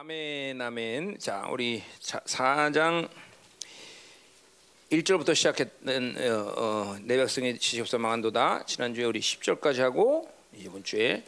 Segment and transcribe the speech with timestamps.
[0.00, 1.18] 아멘 아멘.
[1.18, 3.06] 자 우리 4장
[4.90, 8.64] 1절부터 시작했던 어, 어, 내 백성의 지시옵소 망한도다.
[8.64, 10.26] 지난주에 우리 10절까지 하고
[10.56, 11.22] 이번 주에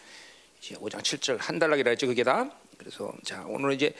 [0.58, 2.50] 이제 5장 7절 한 달락이라 했죠 그게 다.
[2.78, 3.92] 그래서 자 오늘 이제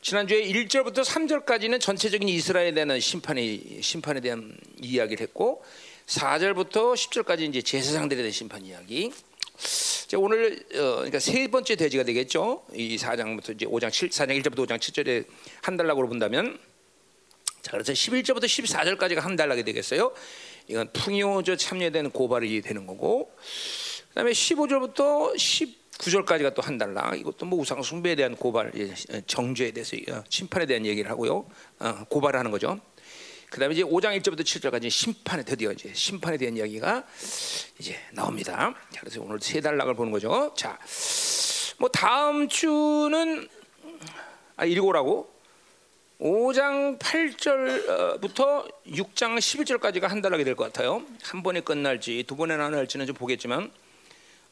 [0.00, 5.62] 지난주에 1절부터 3절까지는 전체적인 이스라엘에 대한 심판이 심판에 대한 이야기를 했고
[6.06, 9.12] 4절부터 10절까지 이제 제사장들에 대한 심판 이야기.
[9.58, 12.64] 자, 오늘 어, 그러니까 세 번째 대지가 되겠죠.
[12.72, 15.26] 이 4장부터 이제 5장 7 4장 1절부터 5장 7절에
[15.62, 16.58] 한 달락으로 본다면
[17.60, 20.12] 자, 그래서 11절부터 14절까지가 한 달락이 되겠어요.
[20.68, 23.34] 이건 풍요저 참여된 고발이 되는 거고.
[24.10, 27.18] 그다음에 15절부터 19절까지가 또 한 달락.
[27.18, 28.72] 이것도 뭐 우상 숭배에 대한 고발,
[29.26, 31.46] 정죄에 대해서 어, 심판에 대한 얘기를 하고요.
[31.80, 32.80] 어, 고발을 하는 거죠.
[33.50, 37.04] 그다음에 이제 5장 1절부터 7절까지 심판에 드디어 이제 심판에 대한 이야기가
[37.78, 38.74] 이제 나옵니다.
[38.90, 40.52] 자, 그래서 오늘 세 달락을 보는 거죠.
[40.56, 40.78] 자,
[41.78, 43.48] 뭐 다음 주는
[44.56, 45.32] 아 읽어라고
[46.20, 51.02] 5장 8절부터 6장 11절까지가 한 달락이 될 것 같아요.
[51.22, 53.70] 한 번에 끝날지 두 번에 나눌지는 좀 보겠지만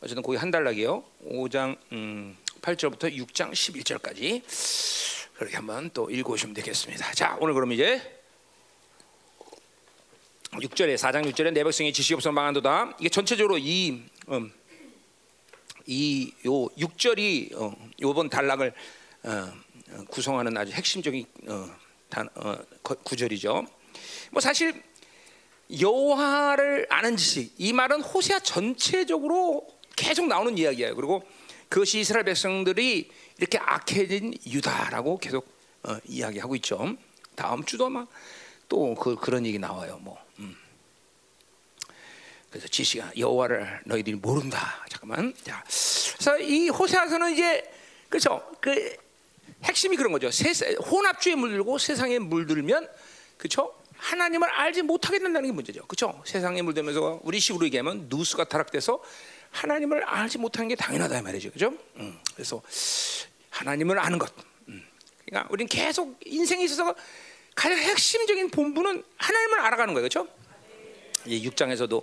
[0.01, 1.03] 어쨌든 거기 한 달락이요.
[1.29, 4.42] 5장 음, 8절부터 6장 11절까지
[5.35, 7.13] 그렇게 한번 또 읽어오시면 되겠습니다.
[7.13, 8.16] 자, 오늘 그럼 이제
[10.61, 12.97] 6절에 4장 6절에 내 백성이 지식이 없어 망한도다.
[12.99, 14.53] 이게 전체적으로 이 음,
[15.87, 18.73] 이요 6절이 어, 요번 단락을
[19.25, 19.53] 어,
[20.09, 21.69] 구성하는 아주 핵심적인 어,
[22.09, 23.67] 단, 어, 구절이죠.
[24.33, 24.83] 뭐 사실
[25.81, 30.95] 여호와를 아는 지식 이 말은 호세아 전체적으로 계속 나오는 이야기예요.
[30.97, 31.23] 그리고
[31.69, 35.47] 그것이 이스라엘 백성들이 이렇게 악해진 유다라고 계속
[35.83, 36.97] 어, 이야기하고 있죠.
[37.35, 38.07] 다음 주도 아마
[38.69, 39.98] 또 그, 그런 얘기 나와요.
[40.03, 40.26] 뭐 음.
[42.57, 44.83] 그래서 지시가 여호와를 너희들이 모른다.
[44.89, 45.35] 잠깐만.
[45.45, 47.71] 자, 그래서 이 호세아서는 이제
[48.09, 48.43] 그렇죠.
[48.61, 48.97] 그
[49.65, 50.31] 핵심이 그런 거죠.
[50.31, 52.89] 세, 혼합주의에 물들고 세상에 물들면
[53.37, 53.75] 그렇죠.
[53.98, 55.85] 하나님을 알지 못하게 된다는 게 문제죠.
[55.87, 56.23] 그렇죠.
[56.25, 59.03] 세상에 물들면서 우리 식으로 얘기하면 누수가 타락돼서
[59.51, 61.51] 하나님을 알지 못하는 게 당연하다 말이죠.
[61.51, 61.77] 그렇죠.
[61.97, 62.63] 음, 그래서
[63.51, 64.33] 하나님을 아는 것.
[64.69, 64.83] 음.
[65.27, 66.95] 그러니까 우리는 계속 인생에 있어서
[67.55, 70.27] 가장 핵심적인 본부는 하나님을 알아가는 거예요, 그렇죠?
[71.27, 72.03] 이 6장에서도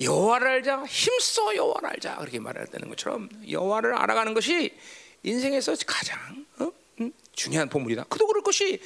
[0.00, 4.72] 여호와를 알자, 힘써 여호와를 알자 그렇게 말하는 것처럼 여호와를 알아가는 것이
[5.22, 6.18] 인생에서 가장
[6.58, 6.70] 어?
[7.00, 7.12] 음?
[7.32, 8.04] 중요한 본물이다.
[8.04, 8.80] 그도 그럴 것이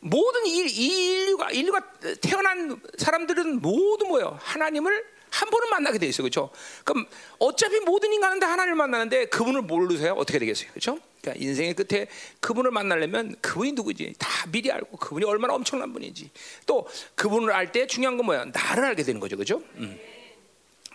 [0.00, 1.80] 모든 이, 이 인류가 인류가
[2.20, 4.38] 태어난 사람들은 모두 뭐요?
[4.40, 6.50] 하나님을 한 번은 만나게 돼 있어, 그렇죠?
[6.84, 7.06] 그럼
[7.38, 10.14] 어차피 모든 인간은 다 하나님을 만나는데 그분을 모르세요?
[10.14, 10.98] 어떻게 되겠어요, 그렇죠?
[11.20, 12.06] 그러니까 인생의 끝에
[12.40, 16.30] 그분을 만나려면 그분이 누구지 다 미리 알고 그분이 얼마나 엄청난 분인지
[16.64, 18.46] 또 그분을 알 때 중요한 건 뭐야?
[18.46, 19.62] 나를 알게 되는 거죠, 그렇죠?
[19.74, 19.98] 음.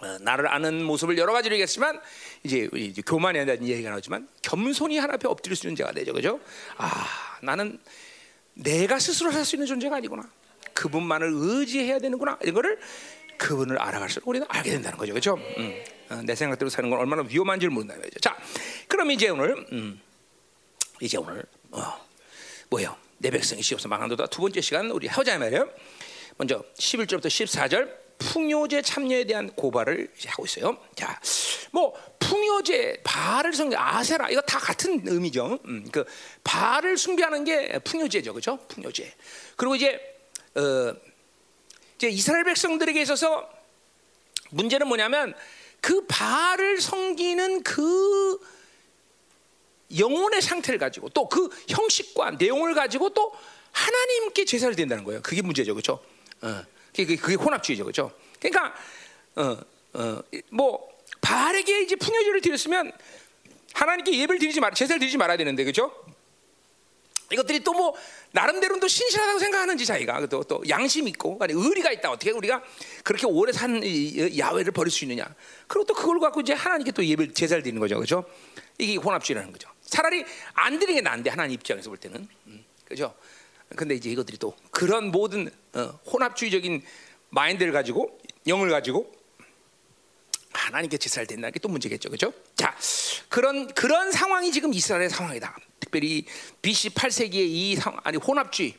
[0.03, 1.99] 어, 나를 아는 모습을 여러 가지로 얘기했지만
[2.43, 6.39] 이제, 이제 교만에 대한 이야기가 나오지만 겸손히 하나 앞에 엎드릴 수 있는 자가 되죠, 그렇죠?
[6.77, 7.07] 아,
[7.41, 7.79] 나는
[8.53, 10.29] 내가 스스로 살 수 있는 존재가 아니구나.
[10.73, 12.37] 그분만을 의지해야 되는구나.
[12.41, 12.79] 이런 거를
[13.37, 15.35] 그분을 알아갈수록 우리는 알게 된다는 거죠, 그렇죠?
[15.57, 15.83] 음.
[16.09, 18.19] 어, 내 생각대로 사는 건 얼마나 위험한지를 모른다는 거죠.
[18.19, 18.37] 자,
[18.87, 19.99] 그럼 이제 오늘 음,
[21.01, 21.81] 이제 오늘 어,
[22.69, 22.95] 뭐예요?
[23.19, 24.27] 내 백성이 시옵서 망한도다.
[24.27, 25.69] 두 번째 시간 우리 하자 말이에요.
[26.37, 30.77] 먼저 11절부터 14절 풍요제 참여에 대한 고발을 하고 있어요.
[30.95, 31.19] 자,
[31.71, 35.59] 뭐 풍요제, 바알을 숭배, 아세라 이거 다 같은 의미죠.
[35.65, 36.05] 음, 그
[36.43, 38.57] 바알을 숭배하는 게 풍요제죠, 그렇죠?
[38.69, 39.13] 풍요제.
[39.57, 39.99] 그리고 이제
[40.55, 40.95] 어,
[41.97, 43.49] 이제 이스라엘 백성들에게 있어서
[44.51, 45.33] 문제는 뭐냐면
[45.81, 48.39] 그 바알을 섬기는 그
[49.97, 53.33] 영혼의 상태를 가지고 또 그 형식과 내용을 가지고 또
[53.71, 55.21] 하나님께 제사를 드린다는 거예요.
[55.21, 55.99] 그게 문제죠, 그렇죠?
[56.41, 56.63] 어,
[56.95, 58.11] 그게, 그게 혼합주의죠, 그렇죠?
[58.39, 58.73] 그러니까
[59.35, 59.57] 어,
[59.93, 60.87] 어, 뭐
[61.21, 62.91] 바알에게 이제 풍요제를 드렸으면
[63.73, 65.91] 하나님께 예배를 드리지 말, 제사를 드리지 말아야 되는데, 그렇죠?
[67.31, 67.95] 이것들이 또 뭐
[68.31, 70.25] 나름대로는 또 신실하다고 생각하는지 자기가.
[70.27, 72.11] 또, 또 양심 있고 아니 의리가 있다.
[72.11, 72.63] 어떻게 우리가
[73.03, 73.81] 그렇게 오래 산
[74.37, 75.25] 야외를 버릴 수 있느냐.
[75.67, 77.95] 그리고 또 그걸 갖고 이제 하나님께 또 예배 제사를 드리는 거죠.
[77.95, 78.25] 그렇죠?
[78.79, 79.69] 이게 혼합주의라는 거죠.
[79.85, 82.27] 차라리 안 드리는 게 나은데 하나님 입장에서 볼 때는.
[82.47, 83.15] 음, 그렇죠
[83.75, 86.83] 근데 이제 이것들이 또 그런 모든 어, 혼합주의적인
[87.29, 89.11] 마인드를 가지고 영을 가지고
[90.51, 92.09] 하나님께 제사를 드린다는 게 또 문제겠죠.
[92.09, 92.33] 그렇죠?
[92.55, 92.75] 자
[93.29, 95.57] 그런 그런 상황이 지금 이스라엘의 상황이다.
[95.79, 96.25] 특별히
[96.61, 98.75] BC 8세기의 이 상, 아니 혼합주의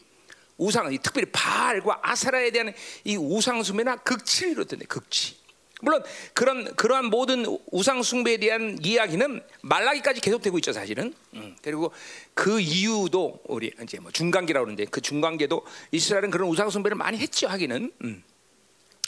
[0.56, 5.37] 우상, 특별히 바알과 아사라에 대한 이 우상 숭배나 극치를 이뤘던데 극치.
[5.82, 11.15] 물론 그런 그러한 모든 우상 숭배에 대한 이야기는 말라기까지 계속되고 있죠 사실은.
[11.35, 11.93] 음, 그리고
[12.32, 17.49] 그 이유도 우리 이제 뭐 중간기라고 그러는데 그 중간계도 이스라엘은 그런 우상 숭배를 많이 했죠
[17.49, 17.93] 하기는.
[18.03, 18.23] 음.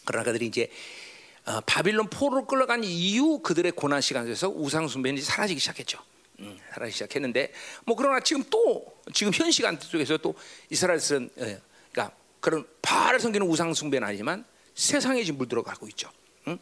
[0.04, 0.70] 그러나 그들이 이제
[1.46, 5.98] 어, 바빌론 포로로 끌려간 이후 그들의 고난 시간에서 우상 숭배는 사라지기 시작했죠.
[6.40, 7.52] 음, 사라지기 시작했는데
[7.84, 10.34] 뭐 그러나 지금 또 지금 현 시간 속에서 또
[10.70, 11.60] 이스라엘은 예,
[11.92, 16.10] 그러니까 그런 바알을 섬기는 우상 숭배는 아니지만 세상에 지금 물들어가고 있죠.
[16.48, 16.58] 응?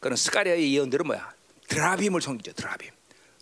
[0.00, 1.32] 그런 스가랴의 예언들은 뭐야?
[1.68, 2.52] 드라빔을 섬기죠.
[2.52, 2.90] 드라빔.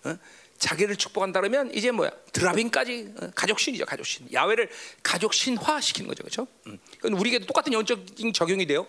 [0.05, 0.17] 어?
[0.59, 2.11] 자기를 축복한다 그러면 이제 뭐야?
[2.33, 3.85] 드라빔까지 어, 가족신이죠.
[3.85, 4.33] 가족신.
[4.33, 4.71] 야훼를
[5.03, 6.23] 가족신화 시키는 거죠.
[6.23, 6.47] 그렇죠?
[6.67, 6.79] 음.
[6.97, 8.87] 그건 우리에게도 똑같은 영적인 적용이 돼요.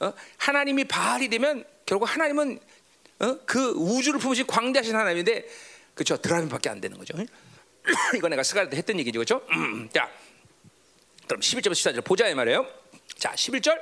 [0.00, 0.12] 어?
[0.36, 2.60] 하나님이 바알이 되면 결국 하나님은
[3.20, 3.38] 어?
[3.46, 5.46] 그 우주를 품으신 광대하신 하나님인데
[5.94, 6.20] 그렇죠?
[6.20, 7.14] 드라빔밖에 안 되는 거죠.
[8.16, 9.18] 이거 내가 스가리아 때 했던 얘기죠.
[9.18, 9.46] 그렇죠?
[9.52, 10.10] 음, 자.
[11.26, 12.66] 그럼 11절부터 14절 보자 이 말이에요.
[13.16, 13.80] 자, 11절.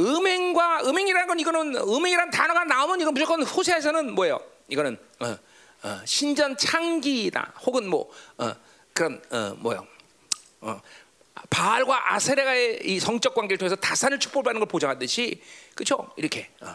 [0.00, 4.40] 음행과 음행이라는 건 이거는 음행이라는 단어가 나오면 이건 무조건 호세에서는 뭐예요?
[4.68, 5.36] 이거는 어,
[5.82, 8.52] 어, 신전 창기다 혹은 뭐 어,
[8.92, 9.86] 그런 어, 뭐요?
[10.60, 10.80] 어,
[11.48, 15.42] 바알과 아세레가의 이 성적 관계를 통해서 다산을 축복받는 걸 보장하듯이
[15.74, 16.10] 그렇죠?
[16.16, 16.74] 이렇게 어,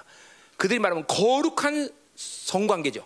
[0.57, 3.05] 그들이 말하면 거룩한 성관계죠.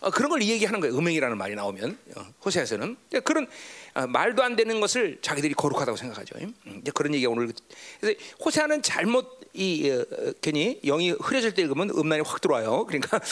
[0.00, 0.96] 어, 그런 걸 얘기하는 거예요.
[0.96, 3.48] 음행이라는 말이 나오면 어, 호세에서는 그런
[3.94, 6.36] 어, 말도 안 되는 것을 자기들이 거룩하다고 생각하죠.
[6.40, 7.52] 음, 이제 그런 얘기가 오늘
[8.00, 10.04] 그래서 호세아는 잘못 이 어, 어,
[10.40, 12.86] 괜히 영이 흐려질 때 읽으면 음란이 확 들어와요.
[12.86, 13.20] 그러니까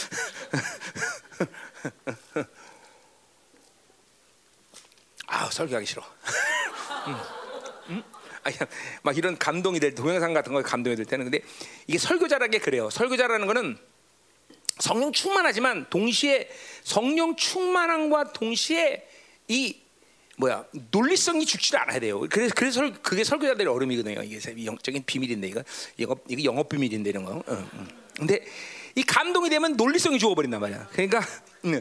[5.29, 6.03] 아 설교하기 싫어.
[7.07, 7.15] 음,
[7.91, 8.03] 음?
[8.43, 8.57] 아니,
[9.03, 11.43] 막 이런 감동이 될 동영상 같은 거에 감동이 될 때는 근데
[11.87, 12.91] 이게 설교자라는 게 그래요.
[12.91, 13.79] 설교자라는 거는
[14.79, 16.49] 성령 충만하지만 동시에
[16.85, 19.07] 성령 충만함과 동시에
[19.49, 19.77] 이
[20.39, 22.21] 뭐야 논리성이 죽지를 않아야 돼요.
[22.31, 24.23] 그래서 그래서 설- 그게 설교자들의 어려움이거든요.
[24.23, 25.63] 이게 영적인 비밀인데 이거
[25.97, 27.33] 이거 이게 영업 비밀인데 이런 거.
[27.37, 27.87] 어, 어.
[28.17, 28.45] 근데
[28.95, 30.89] 이 감동이 되면 논리성이 죽어버린단 말이야.
[30.93, 31.21] 그러니까
[31.65, 31.81] 음.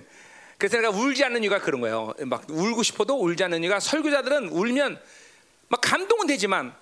[0.57, 2.13] 그래서 내가 울지 않는 이유가 그런 거예요.
[2.25, 5.01] 막 울고 싶어도 울지 않는 이유가 설교자들은 울면
[5.68, 6.74] 막 감동은 되지만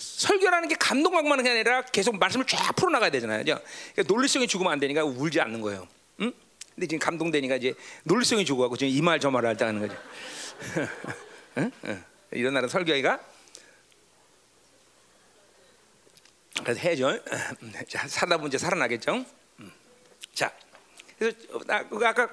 [0.00, 3.44] 설교라는 게 감동만만한 게 아니라 계속 말씀을 쫙 풀어나가야 되잖아요.
[3.44, 3.64] 그러니까
[4.06, 5.86] 논리성이 죽으면 안 되니까 울지 않는 거예요.
[6.20, 6.32] 응?
[6.74, 7.74] 근데 지금 감동되니까 이제
[8.04, 10.00] 논리성이 죽어가고 지금 이 말 저 말을 할때 하는 거죠.
[11.58, 11.70] 응?
[11.84, 12.04] 응.
[12.32, 13.20] 이런 날은 설교하기가
[16.64, 17.18] 그래서 해야죠.
[17.88, 19.24] 자, 살다 보면 이제 살아나겠죠.
[19.60, 19.72] 음.
[20.34, 20.52] 자,
[21.18, 21.36] 그래서
[22.02, 22.28] 아까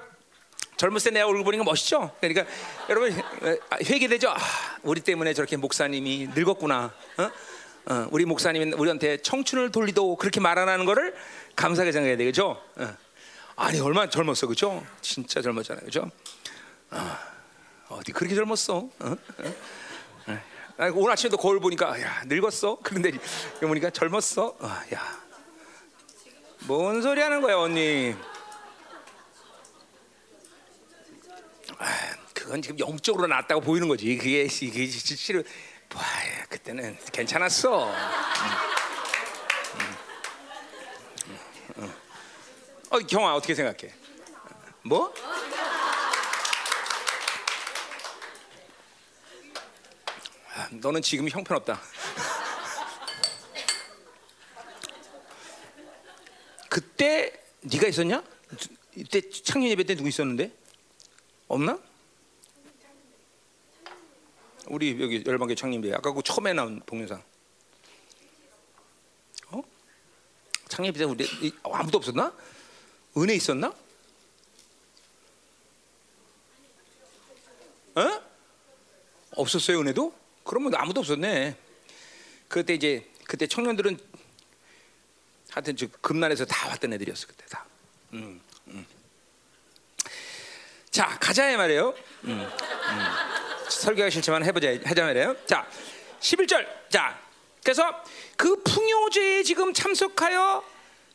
[0.76, 2.14] 젊을 때 내가 얼굴 보니까 멋있죠.
[2.20, 2.44] 그러니까
[2.88, 3.12] 여러분
[3.70, 4.30] 아, 회개되죠.
[4.30, 4.36] 아,
[4.82, 6.94] 우리 때문에 저렇게 목사님이 늙었구나.
[7.18, 7.30] 어?
[7.90, 11.14] 어, 우리 목사님은 우리한테 청춘을 돌리도 그렇게 말안 하는 거를
[11.56, 12.62] 감사하게 생각해야 되겠죠.
[12.76, 12.96] 어.
[13.56, 14.86] 아니 얼마나 젊었어, 그죠?
[15.00, 16.10] 진짜 젊었잖아요, 그죠?
[17.88, 18.76] 어 디 그렇게 젊었어?
[18.76, 18.90] 어?
[19.00, 19.16] 어?
[20.26, 20.38] 어.
[20.76, 22.78] 아, 오늘 아침에도 거울 보니까 야 늙었어.
[22.84, 23.12] 그런데
[23.60, 24.56] 보니까 젊었어.
[24.60, 25.22] 아, 야,
[26.66, 28.14] 뭔 소리 하는 거야, 언니?
[31.78, 31.86] 아,
[32.34, 34.16] 그건 지금 영적으로 낫다고 보이는 거지.
[34.18, 35.42] 그게 이게 실제로
[35.94, 36.02] 와,
[36.48, 37.86] 그때는 괜찮았어.
[37.88, 37.94] 음.
[39.80, 41.38] 음.
[41.78, 41.94] 음.
[42.90, 43.94] 어, 경아 어떻게 생각해?
[44.82, 45.12] 뭐?
[50.54, 51.80] 아, 너는 지금 형편없다.
[56.68, 58.22] 그때 네가 있었냐?
[58.94, 60.52] 이때 창년 예배 때 누구 있었는데?
[61.46, 61.78] 없나?
[64.68, 67.22] 우리 여기 열방교 창립회 아까 그 처음에 나온 동영상.
[69.48, 69.62] 어?
[70.68, 72.32] 창립회 때 우리 이- 아무도 없었나?
[73.16, 73.68] 은혜 있었나?
[77.94, 78.22] 어?
[79.32, 80.14] 없었어요 은혜도?
[80.44, 81.56] 그러면 아무도 없었네.
[82.48, 83.98] 그때 이제 그때 청년들은
[85.50, 87.64] 하여튼 저 금난에서 다 왔던 애들이었어 그때 다.
[88.12, 88.86] 음, 음.
[90.90, 91.94] 자 가자 이 말이에요.
[92.24, 93.37] 음, 음.
[93.70, 94.68] 설교가 싫지만 해보자
[95.04, 95.36] 말이에요.
[95.46, 95.66] 자
[96.20, 96.66] 11절.
[96.90, 97.18] 자
[97.62, 98.02] 그래서
[98.36, 100.64] 그 풍요제에 지금 참석하여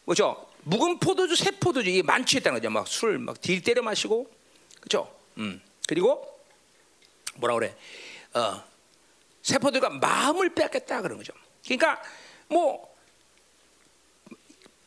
[0.05, 0.47] 뭐죠?
[0.65, 2.69] 묵은 포도주, 새 포도주 이게 만취했다는 거죠.
[2.69, 4.29] 막 술 막 딜 때려 마시고
[4.79, 5.13] 그렇죠?
[5.37, 6.25] 음 그리고
[7.35, 7.75] 뭐라 그래?
[8.33, 8.63] 어
[9.41, 11.33] 세포들과 마음을 빼앗겠다 그런 거죠.
[11.65, 12.01] 그러니까
[12.47, 12.93] 뭐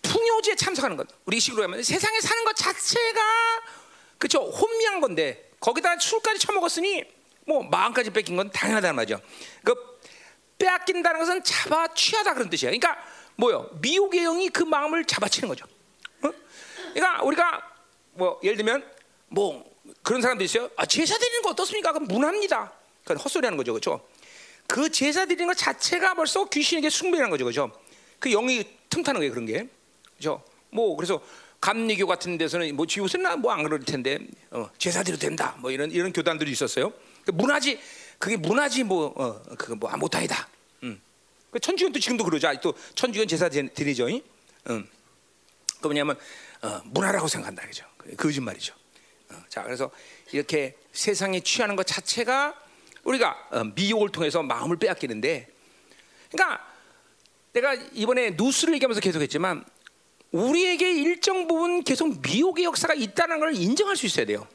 [0.02, 1.06] 풍요지에 참석하는 것.
[1.26, 3.20] 우리 식으로 하면 세상에 사는 것 자체가
[4.18, 4.44] 그렇죠.
[4.44, 7.04] 혼미한 건데 거기다 술까지 처먹었으니
[7.46, 9.20] 뭐 마음까지 뺏긴 건 당연하다는 말이죠.
[9.64, 9.74] 그
[10.58, 12.70] 빼앗긴다는 것은 잡아 취하다 그런 뜻이야.
[12.70, 12.96] 그러니까
[13.36, 13.70] 뭐요?
[13.80, 15.64] 미혹의 영이 그 마음을 잡아치는 거죠.
[16.22, 16.30] 어?
[16.92, 17.62] 그러니까 우리가
[18.14, 18.84] 뭐 예를 들면
[19.28, 19.64] 뭐
[20.02, 20.70] 그런 사람도 있어요.
[20.76, 21.92] 아, 제사 드리는 거 어떻습니까?
[21.92, 22.72] 그럼 문합니다.
[23.02, 24.06] 그건 헛소리하는 거죠, 그렇죠?
[24.66, 27.70] 그 제사 드리는 것 자체가 벌써 귀신에게 숭배라는 거죠, 그렇죠?
[28.18, 29.68] 그 영이 틈타는 거예요, 그런 게,
[30.16, 30.42] 그렇죠?
[30.70, 31.22] 뭐 그래서
[31.60, 34.18] 감리교 같은 데서는 뭐 지우스나 뭐안 그럴 텐데
[34.50, 36.92] 어, 제사 드려도 된다, 뭐 이런 이런 교단들이 있었어요.
[37.26, 37.78] 그 문화지,
[38.18, 40.48] 그게 문화지 뭐 어, 그거 뭐 못하이다.
[40.84, 41.00] 음.
[41.50, 42.48] 그 천주교도 지금도 그러죠.
[42.48, 44.06] 아직도 천주교 제사 드리죠.
[44.08, 44.88] 음.
[45.80, 46.16] 그 뭐냐면
[46.62, 47.84] 어, 문화라고 생각한다, 그죠?
[48.16, 48.74] 거짓말이죠.
[49.30, 49.90] 어, 자, 그래서
[50.32, 52.54] 이렇게 세상에 취하는 것 자체가
[53.02, 55.48] 우리가 어, 미혹을 통해서 마음을 빼앗기는데,
[56.30, 56.64] 그러니까
[57.52, 59.64] 내가 이번에 누스를 얘기하면서 계속했지만
[60.30, 64.46] 우리에게 일정 부분 계속 미혹의 역사가 있다는 걸 인정할 수 있어야 돼요.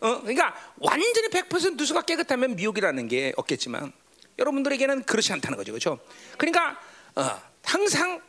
[0.00, 3.92] 어, 그러니까 완전히 100% 누수가 깨끗하면 미혹이라는 게 없겠지만
[4.38, 5.98] 여러분들에게는 그렇지 않다는 거죠, 그렇죠?
[6.36, 6.78] 그러니까
[7.16, 8.20] 어, 항상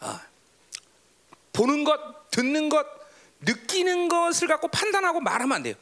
[0.00, 0.20] 어,
[1.52, 2.86] 보는 것, 듣는 것,
[3.40, 5.74] 느끼는 것을 갖고 판단하고 말하면 안 돼요.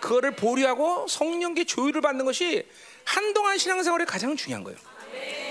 [0.00, 2.66] 그거를 보류하고 성령께 조율을 받는 것이
[3.04, 4.78] 한동안 신앙생활에 가장 중요한 거예요.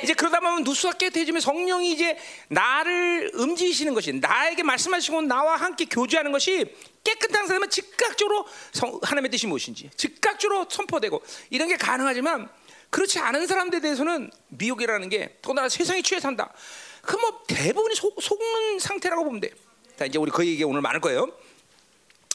[0.04, 2.18] 이제 그러다 보면 누수가 깨끗해지면 성령이 이제
[2.50, 6.66] 나를 움직이시는 것이 나에게 말씀하시고 나와 함께 교제하는 것이
[7.04, 12.50] 깨끗한 사람은 즉각적으로 성, 하나님의 뜻이 무엇인지 즉각적으로 선포되고 이런 게 가능하지만
[12.90, 16.54] 그렇지 않은 사람들에 대해서는 미혹이라는 게 더나 세상에 취해 산다.
[17.02, 19.52] 그 뭐 대부분이 속, 속는 상태라고 보면 돼.
[19.98, 21.28] 자 이제 우리 그 얘기 오늘 많을 거예요.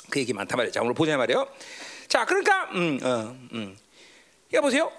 [0.09, 0.73] 그 얘기 많단 말이에요.
[0.73, 1.49] 자 오늘 보자 말이에요.
[2.09, 3.77] 자 그러니까 음, 어, 음.
[4.53, 4.93] 야 보세요.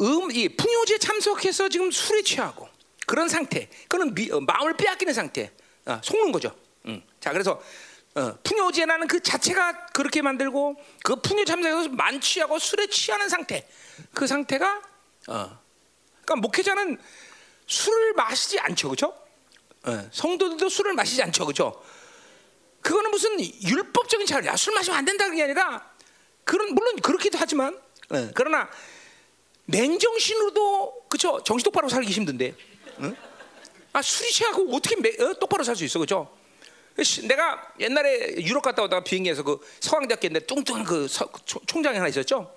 [0.00, 2.68] 음, 이 풍요제에 참석해서 지금 술에 취하고
[3.06, 5.52] 그런 상태, 그는 미, 어, 마음을 빼앗기는 상태,
[5.86, 6.54] 어, 속는 거죠.
[6.86, 7.02] 음.
[7.20, 7.60] 자, 그래서
[8.14, 13.68] 어, 풍요제라는 그 자체가 그렇게 만들고 그 풍요 참석해서 만취하고 술에 취하는 상태,
[14.12, 14.82] 그 상태가
[15.28, 15.58] 어,
[16.24, 16.98] 그러니까 목회자는
[17.66, 19.16] 술을 마시지 않죠, 그렇죠?
[19.86, 21.82] 어, 성도들도 술을 마시지 않죠, 그렇죠?
[22.82, 24.52] 그거는 무슨 율법적인 차원이야.
[24.52, 25.90] 아, 술 마시면 안 된다는 게 아니라
[26.44, 27.74] 그런 물론 그렇기도 하지만
[28.10, 28.68] 어, 그러나
[29.66, 31.42] 맹정신으로도 그쵸?
[31.44, 32.54] 정신 똑바로 살기 힘든데.
[33.00, 33.16] 응?
[33.92, 35.34] 아 술이 취하고 어떻게 매, 어?
[35.34, 36.36] 똑바로 살 수 있어 그죠
[37.28, 41.30] 내가 옛날에 유럽 갔다 오다가 비행기에서 그 서강대학교인데 뚱뚱한 그 서,
[41.66, 42.52] 총장이 하나 있었죠?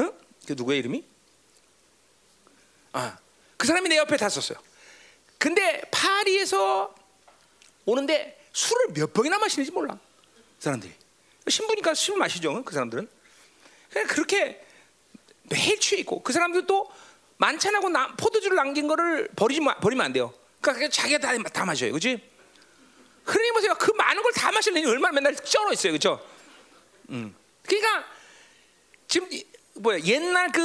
[0.00, 0.12] 응?
[0.46, 1.04] 그 누구의 이름이?
[2.92, 3.18] 아
[3.56, 4.58] 그 사람이 내 옆에 탔었어요.
[5.38, 6.94] 근데 파리에서
[7.86, 9.98] 오는데 술을 몇 병이나 마시는지 몰라
[10.58, 10.92] 사람들이.
[11.48, 13.08] 신부니까 술 마시죠 그 사람들은.
[13.90, 14.63] 그냥 그렇게
[15.44, 16.90] 매일 취해 있고 그 사람들도
[17.36, 20.32] 만찬하고 나, 포도주를 남긴 거를 버리지 버리면 안 돼요.
[20.60, 22.22] 그러니까 자기가 다, 다 마셔요, 그렇지?
[23.24, 26.24] 그러니 보세요, 그 많은 걸 다 마시려니 얼마나 맨날 쩔어 있어요, 그렇죠?
[27.10, 27.34] 음.
[27.66, 28.04] 그러니까
[29.08, 29.28] 지금
[29.74, 30.60] 뭐야 옛날 그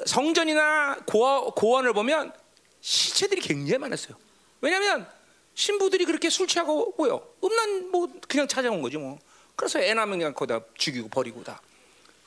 [0.00, 2.32] 어, 성전이나 고원, 고원을 보면
[2.80, 4.16] 시체들이 굉장히 많았어요.
[4.60, 5.08] 왜냐하면
[5.54, 7.26] 신부들이 그렇게 술 취하고 뭐요?
[7.42, 9.18] 음란 뭐 그냥 찾아온 거지 뭐.
[9.54, 11.60] 그래서 애 낳으면 그냥 거기다 죽이고 버리고 다.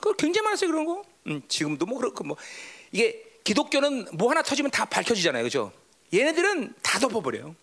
[0.00, 1.02] 그 굉장히 많았어요 그런 거.
[1.26, 2.36] 음, 지금도 뭐 그렇고 뭐
[2.92, 5.72] 이게 기독교는 뭐 하나 터지면 다 밝혀지잖아요, 그죠?
[6.12, 7.54] 얘네들은 다 덮어버려요.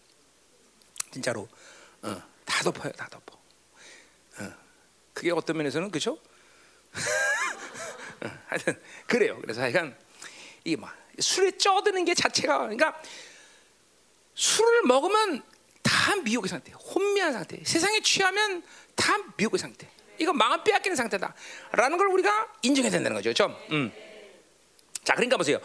[1.11, 1.47] 진짜로
[2.01, 3.37] 어, 다 덮어요, 다 덮어.
[4.39, 4.53] 어,
[5.13, 6.17] 그게 어떤 면에서는 그죠?
[8.23, 9.39] 어, 하여튼 그래요.
[9.41, 9.97] 그래서 하여간
[10.63, 13.01] 이게 막 술에 쪄드는 게 자체가 그러니까
[14.35, 15.43] 술을 먹으면
[15.81, 17.63] 다 미혹의 상태, 혼미한 상태.
[17.63, 18.63] 세상에 취하면
[18.95, 19.89] 다 미혹의 상태.
[20.19, 21.33] 이거 마음 빼앗기는 상태다
[21.71, 23.29] 라는 걸 우리가 인정해야 된다는 거죠.
[23.33, 23.59] 그렇죠?
[23.71, 23.91] 음.
[25.03, 25.59] 자, 그러니까 보세요.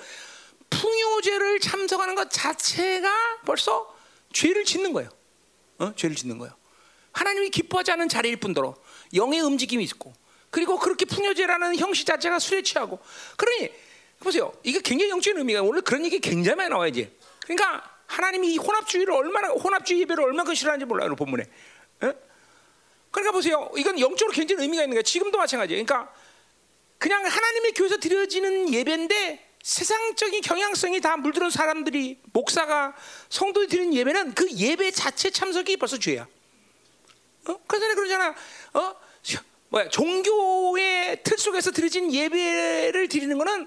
[0.70, 3.94] 풍요제를 참석하는 것 자체가 벌써
[4.32, 5.10] 죄를 짓는 거예요.
[5.78, 5.92] 어?
[5.94, 6.54] 죄를 짓는 거예요.
[7.12, 8.74] 하나님이 기뻐하지 않은 자리일 뿐더러
[9.14, 10.14] 영의 움직임이 있고
[10.50, 13.00] 그리고 그렇게 풍요제라는 형식 자체가 술에 취하고
[13.36, 13.70] 그러니
[14.20, 14.52] 보세요.
[14.62, 17.10] 이게 굉장히 영적인 의미가 원래 그런 얘기 굉장히 많이 나와야지.
[17.44, 21.14] 그러니까 하나님이 이 혼합주의를 얼마나 혼합주의 예배를 얼마나 싫어하는지 몰라요.
[21.16, 21.44] 본문에.
[22.02, 22.12] 어?
[23.12, 23.70] 그러니까 보세요.
[23.76, 25.02] 이건 영적으로 굉장히 의미가 있는 거예요.
[25.02, 25.84] 지금도 마찬가지예요.
[25.84, 26.12] 그러니까
[26.98, 32.96] 그냥 하나님의 교회에서 드려지는 예배인데 세상적인 경향성이 다 물들은 사람들이 목사가
[33.28, 36.26] 성도들이 드리는 예배는 그 예배 자체 참석이 벌써 죄야.
[37.48, 37.60] 어?
[37.66, 38.34] 그래서 그러잖아.
[38.74, 38.96] 어?
[39.72, 39.88] 뭐야?
[39.88, 43.66] 종교의 틀 속에서 드려진 예배를 드리는 거는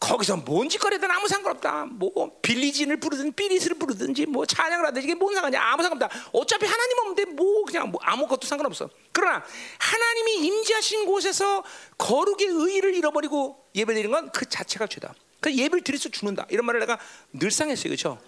[0.00, 1.86] 거기서 뭔 짓거리든 아무 상관없다.
[1.90, 5.60] 뭐 빌리진을 부르든 삐리스를 부르든지 뭐 찬양을 하든지 이게 뭔 상관이야.
[5.60, 6.30] 아무 상관없다.
[6.32, 8.88] 어차피 하나님 없는데 뭐 그냥 뭐 아무것도 상관없어.
[9.12, 9.44] 그러나
[9.78, 11.64] 하나님이 임재하신 곳에서
[11.98, 15.14] 거룩의 의의를 잃어버리고 예배드리는 건 그 자체가 죄다.
[15.40, 16.46] 그 예배를 드려서 죽는다.
[16.50, 16.98] 이런 말을 내가
[17.32, 17.84] 늘상 했어요.
[17.90, 18.18] 그렇죠?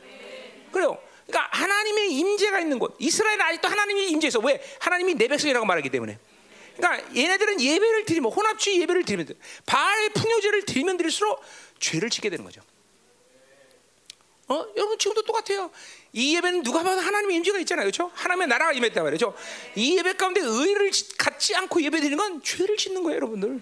[0.72, 0.98] 그래요.
[1.26, 2.96] 그러니까 하나님의 임재가 있는 곳.
[2.98, 4.60] 이스라엘 아직도 하나님이 임재해서 왜?
[4.80, 6.18] 하나님이 내 백성이라고 말하기 때문에.
[6.80, 9.28] 그러니까 얘네들은 예배를 드리면 혼합주의 예배를 드리면
[9.66, 11.42] 바알 풍요제를 드리면 드릴수록
[11.78, 12.62] 죄를 짓게 되는 거죠.
[14.48, 14.66] 어?
[14.76, 15.70] 여러분 지금도 똑같아요.
[16.12, 17.84] 이 예배는 누가 봐도 하나님의 임재가 있잖아요.
[17.84, 18.10] 그렇죠?
[18.14, 19.34] 하나님의 나라가 임했단 말이죠.
[19.76, 23.60] 이 예배 가운데 의를 갖지 않고 예배드리는 건 죄를 짓는 거예요, 여러분들.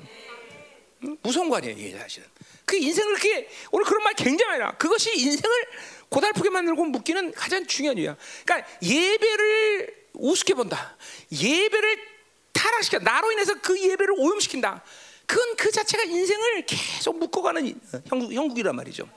[1.23, 2.27] 무서운 거 아니에요, 이게 사실은.
[2.65, 4.77] 그 인생을 그렇게 오늘 그런 말 굉장히 나.
[4.77, 5.67] 그것이 인생을
[6.09, 8.17] 고달프게 만들고 묶기는 가장 중요한 이유야.
[8.45, 10.97] 그러니까 예배를 우습게 본다.
[11.31, 12.18] 예배를
[12.59, 14.83] 타락시켜 나로 인해서 그 예배를 오염시킨다.
[15.27, 19.09] 그건 그 자체가 인생을 계속 묶어가는 형국, 형국이란 말이죠.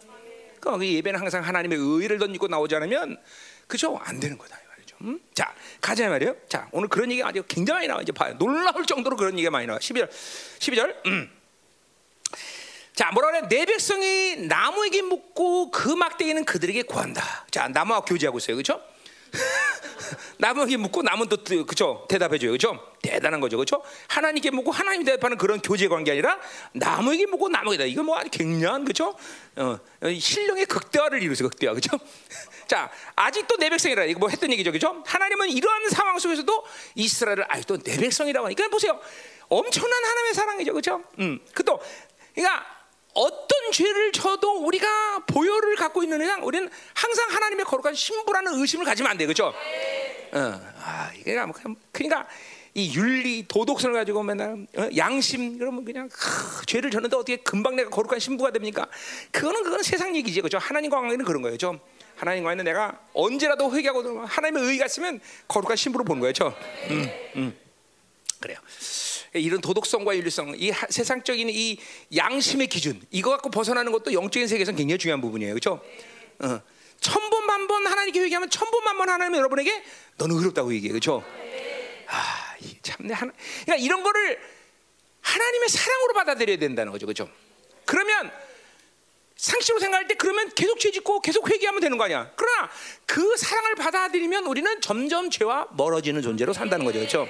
[0.59, 3.17] 그 예배는 항상 하나님의 의를 던지고 나오지 않으면
[3.67, 4.97] 그죠 안 되는 거다 말이죠.
[5.01, 5.19] 음?
[5.33, 6.35] 자, 가자 말이에요.
[6.47, 8.01] 자, 오늘 그런 얘기가 아주 굉장히 많이 나와.
[8.01, 8.35] 이제 봐요.
[8.37, 9.79] 놀라울 정도로 그런 얘기가 많이 나와.
[9.79, 10.09] 12절.
[10.59, 11.05] 12절.
[11.07, 11.31] 음.
[12.93, 13.47] 자, 뭐라 그래?
[13.49, 17.47] 내 백성이 나무에게 묻고 그 막대기는 그들에게 구한다.
[17.49, 18.57] 자, 나무와 교제하고 있어요.
[18.57, 18.83] 그렇죠?
[20.37, 22.51] 나무에게 묻고 남은 또 그죠 대답해 줘요.
[22.51, 23.57] 그죠 대단한 거죠.
[23.57, 26.39] 그죠 하나님께 묻고 하나님 대답하는 그런 교제 관계 아니라
[26.73, 27.85] 나무에게 묻고 나무에다.
[27.85, 29.15] 이거 뭐 아주 굉장한 그죠
[29.55, 29.79] 어,
[30.19, 31.73] 신령의 극대화를 이루세요 극대화.
[31.73, 31.97] 그죠
[32.67, 34.05] 자 아직도 내 백성이라.
[34.05, 34.71] 이거 뭐 했던 얘기죠.
[34.71, 38.67] 그죠 하나님은 이러한 상황 속에서도 이스라엘을 아직도 내 백성이라고 하니까.
[38.69, 38.99] 보세요.
[39.49, 40.73] 엄청난 하나님의 사랑이죠.
[40.73, 41.39] 그죠 음.
[41.53, 41.79] 그또
[42.33, 42.80] 그러니까
[43.13, 49.11] 어떤 죄를 져도 우리가 보혈을 갖고 있는 이상 우리는 항상 하나님의 거룩한 신부라는 의심을 가지면
[49.11, 49.53] 안 돼, 그렇죠?
[50.33, 51.11] 어, 아,
[51.45, 52.27] 뭐 그러니까
[52.73, 54.89] 이 윤리, 도덕성을 가지고 맨날 어?
[54.95, 58.87] 양심 그러면 그냥 크, 죄를 졌는데 어떻게 금방 내가 거룩한 신부가 됩니까?
[59.31, 60.57] 그거는 그건 세상 얘기지, 그렇죠?
[60.57, 61.79] 하나님과 관계는 그런 거예요, 좀.
[62.15, 66.55] 하나님과는 내가 언제라도 회개하고 하나님의 의가 있으면 거룩한 신부로 보는 거예요, 죠.
[66.91, 67.57] 음, 음.
[68.39, 68.57] 그래요.
[69.33, 71.77] 이런 도덕성과 윤리성, 이 세상적인 이
[72.15, 75.81] 양심의 기준 이거 갖고 벗어나는 것도 영적인 세계에서 굉장히 중요한 부분이에요, 그렇죠?
[76.39, 76.61] 어.
[76.99, 79.83] 천번 만번 하나님께 얘기하면 천번 만번 하나님 여러분에게
[80.17, 81.23] 너는 의롭다고 얘기해, 그렇죠?
[82.07, 83.31] 아, 참내 하나.
[83.63, 84.39] 그러니까 이런 거를
[85.21, 87.29] 하나님의 사랑으로 받아들여야 된다는 거죠, 그렇죠?
[87.85, 88.31] 그러면
[89.37, 92.31] 상식으로 생각할 때 그러면 계속 죄짓고 계속 회개하면 되는 거 아니야.
[92.35, 92.69] 그러나
[93.07, 97.27] 그 사랑을 받아들이면 우리는 점점 죄와 멀어지는 존재로 산다는 거죠, 그렇죠?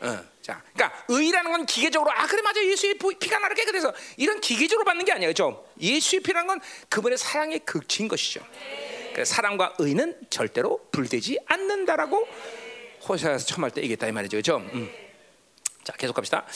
[0.00, 0.24] 어.
[0.40, 5.04] 자, 그러니까 의라는 건 기계적으로 아 그래 맞아 예수의 피가 나를 깨끗해서 이런 기계적으로 받는
[5.04, 5.64] 게 아니에요, 그렇죠?
[5.80, 8.40] 예수의 피라는 건 그분의 사랑의 극치인 것이죠.
[9.14, 12.26] 그 사랑과 의는 절대로 불되지 않는다라고
[13.06, 14.56] 호세아서 처음 할 때 얘기했다 이 말이죠, 그렇죠?
[14.72, 14.90] 음.
[15.84, 16.46] 자, 계속 갑시다.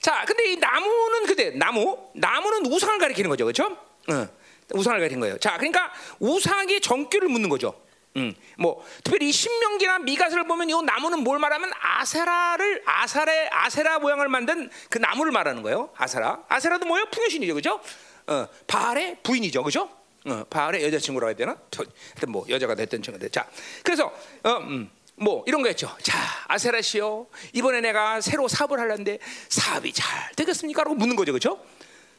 [0.00, 3.64] 자, 근데 이 나무는 근데 나무, 나무는 우상을 가리키는 거죠, 그렇죠?
[4.10, 4.28] 어,
[4.72, 5.38] 우상을 가리키는 거예요.
[5.38, 7.83] 자, 그러니까 우상의 정규를 묻는 거죠.
[8.16, 14.70] 음, 뭐 특별히 신명기나 미가서를 보면 이 나무는 뭘 말하면 아세라를 아사레 아세라 모양을 만든
[14.88, 15.90] 그 나무를 말하는 거예요.
[15.96, 16.44] 아세라.
[16.48, 17.06] 아세라도 뭐예요?
[17.10, 17.80] 풍요신이죠, 그죠?
[18.26, 19.90] 어, 바알의 부인이죠, 그죠?
[20.26, 21.56] 어, 바알의 여자친구라고 해야 되나?
[21.76, 23.30] 하여튼 뭐 여자가 됐든 친구들.
[23.30, 23.48] 자,
[23.82, 24.12] 그래서
[24.44, 25.96] 어, 음, 뭐 이런 거였죠.
[26.02, 27.26] 자, 아세라 씨요.
[27.52, 30.84] 이번에 내가 새로 사업을 하려는데 사업이 잘 되겠습니까?
[30.84, 31.60] 라고 묻는 거죠, 그죠?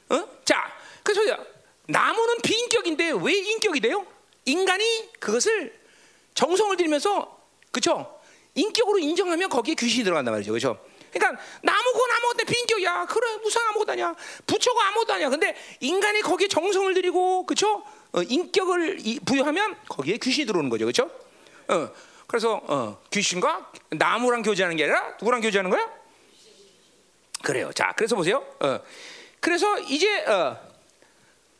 [0.10, 0.28] 어?
[0.44, 0.72] 자,
[1.04, 1.38] 그래서
[1.88, 4.06] 나무는 비인격인데 왜 인격이 돼요?
[4.44, 5.85] 인간이 그것을
[6.36, 7.40] 정성을 들이면서
[7.72, 8.20] 그렇죠?
[8.54, 10.52] 인격으로 인정하면 거기에 귀신이 들어간단 말이죠.
[10.52, 10.78] 그렇죠?
[11.12, 13.06] 그러니까 나무건 아무것도 비인격이야.
[13.06, 14.14] 그래 무상 아무것도 아니야.
[14.46, 15.30] 부처가 아무것도 아니야.
[15.30, 17.84] 근데 인간이 거기에 정성을 들이고 그렇죠?
[18.12, 20.86] 어, 인격을 부여하면 거기에 귀신이 들어오는 거죠.
[20.86, 21.10] 그렇죠?
[21.68, 21.90] 어,
[22.28, 25.90] 그래서 어, 귀신과 나무랑 교제하는 게 아니라 누구랑 교제하는 거야?
[27.44, 27.72] 그래요.
[27.74, 28.46] 자, 그래서 보세요.
[28.60, 28.80] 어,
[29.40, 30.58] 그래서 이제 어,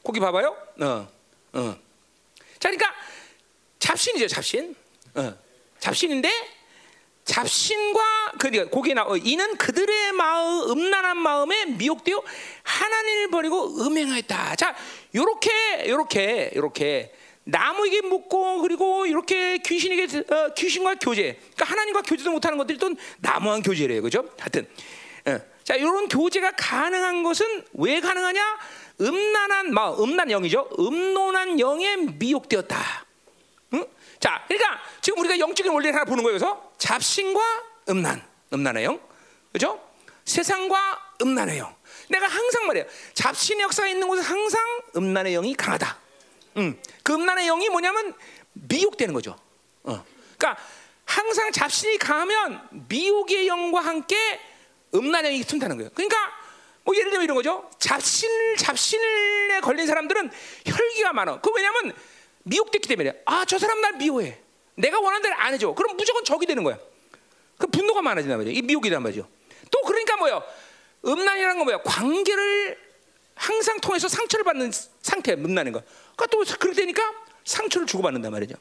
[0.04, 0.56] 거기 봐봐요.
[0.82, 1.08] 어,
[1.54, 1.78] 어.
[2.60, 2.94] 자, 그러니까
[3.86, 4.76] 잡신이죠, 잡신.
[5.14, 5.34] 어.
[5.80, 6.30] 잡신인데
[7.24, 12.24] 잡신과 그러니까 거기에 나 어, 이는 그들의 마음 음란한 마음에 미혹되어
[12.64, 14.56] 하나님을 버리고 음행하였다.
[14.56, 14.76] 자,
[15.14, 22.44] 요렇게 요렇게 요렇게 나무에게 묻고 그리고 이렇게 귀신에게 어, 귀신과 교제, 그러니까 하나님과 교제도 못
[22.44, 24.28] 하는 것들이 또 나무한 교제래요, 그죠?
[24.40, 24.68] 하여튼,
[25.28, 25.40] 어.
[25.64, 28.58] 자, 이런 교제가 가능한 것은 왜 가능하냐?
[29.02, 30.70] 음란한 마음, 음란 영이죠.
[30.80, 33.05] 음론한 영에 미혹되었다.
[34.20, 36.38] 자, 그러니까 지금 우리가 영적인 원리를 하나 보는 거예요.
[36.38, 37.42] 그래서 잡신과
[37.90, 38.24] 음란,
[38.54, 39.00] 음란의 영,
[39.52, 39.82] 그죠?
[40.26, 41.76] 세상과 음란의 영.
[42.10, 42.86] 내가 항상 말해요.
[43.14, 44.64] 잡신의 역사가 있는 곳은 항상
[44.96, 45.98] 음란의 영이 강하다.
[46.58, 48.14] 음, 그 음란의 영이 뭐냐면
[48.54, 49.38] 미혹되는 거죠.
[49.84, 50.04] 어.
[50.38, 50.62] 그러니까
[51.06, 54.16] 항상 잡신이 강하면 미혹의 영과 함께
[54.94, 55.92] 음란의 영이 튼다는 거예요.
[55.94, 56.18] 그러니까
[56.84, 57.70] 뭐 예를 들면 이런 거죠.
[57.80, 60.32] 잡신 잡신에 걸린 사람들은
[60.66, 61.42] 혈기가 많아.
[61.42, 61.94] 그 왜냐면
[62.46, 64.40] 미혹됐기 때문에 아 저 사람 날 미워해.
[64.76, 65.74] 내가 원하는 대로 안 해줘.
[65.74, 66.78] 그럼 무조건 적이 되는 거야.
[67.58, 68.54] 그 분노가 많아진단 말이야.
[68.54, 69.28] 이 미혹이란 말이죠.
[69.72, 70.44] 또 그러니까 뭐야?
[71.06, 71.82] 음란이라는 건 뭐야?
[71.84, 72.78] 관계를
[73.36, 75.82] 항상 통해서 상처를 받는 상태, 음란인 거.
[76.16, 77.04] 그러니까 또 그렇게 되니까
[77.44, 78.56] 상처를 주고받는단 말이죠.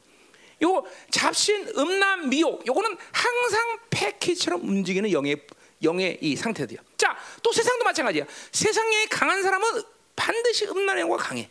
[0.63, 5.41] 요 잡신, 음란, 미혹, 요거는 항상 패키지처럼 움직이는 영의
[5.83, 6.79] 영의 이 상태들이야.
[6.97, 8.25] 자, 또 세상도 마찬가지야.
[8.51, 9.83] 세상에 강한 사람은
[10.15, 11.49] 반드시 음란의 영과 강해.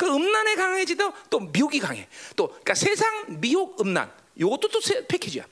[0.00, 2.08] 그 음란에 강해지도 또 미혹이 강해.
[2.34, 5.44] 또 그러니까 세상 미혹 음란 이것도 또 패키지야.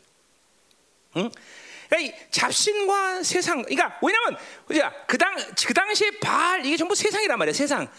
[1.18, 1.30] 응?
[1.90, 3.60] 그러니까 잡신과 세상.
[3.60, 4.40] 그러니까 왜냐면
[5.06, 7.52] 그당 그 당시에 발 이게 전부 세상이란 말이야.
[7.52, 7.92] 세상.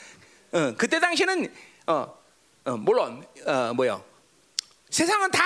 [0.51, 1.53] 어, 그때 당시에는
[1.85, 2.17] 어,
[2.65, 4.01] 어 물론 어, 뭐야
[4.89, 5.43] 세상은 다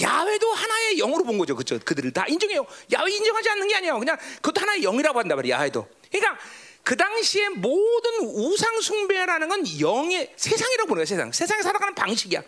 [0.00, 1.54] 야외도 하나의 영으로 본 거죠.
[1.54, 1.78] 그죠?
[1.84, 2.64] 그들을 다 인정해요.
[2.90, 3.98] 야외 인정하지 않는 게 아니에요.
[3.98, 5.56] 그냥 그것도 하나의 영이라고 한단 말이야.
[5.56, 5.86] 야외도.
[6.10, 6.38] 그러니까
[6.86, 11.32] 그 당시에 모든 우상 숭배라는 건 영의 세상이라고 보는 거야 세상.
[11.32, 12.40] 세상에 살아가는 방식이야.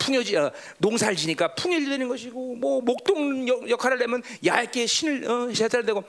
[0.00, 6.02] 풍요지 어, 농사를 지니까 풍요되는 것이고 뭐 목동 역- 역할을 내면 얇게 신을 어, 제사되고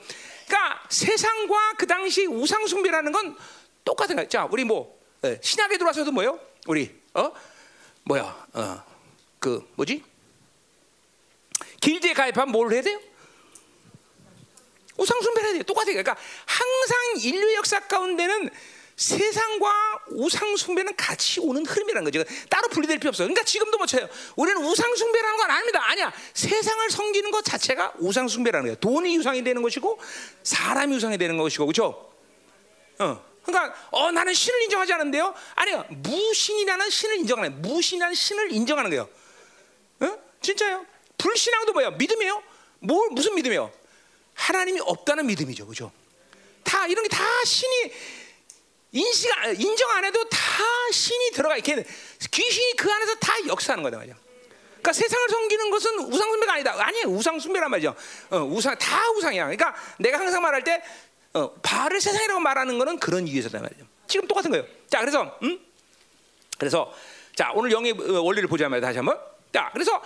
[0.48, 3.36] 그러니까 세상과 그 당시 우상 숭배라는 건
[3.84, 4.26] 똑같은 거야.
[4.28, 6.40] 자, 우리 뭐 예, 신약에 들어와서도 뭐요?
[6.66, 7.30] 우리 어
[8.02, 8.46] 뭐야?
[9.38, 10.02] 어그 뭐지?
[11.80, 13.00] 길드에 가입하면 뭘 해야 돼요?
[15.00, 15.62] 우상 숭배를 해야 돼요.
[15.62, 15.94] 똑같아요.
[15.94, 18.50] 그러니까 항상 인류 역사 가운데는
[18.96, 22.22] 세상과 우상 숭배는 같이 오는 흐름이라는 거죠.
[22.50, 23.28] 따로 분리될 필요 없어요.
[23.28, 24.06] 그러니까 지금도 뭐 쳐요.
[24.36, 25.80] 우리는 우상 숭배라는 건 아닙니다.
[25.86, 26.12] 아니야.
[26.34, 28.76] 세상을 섬기는 것 자체가 우상 숭배라는 거예요.
[28.76, 29.98] 돈이 우상이 되는 것이고
[30.42, 32.12] 사람이 우상이 되는 것이고 그렇죠?
[32.98, 33.24] 어.
[33.42, 35.34] 그러니까 어 나는 신을 인정하지 않는데요.
[35.54, 35.86] 아니요.
[35.88, 37.62] 무신이라는 신을 인정하는 거예요.
[37.62, 39.08] 무신이라는 신을 인정하는 거예요.
[40.00, 40.18] 어?
[40.42, 40.84] 진짜요?
[41.16, 41.92] 불신앙도 뭐예요?
[41.92, 42.42] 믿음이에요?
[42.80, 43.79] 뭘 무슨 믿음이에요?
[44.40, 45.92] 하나님이 없다는 믿음이죠, 그죠?
[46.64, 47.92] 다 이런 게 다 신이
[48.92, 50.38] 인식 안- 인정 안 해도 다
[50.92, 51.84] 신이 들어가 있게
[52.30, 54.16] 귀신이 그 안에서 다 역사하는 거다 말이야.
[54.80, 56.74] 그러니까 세상을 섬기는 것은 우상 숭배가 아니다.
[56.86, 57.94] 아니에요, 우상 숭배란 말이죠.
[58.30, 59.44] 어, 우상 다 우상이야.
[59.44, 60.82] 그러니까 내가 항상 말할 때
[61.34, 63.84] 어, 바알을 세상이라고 말하는 거는 그런 이유에서다 말이죠.
[64.08, 64.66] 지금 똑같은 거예요.
[64.88, 65.60] 자, 그래서 음?
[66.58, 66.92] 그래서
[67.36, 69.20] 자 오늘 영의 어, 원리를 보자면 다시 한번.
[69.52, 70.02] 자, 그래서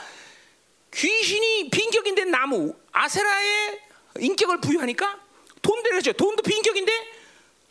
[0.93, 3.81] 귀신이 비인격인데 나무 아세라의
[4.19, 5.21] 인격을 부여하니까
[5.63, 6.13] 돈 되겠죠.
[6.13, 6.93] 돈도 비인격인데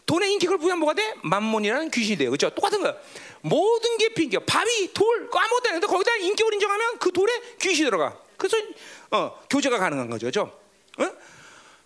[0.06, 1.16] 돈의 인격을 부여하면 뭐가 돼?
[1.24, 2.30] 만몬이라는 귀신이 돼요.
[2.30, 2.50] 그렇죠?
[2.50, 2.96] 똑같은 거야.
[3.42, 4.46] 모든 게 비인격.
[4.46, 8.18] 밥이 돌 아무것도 아닌데 거기다 인격을 인정하면 그 돌에 귀신이 들어가.
[8.38, 8.58] 그래서
[9.12, 10.26] 어, 교제가 가능한 거죠.
[10.26, 10.60] 그렇죠?
[10.98, 11.12] 어?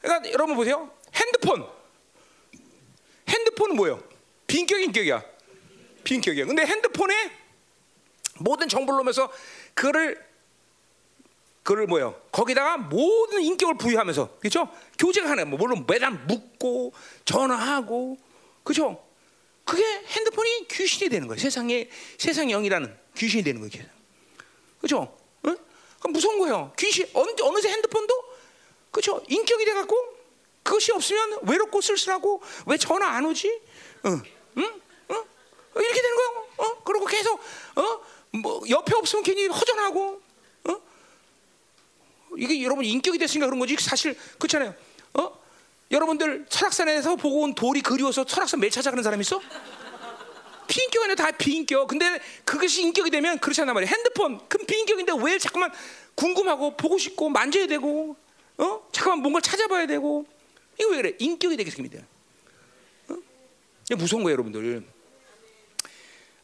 [0.02, 0.92] 그러니까 여러분 보세요.
[1.14, 1.68] 핸드폰.
[3.28, 4.04] 핸드폰은 뭐예요?
[4.48, 5.24] 비인격 인격이야.
[6.04, 6.46] 비인격이야.
[6.46, 7.32] 근데 핸드폰에
[8.40, 9.32] 모든 정보를 넣으면서
[9.74, 10.27] 그거를
[11.68, 12.16] 그를 뭐요?
[12.32, 14.70] 거기다가 모든 인격을 부여하면서 그렇죠?
[14.98, 16.94] 교제가 하는 뭐 물론 매달 묻고
[17.26, 18.18] 전화하고
[18.64, 19.06] 그렇죠?
[19.66, 21.38] 그게 핸드폰이 귀신이 되는 거예요.
[21.38, 23.86] 세상의 세상 영이라는 귀신이 되는 거예요.
[24.78, 25.18] 그렇죠?
[25.46, 25.58] 응?
[26.10, 26.72] 무서운 거예요.
[26.80, 28.14] 귀신 어느 어느새 핸드폰도
[28.92, 29.22] 그렇죠?
[29.28, 29.98] 인격이 돼 갖고
[30.64, 33.62] 그것이 없으면 외롭고 쓸쓸하고 왜 전화 안 오지?
[34.06, 34.22] 응?
[34.58, 34.82] 응?
[35.12, 35.24] 응?
[35.76, 36.48] 이렇게 되는 거예요.
[36.60, 36.84] 어?
[36.86, 37.38] 그리고 계속
[37.76, 38.02] 어?
[38.42, 40.27] 뭐 옆에 없으면 괜히 허전하고 어?
[42.38, 44.74] 이게 여러분 인격이 됐으니까 그런 거지 사실 그렇잖아요.
[45.14, 45.40] 어?
[45.92, 49.42] 여러분들 철학산에서 보고 온 돌이 그리워서 철학산 매일 찾아가는 사람 있어?
[50.68, 51.88] 비인격 아니야 다 비인격.
[51.88, 53.90] 근데 그것이 인격이 되면 그렇지 않단 말이야.
[53.90, 55.72] 핸드폰 그 비인격인데 왜 자꾸만
[56.16, 58.18] 궁금하고 보고 싶고 만져야 되고
[58.58, 58.88] 어?
[58.92, 60.26] 잠깐만 뭔가 찾아봐야 되고
[60.80, 61.14] 이거 왜 그래?
[61.20, 62.06] 인격이 되게 생깁니다.
[63.10, 63.16] 어?
[63.98, 64.84] 무서운 거예요, 여러분들.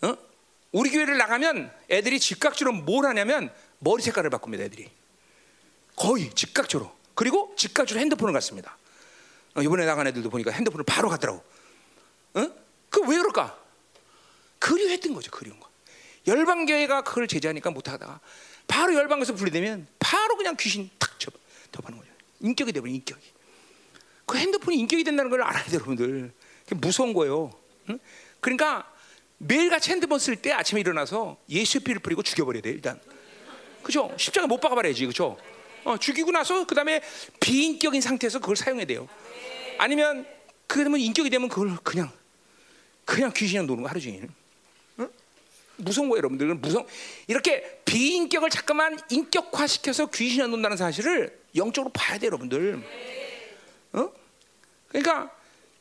[0.04, 0.18] 어?
[0.72, 4.90] 우리 교회를 나가면 애들이 즉각적으로 뭘 하냐면 머리 색깔을 바꿉니다, 애들이.
[5.96, 6.92] 거의 즉각적으로.
[7.16, 8.78] 그리고 즉각적으로 핸드폰을 갖습니다.
[9.56, 11.44] 어, 이번에 나간 애들도 보니까 핸드폰을 바로 갖더라고.
[12.34, 12.52] 어?
[12.90, 13.58] 그왜 그럴까?
[14.60, 15.70] 그리워했던 거죠, 그리운 거.
[16.26, 18.20] 열방교회가 그걸 제재하니까 못하다가
[18.68, 21.34] 바로 열방에서 분리되면 바로 그냥 귀신 탁 접,
[21.72, 22.12] 접하는 거죠.
[22.40, 23.22] 인격이 되버린 인격이.
[24.26, 26.32] 그 핸드폰이 인격이 된다는 걸 알아야 돼요, 여러분들.
[26.64, 27.52] 그게 무서운 거예요.
[27.90, 28.00] 응?
[28.40, 28.90] 그러니까
[29.38, 33.00] 매일같이 핸드폰 쓸 때 아침에 일어나서 예수의 피를 뿌리고 죽여버려야 돼 일단.
[33.84, 34.14] 그죠?
[34.18, 35.38] 십자가 못 박아 버려야지, 그죠?
[35.84, 37.02] 어, 죽이고 나서 그 다음에
[37.40, 39.08] 비인격인 상태에서 그걸 사용해야 돼요.
[39.78, 40.26] 아니면
[40.68, 42.12] 그러면 인격이 되면 그걸 그냥
[43.06, 44.28] 그냥 귀신이랑 노는 거 하루 종일.
[45.00, 45.10] 응?
[45.78, 46.54] 무서운 거예요, 여러분들.
[46.56, 46.86] 무성
[47.28, 52.82] 이렇게 비인격을 잠깐만 인격화시켜서 귀신이랑 논다는 사실을 영적으로 봐야 돼요, 여러분들.
[53.94, 54.12] 어?
[54.88, 55.32] 그러니까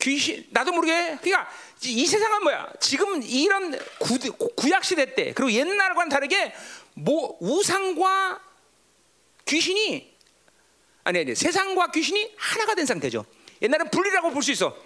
[0.01, 1.49] 귀신 나도 모르게 그러니까
[1.85, 2.73] 이 세상은 뭐야?
[2.81, 4.19] 지금 이런 구,
[4.57, 6.53] 구약 시대 때 그리고 옛날과는 다르게
[6.95, 8.52] 뭐 우상과
[9.46, 10.12] 귀신이
[11.05, 13.24] 아니 아니 세상과 귀신이 하나가 된 상태죠.
[13.61, 14.76] 옛날엔 분리라고 볼 수 있어.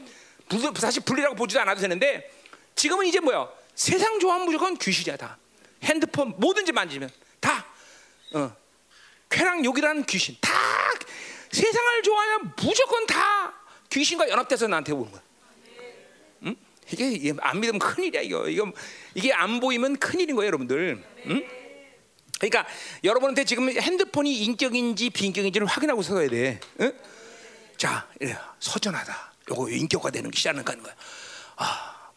[0.49, 2.31] 분- 사실 분리라고 보지도 않아도 되는데
[2.75, 3.49] 지금은 이제 뭐야?
[3.75, 5.39] 세상 좋아하면 무조건 귀신이야 다.
[5.83, 7.67] 핸드폰 뭐든지 만지면 다
[8.35, 8.55] 어.
[9.29, 10.53] 쾌락 욕이라는 귀신 다
[11.53, 13.53] 세상을 좋아하면 무조건 다
[13.91, 15.23] 귀신과 연합돼서 나한테 오는 거야.
[16.45, 16.57] 응?
[16.93, 18.49] 이게 안 믿으면 큰일이야 이거.
[18.49, 18.71] 이거
[19.15, 21.05] 이게 안 보이면 큰일인 거예요, 여러분들.
[21.27, 21.66] 응?
[22.39, 22.67] 그러니까
[23.03, 26.61] 여러분한테 지금 핸드폰이 인격인지 비인격인지를 확인하고 서야 돼.
[26.81, 26.93] 응?
[27.77, 28.09] 자,
[28.61, 29.33] 서전하다.
[29.51, 30.95] 요거 인격화되는 게 시작하는 거야.
[31.57, 32.11] 아,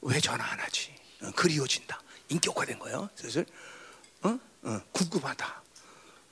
[0.00, 0.94] 왜 전화 안 하지?
[1.22, 2.00] 어, 그리워진다.
[2.28, 3.08] 인격화된 거예요.
[3.14, 3.46] 슬슬.
[4.22, 4.38] 어?
[4.62, 5.62] 어, 궁금하다.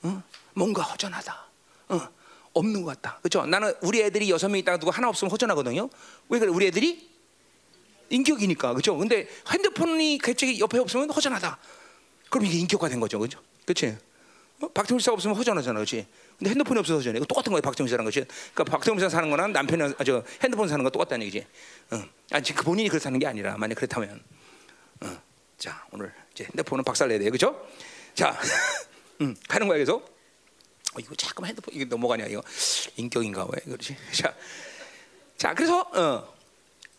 [0.03, 0.23] 어?
[0.53, 1.45] 뭔가 허전하다.
[1.89, 2.07] 어?
[2.53, 3.19] 없는 것 같다.
[3.19, 3.45] 그렇죠?
[3.45, 5.89] 나는 우리 애들이 여섯 명 있다가 누구 하나 없으면 허전하거든요.
[6.29, 6.51] 왜 그래?
[6.51, 7.09] 우리 애들이
[8.09, 8.73] 인격이니까.
[8.73, 8.97] 그렇죠?
[8.97, 11.57] 근데 핸드폰이 갑자기 옆에 없으면 허전하다.
[12.29, 13.19] 그럼 이게 인격화된 거죠.
[13.19, 13.39] 그렇죠?
[13.65, 13.97] 그렇지?
[14.61, 14.67] 어?
[14.69, 15.79] 박정희 사 없으면 허전하잖아.
[15.79, 16.05] 그렇지?
[16.37, 17.19] 근데 핸드폰이 없어서 허전해.
[17.19, 17.61] 똑같은 거예요.
[17.61, 18.25] 박정희 사는 것이.
[18.53, 21.45] 그러니까 박정희 사 사는 거랑 남편이 아, 저 핸드폰 사는 거 똑같다는 얘기지.
[21.91, 22.03] 어.
[22.31, 24.21] 아니 지금 그 본인이 그렇다는 게 아니라 만약 그렇다면
[25.01, 25.21] 어.
[25.57, 27.29] 자, 오늘 이제 핸드폰은 박살내야 돼요.
[27.31, 27.67] 그렇죠?
[28.15, 28.39] 자,
[29.21, 30.03] 음, 가는 거야 계속.
[30.95, 32.41] 어, 이거 잠깐 핸드폰 이게 넘어가냐 이거
[32.95, 33.95] 인격인가 왜 그러지?
[34.13, 34.33] 자,
[35.37, 36.33] 자 그래서 어,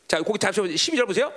[0.06, 1.32] 자 거기 다시 12절 보세요.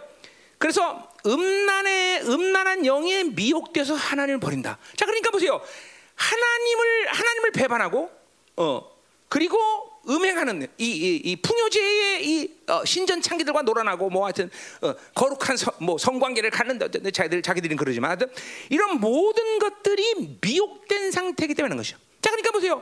[0.63, 4.78] 그래서 음란의 음란한 영에 미혹돼서 하나님을 버린다.
[4.95, 5.62] 자 그러니까 보세요.
[6.15, 8.10] 하나님을 하나님을 배반하고
[8.56, 8.89] 어
[9.28, 9.60] 그리고
[10.08, 14.49] 음행하는 이, 이, 이 풍요제의 이 어, 신전 창기들과 놀아나고 뭐 하여튼
[14.82, 18.32] 어, 거룩한 서, 뭐 성관계를 갖는다 자기들 자기들은 그러지만 하여튼
[18.69, 21.97] 이런 모든 것들이 미혹된 상태이기 때문에 것이죠.
[22.21, 22.82] 자 그러니까 보세요.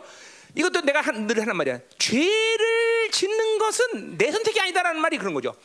[0.54, 1.80] 이것도 내가 한, 늘 하는 말이야.
[1.98, 5.56] 죄를 짓는 것은 내 선택이 아니다라는 말이 그런 거죠.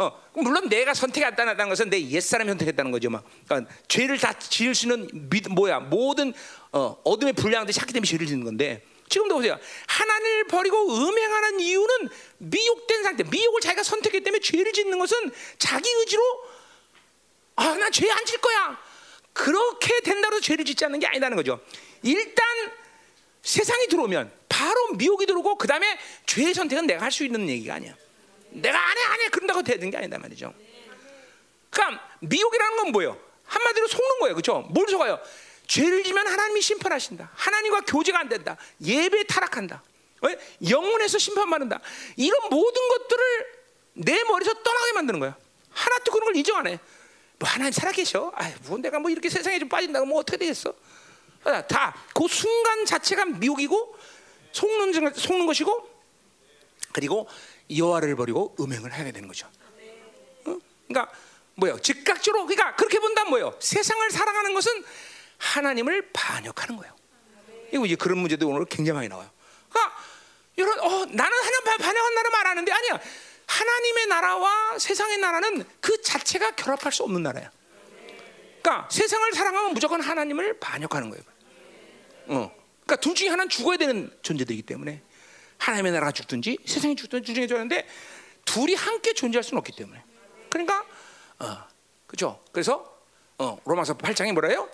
[0.00, 3.10] 어, 물론 내가 선택했다는 것은 내 옛사람이 선택했다는 거죠.
[3.10, 3.22] 막.
[3.46, 6.32] 그러니까 죄를 다 지을 수 있는 미, 뭐야 모든
[6.72, 9.58] 어, 어둠의 불량들이 샤기 때문에 죄를 짓는 건데 지금도 보세요.
[9.88, 12.08] 하나님을 버리고 음행하는 이유는
[12.38, 13.24] 미혹된 상태.
[13.24, 16.22] 미혹을 자기가 선택했기 때문에 죄를 짓는 것은 자기 의지로
[17.56, 18.78] 아, 나 죄 안 질 거야.
[19.34, 21.60] 그렇게 된다고 죄를 짓지 않는 게 아니라는 거죠.
[22.02, 22.46] 일단
[23.42, 27.94] 세상이 들어오면 바로 미혹이 들어오고 그 다음에 죄의 선택은 내가 할 수 있는 얘기가 아니야.
[28.50, 29.28] 내가 안 해, 안 해.
[29.28, 30.52] 그런다고 되는 게 아니다 말이죠.
[31.70, 33.18] 그러니까 미혹이라는 건 뭐예요?
[33.44, 34.34] 한마디로 속는 거예요.
[34.34, 34.60] 그렇죠?
[34.70, 35.20] 뭘 속아요?
[35.66, 37.30] 죄를 지면 하나님이 심판하신다.
[37.34, 38.56] 하나님과 교제가 안 된다.
[38.84, 39.82] 예배 타락한다.
[40.22, 40.38] 왜?
[40.68, 41.80] 영혼에서 심판받는다.
[42.16, 43.60] 이런 모든 것들을
[43.94, 45.36] 내 머리에서 떠나게 만드는 거야.
[45.70, 46.78] 하나도 그런 걸 인정 안 해.
[47.38, 48.32] 뭐 하나님 살아계셔.
[48.34, 50.74] 아이, 뭐 내가 뭐 이렇게 세상에 좀 빠진다고 뭐 어떻게 되겠어?
[51.68, 53.96] 다 그 순간 자체가 미혹이고
[54.52, 55.89] 속는 속는 것이고
[56.92, 57.28] 그리고
[57.74, 59.46] 여호와를 버리고 음행을 하게 되는 거죠.
[60.46, 60.58] 어?
[60.88, 61.12] 그러니까
[61.54, 61.78] 뭐요?
[61.80, 63.56] 즉각적으로 그러니까 그렇게 본다면 뭐요?
[63.60, 64.84] 세상을 사랑하는 것은
[65.38, 66.94] 하나님을 반역하는 거예요.
[67.72, 69.30] 이거 이제 그런 문제도 오늘 굉장히 많이 나와요.
[69.68, 69.96] 그러니까
[70.56, 73.00] 이런 어, 나는 하나님 반역한 나라 말하는데 아니야.
[73.46, 77.50] 하나님의 나라와 세상의 나라는 그 자체가 결합할 수 없는 나라야.
[78.62, 81.24] 그러니까 세상을 사랑하면 무조건 하나님을 반역하는 거예요.
[82.26, 82.60] 어.
[82.84, 85.02] 그러니까 둘 중에 하나는 죽어야 되는 존재들이기 때문에
[85.60, 87.86] 하나님의 나라가 죽든지 세상이 죽든지 둘 중에 죽는데
[88.44, 90.02] 둘이 함께 존재할 수는 없기 때문에.
[90.48, 90.84] 그러니까
[91.38, 91.58] 어,
[92.06, 92.42] 그죠?
[92.50, 92.98] 그래서
[93.38, 94.68] 어, 로마서 8장에 뭐라요?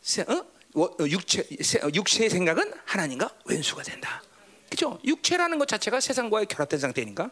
[0.00, 0.46] 세, 어?
[0.74, 0.96] 어?
[1.06, 4.22] 육체 세, 어, 육체의 생각은 하나님과 원수가 된다.
[4.70, 4.98] 그죠?
[5.04, 7.30] 육체라는 것 자체가 세상과의 결합된 상태니까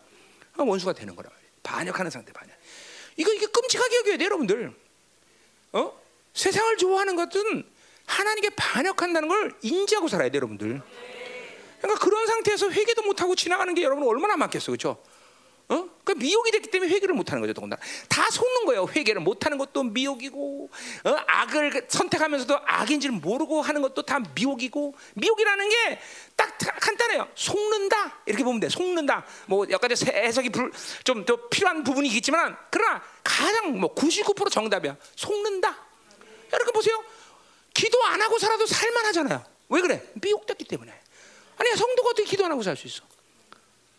[0.58, 1.30] 원수가 되는 거라.
[1.62, 2.54] 반역하는 상태 반역.
[3.16, 4.74] 이거 이게 끔찍하게 여겨야 돼, 여러분들.
[5.72, 6.00] 어?
[6.34, 7.64] 세상을 좋아하는 것은
[8.06, 10.82] 하나님께 반역한다는 걸 인지하고 살아야 돼, 여러분들.
[11.80, 15.02] 그러니까 그런 상태에서 회개도 못 하고 지나가는 게 여러분 얼마나 많겠어, 그렇죠?
[15.68, 15.88] 어?
[16.02, 17.80] 그 미혹이 됐기 때문에 회개를 못하는 거죠, 더군다나.
[18.08, 18.88] 다 속는 거예요.
[18.92, 20.68] 회개를 못하는 것도 미혹이고,
[21.04, 21.16] 어?
[21.28, 26.00] 악을 선택하면서도 악인지를 모르고 하는 것도 다 미혹이고, 미혹이라는 게
[26.40, 27.28] 딱 간단해요.
[27.34, 28.68] 속는다 이렇게 보면 돼.
[28.70, 29.26] 속는다.
[29.46, 30.50] 뭐 여기까지 해석이
[31.04, 34.96] 좀 더 필요한 부분이 있겠지만, 그러나 가장 뭐 99% 정답이야.
[35.16, 35.76] 속는다.
[36.52, 37.02] 여러분 보세요.
[37.74, 39.44] 기도 안 하고 살아도 살만하잖아요.
[39.68, 40.02] 왜 그래?
[40.14, 40.99] 미혹됐기 때문에.
[41.60, 43.02] 아니야 성도가 어떻게 기도 안 하고 살 수 있어?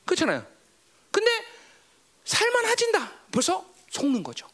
[0.06, 0.46] 그렇잖아요.
[1.12, 1.30] 근데
[2.26, 3.12] 살만 하진다.
[3.32, 4.48] 벌써 속는 거죠.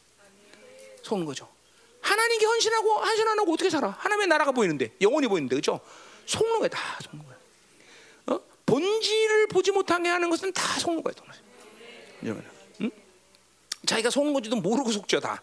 [1.03, 1.49] 속는 거죠.
[2.01, 3.89] 하나님께 헌신하고 헌신 안 하고 어떻게 살아?
[3.89, 5.79] 하나님의 나라가 보이는데 영원히 보이는데 그렇죠?
[6.25, 7.37] 속는 거야 다 속는 거야.
[8.27, 8.39] 어?
[8.65, 11.13] 본질을 보지 못하게 하는 것은 다 속는 거야.
[12.23, 12.43] 여러분,
[12.81, 12.91] 응?
[13.85, 15.41] 자기가 속는 건지도 모르고 속죠 다.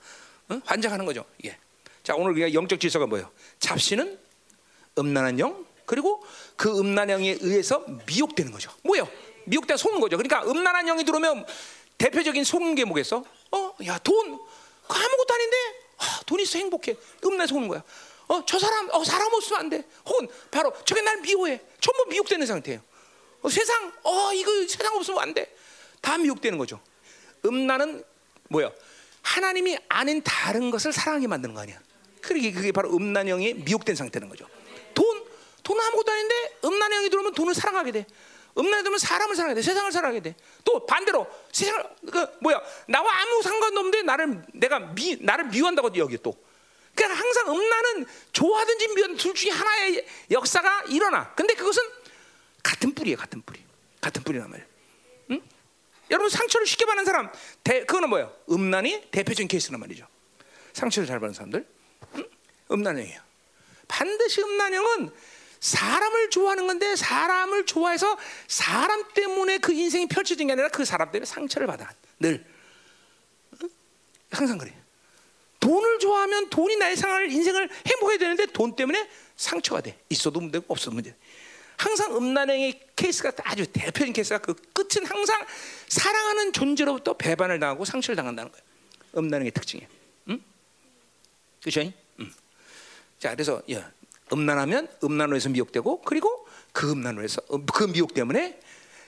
[0.50, 0.60] 응?
[0.66, 1.24] 환장하는 거죠.
[1.46, 1.56] 예.
[2.02, 3.30] 자 오늘 우리가 영적 질서가 뭐예요?
[3.58, 4.18] 잡신은
[4.98, 6.22] 음란한 영 그리고
[6.56, 8.70] 그 음란한 영에 의해서 미혹되는 거죠.
[8.82, 9.08] 뭐예요?
[9.46, 10.16] 미혹돼 속는 거죠.
[10.16, 11.46] 그러니까 음란한 영이 들어오면
[11.98, 13.24] 대표적인 속는 게 뭐겠어?
[13.52, 14.38] 어, 야, 돈.
[14.88, 15.56] 아무것도 아닌데,
[15.98, 16.96] 아, 돈 있어 행복해.
[17.24, 17.82] 음란 속는 거야.
[18.28, 19.84] 어, 저 사람, 어, 사람 없으면 안 돼.
[20.06, 21.60] 혹은 바로 저게 날 미워해.
[21.80, 22.80] 전부 미혹되는 상태예요.
[23.42, 25.54] 어, 세상, 어, 이거 세상 없으면 안 돼.
[26.00, 26.80] 다 미혹되는 거죠.
[27.44, 28.04] 음란은
[28.48, 28.70] 뭐야?
[29.22, 31.80] 하나님이 아닌 다른 것을 사랑하게 만드는 거 아니야.
[32.20, 34.46] 그게 그게 바로 음란형이 미혹된 상태는 거죠.
[35.64, 38.06] 돈, 돈 아무것도 아닌데 음란형이 들어오면 돈을 사랑하게 돼.
[38.56, 39.62] 음란에 들면 사람을 사랑해야 돼.
[39.62, 40.36] 세상을 사랑해야 돼.
[40.64, 46.16] 또 반대로 세상을 그 뭐야 나와 아무 상관도 없는데 나를 내가 미 나를 미워한다고 여기
[46.22, 46.36] 또.
[46.94, 51.34] 그러니까 항상 음란은 좋아하든지 미워하든 둘 중에 하나의 역사가 일어나.
[51.34, 51.82] 근데 그것은
[52.62, 53.16] 같은 뿌리예요.
[53.16, 53.60] 같은 뿌리.
[54.00, 54.68] 같은 뿌리란 말이에요.
[55.32, 55.42] 응?
[56.10, 57.32] 여러분 상처를 쉽게 받는 사람
[57.64, 58.32] 대, 그거는 뭐예요?
[58.48, 60.06] 음란이 대표적인 케이스란 말이죠.
[60.74, 61.66] 상처를 잘 받는 사람들
[62.16, 62.24] 응?
[62.70, 63.20] 음란형이에요.
[63.88, 65.12] 반드시 음란형은
[65.64, 71.24] 사람을 좋아하는 건데 사람을 좋아해서 사람 때문에 그 인생이 펼쳐진 게 아니라 그 사람 때문에
[71.24, 72.44] 상처를 받아 늘
[74.30, 74.74] 항상 그래.
[75.60, 79.98] 돈을 좋아하면 돈이 나의 생활 인생을 행복해야 되는데 돈 때문에 상처가 돼.
[80.10, 81.14] 있어도 문제고 없어도 문제.
[81.78, 85.46] 항상 음란영의 케이스가 아주 대표적인 케이스가 그 끝은 항상
[85.88, 88.64] 사랑하는 존재로부터 배반을 당하고 상처를 당한다는 거예요.
[89.16, 89.88] 음란영의 특징이에요.
[90.28, 90.42] 응?
[91.62, 91.80] 그죠?
[92.20, 92.32] 응.
[93.18, 93.90] 자, 그래서 야,
[94.32, 98.58] 음란하면 음란으로에서 미혹되고 그리고 그 음란으로에서 음, 그 미혹 때문에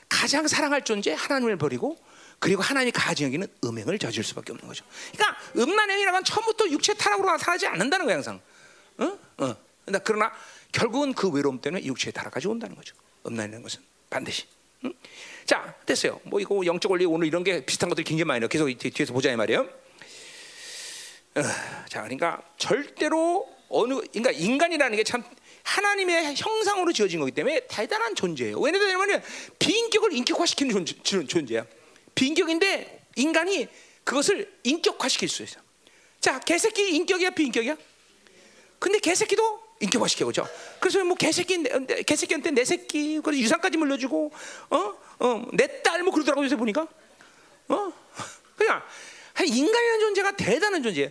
[0.09, 1.99] 가장 사랑할 존재 하나님을 버리고
[2.39, 4.85] 그리고 하나님이 가지 여기는 음행을 저질 수밖에 없는 거죠.
[5.13, 8.41] 그러니까 음란영이라는 건 처음부터 육체 타락으로 나타나지 않는다는 거야 항상.
[8.99, 9.19] 어?
[9.39, 9.57] 어.
[10.05, 10.33] 그러나
[10.73, 12.95] 결국은 그 외로움 때문에 육체의 타락까지 온다는 거죠.
[13.27, 14.45] 음란이라는 것은 반드시.
[14.85, 14.93] 응?
[15.47, 16.21] 자 됐어요.
[16.25, 18.49] 뭐 이거 영적 원리 오늘 이런 게 비슷한 것들이 굉장히 많이 나요.
[18.49, 19.61] 계속 뒤에서 보자 이 말이에요.
[21.37, 21.43] 어,
[21.89, 25.23] 자 그러니까 절대로 어느 그러니까 인간이라는 게 참
[25.67, 28.59] 하나님의 형상으로 지어진 거기 때문에 대단한 존재예요.
[28.61, 29.23] 왜냐하면
[29.59, 31.67] 비인격을 인격화시키는 존재, 존재야.
[32.15, 33.67] 비인격인데 인간이
[34.05, 35.59] 그것을 인격화시킬 수 있어.
[36.21, 37.77] 자, 개새끼 인격이야, 비인격이야?
[38.79, 40.49] 근데 개새끼도 인격화시켜 그죠?
[40.79, 41.63] 그래서 뭐 개새끼
[42.07, 44.33] 개새끼한테 내 새끼 그래서 유산까지 물려주고
[45.19, 46.87] 어어내 딸 뭐 그러더라고 요새 보니까
[47.69, 47.93] 어
[48.57, 48.83] 그냥
[49.45, 51.11] 인간이라는 존재가 대단한 존재예요.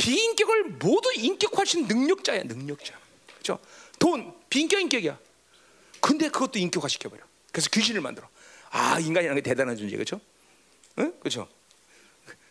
[0.00, 2.98] 비인격을 모두 인격화시킨 능력자야, 능력자.
[3.34, 3.58] 그렇죠?
[3.98, 5.18] 돈 비인격 인격이야.
[6.00, 7.22] 근데 그것도 인격화 시켜버려.
[7.52, 8.26] 그래서 귀신을 만들어.
[8.70, 10.20] 아 인간이라는 게 대단한 존재 그렇죠?
[10.98, 11.12] 응?
[11.20, 11.48] 그렇죠?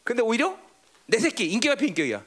[0.03, 0.57] 근데 오히려
[1.07, 2.23] 내 새끼 인격과 비인격이야.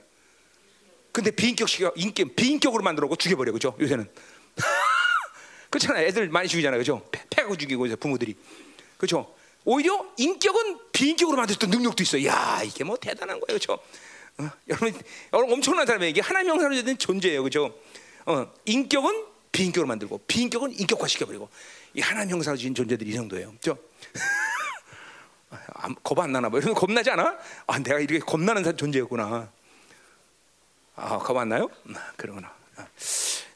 [1.13, 3.77] 근데 비인격 시켜 인격 비인격으로 만들어고 죽여버려 그죠?
[3.79, 4.11] 요새는
[5.71, 6.01] 그렇잖아.
[6.01, 7.09] 애들 많이 죽이잖아 그죠?
[7.31, 8.35] 패고 죽이고 이제 부모들이
[8.97, 9.33] 그렇죠?
[9.65, 12.25] 오히려 인격은 비인격으로 만들 수 능력도 있어.
[12.25, 13.79] 야 이게 뭐 대단한 거예요, 그렇죠?
[14.38, 14.92] 어, 여러분,
[15.33, 16.11] 여러분 엄청난 사람이에요.
[16.11, 17.75] 이게 하나님 형상으로 된 존재예요, 그렇죠?
[18.27, 21.49] 어, 인격은 비인격으로 만들고 비인격은 인격화 시켜버리고
[21.95, 23.79] 이 하나님 형상으로 지은 존재들이 이 정도예요, 그렇죠?
[26.03, 27.38] 겁안 나나 뭐 이런 겁나지 않아?
[27.66, 29.51] 아 내가 이렇게 겁나는 존재였구나.
[30.95, 31.68] 아, 겁 안 나요?
[31.87, 32.55] 음, 그러구나.
[32.77, 32.87] 아,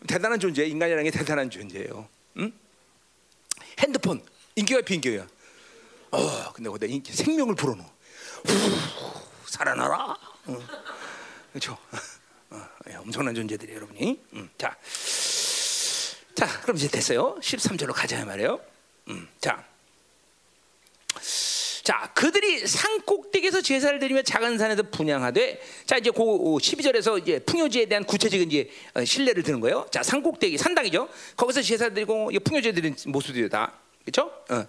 [0.06, 2.08] 대단한 존재, 인간이라는 게 대단한 존재예요.
[2.38, 2.52] 응?
[3.78, 4.22] 핸드폰
[4.56, 5.26] 인격이 비인격이야.
[6.12, 7.86] 어, 근데 거기다 생명을 불어넣어.
[8.46, 10.16] 후, 살아나라.
[10.46, 10.59] 어.
[11.50, 11.76] 그렇죠?
[12.50, 14.20] 어, 엄청난 존재들이 여러분이.
[14.35, 14.76] 음, 자,
[16.35, 17.37] 자, 그럼 이제 됐어요.
[17.40, 18.61] 13절로 가자 말이에요.
[19.09, 19.64] 음, 자.
[21.82, 27.87] 자, 그들이 산 꼭대기에서 제사를 드리며 작은 산에서 분양하되, 자 이제 그 12절에서 이제 풍요제에
[27.87, 29.87] 대한 구체적인 이제 어, 신뢰를 드는 거예요.
[29.90, 31.09] 자, 산 꼭대기 산당이죠.
[31.37, 33.72] 거기서 제사를 드리고 풍요제 드리는 모습들이다,
[34.04, 34.32] 그렇죠?
[34.50, 34.66] 어,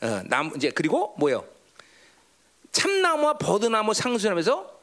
[0.00, 1.46] 어, 나 이제 그리고 뭐요?
[2.72, 4.73] 참나무와 버드나무 상수하면서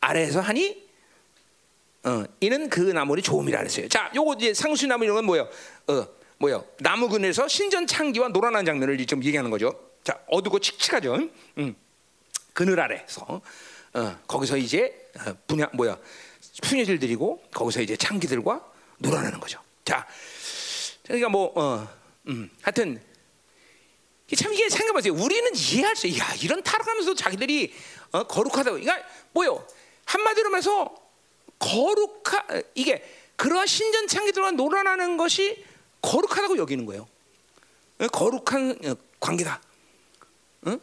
[0.00, 0.88] 아래에서 하니,
[2.04, 3.88] 어, 이는 그 나무의 좋음이라 그랬어요.
[3.88, 5.48] 자, 요거 이제 상수나무 이런 건 뭐요?
[5.88, 6.06] 어,
[6.38, 6.64] 뭐요?
[6.78, 9.90] 나무 근에서 신전 창기와 노란한 장면을 좀 얘기하는 거죠.
[10.02, 11.28] 자 어두고 칙칙하죠.
[11.58, 11.76] 음.
[12.54, 13.42] 그늘 아래서
[13.92, 15.98] 어, 거기서 이제 어, 분야 뭐야
[16.62, 18.64] 푸녀질 드리고 거기서 이제 창기들과
[18.98, 19.60] 놀아나는 거죠.
[19.84, 20.06] 자,
[21.04, 21.88] 그러니까 뭐 어,
[22.28, 23.00] 음, 하여튼
[24.34, 25.12] 참 이게 생각해보세요.
[25.12, 27.74] 우리는 이해할 수, 야 이런 타락하면서 자기들이
[28.12, 28.78] 어, 거룩하다고.
[28.78, 29.66] 그러니까 뭐요?
[30.10, 30.92] 한마디로 말해서
[31.60, 32.44] 거룩하
[32.74, 33.04] 이게
[33.36, 35.64] 그러한 신전 창기들과 놀아나는 것이
[36.02, 37.06] 거룩하다고 여기는 거예요.
[38.00, 39.60] 어, 거룩한 어, 관계다.
[40.66, 40.80] 응?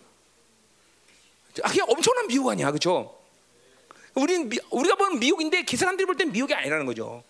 [1.64, 3.20] 아, 그게 엄청난 미혹 아니야, 그렇죠?
[4.16, 7.24] 우리는 미, 우리가 보는 미혹인데 그 사람들이 볼 땐 미혹이 아니라는 거죠.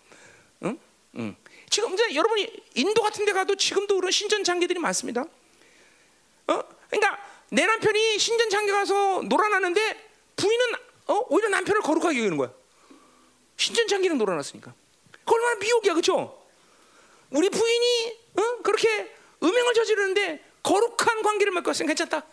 [0.64, 0.78] 응?
[1.16, 1.36] 응.
[1.70, 5.22] 지금 이제 여러분이 인도 같은 데 가도 지금도 그런 신전 장기들이 많습니다.
[5.22, 6.64] 어?
[6.90, 10.66] 그러니까 내 남편이 신전 장기 가서 놀아나는데 부인은
[11.08, 11.26] 어?
[11.30, 12.52] 오히려 남편을 거룩하게 여기는 거야.
[13.56, 14.74] 신전 장기는 놀아놨으니까.
[15.26, 16.46] 그 얼마나 미혹이야, 그렇죠?
[17.32, 18.62] 우리 부인이 어?
[18.64, 22.26] 그렇게 음행을 저지르는데 거룩한 관계를 맺고 있으면 괜찮다.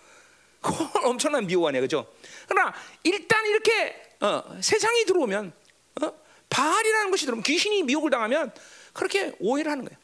[0.60, 2.06] 그건 엄청난 미워하네, 그죠?
[2.48, 5.52] 그러나 일단 이렇게 어, 세상이 들어오면
[6.02, 6.12] 어?
[6.48, 8.52] 바알이라는 것이 들어오면 귀신이 미혹을 당하면
[8.92, 9.98] 그렇게 오해를 하는 거예요.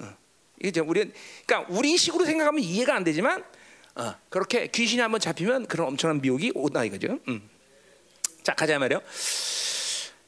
[0.00, 0.16] 어, 어.
[0.62, 1.12] 이제 우리
[1.46, 3.44] 그러니까 우리 식으로 생각하면 이해가 안 되지만
[3.98, 7.18] 어, 그렇게 귀신이 한번 잡히면 그런 엄청난 미혹이 오다 이거죠.
[7.28, 7.48] 음.
[8.42, 9.00] 자 가자 말이요.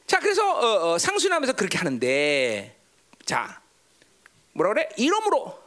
[0.05, 2.75] 자 그래서 어, 어, 상순하면서 그렇게 하는데
[3.25, 3.61] 자
[4.53, 4.89] 뭐라 그래?
[4.97, 5.57] 이러므로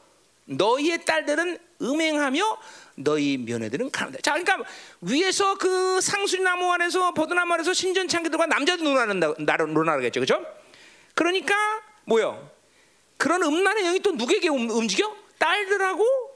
[0.44, 2.58] 너희의 딸들은 음행하며
[2.96, 4.18] 너희 며느들은 가난다.
[4.22, 10.46] 자, 그러니까 위에서 그 상수나무 안에서 버드나무 안에서 신전 창기들과 남자도 논하는다, 논하겠죠, 그렇죠?
[11.14, 11.54] 그러니까
[12.04, 12.50] 뭐요?
[13.16, 15.16] 그런 음란의 영이 또 누구에게 움직여?
[15.38, 16.33] 딸들하고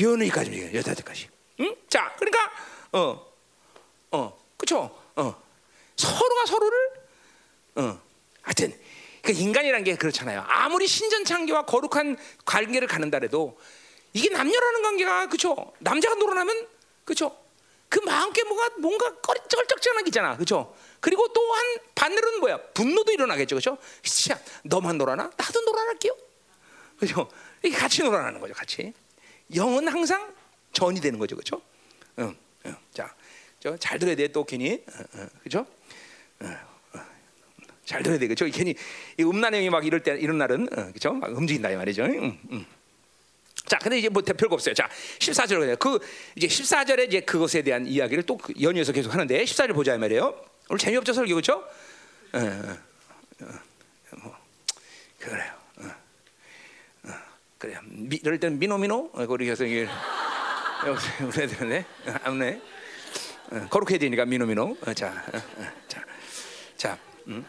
[0.00, 1.28] 며느리까지 움직여, 여자들까지.
[1.60, 1.76] 응?
[1.88, 2.50] 자, 그러니까
[2.92, 3.26] 어,
[4.10, 4.98] 어, 그렇죠?
[5.16, 5.42] 어,
[5.96, 6.78] 서로가 서로를
[7.76, 8.00] 어,
[8.42, 8.78] 하여튼
[9.22, 10.44] 그 인간이란 게 그렇잖아요.
[10.48, 13.58] 아무리 신전 창기와 거룩한 관계를 갖는다 해도
[14.12, 15.72] 이게 남녀라는 관계가 그렇죠.
[15.78, 16.66] 남자가 놀아나면
[17.04, 17.36] 그렇죠.
[17.88, 20.74] 그 마음께 뭐가 뭔가 껄쩍껄쩍하잖아, 그렇죠?
[21.00, 22.58] 그리고 또한 반대로는 뭐야?
[22.72, 23.78] 분노도 일어나겠죠, 그렇죠?
[24.02, 25.30] 자, 너만 놀아나?
[25.36, 26.16] 나도 놀아날게요,
[26.98, 27.28] 그렇죠?
[27.76, 28.94] 같이 놀아나는 거죠, 같이.
[29.54, 30.32] 영은 항상
[30.72, 31.60] 전이 되는 거죠, 그렇죠?
[32.18, 32.34] 응,
[32.66, 32.76] 응.
[32.92, 33.14] 자,
[33.78, 35.66] 잘 들어야 돼, 또 괜히, 응, 응, 그렇죠?
[37.90, 38.46] 잘 들어야 되겠죠.
[38.46, 38.76] 괜히
[39.18, 41.12] 이 음란형이 막 이럴 때 이런 날은 어, 그렇죠.
[41.12, 42.04] 막 움직인다 이 말이죠.
[42.04, 42.66] 음, 음.
[43.66, 44.74] 자, 근데 이제 뭐 별거 없어요.
[44.74, 44.88] 자,
[45.18, 45.98] 14절 그
[46.36, 50.40] 이제 14절에 이제 그것에 대한 이야기를 또그 연이어서 계속 하는데 14절 보자 이 말이에요.
[50.68, 51.64] 오늘 재미없죠 설교 그렇죠?
[52.32, 52.78] 어, 어,
[53.42, 54.36] 어, 뭐
[55.18, 55.52] 그래요.
[55.78, 55.84] 어,
[57.08, 57.12] 어,
[57.60, 57.78] 그래요.
[57.84, 59.86] 미, 이럴 때는 미노 미노 어, 우리 해서 이게
[61.22, 61.84] 우리 애들네
[62.22, 62.60] 안네
[63.50, 64.78] 어, 거룩해야 되니까 미노 미노.
[64.80, 66.02] 어, 자, 어, 어, 자,
[66.76, 66.98] 자.
[67.28, 67.44] 음.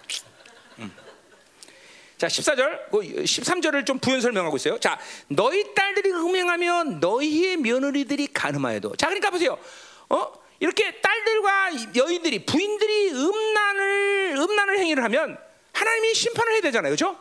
[2.18, 4.80] 자, 14절, 13절을 좀 부연 설명하고 있어요.
[4.80, 8.96] 자, 너희 딸들이 음행하면 너희의 며느리들이 가늠하여도.
[8.96, 9.58] 자, 그러니까 보세요.
[10.10, 10.32] 어?
[10.60, 15.38] 이렇게 딸들과 여인들이 부인들이 음란을 음란을 행위를 하면
[15.74, 16.96] 하나님이 심판을 해야 되잖아요.
[16.96, 17.18] 그렇죠?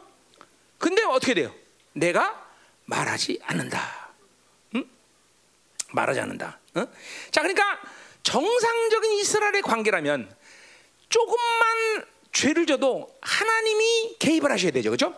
[0.76, 1.54] 근데 어떻게 돼요?
[1.94, 2.49] 내가
[2.90, 4.10] 말하지 않는다.
[4.74, 4.84] 응?
[5.92, 6.58] 말하지 않는다.
[6.76, 6.86] 응?
[7.30, 7.80] 자, 그러니까
[8.22, 10.34] 정상적인 이스라엘의 관계라면
[11.08, 15.16] 조금만 죄를 져도 하나님이 개입을 하셔야 되죠, 그렇죠?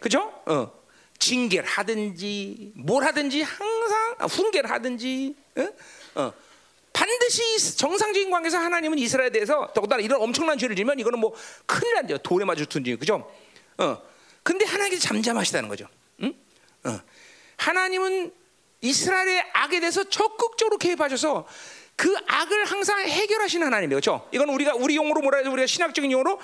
[0.00, 0.42] 그렇죠?
[0.46, 0.78] 어.
[1.18, 5.68] 징계를 하든지 뭘 하든지 항상 훈계를 하든지 어?
[6.20, 6.32] 어.
[6.92, 11.34] 반드시 정상적인 관계에서 하나님은 이스라엘에 대해서 더군다나 이런 엄청난 죄를 지면 이거는 뭐
[11.66, 12.18] 큰일 난대요.
[12.18, 13.30] 돌에 맞을 둔지 그죠?
[13.78, 14.00] 어.
[14.42, 15.88] 근데 하나님께서 잠잠하시다는 거죠.
[17.58, 18.32] 하나님은
[18.80, 21.46] 이스라엘의 악에 대해서 적극적으로 개입하셔서
[21.96, 24.00] 그 악을 항상 해결하시는 하나님이에요.
[24.00, 24.28] 그렇죠?
[24.32, 26.40] 이건 우리가 우리 용어로 뭐라 해서 우리가 신학적인 용어로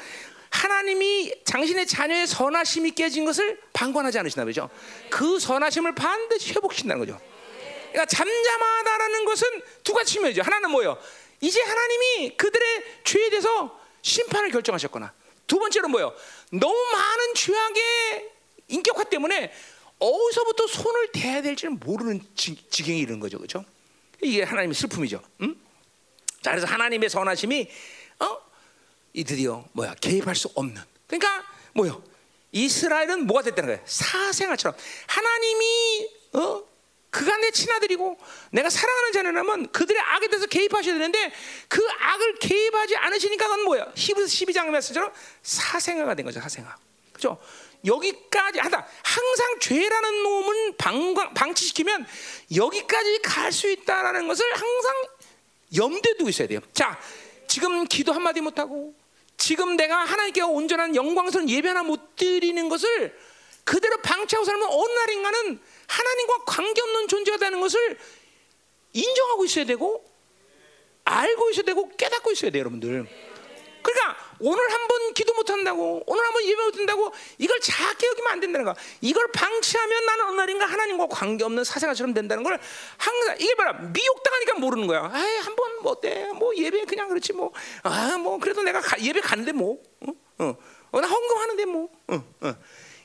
[0.50, 4.68] 하나님이 당신의 자녀의 선하심이 깨진 것을 방관하지 않으신다 그죠?
[5.10, 7.20] 그 선하심을 반드시 회복시킨다는 거죠.
[7.90, 9.48] 그러니까 잠잠하다라는 것은
[9.84, 10.42] 두 가지 측면이죠.
[10.42, 10.98] 하나는 뭐예요?
[11.40, 15.12] 이제 하나님이 그들의 죄에 대해서 심판을 결정하셨거나
[15.46, 16.14] 두 번째로 뭐예요?
[16.50, 18.30] 너무 많은 죄악의
[18.68, 19.52] 인격화 때문에
[20.04, 23.38] 어디서부터 손을 대야 될지를 모르는 지, 지경이 이르는 거죠.
[23.38, 23.64] 그렇죠?
[24.22, 25.22] 이게 하나님의 슬픔이죠.
[25.40, 25.60] 음?
[26.42, 27.70] 자, 그래서 하나님의 선하심이
[28.20, 28.38] 어?
[29.14, 30.82] 이 드디어 뭐야 개입할 수 없는.
[31.06, 32.02] 그러니까 뭐요?
[32.52, 33.82] 이스라엘은 뭐가 됐다는 거예요?
[33.86, 34.76] 사생아처럼
[35.06, 36.62] 하나님이 어?
[37.10, 38.18] 그가 내 친아들이고
[38.50, 41.32] 내가 사랑하는 자녀라면 그들의 악에 대해서 개입하셔야 되는데
[41.68, 43.92] 그 악을 개입하지 않으시니까 그건 뭐야?
[43.94, 46.40] 히브리서 12장 말씀처럼 사생아가 된 거죠.
[46.40, 46.76] 사생아.
[47.12, 47.38] 그죠?
[47.86, 52.06] 여기까지 하다 항상 죄라는 놈은 방, 방치시키면
[52.56, 54.94] 여기까지 갈 수 있다라는 것을 항상
[55.76, 56.60] 염두에 두고 있어야 돼요.
[56.72, 56.98] 자,
[57.46, 58.94] 지금 기도 한마디 못하고
[59.36, 63.16] 지금 내가 하나님께 온전한 영광스러운 예배 하나 못 드리는 것을
[63.64, 67.98] 그대로 방치하고 살면 어느 날인가는 하나님과 관계없는 존재가 되는 것을
[68.92, 70.04] 인정하고 있어야 되고
[71.04, 73.06] 알고 있어야 되고 깨닫고 있어야 돼요, 여러분들.
[73.82, 78.06] 그러니까 오늘 한 번 기도 못 한다고 오늘 한 번 예배 못 한다고 이걸 작게
[78.06, 78.74] 여기면 안 된다는 거야.
[79.00, 82.58] 이걸 방치하면 나는 어느 날인가 하나님과 관계없는 사생아처럼 된다는 걸
[82.98, 85.10] 항상 이게 봐라 미혹당하니까 모르는 거야.
[85.12, 86.30] 아이 한번 뭐 어때?
[86.34, 87.52] 뭐 예배 그냥 그렇지 뭐.
[87.82, 89.80] 아 뭐 그래도 내가 가, 예배 가는데 뭐.
[90.00, 90.12] 어?
[90.38, 90.56] 어.
[90.90, 91.88] 어, 나 헌금하는데 뭐.
[92.08, 92.54] 어, 어.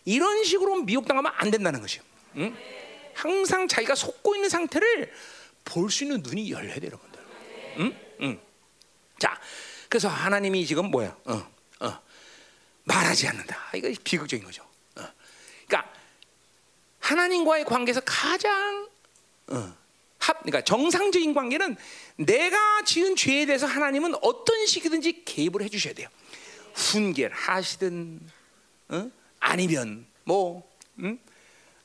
[0.05, 2.01] 이런 식으로 미혹당하면 안 된다는 것이요.
[2.37, 2.55] 응?
[3.13, 5.11] 항상 자기가 속고 있는 상태를
[5.65, 7.19] 볼 수 있는 눈이 열려야 돼, 여러분들.
[7.79, 7.99] 응?
[8.21, 8.41] 응.
[9.19, 9.39] 자,
[9.89, 11.17] 그래서 하나님이 지금 뭐야?
[11.25, 11.99] 어, 어,
[12.83, 13.71] 말하지 않는다.
[13.75, 14.63] 이거 비극적인 거죠.
[14.95, 15.03] 어.
[15.67, 15.91] 그러니까
[16.99, 18.87] 하나님과의 관계에서 가장
[19.47, 19.75] 어,
[20.19, 21.75] 합, 그러니까 정상적인 관계는
[22.17, 26.07] 내가 지은 죄에 대해서 하나님은 어떤 식이든지 개입을 해주셔야 돼요.
[26.75, 28.21] 훈계를 하시든,
[28.89, 29.11] 어?
[29.39, 30.69] 아니면 뭐
[30.99, 31.19] 응?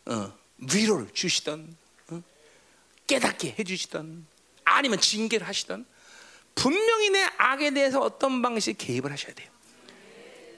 [0.04, 1.74] 어, 위로를 주시던,
[2.10, 2.22] 어?
[3.06, 4.26] 깨닫게 해주시던,
[4.64, 5.86] 아니면 징계를 하시던.
[6.54, 9.50] 분명히 내 악에 대해서 어떤 방식 개입을 하셔야 돼요.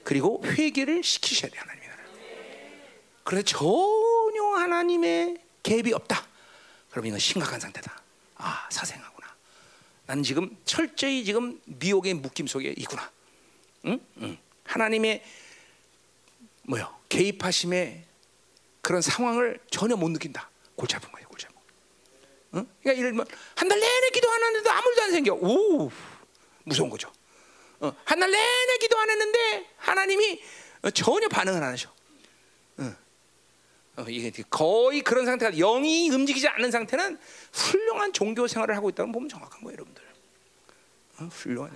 [0.03, 1.87] 그리고 회개를 시키셔야 돼요, 하나님이.
[3.27, 6.25] 그래 전혀 하나님의 개입이 없다.
[6.89, 8.01] 그럼 이건 심각한 상태다.
[8.35, 9.35] 아 사생하구나.
[10.05, 13.11] 나는 지금 철저히 지금 미혹의 묶임 속에 있구나.
[13.87, 13.99] 응?
[14.21, 14.37] 응.
[14.63, 15.25] 하나님의
[16.63, 16.97] 뭐요?
[17.09, 18.05] 개입하심의
[18.81, 20.49] 그런 상황을 전혀 못 느낀다.
[20.77, 21.26] 골치 아픈 거예요,
[22.53, 22.65] 응?
[22.81, 23.25] 그러니까 예를 들면
[23.55, 25.33] 한 달 내내 기도하는데도 아무 일도 안 생겨.
[25.33, 25.91] 오,
[26.63, 27.11] 무서운 거죠.
[27.79, 30.41] 어, 한 달 내내 기도 안 했는데 하나님이
[30.83, 31.89] 어, 전혀 반응을 안 하셔.
[32.77, 32.95] 어.
[33.97, 37.17] 어, 이게 거의 그런 상태가 영이 움직이지 않는 상태는
[37.51, 40.03] 훌륭한 종교 생활을 하고 있다는 보면 정확한 거예요, 여러분들.
[41.19, 41.71] 어, 훌륭한.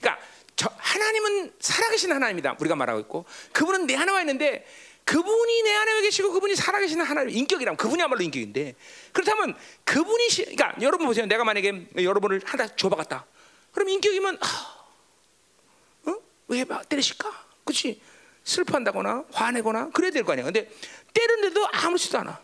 [0.00, 2.56] 그러니까 저 하나님은 살아계신 하나님이다.
[2.60, 4.64] 우리가 말하고 있고 그분은 내 안에 와 있는데
[5.06, 8.74] 그분이 내 안에 계시고 그분이 살아계시는 하나님 인격이라면 그분이야말로 인격인데
[9.12, 11.26] 그렇다면 그분이 시, 그러니까 여러분 보세요.
[11.26, 13.24] 내가 만약에 여러분을 하나 줘박았다.
[13.72, 16.14] 그럼 인격이면 아, 어?
[16.48, 17.46] 왜 때리실까?
[17.64, 18.00] 그렇지?
[18.42, 20.44] 슬퍼한다거나 화내거나 그래야 될 거 아니야.
[20.44, 20.68] 근데
[21.14, 22.40] 때렸는데도 아무렇지도 않아.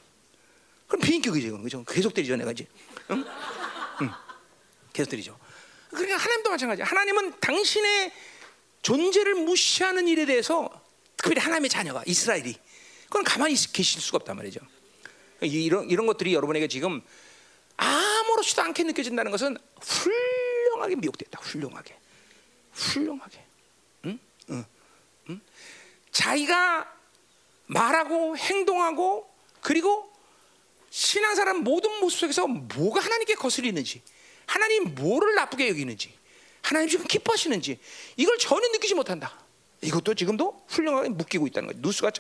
[0.86, 1.84] 그럼 비인격이지, 그죠?
[1.84, 2.66] 계속 때리죠, 내가 이제.
[3.10, 3.24] 응?
[4.02, 4.10] 응.
[4.92, 5.38] 계속 때리죠.
[5.90, 6.84] 그러니까 하나님도 마찬가지야.
[6.84, 8.12] 하나님은 당신의
[8.82, 10.82] 존재를 무시하는 일에 대해서
[11.22, 12.56] 특별히 하나님의 자녀가 이스라엘이
[13.04, 14.60] 그건 가만히 계실 수가 없단 말이죠.
[15.40, 17.00] 이런 이런 것들이 여러분에게 지금
[17.76, 21.38] 아무렇지도 않게 느껴진다는 것은 훌륭하게 미혹됐다.
[21.40, 21.96] 훌륭하게,
[22.72, 23.44] 훌륭하게.
[24.06, 24.18] 응?
[24.50, 24.64] 응?
[25.30, 25.40] 응?
[26.10, 26.92] 자기가
[27.66, 30.12] 말하고 행동하고 그리고
[30.90, 34.02] 신앙사람 모든 모습 속에서 뭐가 하나님께 거슬리는지,
[34.46, 36.12] 하나님 뭐를 나쁘게 여기는지,
[36.62, 37.78] 하나님 지금 기뻐하시는지
[38.16, 39.41] 이걸 전혀 느끼지 못한다.
[39.83, 41.80] 이것도 지금도 훌륭하게 묶이고 있다는 거죠.
[41.83, 42.11] 누수가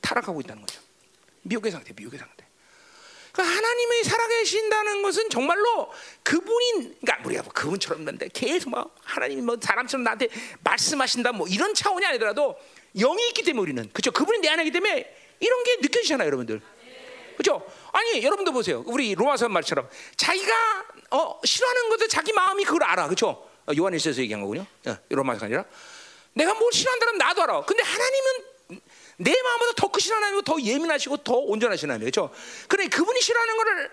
[0.00, 0.80] 타락하고 있다는 거죠.
[1.42, 2.46] 미혹의 상태, 미혹의 상태.
[3.32, 5.92] 그러니까 하나님이 살아계신다는 것은 정말로
[6.22, 10.28] 그분이 그러니까 우리가 뭐 그분처럼 는데 계속 막 하나님이 뭐 사람처럼 나한테
[10.64, 12.56] 말씀하신다 뭐 이런 차원이 아니더라도
[12.96, 14.10] 영이 있기 때문에 우리는 그렇죠.
[14.10, 16.60] 그분이 내 안에 있기 때문에 이런 게 느껴지잖아요, 여러분들.
[17.36, 17.66] 그렇죠?
[17.92, 18.82] 아니 여러분도 보세요.
[18.86, 20.52] 우리 로마서 말처럼 자기가
[21.10, 23.48] 어, 싫어하는 것도 자기 마음이 그걸 알아, 그렇죠?
[23.74, 24.66] 요한일서에서 얘기한 거군요.
[24.86, 25.64] 어, 로마서가 아니라
[26.34, 27.62] 내가 뭘 싫어한다면 나도 알아.
[27.62, 28.80] 근데 하나님은
[29.18, 32.32] 내 마음보다 더 크신 하나님이고 더 예민하시고 더 온전하신 하나님 그렇죠?
[32.68, 33.90] 그래 그분이 싫어하는 거를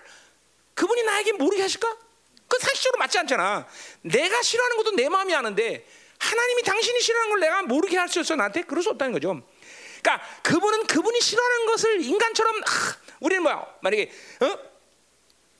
[0.74, 1.96] 그분이 나에게 모르게 하실까?
[2.48, 3.66] 그건 상식적으로 맞지 않잖아.
[4.02, 5.86] 내가 싫어하는 것도 내 마음이 아는데
[6.18, 9.42] 하나님이 당신이 싫어하는 걸 내가 모르게 할 수 있어 나한테 그럴 수 없다는 거죠.
[10.00, 14.10] 그러니까 그분은 그분이 싫어하는 것을 인간처럼 아, 우리는 뭐야 만약에
[14.40, 14.58] 어?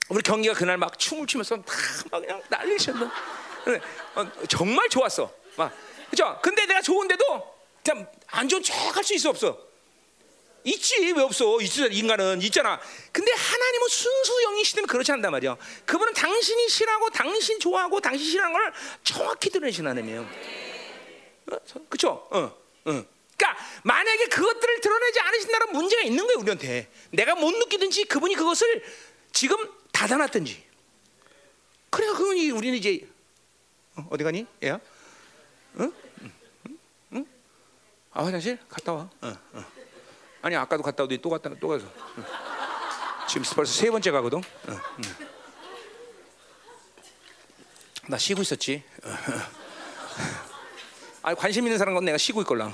[0.08, 1.66] 우리 경기가 그날 막 춤을 추면서 막,
[2.10, 3.04] 막 그냥 난리셨어.
[4.14, 5.30] 어, 정말 좋았어.
[5.56, 5.70] 막
[6.10, 6.38] 그죠?
[6.42, 9.68] 근데 내가 좋은데도 그냥 안 좋은 척할 수 있어 없어?
[10.64, 11.60] 있지 왜 없어?
[11.60, 12.80] 있지 인간은 있잖아.
[13.12, 15.56] 근데 하나님은 순수 영이시면 그렇지 않단 말이야.
[15.86, 18.72] 그분은 당신이 싫어하고 당신 좋아하고 당신 싫어하는 걸
[19.04, 20.20] 정확히 드러내신 하나님이에요.
[21.50, 21.56] 어?
[21.88, 22.28] 그렇죠?
[22.30, 23.04] 어, 어.
[23.38, 26.88] 그러니까 만약에 그것들을 드러내지 않으신다는 문제가 있는 거예요 우리한테.
[27.10, 28.84] 내가 못 느끼든지 그분이 그것을
[29.32, 29.56] 지금
[29.92, 30.64] 닫아놨든지.
[31.90, 33.08] 그래야 그분이 우리는 이제
[33.96, 34.46] 어, 어디 가니?
[34.62, 34.78] 얘야?
[35.78, 37.26] 응?
[38.12, 39.10] 아 화장실 갔다 와.
[39.20, 39.64] 어, 어.
[40.42, 41.86] 아니 아까도 갔다 오더니 또 갔다 또 가서.
[41.86, 43.22] 어.
[43.28, 44.38] 지금 벌써 세 번째 가거든.
[44.38, 44.80] 어,
[48.08, 48.82] 나 쉬고 있었지.
[49.04, 49.10] 어,
[51.22, 52.72] 아 관심 있는 사람은 내가 쉬고 있걸랑.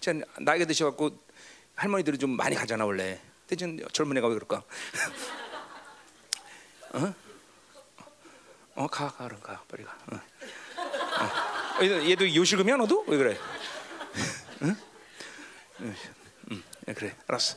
[0.00, 1.16] 전 나이가 드셔갖고
[1.76, 3.20] 할머니들이 좀 많이 가잖아 원래.
[3.46, 4.64] 대신 젊은 애가 왜 그럴까?
[6.94, 7.14] 어?
[8.74, 9.96] 어, 가, 가, 가, 빨리 가.
[10.10, 10.20] 어.
[11.82, 12.08] 어.
[12.10, 13.04] 얘도 요실금이야 너도?
[13.08, 13.38] 왜 그래?
[14.62, 14.76] 응?
[15.80, 15.94] 응,
[16.50, 16.62] 응,
[16.94, 17.56] 그래, 알았어.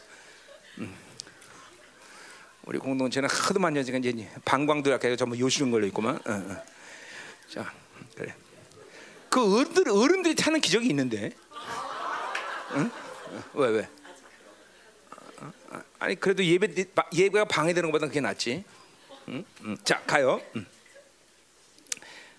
[0.79, 0.93] 응.
[2.63, 6.15] 우리 공동체는 하도 많이 지금 이제 방광들학교 전부 요실금 걸려 있구만.
[6.15, 6.63] 어, 어.
[7.47, 7.71] 자,
[8.15, 8.33] 그래.
[9.29, 11.31] 그 어른들 어른들이 타는 기적이 있는데,
[12.75, 12.91] 응?
[13.53, 13.89] 왜 왜?
[15.99, 18.63] 아니 그래도 예배 예배가 방해되는 것보다 그게 낫지.
[19.29, 19.45] 응?
[19.63, 19.77] 응.
[19.83, 20.41] 자 가요.
[20.55, 20.65] 응.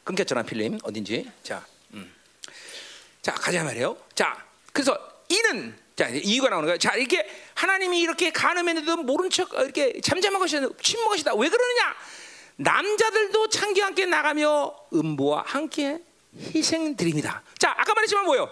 [0.05, 1.31] 끊겼잖아 필름 어딘지.
[1.43, 1.76] 자, 음.
[3.27, 3.97] 자 가자 말이에요.
[4.15, 4.41] 자,
[4.73, 4.97] 그래서
[5.29, 6.79] 이는 자 이유가 나오는 거야.
[6.79, 11.35] 자 이렇게 하나님이 이렇게 가늠했는데도 모른 척 이렇게 잠잠한 것이 침묵 것이다.
[11.35, 11.97] 왜 그러느냐?
[12.55, 15.99] 남자들도 창기와 함께 나가며 음부와 함께
[16.55, 17.43] 희생드립니다.
[17.59, 18.49] 자 아까 말했지만 뭐요?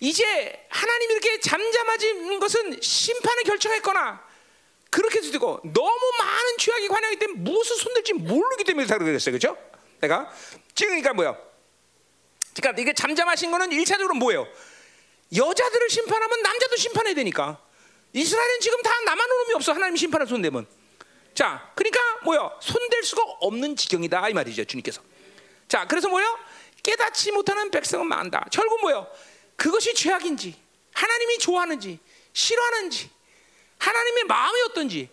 [0.00, 4.22] 이제 하나님이 이렇게 잠잠하진 것은 심판을 결정했거나
[4.90, 9.56] 그렇게 되고 너무 많은 죄악이 관여하기 때문에 무엇을 손들지 모르기 때문에 다 그랬어요, 그렇죠?
[10.02, 10.30] 내가
[10.74, 11.51] 지금 그러니까 뭐야?
[12.54, 14.46] 그러니까 이게 잠잠하신 거는 일차적으로 뭐예요?
[15.34, 17.60] 여자들을 심판하면 남자도 심판해야 되니까.
[18.12, 19.72] 이스라엘은 지금 다 남한 놈이 없어.
[19.72, 20.66] 하나님 심판을 손 대면.
[21.34, 22.58] 자, 그러니까 뭐야?
[22.60, 25.00] 손댈 수가 없는 지경이다 이 말이죠 주님께서.
[25.66, 26.26] 자, 그래서 뭐야?
[26.82, 28.46] 깨닫지 못하는 백성은 많다.
[28.52, 29.06] 결국 뭐야?
[29.56, 30.54] 그것이 죄악인지,
[30.92, 31.98] 하나님이 좋아하는지,
[32.32, 33.10] 싫어하는지,
[33.78, 35.08] 하나님의 마음이 어떤지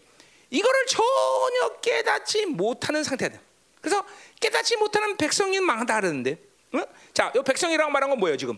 [0.50, 3.40] 이거를 전혀 깨닫지 못하는 상태다.
[3.82, 4.06] 그래서
[4.40, 6.38] 깨닫지 못하는 백성이 망하다 그러는데.
[6.74, 6.84] 어?
[7.14, 8.58] 자, 이 백성이라고 말한 건 뭐예요 지금?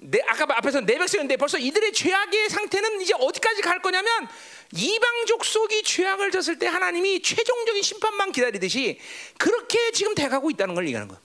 [0.00, 4.28] 내 아까 앞에서 내 백성인데 벌써 이들의 죄악의 상태는 이제 어디까지 갈 거냐면
[4.72, 9.00] 이방 족 속이 죄악을 졌을 때 하나님이 최종적인 심판만 기다리듯이
[9.38, 11.20] 그렇게 지금 돼가고 있다는 걸 얘기하는 거야.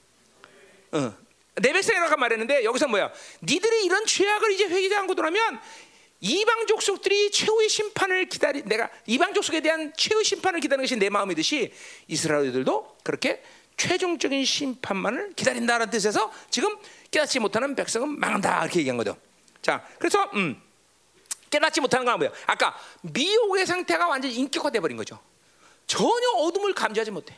[0.92, 1.24] 어.
[1.56, 3.12] 내 백성이라고 말했는데 여기서 뭐야?
[3.42, 5.60] 니들이 이런 죄악을 이제 회개하지 않고 돌아면
[6.20, 10.96] 이방 족 속들이 최후의 심판을 기다리 내가 이방 족 속에 대한 최후의 심판을 기다리는 것이
[10.96, 11.72] 내 마음이듯이
[12.08, 13.42] 이스라엘들도 그렇게
[13.76, 16.76] 최종적인 심판만을 기다린다는 뜻에서 지금
[17.10, 19.16] 깨닫지 못하는 백성은 망한다 이렇게 얘기한 거죠.
[19.62, 20.60] 자, 그래서 음,
[21.50, 22.32] 깨닫지 못하는 건 뭐예요?
[22.46, 25.18] 아까 미혹의 상태가 완전 히 인격화돼 버린 거죠.
[25.86, 27.36] 전혀 어둠을 감지하지 못해.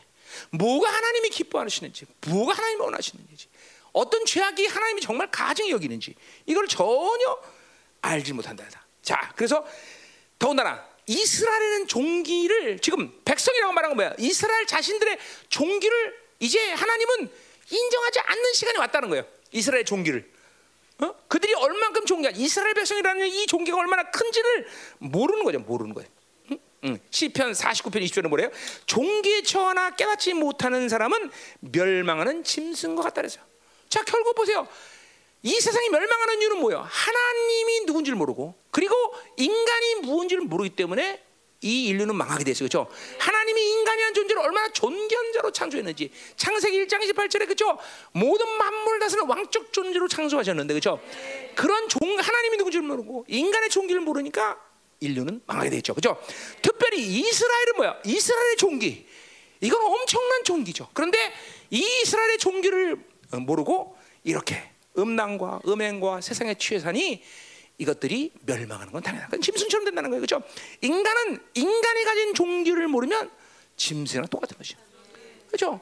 [0.51, 3.47] 뭐가 하나님이 기뻐하시는지, 뭐가 하나님이 원하시는지,
[3.93, 6.15] 어떤 죄악이 하나님이 정말 가증히 여기는지
[6.45, 7.41] 이걸 전혀
[8.01, 8.63] 알지 못한다.
[9.01, 9.65] 자, 그래서
[10.37, 14.13] 더군다나 이스라엘은 종기를 지금 백성이라고 말한 건 뭐야?
[14.19, 15.17] 이스라엘 자신들의
[15.49, 17.29] 종기를 이제 하나님은
[17.69, 19.25] 인정하지 않는 시간이 왔다는 거예요.
[19.51, 20.29] 이스라엘 종기를.
[20.99, 21.13] 어?
[21.27, 24.67] 그들이 얼만큼 종기가 이스라엘 백성이라는 이 종기가 얼마나 큰지를
[24.99, 25.59] 모르는 거죠.
[25.59, 26.09] 모르는 거예요.
[26.51, 26.59] 응?
[26.85, 26.99] 응.
[27.11, 28.49] 시편 49편 20절은 뭐래요?
[28.85, 31.29] 종기에 처하나 깨닫지 못하는 사람은
[31.59, 33.39] 멸망하는 짐승과 같다 그래서.
[33.89, 34.67] 자, 결국 보세요.
[35.43, 36.87] 이 세상이 멸망하는 이유는 뭐예요?
[36.89, 38.95] 하나님이 누군지를 모르고 그리고
[39.37, 41.23] 인간이 무엇인지를 모르기 때문에
[41.61, 42.69] 이 인류는 망하게 됐어요.
[42.69, 42.89] 그렇죠?
[43.19, 47.77] 하나님이 인간이라는 존재를 얼마나 존귀한 자로 창조했는지 창세기 1장 28절에 그렇죠?
[48.11, 50.99] 모든 만물을 다스리는 왕적 존재로 창조하셨는데 그렇죠?
[51.55, 54.57] 그런 종 하나님이 누군지를 모르고 인간의 종기를 모르니까
[54.99, 55.93] 인류는 망하게 됐죠.
[55.93, 56.21] 그렇죠?
[56.61, 58.01] 특별히 이스라엘은 뭐야?
[58.05, 59.07] 이스라엘의 종기.
[59.61, 60.89] 이건 엄청난 종기죠.
[60.93, 61.17] 그런데
[61.71, 62.97] 이 이스라엘의 종기를
[63.31, 67.23] 모르고 이렇게 음란과 음행과 세상의 취해산이
[67.77, 70.21] 이것들이 멸망하는 건 당연한 건 짐승처럼 된다는 거예요.
[70.21, 70.43] 그렇죠?
[70.81, 73.29] 인간은 인간이 가진 종기를 모르면
[73.75, 74.77] 짐승이랑 똑같은 것이죠.
[75.49, 75.79] 그렇죠?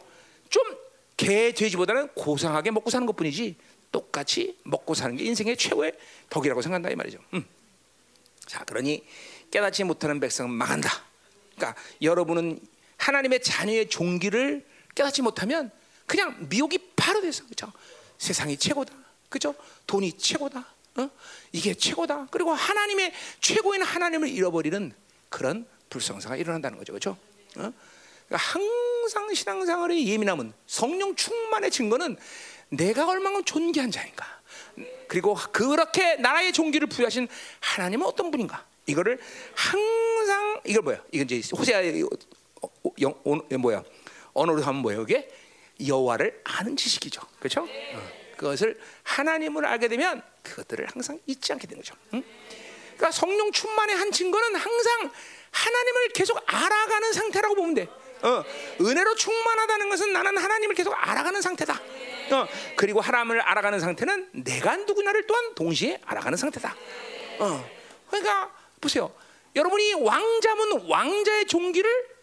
[0.50, 0.86] 좀
[1.18, 3.56] 개 돼지보다는 고상하게 먹고 사는 것뿐이지
[3.92, 5.94] 똑같이 먹고 사는 게 인생의 최고의
[6.30, 7.20] 덕이라고 생각한다 이 말이죠.
[7.34, 7.46] 음.
[8.46, 9.06] 자, 그러니
[9.50, 10.90] 깨닫지 못하는 백성은 망한다.
[11.56, 12.60] 그러니까 여러분은
[12.98, 15.72] 하나님의 자녀의 종기를 깨닫지 못하면
[16.06, 17.72] 그냥 미혹이 바로 돼서 그렇죠?
[18.18, 18.94] 세상이 최고다.
[19.30, 19.56] 그죠?
[19.88, 20.66] 돈이 최고다.
[20.98, 21.10] 어?
[21.52, 22.28] 이게 최고다.
[22.32, 24.94] 그리고 하나님의 최고인 하나님을 잃어버리는
[25.30, 26.94] 그런 불성사가 일어난다는 거죠.
[26.94, 27.12] 그렇죠?
[27.58, 27.74] 어?
[28.28, 32.18] 그러니까 항상 신앙생활의 예민함은 성령 충만의 증거는
[32.70, 34.26] 내가 얼마나 존귀한 자인가.
[35.08, 37.28] 그리고 그렇게 나라의 종기를 부여하신
[37.60, 38.66] 하나님은 어떤 분인가?
[38.88, 39.20] 이거를
[39.54, 41.04] 항상 이걸 뭐야?
[41.12, 41.82] 이건 이제 호세아
[42.62, 42.70] 어,
[43.24, 43.84] 어, 뭐야?
[44.34, 45.04] 언어로 하면 뭐예요?
[45.04, 45.30] 이게
[45.86, 47.22] 여호와를 아는 지식이죠.
[47.40, 47.62] 그렇죠?
[47.62, 48.25] 어.
[48.38, 51.96] 그것을 하나님을 알게 되면 그것들을 항상 잊지 않게 되는 거죠.
[52.14, 52.24] 응?
[52.96, 55.12] 그러니까 성령 충만의 한 증거는 항상
[55.52, 57.88] 하나님을 계속 알아가는 상태라고 보면 돼.
[58.22, 58.44] 어,
[58.82, 61.74] 은혜로 충만하다는 것은 나는 하나님을 계속 알아가는 상태다.
[62.32, 66.76] 어, 그리고 하나님을 알아가는 상태는 내가 누구나를 또한 동시에 알아가는 상태다.
[67.40, 67.70] 어,
[68.08, 69.14] 그러니까 보세요.
[69.56, 72.15] 여러분이 왕자면 왕자의 종기를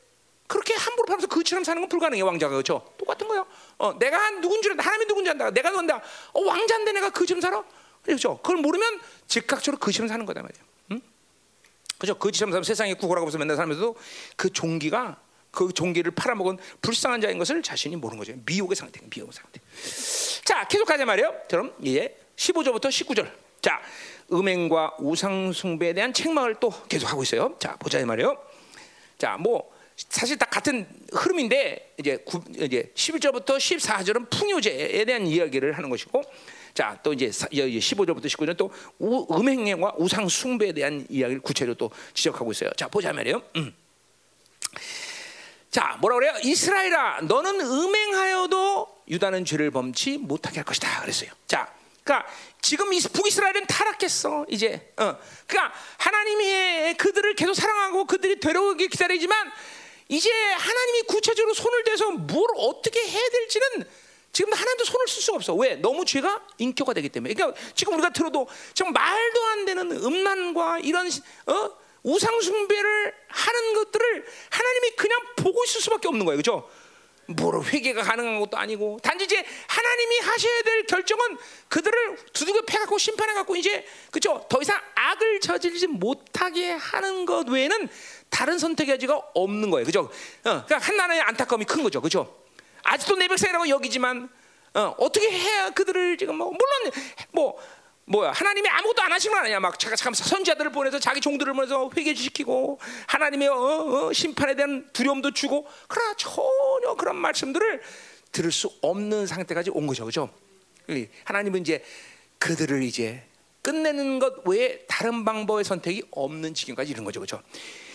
[0.53, 2.87] 그렇게 함부로 팔면서 그처럼 사는 건 불가능해요 왕자가 그렇죠?
[2.99, 3.47] 똑같은 거예요.
[3.79, 4.85] 어, 내가 누군 줄 안다.
[4.85, 5.51] 하나님이 누군지 안다.
[5.51, 6.03] 내가 누군다.
[6.35, 7.65] 어, 왕자인데 내가 그처럼 살아?
[8.03, 8.37] 그렇죠?
[8.37, 10.65] 그걸 모르면 즉각적으로 그처럼 사는 거다 말이에요.
[10.91, 11.01] 응?
[11.97, 12.19] 그죠?
[12.19, 13.97] 그처럼 사람 세상에 구걸하고 서 맨날 살면서도
[14.37, 15.17] 그 종기가
[15.51, 18.35] 그 종기를 팔아먹은 불쌍한 자인 것을 자신이 모르는 거죠.
[18.45, 19.59] 미혹의 상태, 미혹의 상태.
[20.45, 21.35] 자, 계속 가자 말이에요.
[21.49, 23.33] 그럼 이제 15절부터 19절.
[23.63, 23.81] 자,
[24.31, 27.57] 음행과 우상 숭배에 대한 책망을 또 계속 하고 있어요.
[27.59, 28.37] 자, 보자 말이에요.
[29.17, 35.91] 자, 뭐 사실 다 같은 흐름인데 이제 9, 이제 11절부터 14절은 풍요제에 대한 이야기를 하는
[35.91, 36.23] 것이고
[36.75, 38.73] 자, 또 이제 15절부터 19절 또
[39.31, 42.71] 음행과 우상 숭배에 대한 이야기를 구체적으로 또 지적하고 있어요.
[42.77, 43.43] 자, 보자 말이에요.
[43.57, 43.75] 음.
[45.71, 46.35] 자, 뭐라 그래요?
[46.43, 51.01] 이스라엘아, 너는 음행하여도 유다는 죄를 범치 못하게 할 것이다.
[51.01, 51.31] 그랬어요.
[51.47, 51.73] 자,
[52.05, 52.29] 그러니까
[52.61, 54.47] 지금 북이스라엘은 타락했어.
[54.49, 55.17] 이제, 어,
[55.47, 59.51] 그러니까 하나님이 그들을 계속 사랑하고 그들이 되려오기 기다리지만
[60.13, 63.89] 이제 하나님이 구체적으로 손을 대서 뭘 어떻게 해야 될지는
[64.31, 65.55] 지금 하나님도 손을 쓸 수가 없어.
[65.55, 65.77] 왜?
[65.77, 67.33] 너무 죄가 인격화 되기 때문에.
[67.33, 71.07] 그러니까 지금 우리가 들어도 지금 말도 안 되는 음란과 이런
[71.47, 71.71] 어?
[72.03, 76.37] 우상 숭배를 하는 것들을 하나님이 그냥 보고 있을 수밖에 없는 거예요.
[76.43, 76.69] 그렇죠?
[77.27, 83.57] 뭐 회개가 가능한 것도 아니고 단지 이제 하나님이 하셔야 될 결정은 그들을 두들겨 패갖고 심판해갖고
[83.57, 87.89] 이제 그죠 더 이상 악을 저지르지 못하게 하는 것 외에는
[88.29, 89.87] 다른 선택의 여지가 없는 거예요.
[89.87, 90.11] 그죠 어,
[90.43, 92.01] 그러니까 한나라의 안타까움이 큰 거죠.
[92.01, 92.43] 그죠
[92.83, 94.29] 아직도 내 백성이라고 여기지만
[94.75, 96.93] 어, 어떻게 해야 그들을 지금 뭐 물론
[97.31, 97.59] 뭐
[98.05, 99.61] 뭐야 하나님이 아무것도 안 하신 건 아니야.
[99.61, 105.33] 막 잠깐 잠깐 선지자들을 보내서 자기 종들을 보내서 회개시키고 하나님의 어, 어, 심판에 대한 두려움도
[105.33, 107.83] 주고 그러나 전혀 그런 말씀들을
[108.33, 110.05] 들을 수 없는 상태까지 온 거죠.
[110.05, 110.31] 그죠?
[111.25, 111.85] 하나님은 이제
[112.39, 113.25] 그들을 이제
[113.63, 117.21] 끝내는 것 외에 다른 방법의 선택이 없는 지경까지 이른 거죠.
[117.21, 117.41] 그죠?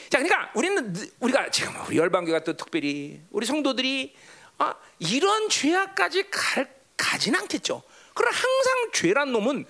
[0.10, 4.16] 자 그러니까 우리는 우리가 지금 우리 열방교가 또 특별히 우리 성도들이
[4.60, 7.84] 아, 이런 죄악까지 갈, 가진 않겠죠
[8.18, 9.66] 그러나 항상 죄란 놈은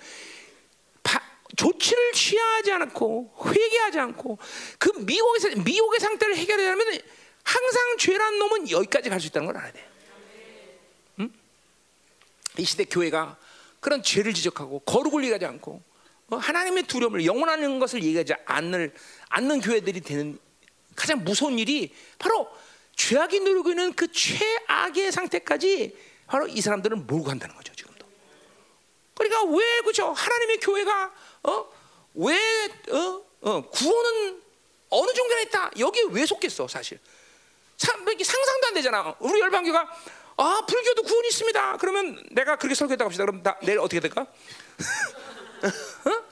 [1.04, 1.22] 바,
[1.58, 4.38] 조치를 취하지 않고 회개하지 않고
[4.80, 7.00] 그 미혹의, 미혹의 상태를 해결하려면
[7.44, 9.90] 항상 죄란 놈은 여기까지 갈 수 있다는 걸 알아야 돼.
[11.20, 11.30] 응?
[12.58, 13.38] 이 시대 교회가
[13.82, 15.82] 그런 죄를 지적하고 거룩을 얘기하지 않고
[16.30, 18.94] 어, 하나님의 두려움을 영원하는 것을 얘기하지 않는,
[19.30, 20.40] 않는 교회들이 되는
[20.96, 22.50] 가장 무서운 일이 바로
[22.96, 25.96] 죄악이 누르고 있는 그 최악의 상태까지
[26.26, 27.68] 바로 이 사람들은 몰고 간다는 거죠.
[29.18, 30.12] 그러니까 왜 그죠?
[30.12, 31.14] 하나님의 교회가
[31.44, 32.38] 어왜
[32.92, 33.28] 어?
[33.42, 34.42] 어, 구원은
[34.90, 35.72] 어느 종교에 있다?
[35.78, 37.00] 여기에 왜 속겠어, 사실?
[37.78, 39.16] 참, 상상도 안 되잖아.
[39.20, 39.88] 우리 열방교가
[40.38, 41.78] 아 불교도 구원이 있습니다.
[41.78, 43.26] 그러면 내가 그렇게 설교했다 합시다.
[43.26, 44.22] 그럼 나, 내일 어떻게 될까?
[45.62, 46.24] 어?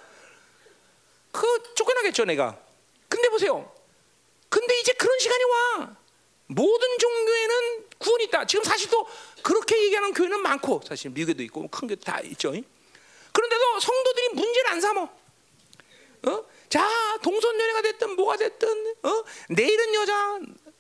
[1.32, 2.58] 그 쫓겨나겠죠 내가.
[3.10, 3.72] 근데 보세요.
[4.50, 5.96] 근데 이제 그런 시간이 와.
[6.48, 8.46] 모든 종교에는 구원이 있다.
[8.46, 9.08] 지금 사실 또
[9.42, 12.54] 그렇게 얘기하는 교회는 많고 사실 미국에도 있고 큰 교회 다 있죠.
[13.36, 15.04] 그런데도 성도들이 문제를 안 삼어.
[16.28, 16.46] 어?
[16.70, 19.24] 자 동성연애가 됐든 뭐가 됐든 어?
[19.50, 20.40] 내일은 여자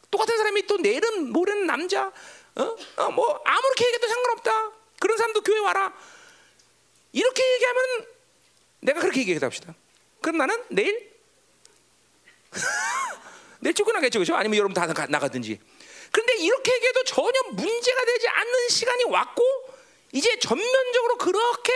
[0.10, 2.76] 똑같은 사람이 또 내일은 모레는 남자 어?
[2.95, 4.72] 어, 뭐 아무렇게 얘기해도 상관없다.
[4.99, 5.93] 그런 사람도 교회 와라.
[7.12, 8.08] 이렇게 얘기하면
[8.80, 9.76] 내가 그렇게 얘기해 합시다.
[10.22, 11.14] 그럼 나는 내일
[13.60, 14.36] 내일 쫓겨나겠죠, 그렇죠?
[14.36, 15.60] 아니면 여러분 다 나가, 나가든지.
[16.12, 19.43] 그런데 이렇게 얘기해도 전혀 문제가 되지 않는 시간이 왔고
[20.14, 21.74] 이제 전면적으로 그렇게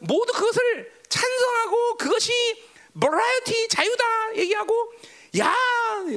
[0.00, 2.32] 모두 그것을 찬성하고 그것이
[3.00, 4.92] 버라이어티 자유다 얘기하고
[5.38, 5.54] 야,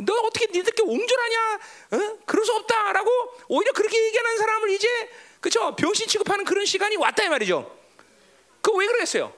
[0.05, 1.59] 너 어떻게 니들께 옹졸하냐?
[1.91, 2.17] 어?
[2.25, 3.09] 그럴 수 없다라고
[3.49, 4.87] 오히려 그렇게 얘기하는 사람을 이제
[5.39, 7.77] 그쵸 병신 취급하는 그런 시간이 왔다 이 말이죠.
[8.61, 9.33] 그 왜 그러겠어요?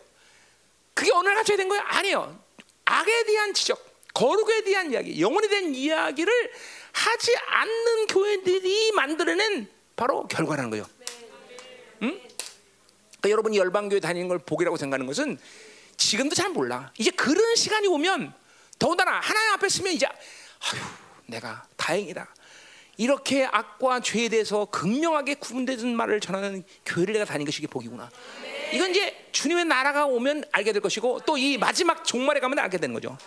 [0.94, 1.82] 그게 어느 날 갑자기 된 거예요?
[1.86, 2.40] 아니에요.
[2.86, 3.84] 악에 대한 지적,
[4.14, 6.52] 거룩에 대한 이야기, 영혼에 대한 이야기를
[6.92, 10.86] 하지 않는 교회들이 만들어낸 바로 결과라는 거죠.
[12.04, 12.22] 응?
[13.24, 15.40] 그러니까 여러분이 열방교회 다니는 걸 복이라고 생각하는 것은
[15.96, 16.92] 지금도 잘 몰라.
[16.98, 18.34] 이제 그런 시간이 오면
[18.78, 20.78] 더군다나 하나님 앞에 서면 이제 아휴
[21.28, 22.28] 내가 다행이다.
[22.98, 28.12] 이렇게 악과 죄에 대해서 극명하게 구분되는 말을 전하는 교회를 내가 다닌 것이 복이구나.
[28.74, 32.94] 이건 이제 주님의 나라가 오면 알게 될 것이고 또 이 마지막 종말에 가면 알게 되는
[32.94, 33.18] 거죠.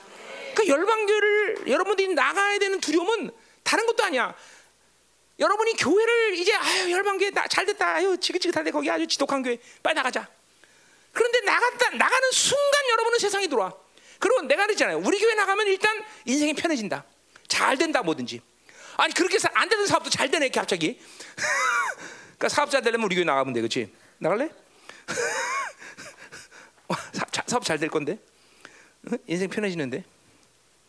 [0.54, 3.30] 그 열방교회를 여러분들이 나가야 되는 두려움은
[3.62, 4.34] 다른 것도 아니야.
[5.38, 7.96] 여러분이 교회를 이제 아유 열방교회 잘 됐다.
[7.96, 10.28] 아유 지긋지긋하대 거기 아주 지독한 교회 빨리 나가자.
[11.12, 13.72] 그런데 나갔다 나가는 순간 여러분은 세상에 들어와.
[14.18, 14.98] 그리고 내가 그랬잖아요.
[14.98, 17.04] 우리 교회 나가면 일단 인생이 편해진다.
[17.48, 18.40] 잘 된다 뭐든지.
[18.96, 20.98] 아니 그렇게 해서 안 되는 사업도 잘 되네 갑자기.
[22.38, 23.92] 그러니까 사업자 되려면 우리 교회 나가면 돼, 그렇지?
[24.18, 24.50] 나갈래?
[27.46, 28.18] 사업 잘 될 건데,
[29.10, 29.18] 응?
[29.26, 30.04] 인생 편해지는데,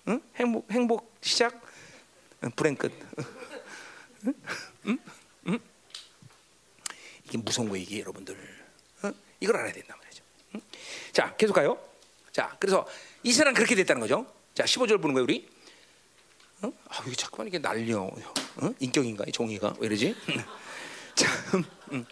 [0.10, 0.22] 응?
[0.36, 1.62] 행복 행복 시작,
[2.44, 2.92] 응, 불행 끝.
[7.28, 8.38] 이게 무서운 거 이게 여러분들,
[9.04, 9.12] 어?
[9.40, 10.24] 이걸 알아야 된단 말이죠.
[10.56, 10.62] 응?
[11.12, 11.78] 자, 계속 가요.
[12.32, 12.88] 자, 그래서
[13.24, 14.26] 이스라엘은 그렇게 됐다는 거죠.
[14.54, 15.48] 자, 15절 보는 거예요, 우리.
[16.62, 16.72] 어?
[16.88, 18.02] 아, 왜 자꾸만 이게 날려?
[18.04, 18.74] 어?
[18.80, 20.16] 인격인가, 종이가 왜 이러지?
[21.16, 21.28] 자,
[21.92, 22.06] 음.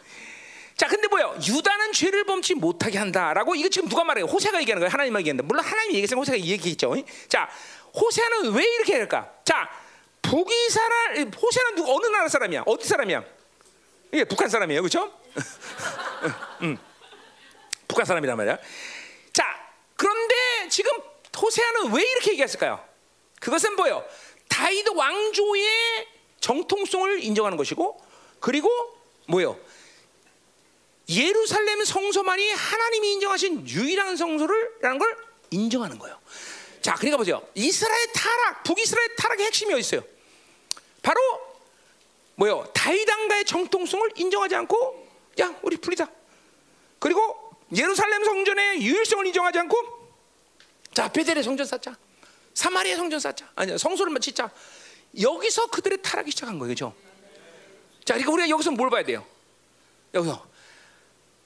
[0.76, 1.38] 자, 근데 뭐요?
[1.48, 4.26] 유다는 죄를 범치 못하게 한다라고 이거 지금 누가 말해요?
[4.26, 4.92] 호세가 얘기하는 거예요?
[4.92, 6.94] 하나님이 얘기하는데 물론 하나님이 얘기했으면 호세가 얘기했죠.
[7.30, 7.50] 자,
[7.94, 9.32] 호세는 왜 이렇게 할까?
[9.46, 9.70] 자,
[10.30, 12.64] 북이스라 호세는 누구 어느 나라 사람이야?
[12.66, 13.24] 어디 사람이야?
[14.12, 15.12] 이게 북한 사람이에요, 그렇죠?
[16.62, 16.78] 음,
[17.88, 18.58] 북한 사람이란 말이야.
[19.34, 19.44] 자,
[19.96, 20.36] 그런데
[20.70, 20.92] 지금
[21.38, 22.84] 호세아는 왜 이렇게 얘기했을까요?
[23.40, 24.06] 그것은 뭐요?
[24.48, 26.08] 다윗 왕조의
[26.40, 28.02] 정통성을 인정하는 것이고,
[28.40, 28.70] 그리고
[29.28, 29.60] 뭐요?
[31.10, 35.18] 예루살렘 성소만이 하나님이 인정하신 유일한 성소를라는 걸
[35.52, 36.20] 인정하는 거예요.
[36.82, 37.46] 자, 그러니까 보세요.
[37.54, 40.15] 이스라엘 타락, 북이스라엘 타락의 핵심이 어디 있어요?
[41.06, 41.22] 바로
[42.34, 42.68] 뭐요?
[42.74, 45.08] 다윗 왕가의 정통성을 인정하지 않고
[45.40, 46.10] 야, 우리 풀리자.
[46.98, 47.22] 그리고
[47.78, 49.78] 예루살렘 성전의 유일성을 인정하지 않고
[50.96, 51.96] 자, 베델의 성전 쌓자.
[52.56, 53.48] 사마리아 성전 쌓자.
[53.54, 54.50] 아니야, 성소를 짓자.
[55.22, 56.70] 여기서 그들의 타락이 시작한 거예요.
[56.70, 56.96] 그죠?
[58.04, 59.24] 자, 그러니까 우리가 여기서 뭘 봐야 돼요?
[60.16, 60.44] 여기서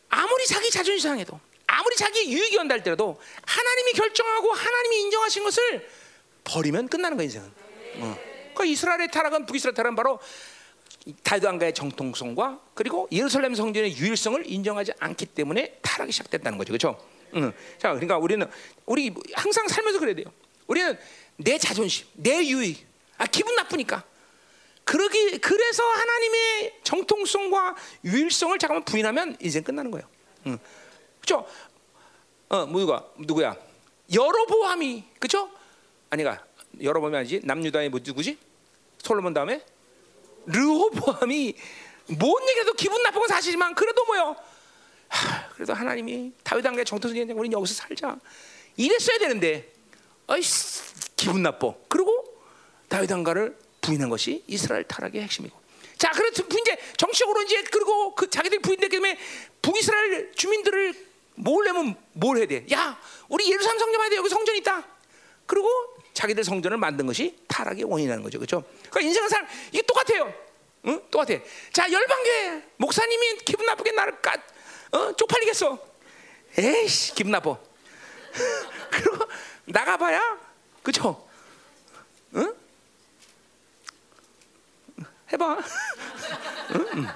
[0.07, 1.38] 아무리 자기 자존심 상해도
[1.68, 5.89] 아무리 자기 유익이 때라도 하나님이 결정하고 하나님이 인정하신 것을
[6.45, 7.51] 버리면 끝나는 거야 인생은.
[7.97, 8.29] 어.
[8.60, 10.20] 그러니까 이스라엘의 타락은 북이스라엘 타락은 바로
[11.24, 16.99] 다윗 왕가의 정통성과 그리고 예루살렘 성전의 유일성을 인정하지 않기 때문에 타락이 시작됐다는 거죠, 그렇죠?
[17.36, 17.53] 응.
[17.78, 18.45] 자, 그러니까 우리는
[18.86, 20.26] 우리 항상 살면서 그래야 돼요.
[20.68, 20.97] 우리는
[21.38, 22.86] 내 자존심, 내 유익,
[23.18, 24.03] 아 기분 나쁘니까.
[24.84, 30.05] 그러기 그래서 하나님의 정통성과 유일성을 잠깐만 부인하면 인생 끝나는 거예요.
[30.47, 30.57] 응.
[31.22, 31.47] 그렇죠?
[32.49, 33.55] 어, 누가 누구야?
[34.12, 35.49] 여로보암이 그렇죠?
[36.10, 36.43] 아니가
[36.82, 38.49] 여로보암이 아니지 남유다의 뭐 누구지?
[39.02, 39.64] 솔로몬 다음에
[40.45, 41.56] 르호보암이
[42.18, 44.36] 뭔 얘기해도 기분 나쁜 건 사실이지만 그래도 뭐요?
[45.10, 48.18] 하, 그래도 하나님이 다윗 왕가의 정통성이 우리 여기서 살자
[48.78, 49.72] 이랬어야 되는데
[50.28, 50.41] 어이
[51.16, 51.74] 기분 나빠.
[51.88, 52.24] 그리고
[52.88, 55.58] 다윗 왕가를 부인한 것이 이스라엘 타락의 핵심이고.
[55.97, 59.18] 자, 그래서 이제 정치적으로 이제 그리고 그 자기들이 부인됐기 때문에
[59.62, 62.66] 북이스라엘 주민들을 모으려면 뭘 해야 돼?
[62.72, 62.97] 야,
[63.28, 64.16] 우리 예루살렘 성전 봐야 돼.
[64.16, 64.86] 여기 성전 있다.
[65.45, 65.68] 그리고
[66.14, 68.39] 자기들 성전을 만든 것이 타락의 원인이라는 거죠.
[68.39, 68.64] 그렇죠?
[68.90, 70.34] 그러니까 인생은 삶 이게 똑같아요.
[70.86, 71.02] 응?
[71.12, 71.40] 똑같아.
[71.72, 74.36] 자, 열방교회 목사님이 기분 나쁘게 나를 까
[74.92, 75.16] 어?
[75.16, 75.78] 쪽팔리겠어.
[76.58, 77.58] 에이씨, 기분 나빠.
[78.90, 79.26] 그리고
[79.66, 80.40] 나가봐야,
[80.84, 81.28] 그렇죠?
[82.36, 82.56] 응?
[85.32, 85.58] 해봐.
[86.76, 87.08] 응?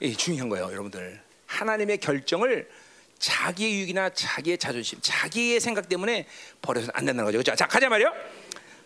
[0.00, 1.22] 이 중요한 거예요, 여러분들.
[1.46, 2.70] 하나님의 결정을
[3.18, 6.26] 자기의 유익이나 자기의 자존심, 자기의 생각 때문에
[6.62, 7.42] 버려서는 안 된다는 거죠.
[7.42, 8.10] 자, 자 가자 말이요.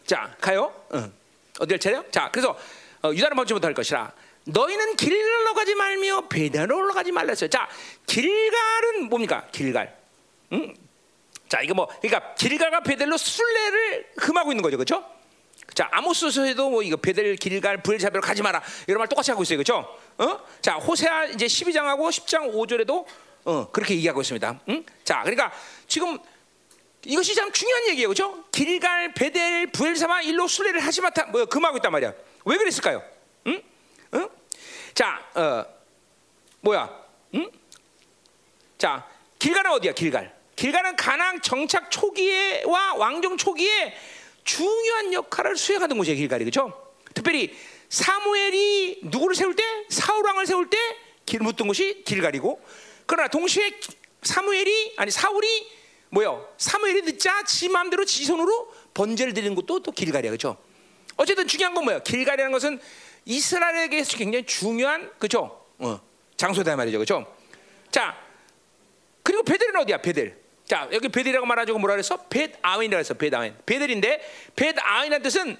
[0.07, 0.73] 자, 가요.
[0.95, 1.13] 응.
[1.59, 2.05] 어디 갈 차례요?
[2.11, 2.57] 자, 그래서
[3.03, 4.13] 어, 유다는 먼저 못할 것이라.
[4.47, 7.49] 너희는 길갈로 가지 말며 베델로 올라가지 말랬어요.
[7.49, 7.69] 자,
[8.07, 9.47] 길갈은 뭡니까?
[9.53, 9.97] 길갈.
[10.53, 10.75] 응?
[11.49, 15.05] 자, 이거 뭐 그러니까 길갈과 베델로 순례를 금하고 있는 거죠, 그렇죠?
[15.73, 19.99] 자, 아모스서에도 뭐 이거 베델 길갈 부엘사벨로 가지 마라 이런 말 똑같이 하고 있어요, 그렇죠?
[20.19, 20.41] 어?
[20.61, 23.05] 자, 호세아 이제 12장하고 10장 5절에도
[23.45, 24.61] 어, 그렇게 얘기하고 있습니다.
[24.69, 24.85] 응?
[25.05, 25.53] 자, 그러니까
[25.87, 26.19] 지금
[27.05, 28.45] 이것이 참 중요한 얘기예요, 그렇죠?
[28.51, 32.13] 길갈, 베델, 부엘사마 일로 순례를 하지 마타 뭐 금하고 있단 말이야.
[32.45, 33.03] 왜 그랬을까요?
[33.47, 33.63] 응?
[34.15, 34.29] 응?
[34.95, 35.65] 자, 어,
[36.61, 36.91] 뭐야?
[37.35, 37.51] 응?
[38.79, 39.07] 자,
[39.39, 39.93] 길갈은 어디야?
[39.93, 40.35] 길갈.
[40.57, 43.95] 길갈은 가나안 정착 초기에와 왕정 초기에
[44.45, 46.93] 중요한 역할을 수행하던 곳이에요, 길갈이 그렇죠?
[47.13, 47.55] 특별히
[47.89, 50.79] 사무엘이 누구를 세울 때 사울 왕을 세울 때
[51.27, 52.61] 길 묻던 곳이 길갈이고
[53.07, 53.73] 그러나 동시에
[54.23, 55.67] 사무엘이 아니 사울이
[56.15, 56.49] 뭐요?
[56.57, 60.57] 사무엘이 늦자 지 마음대로 지 손으로 번제를 드리는 것도 또 길갈이야, 그렇죠?
[61.17, 61.99] 어쨌든 중요한 건 뭐야?
[62.05, 62.81] 길갈이라는 것은
[63.25, 65.67] 이스라엘에게서 굉장히 중요한 그죠?
[65.79, 66.01] 어,
[66.37, 67.27] 장소다 말이죠, 그렇죠?
[67.91, 68.17] 자,
[69.25, 69.99] 그리고 베델은 어디야?
[69.99, 70.39] 베델.
[70.67, 72.17] 자, 여기 베델이라고 말하자고 뭐라 그랬어?
[72.29, 73.15] 벳 아윈이라고 했어.
[73.15, 73.55] 벳 아윈.
[73.67, 74.21] 베델인데
[74.55, 75.57] 벳 아윈이라는 뜻은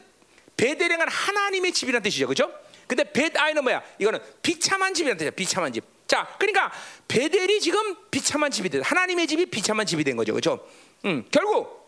[0.57, 2.53] 베델은 하나님의 집이라는 뜻이죠, 그렇죠?
[2.87, 3.83] 근데 벳 아윈은 뭐야?
[3.99, 5.31] 이거는 비참한 집이라는 뜻이야.
[5.33, 5.94] 비참한 집.
[6.07, 6.71] 자, 그러니까
[7.09, 8.81] 베델이 지금 비참한 집이 돼.
[8.81, 10.67] 하나님의 집이 비참한 집이 된 거죠, 그렇죠?
[11.05, 11.85] 음, 결국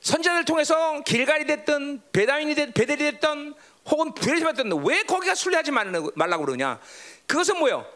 [0.00, 3.54] 선자들 통해서 길갈이 됐든 베다윈이 됐, 베델이 됐든
[3.86, 6.80] 혹은 베레시바 됐든 왜 거기가 순례하지 말라고 그러냐?
[7.26, 7.86] 그것은 뭐요?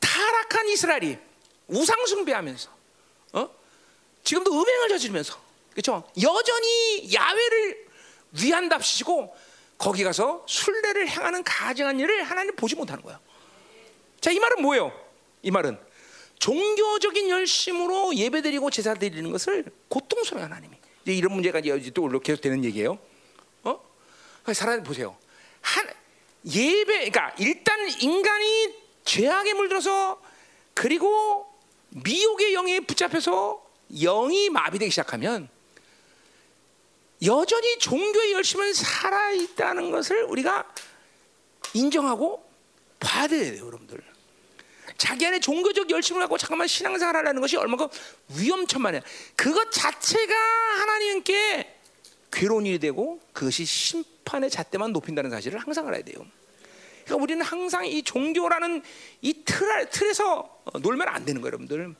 [0.00, 1.18] 타락한 이스라엘이
[1.68, 2.70] 우상 숭배하면서
[3.34, 3.50] 어?
[4.24, 5.38] 지금도 음행을 저지르면서
[5.72, 6.10] 그렇죠?
[6.20, 7.86] 여전히 야외를
[8.32, 9.36] 위한답시고
[9.78, 13.20] 거기 가서 순례를 행하는 가증한 일을 하나님 보지 못하는 거야.
[14.20, 14.92] 자, 이 말은 뭐예요?
[15.42, 15.78] 이 말은
[16.40, 20.76] 종교적인 열심으로 예배드리고 제사 드리는 것을 고통스러워 하나님이.
[21.02, 22.98] 이제 이런 문제가 이제 또 계속 되는 얘기예요.
[23.62, 23.80] 어?
[24.52, 25.16] 사람 보세요.
[25.60, 25.88] 한
[26.44, 28.74] 예배, 그러니까 일단 인간이
[29.04, 30.20] 죄악에 물들어서
[30.74, 31.46] 그리고
[31.90, 35.48] 미혹의 영에 붙잡혀서 영이 마비되기 시작하면
[37.24, 40.72] 여전히 종교의 열심은 살아 있다는 것을 우리가
[41.74, 42.48] 인정하고
[43.00, 44.02] 봐야 돼요, 여러분들.
[44.96, 47.88] 자기 안에 종교적 열심을 갖고 잠깐만 신앙생활하는 것이 얼마큼
[48.36, 49.02] 위험천만해.
[49.36, 50.34] 그것 자체가
[50.80, 51.76] 하나님께
[52.32, 56.26] 괴로운 일이 되고 그것이 심판의 잣대만 높인다는 사실을 항상 알아야 돼요.
[57.04, 58.82] 그러니까 우리는 항상 이 종교라는
[59.22, 61.94] 이 틀, 틀에서 놀면 안 되는 거예요, 여러분들.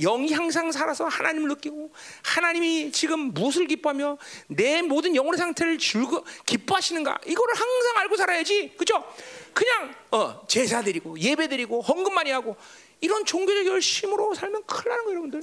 [0.00, 1.92] 영이 항상 살아서 하나님을 느끼고
[2.22, 9.04] 하나님이 지금 무엇을 기뻐하며 내 모든 영혼의 상태를 즐거 기뻐하시는가 이거를 항상 알고 살아야지 그죠?
[9.52, 12.56] 그냥 어, 제사 드리고 예배 드리고 헌금 많이 하고
[13.00, 15.42] 이런 종교적 열심으로 살면 큰일 나는 거예요 여러분들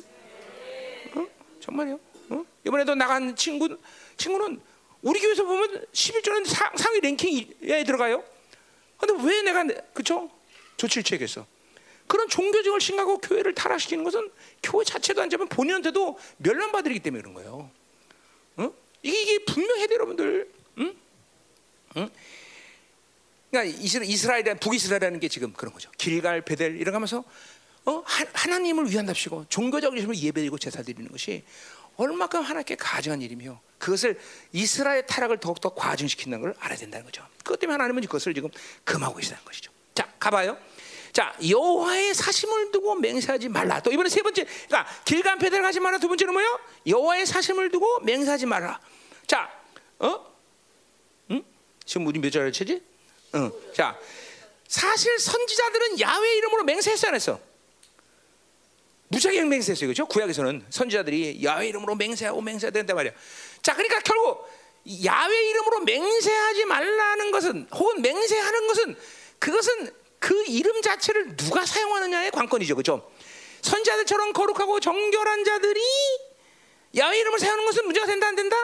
[1.16, 1.28] 어?
[1.60, 2.00] 정말요
[2.30, 2.46] 어?
[2.66, 3.78] 이번에도 나간 친구,
[4.18, 4.60] 친구는
[5.02, 8.24] 우리 교회에서 보면 11조는 상위 랭킹에 들어가요
[8.98, 10.30] 근데 왜 내가 그쵸?
[10.78, 11.46] 조치를 취했겠어
[12.08, 14.32] 그런 종교적을 신하고 교회를 타락시키는 것은
[14.64, 17.70] 교회 자체도 안 잡으면 본인한테도 멸망받으기 때문에 그런 거예요.
[18.58, 18.74] 어?
[19.04, 20.52] 이게, 이게 분명해야 돼요, 여러분들.
[20.80, 20.96] 응?
[21.98, 22.10] 응?
[23.52, 25.90] 그러니까 이스라엘이 북이스라엘이라는 게 지금 그런 거죠.
[25.98, 27.24] 길갈, 베델 이러면서
[27.86, 28.04] 어?
[28.06, 31.44] 하, 나님을 위한답시고 종교적 힘을 예배드리고 제사 드리는 것이
[31.96, 34.20] 얼마큼 하나님께 가증한 일이며 그것을
[34.52, 37.26] 이스라엘 타락을 더욱더 과증시킨다는 걸 알아야 된다는 거죠.
[37.38, 38.50] 그것 때문에 하나님은 그것을 지금
[38.84, 39.72] 금하고 계시다는 것이죠.
[39.96, 40.58] 자, 가봐요.
[41.18, 43.82] 자 여호와의 사심을 두고 맹세하지 말라.
[43.82, 45.98] 또 이번에 세 번째, 그러니까 길간 패들 가지 말라.
[45.98, 46.60] 두 번째는 뭐요?
[46.86, 48.80] 여호와의 사심을 두고 맹세하지 말라.
[49.26, 49.52] 자,
[49.98, 50.24] 어?
[51.32, 51.44] 응?
[51.84, 52.84] 지금 우리 몇 절을 치지?
[53.34, 53.52] 응.
[53.74, 54.00] 자,
[54.68, 57.40] 사실 선지자들은 야훼 이름으로 맹세했어 안 했어?
[59.08, 60.06] 무지하게 맹세했어요, 그렇죠?
[60.06, 63.14] 구약에서는 선지자들이 야훼 이름으로 맹세하고 맹세해야 된단 말이야.
[63.64, 64.48] 자, 그러니까 결국
[65.04, 68.96] 야훼 이름으로 맹세하지 말라는 것은 혹은 맹세하는 것은
[69.40, 73.12] 그것은 그 이름 자체를 누가 사용하느냐의 관건이죠, 그렇죠?
[73.62, 75.82] 선자들처럼 거룩하고 정결한 자들이
[76.98, 78.56] 야훼 이름을 사용하는 것은 문제가 된다 안 된다?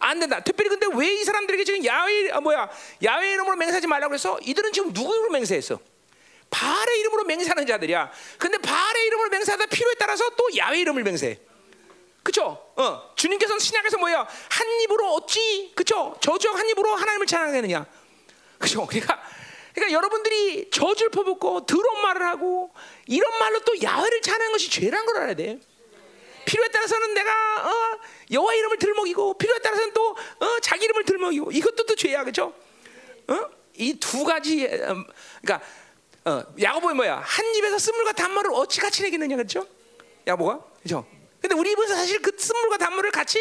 [0.00, 0.40] 안 된다.
[0.42, 2.68] 특별히 근데 왜 이 사람들에게 지금 야훼 아, 뭐야
[3.04, 5.78] 야훼 이름으로 맹세하지 말라고 그래서 이들은 지금 누구 이름으로 맹세했어?
[6.50, 8.10] 바알의 이름으로 맹세하는 자들이야.
[8.38, 11.38] 근데 바알의 이름으로 맹세하다 필요에 따라서 또 야훼 이름을 맹세해.
[12.22, 12.72] 그쵸?
[12.76, 14.26] 어, 주님께서는 신약에서 뭐야?
[14.50, 16.16] 한 입으로 어찌, 그쵸?
[16.20, 17.86] 저주 한 입으로 하나님을 찬양하느냐?
[18.58, 18.86] 그죠?
[18.86, 19.22] 그러니까
[19.74, 22.72] 그러니까 여러분들이 저주를 퍼붓고 더러운 말을 하고
[23.06, 25.58] 이런 말로 또 야훼를 찬양하는 것이 죄란 걸 알아야 돼.
[26.46, 27.30] 필요에 따라서는 내가
[27.68, 27.98] 어,
[28.30, 32.54] 여호와 이름을 들먹이고 필요에 따라서는 또 어, 자기 이름을 들먹이고 이것도 또 죄야 그죠?
[33.28, 33.40] 어?
[33.76, 35.04] 이 두 가지 음,
[35.42, 35.66] 그러니까
[36.26, 37.20] 어, 야고보는 뭐야?
[37.24, 39.66] 한 입에서 쓴물과 단물을 어찌 같이 내겠느냐 그렇죠?
[40.26, 41.06] 야고보가 그렇죠?
[41.40, 43.38] 근데 우리 입은 사실 그 쓴물과 단물을 같이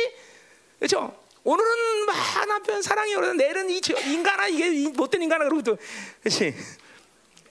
[0.80, 1.16] 그렇죠?
[1.44, 5.78] 오늘은 막 남편 사랑해 그러는 내일은 이 저- 인간아 이게 이 못된 인간아 그러고 또
[6.22, 6.54] 그렇지?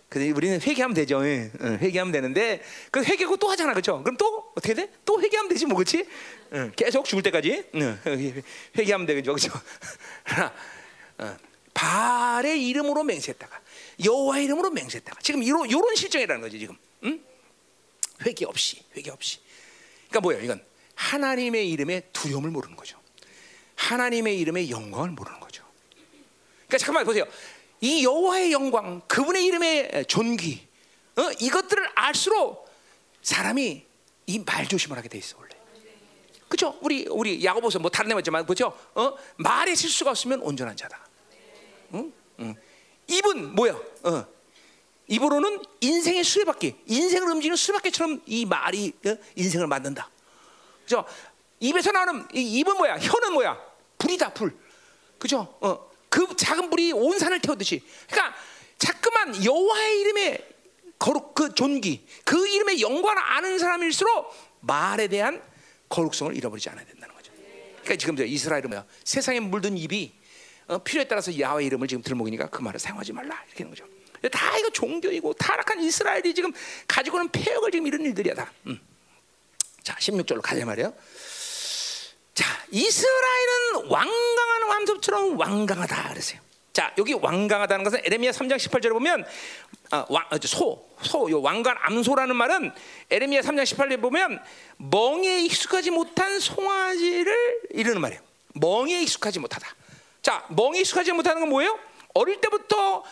[0.09, 1.25] 근데 우리는 회개하면 되죠.
[1.27, 1.51] 예.
[1.63, 4.03] 응, 회개하면 되는데 그 회개고 또 하잖아, 그렇죠?
[4.03, 4.93] 그럼 또 어떻게 돼?
[5.07, 6.07] 또 회개하면 되지, 뭐 그렇지?
[6.53, 8.43] 응, 계속 죽을 때까지 응, 회-
[8.77, 9.51] 회개하면 되겠죠, 그렇죠?
[11.19, 11.37] 어,
[11.73, 13.61] 발의 이름으로 맹세했다가
[14.05, 16.77] 여호와 의 이름으로 맹세했다가 지금 이런 이런 실정이라는 거지 지금.
[17.05, 17.19] 응?
[18.27, 19.39] 회개 없이, 회개 없이.
[20.09, 20.43] 그러니까 뭐예요?
[20.45, 20.63] 이건
[20.95, 23.01] 하나님의 이름의 두려움을 모르는 거죠.
[23.93, 25.65] 하나님의 이름의 영광을 모르는 거죠.
[26.67, 27.25] 그러니까 잠깐만 보세요.
[27.81, 30.69] 이 여호와의 영광, 그분의 이름의 존귀,
[31.17, 31.23] 어?
[31.41, 32.71] 이것들을 알수록
[33.23, 33.85] 사람이
[34.27, 35.51] 이 말 조심을 하게 돼 있어 원래.
[36.49, 36.79] 그렇죠?
[36.81, 38.77] 우리 우리 야고보서 뭐 다른 데 맞지만 그렇죠?
[38.95, 39.15] 어?
[39.37, 41.07] 말에 실수가 없으면 온전한 자다.
[41.95, 42.13] 응?
[42.41, 42.55] 응.
[43.09, 43.73] 입은 뭐야?
[44.05, 44.27] 어.
[45.09, 49.17] 입으로는 인생의 수레바퀴, 인생을 움직이는 수레바퀴처럼 이 말이 어?
[49.35, 50.09] 인생을 만든다.
[50.85, 51.05] 그죠?
[51.59, 52.99] 입에서 나오는 이 입은 뭐야?
[52.99, 53.72] 혀는 뭐야?
[54.03, 54.57] 불이다 불.
[55.19, 55.57] 그죠?
[55.61, 55.91] 어.
[56.09, 57.83] 그 작은 불이 온 산을 태우듯이.
[58.11, 58.37] 그러니까
[58.77, 60.49] 자꾸만 여호와의 이름에
[60.99, 65.43] 거룩 그 존귀, 그 이름의 영광을 아는 사람일수록 말에 대한
[65.89, 67.33] 거룩성을 잃어버리지 않아야 된다는 거죠.
[67.83, 68.85] 그러니까 지금 저 이스라엘은 뭐야?
[69.05, 70.13] 세상에 물든 입이
[70.69, 73.87] 어, 필요에 따라서 야훼 이름을 지금 들먹이니까 그 말을 사용하지 말라 이렇게 하는 거죠.
[74.31, 76.53] 다 이거 종교이고 타락한 이스라엘이 지금
[76.87, 78.53] 가지고 있는 폐역을 지금 이런 일들이야 다.
[78.67, 78.81] 음.
[79.83, 80.95] 자, 16절로 가자 말이에요.
[82.35, 86.41] 자, 이스라엘은 완강한 왕섭처럼 완강하다 그랬어요.
[86.73, 89.27] 자, 여기 완강하다는 것은 에레미야 3장 18절에 보면
[89.91, 92.73] 아, 왕, 어, 소, 소, 요 왕관 암소라는 말은
[93.11, 94.43] 에레미야 3장 18절에 보면
[94.79, 98.23] 멍에 익숙하지 못한 송아지를 이르는 말이에요.
[98.55, 99.67] 멍에 익숙하지 못하다.
[100.23, 101.79] 자, 멍에 익숙하지 못하는 건 뭐예요?
[102.15, 103.05] 어릴 때부터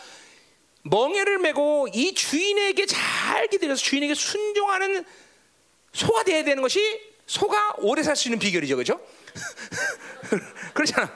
[0.83, 5.05] 멍에를 메고 이 주인에게 잘 기다려서 주인에게 순종하는
[5.93, 6.79] 소가 돼야 되는 것이
[7.27, 8.99] 소가 오래 살 수 있는 비결이죠, 그렇죠?
[10.73, 11.15] 그렇잖아.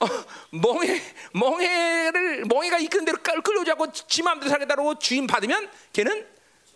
[0.00, 0.06] 어,
[0.50, 1.02] 멍해
[1.32, 6.26] 멍해를 멍해가 이끄는 대로 끌- 끌려오자고 지 마음대로 살겠다고 주인 받으면 걔는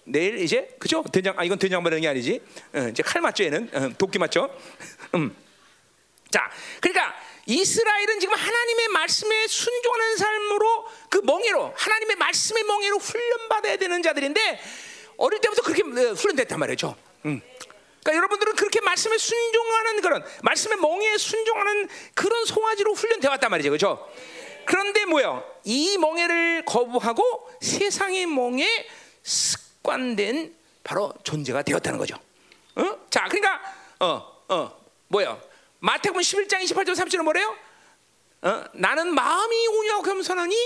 [0.05, 1.03] 내일 이제 그죠?
[1.13, 2.41] 된장 아 이건 된장 게 아니지.
[2.75, 4.55] 어, 이제 칼 맞죠 얘는 어, 도끼 맞죠?
[5.15, 5.35] 음.
[6.31, 7.15] 자, 그러니까
[7.47, 14.61] 이스라엘은 지금 하나님의 말씀에 순종하는 삶으로 그 멍에로 하나님의 말씀의 멍에로 훈련받아야 되는 자들인데
[15.17, 16.95] 어릴 때부터 그렇게 어, 훈련됐단 말이죠.
[17.27, 17.41] 음.
[18.09, 24.09] 그러니까 여러분들은 그렇게 말씀에 순종하는 그런 말씀의 멍에에 순종하는 그런 송아지로 훈련돼 왔단 말이죠, 그렇죠?
[24.65, 25.45] 그런데 뭐요?
[25.65, 28.67] 이 멍에를 거부하고 세상의 멍에
[29.23, 32.17] 습관된 바로 존재가 되었다는 거죠.
[32.77, 32.99] 어?
[33.11, 33.61] 자, 그러니까
[34.01, 35.39] 어, 어, 뭐야?
[35.81, 37.55] 마태복음 11장 28절 30절은 뭐래요?
[38.43, 38.65] 어?
[38.73, 40.57] 나는 마음이 온유하고 겸손하니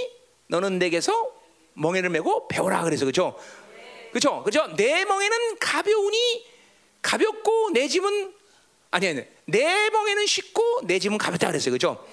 [0.47, 1.33] 너는 내게서
[1.75, 3.37] 멍에를 메고 배우라 그래서 그죠?
[4.13, 4.43] 그죠?
[4.45, 4.69] 그죠?
[4.77, 6.52] 내 멍에는 가벼우니
[7.03, 8.33] 가볍고 내 짐은
[8.91, 11.73] 아니 아니 내 멍에는 쉽고 내 짐은 가볍다 그랬어요.
[11.73, 12.07] 그죠?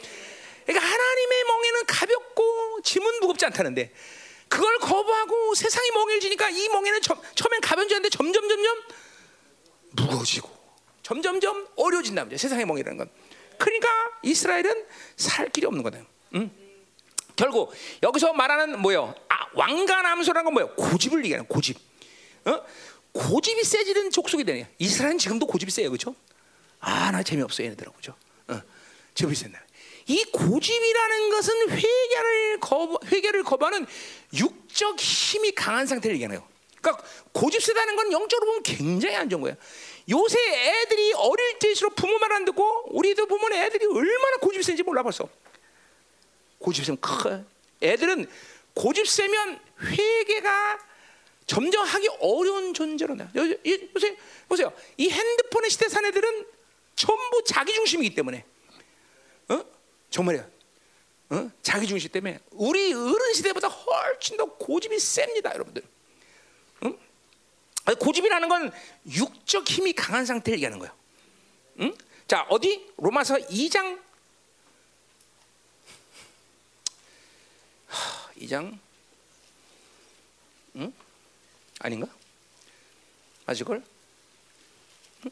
[0.66, 3.92] 그러니까 하나님의 멍에는 가볍고 짐은 무겁지 않다는데
[4.48, 8.82] 그걸 거부하고 세상이 멍에를 지니까 이 멍에는 점, 처음엔 가벼운 줄 알았는데 점점 점점
[9.92, 10.50] 무거워지고
[11.04, 13.10] 점점점 어려워진다 말이야 세상의 멍이라는 건
[13.58, 13.90] 그러니까
[14.24, 14.86] 이스라엘은
[15.16, 16.00] 살 길이 없는 거다
[16.36, 16.52] 응?
[17.36, 17.74] 결국
[18.04, 21.78] 여기서 말하는 뭐요 아, 왕관암소라는 건 뭐요 고집을 얘기하는 고집
[22.46, 22.62] 어?
[23.20, 26.16] 고집이 세지는 족속이 되네 이스라엘은 지금도 고집이 세요 그렇죠
[26.80, 28.16] 아 나 재미없어 얘네들하고 그죠
[28.48, 28.62] 어,
[29.14, 29.60] 재미 센다
[30.08, 33.86] 이 고집이라는 것은 회개를 거부, 회개를 거부하는
[34.34, 36.44] 육적 힘이 강한 상태를 얘기하네요.
[36.82, 39.56] 그러니까 고집 세다는 건 영적으로 보면 굉장히 안 좋은 거예요.
[40.10, 45.04] 요새 애들이 어릴 때일수록 부모 말 안 듣고 우리도 보면 애들이 얼마나 고집 센지 몰라
[45.04, 45.30] 벌써.
[46.58, 47.44] 고집 세면 커.
[47.84, 48.28] 애들은
[48.74, 50.80] 고집 세면 회개가
[51.50, 53.24] 점점 하기 어려운 존재로 나.
[53.36, 53.90] 요- 이-
[54.48, 54.72] 보세요.
[54.98, 56.46] 이 핸드폰의 시대 산 애들은
[56.96, 58.46] 전부 자기 중심이기 때문에,
[59.50, 59.66] 어?
[60.12, 60.48] 정말이야.
[61.32, 61.52] 어?
[61.64, 65.82] 자기 중심 때문에 우리 어른 시대보다 훨씬 더 고집이 셉니다, 여러분들.
[66.86, 67.00] 응?
[68.00, 68.72] 고집이라는 건
[69.12, 70.94] 육적 힘이 강한 상태를 얘기하는 거예요.
[71.80, 71.96] 응?
[72.28, 72.92] 자, 어디?
[72.98, 74.00] 로마서 2장
[78.38, 78.78] 2장
[80.76, 80.94] 응?
[81.80, 82.08] 아닌가?
[85.26, 85.32] 응?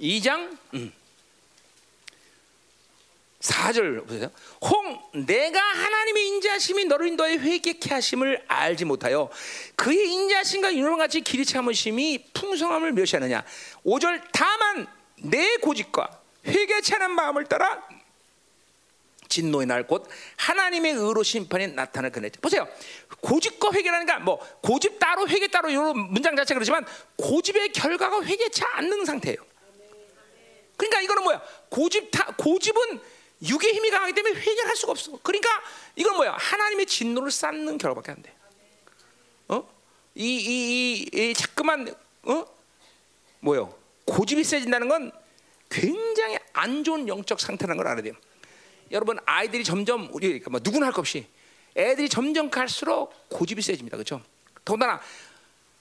[0.00, 0.92] 2장 응.
[3.40, 4.30] 4절 보세요.
[4.62, 9.30] 홍 내가 하나님의 인자심이 너를 인도하여 회개케 하심을 알지 못하여
[9.76, 13.44] 그의 인자심과 이런 같이 길이 참으심이 풍성함을 묘시하느냐.
[13.84, 14.86] 5절 다만
[15.16, 17.86] 내 고집과 회개치 않은 마음을 따라
[19.28, 22.66] 진노의 날 곧 하나님의 의로 심판이 나타날 그날 보세요.
[23.20, 29.04] 고집과 회개라니까 뭐 고집 따로 회개 따로 이런 문장 자체가 그렇지만 고집의 결과가 회개치 않는
[29.04, 29.38] 상태예요.
[30.76, 31.42] 그러니까 이거는 뭐야?
[31.68, 33.00] 고집 타, 고집은
[33.42, 35.18] 육의 힘이 강하기 때문에 회개할 수가 없어.
[35.22, 35.48] 그러니까
[35.96, 36.36] 이건 뭐야?
[36.38, 38.34] 하나님의 진노를 쌓는 결과밖에 안 돼.
[39.48, 39.68] 어?
[40.14, 42.44] 이, 이, 이, 이 자꾸만 어?
[43.40, 43.74] 뭐요?
[44.06, 45.12] 고집이 세진다는 건
[45.70, 48.14] 굉장히 안 좋은 영적 상태라는 걸 알아야 돼요
[48.90, 51.26] 여러분 아이들이 점점 우리 그러니까 뭐 누구나 할 것 없이
[51.76, 53.96] 애들이 점점 갈수록 고집이 세집니다.
[53.96, 54.22] 그렇죠?
[54.64, 55.00] 더군다나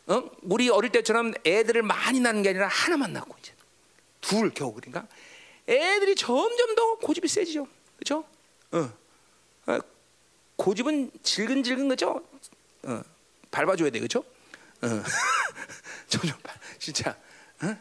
[0.08, 0.30] 어?
[0.41, 3.54] 우리 어릴 때처럼 애들을 많이 낳는 게 아니라 하나만 낳고 이제
[4.22, 5.08] 둘 겨우 그러니까
[5.68, 7.68] 애들이 점점 더 고집이 세지죠.
[7.97, 8.26] 그렇죠?
[8.72, 8.91] 어.
[9.68, 9.80] 어.
[10.56, 12.22] 고집은 질근질근 그죠?
[12.84, 13.01] 어.
[13.51, 14.20] 밟아줘야 돼, 그렇죠?
[14.82, 14.88] 어.
[16.10, 16.38] 점점
[16.80, 17.16] 진짜.
[17.62, 17.78] 어?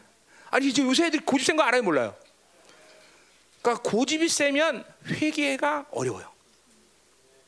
[0.51, 2.15] 아니 이제 요새 애들 고집 센거 알아요, 몰라요?
[3.63, 6.29] 그러니까 고집이 세면 회개가 어려워요.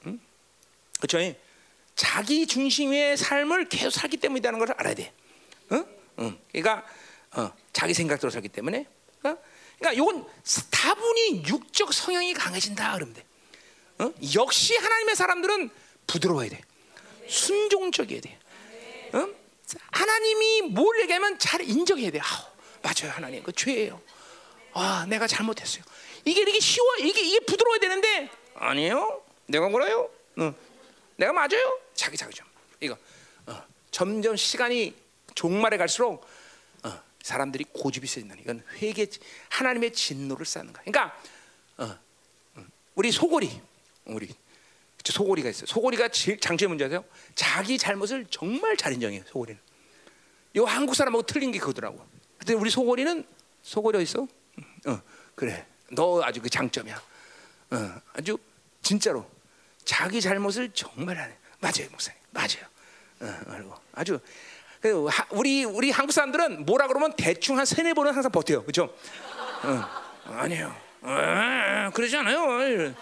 [0.08, 0.20] 응?
[1.00, 1.36] 그렇죠?
[1.96, 5.14] 자기 중심의 삶을 계속 살기 때문이라는 걸 알아야 돼.
[5.74, 5.86] 응?
[6.20, 6.40] 응.
[6.52, 6.86] 그러니까
[7.36, 8.88] 어, 자기 생각대로 살기 때문에.
[9.24, 9.38] 어?
[9.78, 10.26] 그러니까 이건
[10.72, 13.26] 다분히 육적 성향이 강해진다 그러면 돼.
[14.00, 14.14] 어?
[14.36, 15.70] 역시 하나님의 사람들은
[16.08, 16.62] 부드러워야 돼.
[17.28, 18.40] 순종적이어야 돼.
[19.14, 19.28] 어?
[19.92, 22.20] 하나님이 뭘 얘기하면 잘 인정해야 돼.
[22.20, 22.24] 아,
[22.82, 23.44] 맞아요, 하나님.
[23.44, 24.00] 그 죄예요.
[24.76, 25.84] 아, 내가 잘못했어요.
[26.26, 29.24] 이게 이렇게 쉬워 이게 이게 부드러워야 되는데 아니에요.
[29.48, 30.10] 내가 뭐라요?
[30.38, 30.54] 어.
[31.16, 31.80] 내가 맞아요.
[31.94, 32.46] 자기 자기 좀
[32.82, 32.98] 이거
[33.48, 33.64] 어.
[33.90, 34.94] 점점 시간이
[35.34, 36.26] 종말에 갈수록
[36.84, 37.02] 어.
[37.24, 38.36] 사람들이 고집이 세진다.
[38.42, 39.08] 이건 회개
[39.50, 40.84] 하나님의 진노를 쌓는 거야.
[40.84, 41.18] 그러니까
[41.78, 41.98] 어.
[42.58, 42.70] 음.
[42.96, 43.62] 우리 소골이
[44.06, 44.28] 우리
[45.06, 45.68] 소골이가 있어요.
[45.68, 47.06] 소골이가 장점이 문제 아세요?
[47.34, 49.24] 자기 잘못을 정말 잘 인정해요.
[49.28, 49.62] 소골이는.
[50.58, 52.06] 이 한국 사람하고 틀린 게 그거더라고.
[52.40, 53.26] 근데 우리 소골이는
[53.62, 54.28] 소골이 어디 있어?
[54.88, 55.02] 어,
[55.36, 55.66] 그래.
[55.92, 57.02] 너 아주 그 장점이야.
[57.72, 58.38] 어, 아주
[58.82, 59.30] 진짜로
[59.84, 61.36] 자기 잘못을 정말 안 해.
[61.60, 62.20] 맞아요, 목사님.
[62.32, 62.66] 맞아요.
[63.22, 64.20] 어, 아주
[64.82, 68.94] 그 우리 우리 한국 사람들은 뭐라 그러면 대충 한 세네 번은 항상 버텨요, 그렇죠?
[69.64, 70.76] 어, 아니에요.
[71.02, 72.94] 어, 그러지 않아요.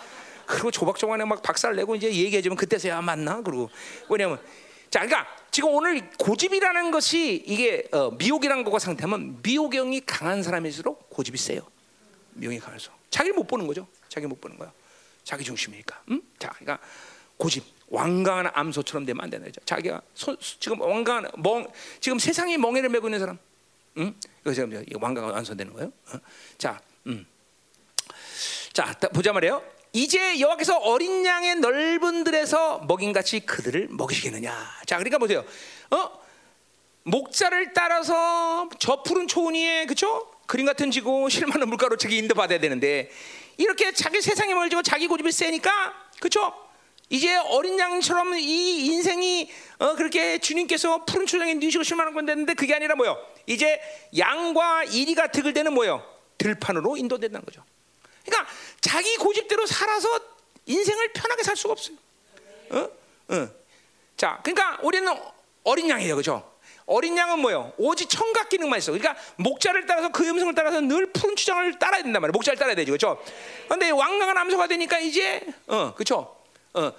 [0.45, 3.41] 그리고 조박조박에 막 박살 내고 이제 얘기해주면 그때서야 맞나?
[3.41, 3.70] 그리고
[4.10, 4.39] 왜냐면
[4.94, 11.36] 자, 그러니까 지금 오늘 고집이라는 것이 이게 어, 미혹이라는 것과 상태하면 미혹경이 강한 사람일수록 고집이
[11.36, 11.62] 세요.
[12.34, 13.88] 명예 강해서 자기를 못 보는 거죠.
[14.08, 14.72] 자기 못 보는 거야.
[15.24, 16.00] 자기 중심이니까.
[16.12, 16.22] 음?
[16.38, 16.78] 자, 그러니까
[17.38, 19.62] 고집, 완강한 암소처럼 되면 안 되는 거죠.
[19.66, 21.68] 자기가 소, 지금 완강한 멍,
[22.00, 23.39] 지금 세상에 멍에를 메고 있는 사람,
[23.98, 24.16] 음?
[24.41, 25.91] 이거 지금 완강한 암소 되는 거예요.
[26.14, 26.20] 어?
[26.60, 27.26] 자, 음.
[28.74, 29.64] 자, 보자 말이에요.
[29.94, 34.52] 이제 여호와께서 어린 양의 넓은 들에서 먹인 같이 그들을 먹이시겠느냐.
[34.88, 35.46] 자, 그러니까 보세요.
[35.91, 36.24] 어?
[37.04, 40.32] 목자를 따라서 저 푸른 초원 위에 그쵸?
[40.48, 43.12] 그림 같은 지고 실만한 물가로 저기 인도 받아야 되는데
[43.58, 46.54] 이렇게 자기 세상에 멀지고 자기 고집이 세니까 그쵸?
[47.10, 52.74] 이제 어린 양처럼 이 인생이 어, 그렇게 주님께서 푸른 초장에 누시고 실만한 건 됐는데 그게
[52.74, 53.18] 아니라 뭐요?
[53.46, 53.80] 이제
[54.18, 56.04] 양과 이리가 득을 되는 뭐요?
[56.39, 57.64] 들판으로 인도된다는 거죠.
[58.26, 58.52] 그러니까
[58.82, 60.20] 자기 고집대로 살아서
[60.66, 61.98] 인생을 편하게 살 수가 없어요.
[62.72, 62.90] 어?
[63.30, 63.50] 어.
[64.18, 65.14] 자, 그러니까 우리는
[65.64, 66.52] 어린 양이에요, 그죠?
[66.86, 67.74] 어린 양은 뭐요?
[67.78, 68.92] 오직 청각 기능만 있어.
[68.92, 72.32] 그러니까 목자를 따라서 그 음성을 따라서 늘 푸른 추장을 따라야 된단 말이야.
[72.34, 73.24] 목자를 따라야 되죠, 그렇죠?
[73.66, 76.36] 그런데 완강한 암소가 되니까 이제 어, 그렇죠?
[76.74, 76.92] 어,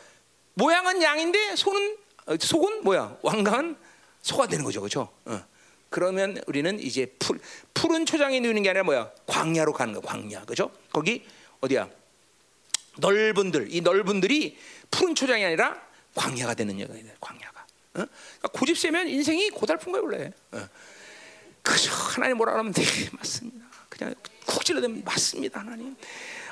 [0.55, 1.97] 모양은 양인데 손은
[2.27, 3.19] 어, 속은 뭐야?
[3.23, 3.77] 완강한
[4.23, 5.11] 소가 되는 거죠, 그렇죠?
[5.27, 5.45] 어.
[5.95, 7.39] 그러면 우리는 이제 풀,
[7.73, 9.13] 푸른 초장에 누는 게 아니라 뭐야?
[9.29, 10.73] 광야로 가는 거, 광야, 그렇죠?
[10.93, 11.25] 거기
[11.61, 11.89] 어디야?
[12.97, 14.59] 넓은 들, 이 넓은 들이
[14.91, 15.81] 푸른 초장이 아니라
[16.17, 17.41] 광야가 되는 여가 광야.
[17.47, 17.53] 어?
[17.93, 20.33] 그러니까 고집 세면 인생이 고달픈 거예요 원래.
[20.51, 20.69] 어.
[21.63, 22.83] 그저 하나님 뭐라 하면 네
[23.17, 23.65] 맞습니다.
[23.89, 24.17] 그냥
[24.47, 25.95] 쿡 찔러대면 맞습니다 하나님.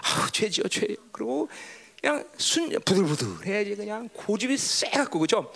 [0.05, 0.87] 아 죄지요 죄.
[1.11, 1.49] 그리고
[2.01, 5.53] 그냥 순 부들부들 해야지 그냥 고집이 세 갖고 그죠?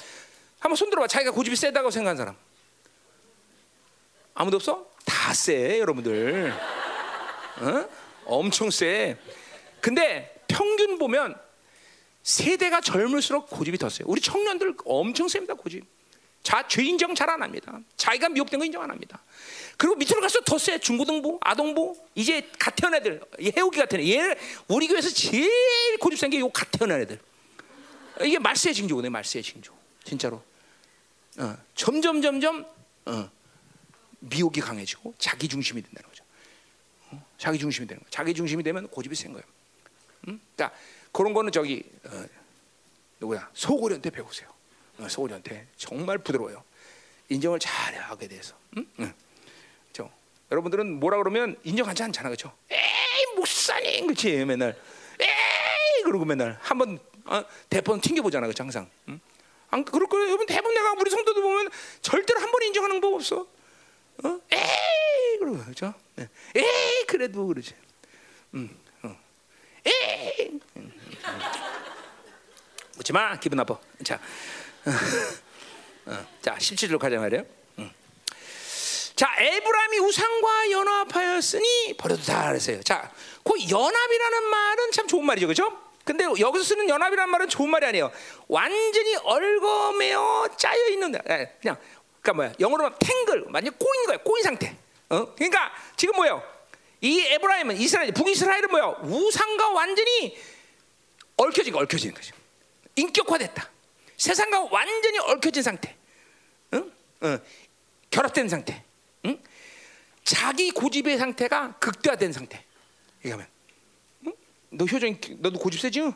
[0.59, 1.07] 한번 손 들어 봐.
[1.07, 2.46] 자기가 고집이 세다고 생각한 사람.
[4.37, 4.87] 아무도 없어?
[5.07, 6.53] 다 세, 여러분들.
[6.53, 7.89] 어?
[8.27, 9.17] 엄청 세.
[9.81, 11.35] 근데 평균 보면
[12.23, 14.07] 세대가 젊을수록 고집이 더 세요.
[14.09, 15.85] 우리 청년들 엄청 셉니다, 고집.
[16.43, 17.81] 자, 죄 인정 잘 안 합니다.
[17.97, 19.23] 자기가 미혹된 거 인정 안 합니다.
[19.79, 20.79] 그리고 밑으로 갈수록 더 세.
[20.79, 23.21] 중고등부, 아동부, 이제 갓 태어난 애들,
[23.57, 24.11] 해오기 같은 애.
[24.11, 24.35] 얘
[24.69, 25.51] 우리 교회에서 제일
[25.99, 27.19] 고집 센 게 요 갓 태어난 애들.
[28.23, 29.73] 이게 말세의 징조거든요, 말세의 징조.
[30.05, 30.43] 진짜로.
[31.39, 32.67] 어, 점점, 점점,
[33.07, 33.31] 어,
[34.29, 36.25] 미혹이 강해지고 자기 중심이 된다는 거죠.
[37.11, 38.07] 어, 자기 중심이 되는 거.
[38.11, 39.45] 자기 중심이 되면 고집이 센 거예요.
[40.29, 40.41] 음?
[40.55, 40.77] 그러니까
[41.13, 42.25] 그런 거는 저기 어,
[43.21, 44.49] 누구야 소고리한테 배우세요.
[44.99, 46.63] 어, 소고리한테 정말 부드러워요.
[47.29, 48.55] 인정을 잘 하게 돼서.
[48.77, 48.87] 응?
[49.01, 49.15] 응.
[49.93, 50.11] 저
[50.51, 52.53] 여러분들은 뭐라 그러면 인정하지 않잖아, 그렇죠?
[52.71, 54.77] 에이 목사님, 그렇지 맨날.
[55.21, 58.89] 에이 그러고 맨날 한번 어, 대본 튕겨 보잖아, 그죠 항상.
[59.09, 59.21] 응?
[59.71, 60.29] 안 그럴 거예요.
[60.29, 61.71] 여러분 대본 내가 우리 성도들 보면
[62.01, 63.47] 절대로 한 번 인정하는 법 없어.
[64.25, 64.41] 어?
[64.51, 65.95] 에이 그러고 그죠?
[66.15, 66.29] 네.
[66.55, 67.75] 에이 그래도 그러지.
[68.55, 69.17] 음, 어.
[69.85, 70.51] 에이.
[70.51, 70.93] 음, 음.
[72.97, 73.79] 묻지 마 기분 나빠.
[74.05, 74.19] 자,
[76.07, 77.45] 어, 자 17절 가자 말이에요.
[77.79, 77.91] 음.
[79.15, 82.83] 자 에브라임이 우상과 연합하였으니 버려두다 그랬어요.
[82.83, 83.13] 자,
[83.45, 85.87] 그 연합이라는 말은 참 좋은 말이죠, 그렇죠?
[86.07, 88.13] 근데 여기서 쓰는 연합이라는 말은 좋은 말이 아니에요.
[88.47, 91.77] 완전히 얼거매어 짜여 있는 예, 그냥
[92.27, 92.53] 그러니까 뭐야?
[92.59, 94.77] 영어로 탱글 완전 꼬인 거야, 꼬인 상태.
[95.09, 95.33] 어?
[95.35, 96.43] 그러니까 지금 뭐예요?
[97.01, 98.87] 이 에브라임은 이스라엘, 북이스라엘은 뭐야?
[99.03, 100.37] 우상과 완전히
[101.37, 102.35] 얽혀진 거, 얽혀지는 거죠.
[102.97, 103.71] 인격화됐다.
[104.17, 105.95] 세상과 완전히 얽혀진 상태.
[106.75, 106.91] 응?
[107.21, 107.39] 어.
[108.11, 108.83] 결합된 상태.
[109.27, 109.39] 응?
[110.25, 112.65] 자기 고집의 상태가 극대화된 상태.
[113.25, 113.47] 이거면
[114.71, 116.01] 너 효정 너도 고집 세지?
[116.01, 116.13] 어,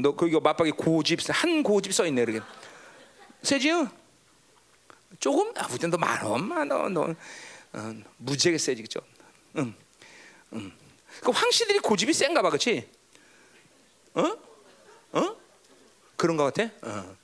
[0.00, 2.44] 너 거기 맞박에 고집 한 고집 써 있네 그러게.
[3.42, 3.70] 세지?
[5.22, 5.52] 조금?
[5.56, 7.14] 아, 우선 너 많어, 엄마 너, 너
[7.74, 8.98] 어, 무지하게 세지 그죠?
[9.56, 9.72] 응,
[10.54, 10.72] 응.
[11.20, 12.90] 그 황씨들이 고집이 센가 봐, 그렇지?
[14.14, 14.36] 어?
[15.12, 15.36] 어?
[16.16, 16.64] 그런 거 같아?
[16.82, 17.16] 어.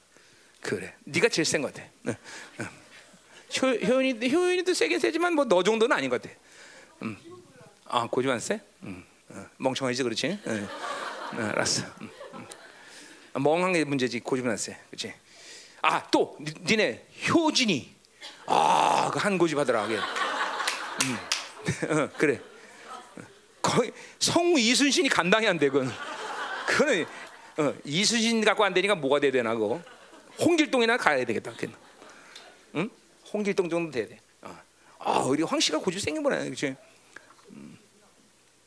[0.61, 1.83] 그래, 네가 제일 센거 같아.
[2.07, 2.11] 어.
[2.63, 2.65] 어.
[3.63, 6.33] 효, 효연이 효연이도 세긴 세지만 뭐 너 정도는 아닌 것 같아.
[7.03, 7.17] 음.
[7.87, 8.61] 아 고집 안 세?
[8.85, 9.05] 음.
[9.31, 10.39] 어, 멍청하지 그렇지?
[10.47, 10.51] 어,
[11.37, 11.83] 어, 알았어.
[12.01, 13.43] 음, 음.
[13.43, 15.13] 멍한 게 문제지 고집은 안 세, 그렇지?
[15.83, 17.95] 아 또 니네 효진이
[18.47, 19.87] 아그 한 고집 하더라.
[19.87, 19.99] 음.
[21.91, 22.41] 어, 그래.
[23.61, 25.91] 거의 성우 이순신이 감당이 안 되건.
[26.67, 27.07] 그거는
[27.59, 29.81] 어, 이순신 갖고 안 되니까 뭐가 돼야 되나 그거.
[30.41, 31.53] 홍길동이나 가야 되겠다.
[31.53, 31.75] 걔는.
[32.77, 32.91] 응?
[33.33, 34.19] 홍길동 정도 돼야 돼.
[34.43, 34.57] 어.
[35.01, 36.77] 아, 우리 황 씨가 고집 생긴 거네, 그렇지?
[37.51, 37.79] 음.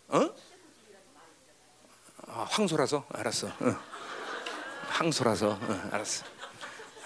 [0.09, 0.29] 어?
[2.27, 3.47] 아, 황소라서 알았어.
[3.47, 3.79] 어.
[4.89, 6.25] 황소라서 어, 알았어.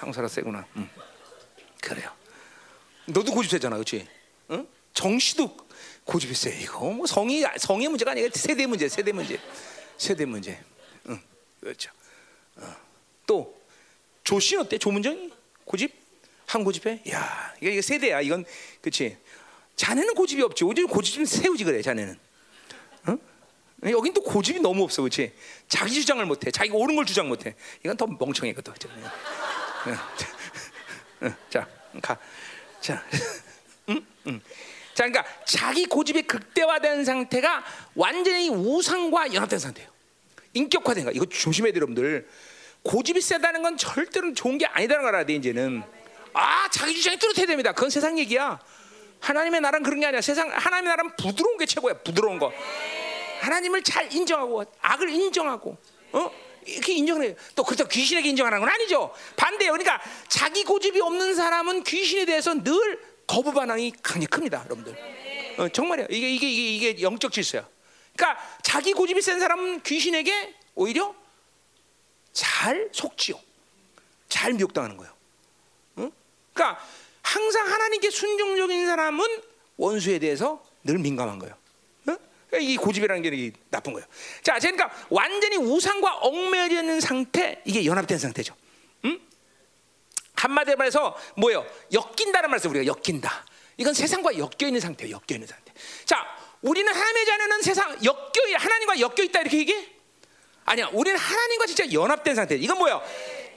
[0.06, 0.65] 황소라 세구나.
[0.76, 0.90] 음.
[1.82, 2.11] 그래요.
[3.06, 4.07] 너도 고집 세잖아, 그렇지?
[4.52, 4.68] 응?
[4.94, 5.57] 정씨도
[6.03, 6.57] 고집이 세.
[6.61, 9.40] 이거 뭐 성이 성의 문제가 아니라 세대 문제, 세대 문제,
[9.98, 10.60] 세대 문제.
[11.10, 11.19] 응,
[11.60, 11.91] 그렇죠.
[12.57, 12.76] 어.
[13.26, 13.60] 또
[14.23, 14.77] 조씨 어때?
[14.77, 15.32] 조문정이
[15.65, 15.94] 고집
[16.45, 17.02] 한 고집해?
[17.10, 18.22] 야, 이게, 세대야.
[18.22, 18.45] 이건
[18.82, 19.18] 그렇지.
[19.76, 20.64] 자네는 고집이 없지.
[20.64, 21.82] 오히려 고집 좀 세우지 그래.
[21.82, 22.18] 자네는.
[23.07, 23.18] 어?
[23.90, 25.34] 여긴 또 고집이 너무 없어, 그렇지?
[25.68, 27.56] 자기 주장을 못해, 자기가 옳은 걸 주장 못해.
[27.84, 28.73] 이건 더 멍청해거든.
[31.49, 31.68] 자,
[32.02, 32.18] 가.
[32.82, 33.03] 자.
[34.95, 37.64] 자, 그러니까 자기 고집이 극대화된 상태가
[37.95, 39.90] 완전히 우상과 연합된 상태예요.
[40.53, 41.12] 인격화된 거.
[41.12, 42.28] 이거 조심해야 돼요, 여러분들.
[42.84, 45.84] 고집이 세다는 건 절대로 좋은 게 아니다는 걸 알아야 돼, 이제는.
[46.34, 47.74] 아, 자기 주장이 뚜렷해야 됩니다.
[47.74, 48.60] 그건 세상 얘기야.
[49.20, 50.22] 하나님의 나라는 그런 게 아니야.
[50.22, 51.95] 세상 하나님의 나라는 부드러운 게 최고야.
[51.95, 52.53] 부드러운 거.
[53.41, 55.78] 하나님을 잘 인정하고 악을 인정하고
[56.14, 56.32] 어?
[56.66, 57.36] 이렇게 인정해요.
[57.56, 59.14] 또 그렇다고 귀신에게 인정하는 건 아니죠.
[59.36, 59.74] 반대예요.
[59.74, 64.96] 그러니까 자기 고집이 없는 사람은 귀신에 대해서 늘 거부 반응이 강히 큽니다, 여러분들.
[65.58, 66.08] 어, 정말이야.
[66.10, 67.68] 이게, 이게 이게 이게 영적 질서야.
[68.16, 71.16] 그러니까 자기 고집이 센 사람은 귀신에게 오히려
[72.34, 73.40] 잘 속지요.
[74.28, 75.14] 잘 미혹당하는 거예요.
[75.98, 76.12] 어?
[76.54, 76.84] 그러니까
[77.22, 79.42] 항상 하나님께 순종적인 사람은
[79.78, 81.56] 원수에 대해서 늘 민감한 거예요.
[82.60, 84.08] 이 고집이라는 게 나쁜 거예요.
[84.44, 88.56] 자, 그러니까 완전히 우상과 얽매여 있는 상태, 이게 연합된 상태죠.
[89.06, 89.20] 음?
[90.36, 91.66] 한마디로 말해서 뭐예요?
[91.92, 93.46] 엮인다는 말에서 우리가 엮인다.
[93.78, 95.16] 이건 세상과 엮여 있는 상태예요.
[95.16, 95.74] 엮여 있는 상태.
[96.06, 96.26] 자,
[96.62, 99.90] 우리는 하나님의 자녀는 세상 엮여 하나님과 엮여 있다 이렇게 얘기해?
[100.66, 100.90] 아니야.
[100.94, 102.56] 우리는 하나님과 진짜 연합된 상태.
[102.56, 103.02] 이건 뭐예요?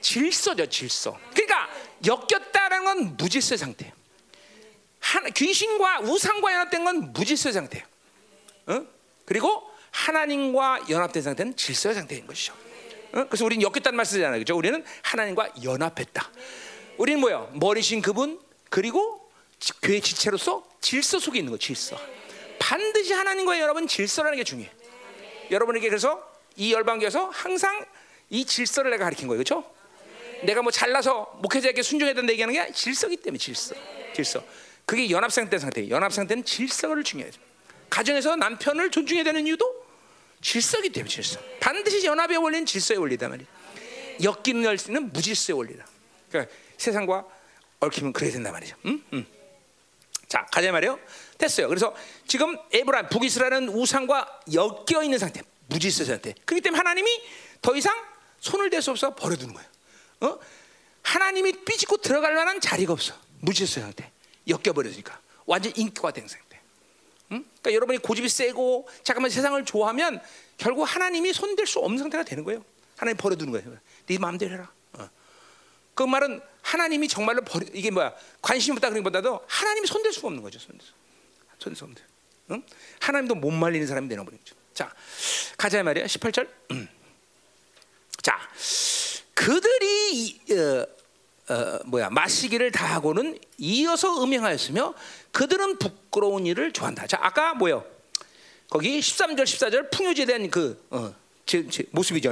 [0.01, 1.17] 질서죠, 질서.
[1.33, 1.69] 그러니까
[2.05, 3.93] 엮였다는 건 무질서의 상태예요.
[5.33, 7.85] 귀신과 우상과 연합된 건 무질서의 상태예요.
[8.69, 8.85] 어?
[9.25, 12.53] 그리고 하나님과 연합된 상태는 질서의 상태인 것이죠.
[13.13, 13.25] 어?
[13.25, 14.39] 그래서 우리는 엮였다는 말 쓰잖아요.
[14.39, 14.55] 그죠?
[14.55, 16.31] 우리는 하나님과 연합했다.
[16.97, 17.49] 우리는 뭐야?
[17.53, 18.39] 머리신 그분
[18.69, 19.29] 그리고
[19.81, 21.97] 교회 지체로서 질서 속에 있는 거 질서.
[22.59, 24.69] 반드시 하나님과 연합은 질서라는 게 중요해.
[25.51, 26.23] 여러분에게 그래서
[26.55, 27.83] 이 열방교에서 항상
[28.29, 29.43] 이 질서를 내가 가르친 거예요.
[29.43, 29.63] 그렇죠?
[30.43, 33.75] 내가 뭐 잘나서 목회자에게 순종해야 얘기하는 게 질서기 때문에 질서.
[34.13, 34.43] 질서.
[34.85, 35.89] 그게 연합 상태 상태예요.
[35.89, 37.31] 연합 상태는 질서를 중요해요.
[37.89, 39.85] 가정에서 남편을 존중해야 되는 이유도
[40.41, 41.39] 질서기 때문에 질서.
[41.59, 43.47] 반드시 연합의 원리는 질서의 원리다 말이야.
[44.23, 45.85] 엮이는 열쇠는 무질서의 원리다.
[46.29, 47.25] 그러니까 세상과
[47.79, 48.75] 얽히면 그래야 된다 말이죠.
[48.85, 49.03] 응?
[49.13, 49.25] 응.
[50.27, 50.99] 자 가자 말이요.
[51.37, 51.67] 됐어요.
[51.67, 51.95] 그래서
[52.27, 56.33] 지금 에브라 북이스라엘은 우상과 엮여 있는 상태, 무질서 상태.
[56.45, 57.09] 그렇기 때문에 하나님이
[57.61, 57.95] 더 이상
[58.39, 59.69] 손을 댈 수 없어 버려두는 거예요.
[60.21, 60.39] 어?
[61.01, 63.15] 하나님이 삐집고 들어갈 만한 자리가 없어.
[63.39, 64.11] 무질서 상태.
[64.47, 66.48] 엮여 버렸으니까 완전 인격화된 상태.
[67.31, 67.43] 응?
[67.43, 70.21] 그러니까 여러분이 고집이 세고 잠깐만 세상을 좋아하면
[70.57, 72.63] 결국 하나님이 손댈 수 없는 상태가 되는 거예요.
[72.97, 73.77] 하나님 버려두는 거예요.
[74.07, 74.71] 네 마음대로 해라.
[74.93, 75.09] 어.
[75.93, 80.43] 그 말은 하나님이 정말로 버려 이게 뭐야 관심 없다 그런 것보다도 하나님이 손댈 수가 없는
[80.43, 80.59] 거죠.
[80.59, 80.93] 손댈 수.
[81.59, 82.01] 손댈 수 없는.
[82.51, 82.63] 응?
[82.99, 84.55] 하나님도 못 말리는 사람이 되는 거죠.
[84.73, 84.93] 자
[85.57, 86.49] 가자 말이야 18절.
[88.21, 88.39] 자
[89.33, 94.93] 그들이 어, 어, 뭐야 마시기를 다하고는 이어서 음행하였으며
[95.31, 97.07] 그들은 부끄러운 일을 좋아한다.
[97.07, 97.85] 자 아까 뭐요?
[98.69, 101.13] 거기 13절 14절 풍요지에 대한 그 어,
[101.45, 102.31] 제, 제 모습이죠.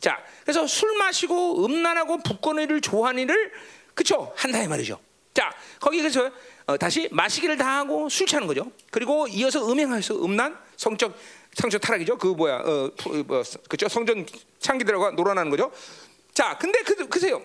[0.00, 3.52] 자 그래서 술 마시고 음란하고 부끄러운 일을 좋아하는 일을
[3.94, 4.98] 그쵸 한다 이 말이죠.
[5.34, 6.30] 자 거기 그래서
[6.66, 8.70] 어, 다시 마시기를 다 하고 술 취하는 거죠.
[8.90, 11.16] 그리고 이어서 음행하여서 음란 성적
[11.54, 12.18] 성적 타락이죠.
[12.18, 12.90] 그 뭐야 어,
[13.26, 14.26] 뭐, 그죠 성전
[14.60, 15.72] 창기들하고 놀아나는 거죠.
[16.34, 17.42] 자 근데 그 그세요.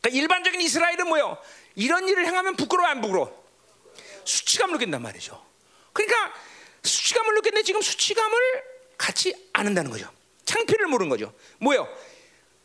[0.00, 1.38] 그러니까 일반적인 이스라엘은 뭐요?
[1.74, 3.43] 이런 일을 행하면 부끄러워 안 부끄러워?
[4.24, 5.44] 수치감을 느낀단 말이죠.
[5.92, 6.34] 그러니까
[6.82, 8.38] 수치감을 느꼈는데 지금 수치감을
[8.98, 10.10] 갖지 않는다는 거죠.
[10.44, 11.34] 창피를 모르는 거죠.
[11.58, 11.88] 뭐요?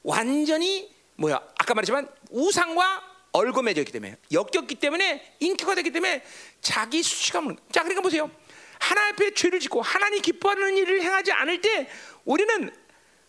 [0.03, 1.36] 완전히 뭐야?
[1.57, 6.23] 아까 말했지만 우상과 얼거매져 있기 때문에 역겹기 때문에 인기가 되기 때문에
[6.61, 8.31] 자기 수치감을 자 그러니까 보세요.
[8.80, 11.90] 하나님 앞에 죄를 짓고 하나님 기뻐하는 일을 행하지 않을 때
[12.26, 12.73] 우리는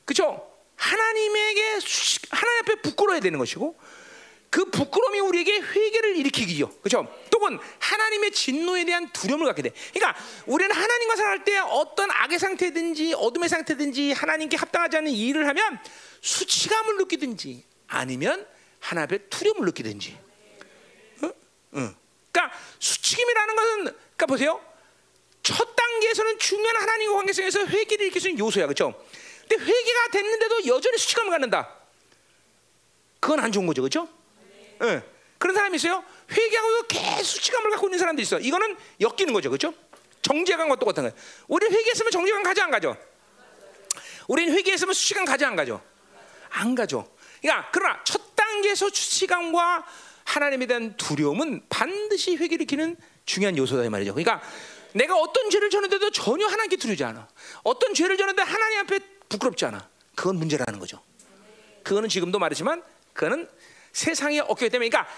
[0.05, 0.49] 그죠?
[0.77, 3.79] 하나님에게 수치, 하나님 앞에 부끄러워야 되는 것이고
[4.51, 6.69] 그 부끄러움이 우리에게 회개를 일으키기죠.
[6.81, 7.07] 그렇죠?
[7.31, 9.71] 또는 하나님의 진노에 대한 두려움을 갖게 돼.
[9.95, 15.79] 그러니까 우리는 하나님과 살아갈 때 어떤 악의 상태든지 어둠의 상태든지 하나님께 합당하지 않는 일을 하면
[16.21, 18.45] 수치감을 느끼든지 아니면
[18.81, 20.19] 하나님 앞에 두려움을 느끼든지.
[21.23, 21.33] 응?
[21.77, 21.95] 응.
[22.33, 24.61] 그러니까 수치심이라는 것은 그러니까 보세요.
[25.45, 28.67] 첫 단계에서는 중요한 하나님과 관계성에서 회개를 있는 요소야.
[28.67, 29.01] 그렇죠?
[29.49, 31.77] 근데 회개가 됐는데도 여전히 수치감을 갖는다.
[33.21, 33.83] 그건 안 좋은 거죠.
[33.83, 34.09] 그렇죠?
[34.81, 35.03] 네.
[35.39, 36.05] 그런 사람이 있어요.
[36.31, 38.39] 회개하고 계속 수치감을 갖고 있는 사람도 있어.
[38.39, 39.73] 이거는 엮이는 거죠, 그렇죠?
[40.23, 41.15] 정죄감과 똑같은 거예요.
[41.49, 42.97] 우리 회개했으면 정죄감 가지 안 가죠?
[44.29, 45.83] 우리는 회개했으면 수치감 가지 안 가죠?
[46.51, 47.11] 안 가죠.
[47.41, 49.87] 그러니까 그러나 첫 단계에서 수치감과
[50.25, 54.15] 하나님에 대한 두려움은 반드시 회개를 일으키는 중요한 요소다 이 말이죠.
[54.15, 54.43] 그러니까
[54.93, 57.29] 내가 어떤 죄를 졌는데도 전혀 하나님께 두려지 않아.
[57.63, 59.89] 어떤 죄를 졌는데 하나님 앞에 부끄럽지 않아.
[60.15, 61.03] 그건 문제라는 거죠.
[61.83, 62.83] 그거는 지금도 말했지만
[63.15, 63.49] 그거는
[63.93, 65.11] 세상에 없기 때문에 그러니까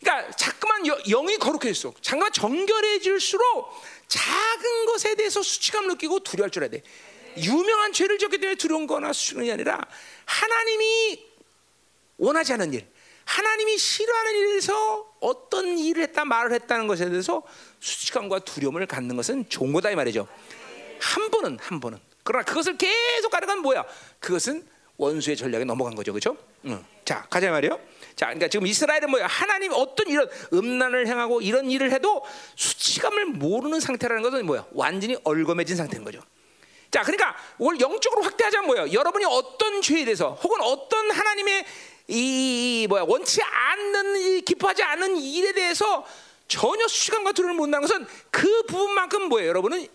[0.00, 1.94] 그러니까 자꾸만 영이 거룩해졌어.
[2.00, 3.70] 잠깐 정결해질수록
[4.06, 6.82] 작은 것에 대해서 수치감 느끼고 두려워할 줄 알아야 돼.
[7.42, 9.80] 유명한 죄를 졌기 때문에 두려운 거나 수치감이 아니라
[10.24, 11.26] 하나님이
[12.16, 12.86] 원하지 않은 일,
[13.24, 17.42] 하나님이 싫어하는 일에서 어떤 일을 했다 말을 했다는 것에 대해서
[17.80, 20.26] 수치감과 두려움을 갖는 것은 좋은 거다 이 말이죠.
[21.00, 21.98] 한 번은 한 번은.
[22.24, 23.84] 그러나 그것을 계속 가져가면 뭐야?
[24.18, 26.36] 그것은 원수의 전략에 넘어간 거죠, 그렇죠?
[26.64, 26.84] 응.
[27.04, 27.78] 자, 가자 말이요.
[28.18, 29.28] 자, 그러니까 지금 이스라엘은 뭐야?
[29.28, 32.24] 하나님 어떤 이런 음란을 행하고 이런 일을 해도
[32.56, 34.66] 수치감을 모르는 상태라는 것은 뭐야?
[34.72, 36.20] 완전히 얼거매진 상태인 거죠.
[36.90, 38.92] 자, 그러니까 오늘 영적으로 확대하자면 뭐야?
[38.92, 41.64] 여러분이 어떤 죄에 대해서 혹은 어떤 하나님의
[42.08, 46.04] 이 뭐야 원치 않는 기뻐하지 않는 일에 대해서
[46.48, 49.50] 전혀 수치감과 두려움을 못하는 것은 그 부분만큼 뭐예요?
[49.50, 49.86] 여러분은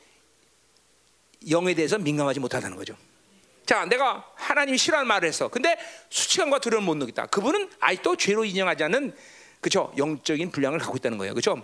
[1.50, 2.96] 영에 대해서 민감하지 못하다는 거죠.
[3.66, 5.48] 자, 내가 하나님이 싫어하는 말을 했어.
[5.48, 5.78] 근데
[6.10, 7.28] 수치감과 두려움을 못 느꼈다.
[7.28, 9.16] 그분은 아직도 죄로 인정하지 않는
[9.62, 11.34] 그죠 영적인 분량을 갖고 있다는 거예요.
[11.34, 11.56] 그죠?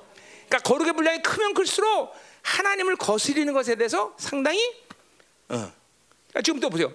[0.47, 4.59] 그러니까 거룩의 분량이 크면 클수록 하나님을 거스리는 것에 대해서 상당히
[5.49, 5.71] 어.
[6.43, 6.91] 지금 또 보세요.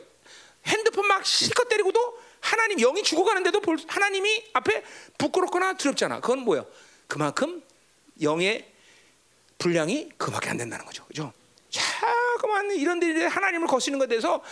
[0.67, 4.83] 핸드폰 막 실컷 때리고도 하나님 영이 죽어가는데도 하나님이 앞에
[5.19, 6.21] 부끄럽거나 두렵잖아.
[6.21, 6.65] 그건 뭐야?
[7.07, 7.63] 그만큼
[8.23, 8.71] 영의
[9.59, 11.05] 분량이 그밖에 안 된다는 거죠.
[11.07, 11.33] 그죠?
[11.71, 14.43] 자그만 이런 데에 하나님을 거스리는 것에 대해서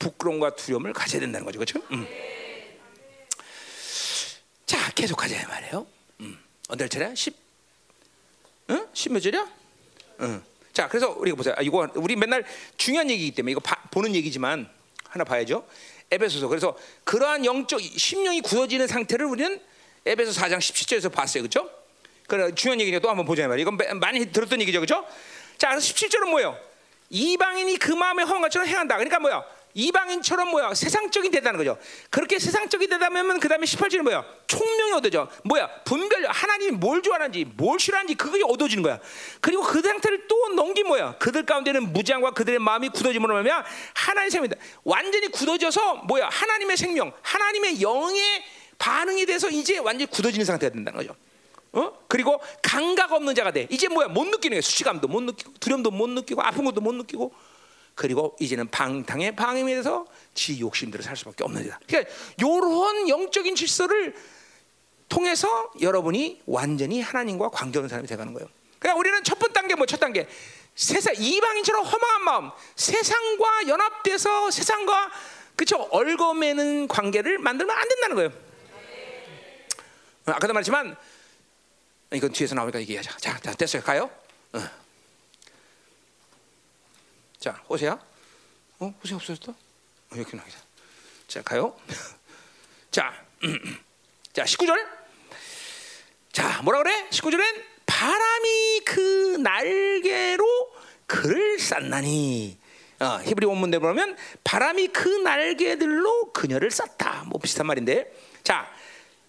[0.00, 1.80] 부끄러움과 두려움을 가져야 된다는 거죠, 그렇죠?
[1.92, 2.06] 음.
[4.66, 5.86] 자, 계속 가자 말이에요.
[6.20, 6.38] 음.
[6.68, 7.14] 어떨 차례?
[7.14, 7.36] 10,
[8.70, 8.88] 응?
[8.92, 9.48] 10몇 절이야?
[10.22, 10.42] 응.
[10.72, 11.54] 자, 그래서 우리가 보세요.
[11.56, 12.44] 아, 이거 우리 맨날
[12.76, 14.68] 중요한 얘기이기 때문에 이거 바, 보는 얘기지만
[15.04, 15.66] 하나 봐야죠.
[16.10, 16.48] 에베소서.
[16.48, 19.60] 그래서 그러한 영적 심령이 굳어지는 상태를 우리는
[20.06, 21.70] 에베소 4장 17절에서 봤어요, 그렇죠?
[22.26, 23.68] 그래 중요한 얘기니까 또 한번 보자 말이에요.
[23.68, 25.06] 이건 많이 들었던 얘기죠, 그렇죠?
[25.58, 26.56] 자, 그래서 17절은 뭐예요?
[27.10, 28.96] 이방인이 그 마음에 허한 것처럼 행한다.
[28.96, 29.44] 그러니까 뭐야?
[29.74, 31.78] 이방인처럼 뭐야 세상적인 되다는 거죠.
[32.10, 35.28] 그렇게 세상적이 되다면 그 다음에 18절은 뭐야 총명이 얻어져.
[35.44, 38.98] 뭐야 분별 하나님이 뭘 좋아하는지 뭘 싫어하는지 그게 얻어지는 거야.
[39.40, 43.64] 그리고 그 상태를 또 넘긴 뭐야 그들 가운데는 무지함과 그들의 마음이 굳어짐으로 말면
[43.94, 44.56] 하나님의 생명이다.
[44.84, 48.44] 완전히 굳어져서 뭐야 하나님의 생명, 하나님의 영의
[48.78, 51.14] 반응이 돼서 이제 완전히 굳어지는 상태가 된다는 거죠.
[51.72, 51.92] 어?
[52.08, 53.68] 그리고 감각 없는 자가 돼.
[53.70, 54.60] 이제 뭐야 못 느끼는 거야.
[54.60, 57.32] 수치감도 못 느끼고 두려움도 못 느끼고 아픈 것도 못 느끼고
[57.94, 61.80] 그리고 이제는 방탕의 방임에 대해서 지 욕심대로 살 수밖에 없는 데다.
[61.86, 64.14] 그러니까 이런 영적인 질서를
[65.08, 68.48] 통해서 여러분이 완전히 하나님과 관계없는 사람이 되가는 거예요.
[68.78, 70.26] 그러니까 우리는 첫 번째 단계 뭐 첫 단계
[70.74, 75.10] 세상 이방인처럼 허망한 마음, 세상과 연합돼서 세상과
[75.54, 78.30] 그쵸 얽어매는 관계를 만들면 안 된다는 거예요.
[80.26, 80.96] 어, 아까도 말했지만
[82.12, 83.16] 이건 뒤에서 나오니까 얘기하자.
[83.18, 83.82] 자, 자 됐어요.
[83.82, 84.10] 가요.
[84.54, 84.79] 어.
[87.40, 87.98] 자, 호세야.
[88.80, 89.50] 어, 호세 없어졌다.
[89.52, 90.58] 어, 여기 나오자.
[91.26, 91.74] 자, 가요.
[92.92, 93.14] 자,
[94.34, 94.86] 자, 19절.
[96.32, 97.08] 자, 뭐라 그래?
[97.08, 100.44] 19절엔 바람이 그 날개로
[101.06, 102.58] 그를 쌌나니.
[103.00, 107.24] 어, 히브리 원문대 보면 바람이 그 날개들로 그녀를 쌌다.
[107.26, 108.12] 뭐 비슷한 말인데.
[108.44, 108.70] 자,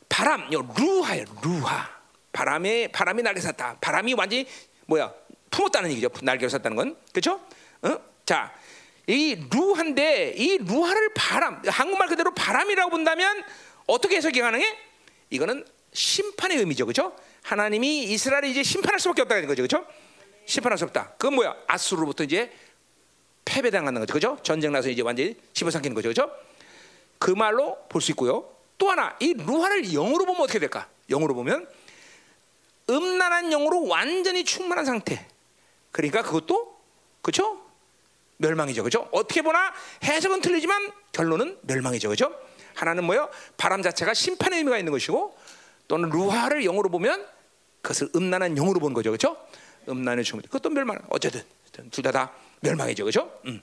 [0.09, 1.89] 바람, 요 루하요, 루하.
[2.33, 3.77] 바람에 바람이 날개 쌌다.
[3.79, 4.45] 바람이 완전히
[4.85, 5.13] 뭐야?
[5.49, 6.09] 품었다는 얘기죠.
[6.21, 6.97] 날개를 쌌다는 건.
[7.13, 7.39] 그렇죠?
[7.83, 7.99] 어?
[8.25, 8.53] 자,
[9.07, 13.43] 이 루한데 이 루하를 바람, 한국말 그대로 바람이라고 본다면
[13.87, 14.65] 어떻게 해석이 가능해?
[15.29, 17.15] 이거는 심판의 의미죠, 그렇죠?
[17.43, 19.85] 하나님이 이스라엘을 이제 심판할 수밖에 없다는 거죠, 그렇죠?
[20.45, 21.13] 심판할 수 없다.
[21.17, 21.55] 그건 뭐야?
[21.67, 22.51] 아수르로부터 이제
[23.43, 24.43] 패배당하는 거죠, 그렇죠?
[24.43, 26.31] 전쟁 나서 이제 완전히 집어삼키는 거죠, 그렇죠?
[27.17, 28.49] 그 말로 볼 수 있고요.
[28.77, 30.87] 또 하나, 이 루하를 영으로 보면 어떻게 될까?
[31.09, 31.67] 영으로 보면
[32.89, 35.27] 음란한 영으로 완전히 충만한 상태.
[35.91, 36.79] 그러니까 그것도
[37.21, 37.61] 그렇죠?
[38.41, 39.07] 멸망이죠, 그렇죠?
[39.11, 39.71] 어떻게 보나
[40.03, 42.35] 해석은 틀리지만 결론은 멸망이죠, 그렇죠?
[42.73, 43.29] 하나는 뭐요?
[43.57, 45.37] 바람 자체가 심판의 의미가 있는 것이고
[45.87, 47.25] 또는 루하를 영으로 보면
[47.81, 49.37] 그것을 음란한 영으로 보는 거죠, 그렇죠?
[49.87, 50.99] 음란의 충 그것도 멸망.
[51.09, 51.43] 어쨌든
[51.91, 52.31] 둘 다 다
[52.61, 53.31] 멸망이죠, 그렇죠?
[53.45, 53.61] 음.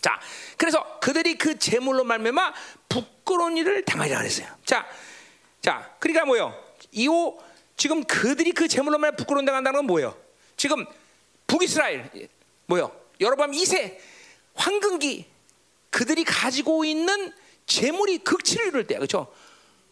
[0.00, 0.20] 자,
[0.56, 2.52] 그래서 그들이 그 제물로 말미암아
[2.88, 4.48] 부끄러운 일을 당하지 않았어요.
[4.64, 4.86] 자,
[5.60, 6.52] 자, 그러니까 뭐요?
[6.90, 7.40] 이호
[7.76, 10.16] 지금 그들이 그 제물로 말미암아 부끄러운 당한다는 건 뭐예요?
[10.56, 10.84] 지금
[11.46, 12.10] 북이스라엘
[12.66, 12.90] 뭐요?
[13.20, 13.98] 여러분 2세
[14.54, 15.26] 황금기
[15.90, 17.32] 그들이 가지고 있는
[17.66, 19.32] 재물이 극치를 이룰 때야, 그렇죠?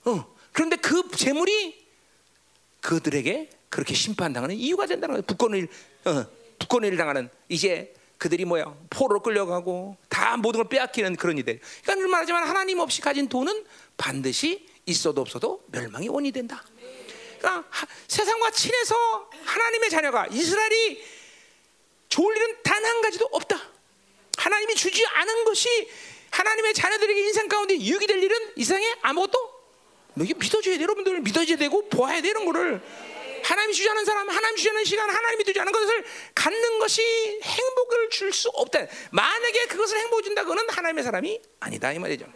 [0.05, 0.35] 어.
[0.53, 1.87] 그런데 그 재물이
[2.81, 5.23] 그들에게 그렇게 심판당하는 이유가 된다는 거예요.
[5.23, 5.69] 북권을
[6.07, 6.27] 어,
[6.59, 11.61] 북권을 당하는 이제 그들이 뭐야 포로로 끌려가고 다 모든 걸 빼앗기는 그런 일들.
[11.83, 13.65] 그러니까 늘 말하지만 하나님 없이 가진 돈은
[13.97, 16.63] 반드시 있어도 없어도 멸망이 원이 된다.
[17.39, 21.03] 그러니까 하, 세상과 친해서 하나님의 자녀가 이스라엘이
[22.11, 23.61] 좋을 일은 단 한 가지도 없다.
[24.37, 25.69] 하나님이 주지 않은 것이
[26.31, 29.61] 하나님의 자녀들에게 인생 가운데 유익이 될 일은 이상에 아무것도
[30.20, 30.82] 이게 믿어줘야 돼.
[30.82, 32.81] 여러분들 믿어줘야 되고 보아야 되는 거를
[33.45, 36.05] 하나님이 주지 않은 사람 하나님 주지 않은 시간 하나님이 주지 않은 것을
[36.35, 37.03] 갖는 것이
[37.43, 38.87] 행복을 줄 수 없다.
[39.12, 42.27] 만약에 그것을 행복을 준다 그거는 하나님의 사람이 아니다 이 말이죠.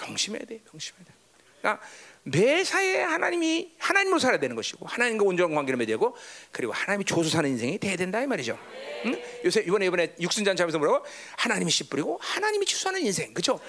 [0.00, 0.60] 명심해야 돼.
[0.72, 1.12] 명심해야 돼.
[1.60, 1.86] 그러니까
[2.28, 6.16] 매사에 하나님이 하나님으로 살아야 되는 것이고 하나님과 온전한 관계를 맺어야 되고
[6.50, 8.58] 그리고 하나님이 조수 사는 인생이 돼야 된다 이 말이죠.
[9.04, 9.22] 응?
[9.44, 13.60] 요새 이번에 이번에 육순잔치 하면서 뭐라고 하나님이 씨 뿌리고 하나님이 추수하는 인생 그렇죠?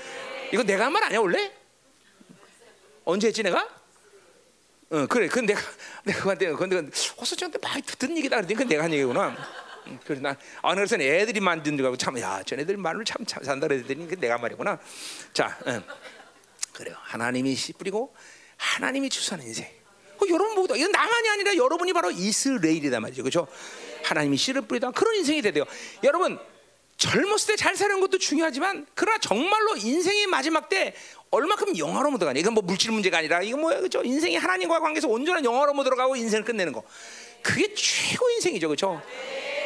[0.51, 1.51] 이거 내가 한 말 아니야 원래?
[3.05, 3.69] 언제 했지 내가?
[4.89, 5.61] 어 그래 그 내가
[6.03, 6.77] 내가 그한테 근데
[7.19, 9.37] 호수씨한테 많이 듣던 얘기다 그랬더니 그 내가 한 얘기구나.
[9.85, 13.67] 응, 그래서 난 아, 그래서 애들이 만든 거고 참 야 쟤네들 말을 참, 참 산다
[13.67, 14.79] 그랬더니 그 내가 한 말이구나.
[15.31, 15.83] 자, 응.
[16.73, 16.95] 그래요.
[17.01, 18.15] 하나님이 씨 뿌리고
[18.57, 19.65] 하나님이 추수하는 인생.
[20.17, 23.47] 어, 여러분 보다 이건 나만이 아니라 여러분이 바로 이스라엘이다 말이죠, 그렇죠?
[24.03, 25.63] 하나님이 씨를 뿌리다 그런 인생이 돼요.
[26.03, 26.39] 여러분
[26.97, 30.95] 젊었을 때 잘 사는 것도 중요하지만 그러나 정말로 인생의 마지막 때
[31.29, 32.39] 얼마큼 영화로 들어가냐?
[32.39, 34.01] 이건 뭐 물질 문제가 아니라 이건 뭐야, 그렇죠?
[34.03, 36.83] 인생이 하나님과 관계에서 온전한 영화로 들어가고 인생을 끝내는 거.
[37.43, 39.01] 그게 최고 인생이죠, 그렇죠?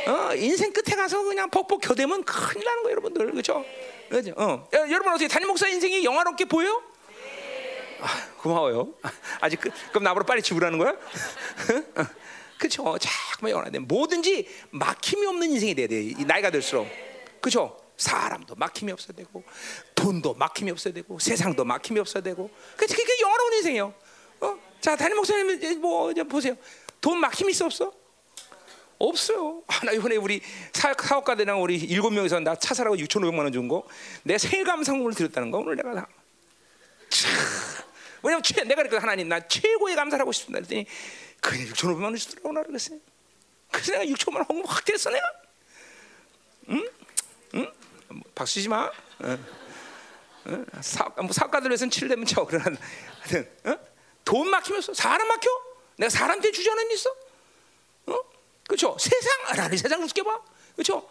[0.07, 3.63] 어, 인생 끝에 가서 그냥 벅벅 겨대면 큰일 나는 거예요, 여러분들, 그렇죠?
[4.09, 4.33] 그렇죠?
[4.35, 4.67] 어.
[4.73, 6.81] 여러분 어떻게 담임 목사 인생이 영화롭게 보여?
[8.01, 8.93] 아, 고마워요.
[9.39, 10.95] 아직 그, 그럼 나보러 빨리 죽으라는 거야?
[12.57, 12.97] 그렇죠.
[12.99, 13.79] 자꾸만 영원하대.
[13.79, 16.01] 뭐든지 막힘이 없는 인생이 돼야 돼.
[16.01, 16.87] 이 나이가 들수록.
[17.41, 17.77] 그렇죠.
[17.97, 19.43] 사람도 막힘이 없어야 되고
[19.93, 23.93] 돈도 막힘이 없어야 되고 세상도 막힘이 없어야 되고 그게 그게 영원한 인생이에요.
[24.41, 24.57] 어?
[24.79, 26.55] 자 담임 목사님 뭐 이제 보세요.
[26.99, 27.93] 돈 막힘이 있어 없어?
[28.97, 29.63] 없어요.
[29.67, 30.41] 아, 나 이번에 우리
[30.73, 33.83] 사업, 사업가들이랑 우리 일곱 명이서 나 차 사라고 6,500만 원 준 거,
[34.23, 36.07] 내 생일 감상금을 드렸다는 거 오늘 내가 다.
[37.09, 37.31] 참.
[38.23, 40.85] 왜냐면 최, 내가 그랬거든 하나님 나 최고의 감사를 하고 싶습니다 그랬더니
[41.39, 42.99] 그냥 6,500만 원 주더라고 나 그랬어요
[43.71, 45.25] 그래서 내가 6천만 원 헌금 확 됐어 내가
[46.69, 46.89] 응?
[47.55, 47.71] 응?
[48.35, 48.91] 박수 치지 마
[49.23, 49.45] 응.
[50.47, 50.65] 응?
[50.81, 52.77] 사, 뭐 사업가들 위해서는 7대면 쳐 그러나
[53.21, 53.77] 하여튼 응?
[54.23, 55.49] 돈 막히면서 사람 막혀?
[55.97, 57.09] 내가 사람한테 일 있어?
[58.07, 58.19] 어?
[58.67, 58.97] 그렇죠?
[58.99, 60.39] 세상 나는 세상 우습게 봐
[60.75, 61.07] 그렇죠?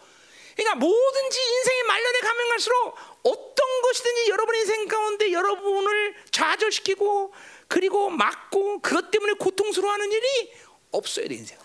[0.55, 7.33] 그러니까 뭐든지 인생의 말년에 가면 갈수록 어떤 것이든지 여러분의 인생 가운데 여러분을 좌절시키고
[7.67, 10.53] 그리고 막고 그것 때문에 고통스러워하는 일이
[10.91, 11.57] 없어야 돼 인생.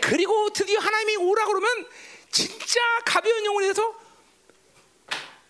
[0.00, 1.68] 그리고 드디어 하나님이 오라 그러면
[2.30, 3.94] 진짜 가벼운 영혼이 돼서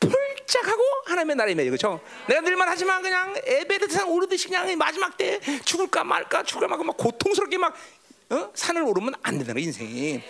[0.01, 2.01] 폴짝하고 하나님의 나라에 매여 그렇죠?
[2.29, 7.59] 내가 늘만 하지만 그냥 에베르트산 오르듯이 그냥 마지막 때 죽을까 말까 죽을까 말까 막 고통스럽게
[7.59, 7.77] 막
[8.31, 8.51] 어?
[8.55, 10.23] 산을 오르면 안 된다는 인생이.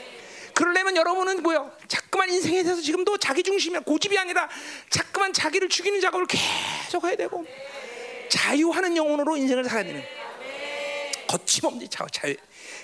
[0.59, 1.71] 그러려면 여러분은 뭐요?
[1.87, 4.49] 자꾸만 인생에 대해서 지금도 자기 중심이야 고집이 아니라
[4.91, 7.47] 자꾸만 자기를 죽이는 작업을 계속 해야 되고
[8.29, 10.03] 자유하는 영혼으로 인생을 살아야 되는.
[11.29, 12.35] 거침없는 자, 자유,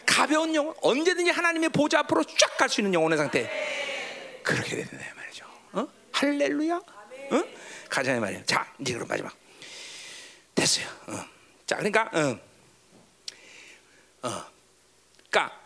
[0.06, 3.50] 가벼운 영혼, 언제든지 하나님의 보좌 앞으로 쫙 갈 수 있는 영혼의 상태.
[4.44, 5.44] 그렇게 된다 말이죠.
[5.72, 5.88] 어?
[6.12, 6.76] 할렐루야.
[6.76, 7.44] 어?
[7.88, 8.44] 가자 말이야.
[8.44, 9.34] 자, 이제 그럼 마지막.
[10.54, 10.86] 됐어요.
[11.08, 11.24] 어.
[11.66, 12.38] 자, 그러니까, 어.
[14.28, 14.44] 어.
[15.28, 15.63] 그러니까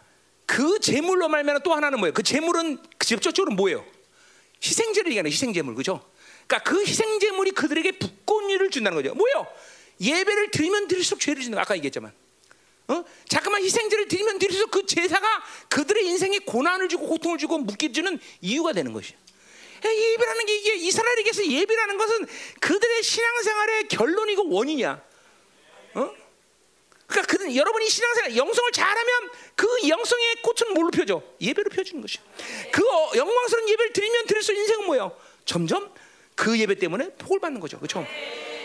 [0.49, 2.15] 그 제물로 말면 또 하나는 뭐예요?
[2.15, 3.85] 그 제물은 직접적으로 뭐예요?
[4.65, 6.03] 희생제를 얘기하는 희생제물, 그죠?
[6.47, 9.15] 그러니까 그 희생제물이 그들에게 북권리를 준다는 거죠.
[9.15, 9.47] 뭐요?
[10.01, 12.13] 예배를 드리면 드릴수록 죄를 짓는 거 아까 얘기했지만.
[12.89, 13.05] 어?
[13.29, 15.27] 잠깐만 희생제를 드리면 드릴수록 그 제사가
[15.69, 19.19] 그들의 인생에 고난을 주고 고통을 주고 묶여주는 이유가 되는 것이요.
[19.85, 22.27] 예배라는 게 이게 이스라엘에게서 예배라는 것은
[22.61, 25.08] 그들의 신앙생활의 결론이고 원인이야.
[27.09, 27.13] 어?
[27.13, 31.23] 그러니까 그는 여러분이 신앙생활 영성을 잘하면 그 영성의 꽃은 뭘로 펴져?
[31.41, 32.23] 예배로 펴주는 것이야.
[32.71, 35.17] 그 어, 영광스러운 예배를 드리면 드릴수록 인생은 뭐예요?
[35.45, 35.93] 점점
[36.35, 37.79] 그 예배 때문에 복을 받는 거죠.
[37.79, 38.07] 그렇죠?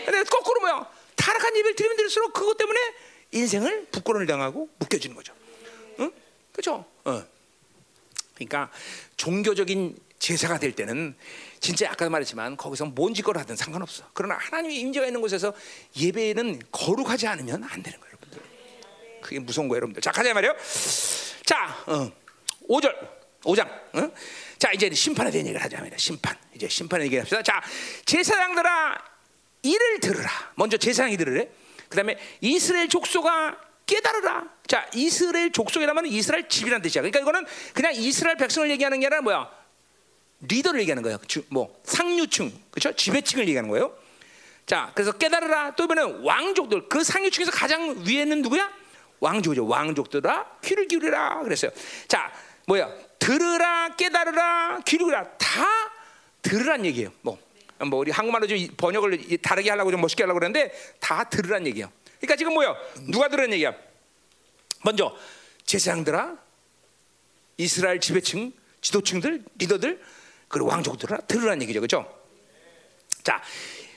[0.04, 0.90] 근데 거꾸로 뭐야?
[1.16, 2.78] 타락한 예배를 드리면 드릴수록 그것 때문에
[3.32, 5.34] 인생을 부끄러움을 당하고 묶여지는 거죠.
[6.00, 6.12] 응?
[6.52, 6.84] 그렇죠?
[7.04, 7.24] 어.
[8.34, 8.70] 그러니까
[9.16, 11.16] 종교적인 제사가 될 때는
[11.60, 14.04] 진짜 아까 말했지만 거기서 뭔 짓거를 하든 상관없어.
[14.12, 15.54] 그러나 하나님의 임재가 있는 곳에서
[15.96, 18.13] 예배는 거룩하지 않으면 안 되는 거예요.
[19.24, 20.02] 그게 무서운 거예요, 여러분들.
[20.02, 20.54] 자, 가자 말이요.
[21.44, 22.12] 자, 어,
[22.68, 22.94] 5절,
[23.42, 23.66] 5장.
[23.94, 24.12] 어?
[24.58, 25.96] 자, 이제 심판에 대한 얘기를 하자 말이야.
[25.96, 26.36] 심판.
[26.54, 27.42] 이제 심판에 얘기합시다.
[27.42, 27.62] 자,
[28.04, 29.02] 제사장들아
[29.62, 30.30] 이를 들으라.
[30.56, 31.48] 먼저 제사장이 들으래.
[31.88, 33.56] 그다음에 이스라엘 족속아
[33.86, 34.44] 깨달으라.
[34.66, 37.02] 자, 이스라엘 족속이라면 이스라엘 집이란 뜻이야.
[37.02, 39.50] 그러니까 이거는 그냥 이스라엘 백성을 얘기하는 게 아니라 뭐야?
[40.40, 41.18] 리더를 얘기하는 거예요.
[41.26, 42.94] 주, 뭐 상류층, 그렇죠?
[42.94, 43.96] 지배층을 얘기하는 거예요.
[44.66, 45.74] 자, 그래서 깨달으라.
[45.76, 48.83] 또 이번엔 왕족들 그 상류층에서 가장 위에는 누구야?
[49.24, 49.66] 왕족이죠.
[49.66, 51.70] 왕족들아 귀를 기울이라 그랬어요.
[52.06, 52.30] 자,
[52.66, 52.90] 뭐야?
[53.18, 55.64] 들으라, 깨달으라, 기울이라 다
[56.42, 57.10] 들으란 얘기예요.
[57.22, 57.38] 뭐,
[57.86, 61.90] 뭐 우리 한국말로 좀 번역을 다르게 하려고 좀 멋있게 하려고 그러는데 다 들으란 얘기예요.
[62.20, 62.74] 그러니까 지금 뭐야?
[63.10, 63.74] 누가 들은 얘기야?
[64.84, 65.16] 먼저
[65.64, 66.36] 제사장들아,
[67.56, 68.52] 이스라엘 지배층,
[68.82, 70.02] 지도층들, 리더들,
[70.48, 72.06] 그리고 왕족들아 들으란 얘기죠, 그렇죠?
[73.22, 73.42] 자,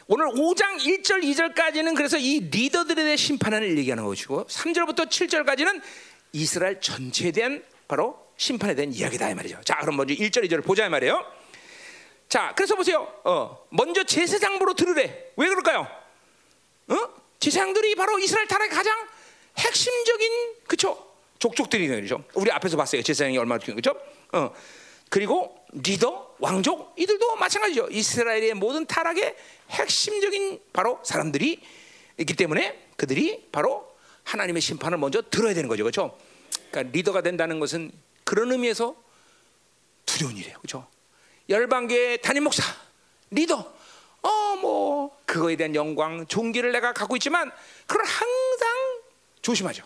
[0.09, 5.81] 오늘 5장 1절, 2절까지는 그래서 이 리더들에 대한 심판을 얘기하는 것이고 3절부터 7절까지는
[6.31, 9.59] 이스라엘 전체에 대한 바로 심판에 대한 이야기다 이 말이죠.
[9.65, 11.25] 자, 그럼 먼저 1절, 2절을 보자 이 말이에요.
[12.29, 13.13] 자, 그래서 보세요.
[13.25, 15.31] 어, 먼저 제사장부로 들으래.
[15.35, 15.87] 왜 그럴까요?
[16.87, 16.95] 어?
[17.39, 18.95] 제사장들이 바로 이스라엘 타락의 가장
[19.57, 21.05] 핵심적인 그쵸
[21.39, 22.23] 족족들이 그죠.
[22.33, 23.01] 우리 앞에서 봤어요.
[23.01, 23.93] 제사장이 얼마나 중요 그죠?
[24.31, 24.53] 어.
[25.09, 27.87] 그리고 리더, 왕족 이들도 마찬가지죠.
[27.89, 29.35] 이스라엘의 모든 타락의
[29.69, 31.61] 핵심적인 바로 사람들이
[32.17, 35.83] 있기 때문에 그들이 바로 하나님의 심판을 먼저 들어야 되는 거죠.
[35.83, 36.17] 그렇죠?
[36.69, 37.91] 그러니까 리더가 된다는 것은
[38.23, 38.95] 그런 의미에서
[40.05, 40.57] 두려운 일이에요.
[40.59, 40.87] 그렇죠?
[41.49, 42.63] 열방교회 담임 목사,
[43.31, 43.73] 리더
[44.21, 47.51] 어 뭐 그거에 대한 영광, 존귀를 내가 갖고 있지만
[47.85, 49.01] 그걸 항상
[49.41, 49.83] 조심하죠.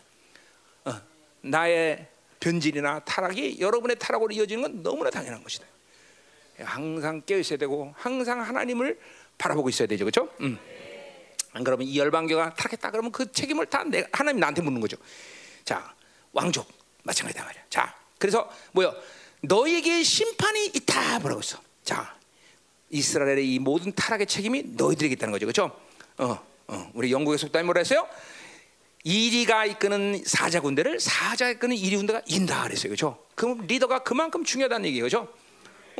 [0.85, 1.01] 어,
[1.41, 2.07] 나의
[2.39, 5.65] 변질이나 타락이 여러분의 타락으로 이어지는 건 너무나 당연한 것이다.
[6.61, 8.99] 항상 깨어 있어야 되고 항상 하나님을
[9.37, 10.29] 바라보고 있어야 되죠, 그렇죠?
[10.41, 10.57] 음.
[11.53, 14.97] 안 그러면 이 열방교가 타락했다 그러면 그 책임을 다 내, 하나님 나한테 묻는 거죠.
[15.65, 15.93] 자,
[16.31, 16.67] 왕족
[17.03, 17.63] 마찬가지다 말이야.
[17.69, 18.95] 자, 그래서 뭐요?
[19.41, 21.59] 너에게 심판이 있다 뭐라고 했어.
[21.83, 22.15] 자,
[22.89, 25.79] 이스라엘의 이 모든 타락의 책임이 너희들에게 있다는 거죠, 그렇죠?
[26.17, 28.07] 어, 어, 우리 영국의 속담이 뭐라 했어요?
[29.03, 33.25] 이리가 이끄는 사자 군대를 사자가 이끄는 이리 군대가 인다 그랬어요, 그렇죠?
[33.35, 35.33] 그럼 리더가 그만큼 중요하다는 얘기예요, 그렇죠?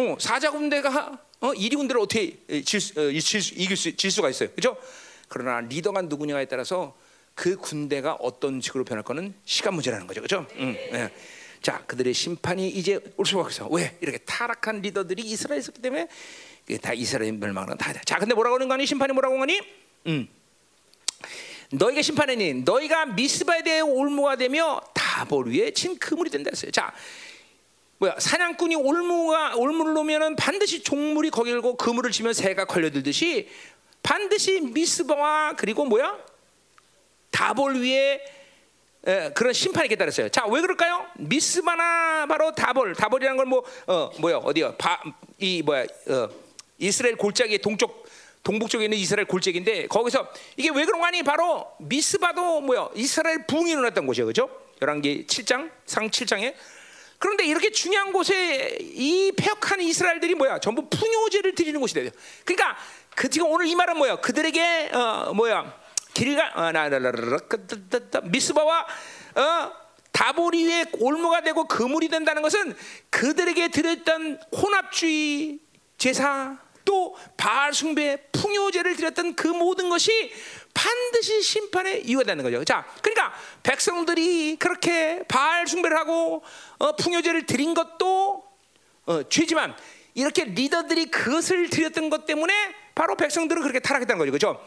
[0.01, 4.49] 어, 사자 군대가 어, 이리 군대를 어떻게 질, 어, 질, 이길 수, 질 수가 있어요,
[4.51, 4.77] 그렇죠?
[5.27, 6.97] 그러나 리더가 누구냐에 따라서
[7.35, 10.45] 그 군대가 어떤 식으로 변할 거는 시간 문제라는 거죠, 그렇죠?
[10.55, 11.11] 음, 네.
[11.61, 13.67] 자, 그들의 심판이 이제 올 수가 없어.
[13.67, 16.07] 왜 이렇게 타락한 리더들이 이스라엘에 있었기 때문에
[16.81, 17.93] 다 이스라엘 멸망은 다.
[18.03, 18.85] 자, 근데 뭐라고 하는 거니?
[18.85, 19.59] 심판이 뭐라고 하니?
[20.07, 20.27] 음.
[21.71, 26.71] 너희가 심판하니 너희가 미스바에 대해 올무가 되며 다볼 위에 친 그물이 된다 했어요.
[26.71, 26.93] 자,
[28.01, 33.47] 뭐야 사냥꾼이 올무가 올무를 놓으면은 반드시 종물이 거기 고 그물을 치면 새가 걸려들듯이
[34.01, 36.17] 반드시 미스바와 그리고 뭐야
[37.29, 38.19] 다볼 위에
[39.05, 40.29] 에, 그런 심판이 있겠다 그랬어요.
[40.29, 41.07] 자, 왜 그럴까요?
[41.17, 44.75] 미스바나 바로 다볼, 다볼이라는 건뭐 어, 뭐야 어디야?
[44.77, 44.99] 바,
[45.37, 46.29] 이 뭐야 어,
[46.79, 48.07] 이스라엘 골짜기의 동쪽
[48.43, 51.21] 동북 쪽에 있는 이스라엘 골짜기인데 거기서 이게 왜 그런 거 아니?
[51.21, 52.89] 바로 미스바도 뭐야?
[52.95, 54.25] 이스라엘 붕이 일어났던 곳이에요.
[54.25, 54.49] 그죠?
[54.79, 56.55] 11개 7장 상 7장에
[57.21, 60.57] 그런데 이렇게 중요한 곳에 이 폐역한 이스라엘들이 뭐야?
[60.59, 62.09] 전부 풍요제를 드리는 곳이 돼요.
[62.43, 62.75] 그러니까
[63.15, 64.15] 그 지금 오늘 이 말은 뭐야?
[64.21, 65.71] 그들에게 어, 뭐야?
[66.15, 67.11] 길가 어, 나나나나
[68.23, 68.87] 미스바와
[69.35, 69.71] 어,
[70.11, 72.75] 다보리 위에 올무가 되고 그물이 된다는 것은
[73.11, 75.59] 그들에게 드렸던 혼합주의
[75.99, 80.31] 제사 또 바알 숭배, 풍요제를 드렸던 그 모든 것이
[80.73, 82.63] 반드시 심판의 이유가 되는 거죠.
[82.63, 83.33] 자, 그러니까
[83.63, 86.43] 백성들이 그렇게 바알 숭배를 하고
[86.77, 88.43] 어, 풍요제를 드린 것도
[89.05, 89.75] 어, 죄지만
[90.13, 92.53] 이렇게 리더들이 그것을 드렸던 것 때문에
[92.95, 94.31] 바로 백성들은 그렇게 타락했다는 거죠.
[94.31, 94.65] 그렇죠?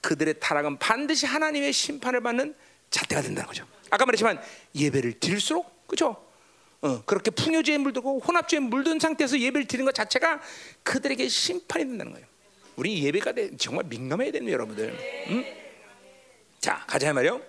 [0.00, 2.54] 그들의 타락은 반드시 하나님의 심판을 받는
[2.90, 3.66] 잣대가 된다는 거죠.
[3.90, 4.40] 아까 말했지만
[4.74, 6.24] 예배를 드릴수록 그렇죠?
[6.82, 10.40] 어, 그렇게 풍요제에 물들고 혼합주에 물든 상태에서 예배를 드리는 것 자체가
[10.82, 12.25] 그들에게 심판이 된다는 거예요.
[12.76, 14.90] 우리 예배가 정말 민감해야 됩니다, 여러분들.
[15.28, 15.44] 음?
[16.60, 17.40] 자, 가자 말이요.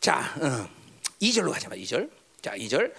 [0.00, 0.68] 자, 어,
[1.22, 2.10] 2절로 가자 말 2절.
[2.42, 2.92] 자, 2절.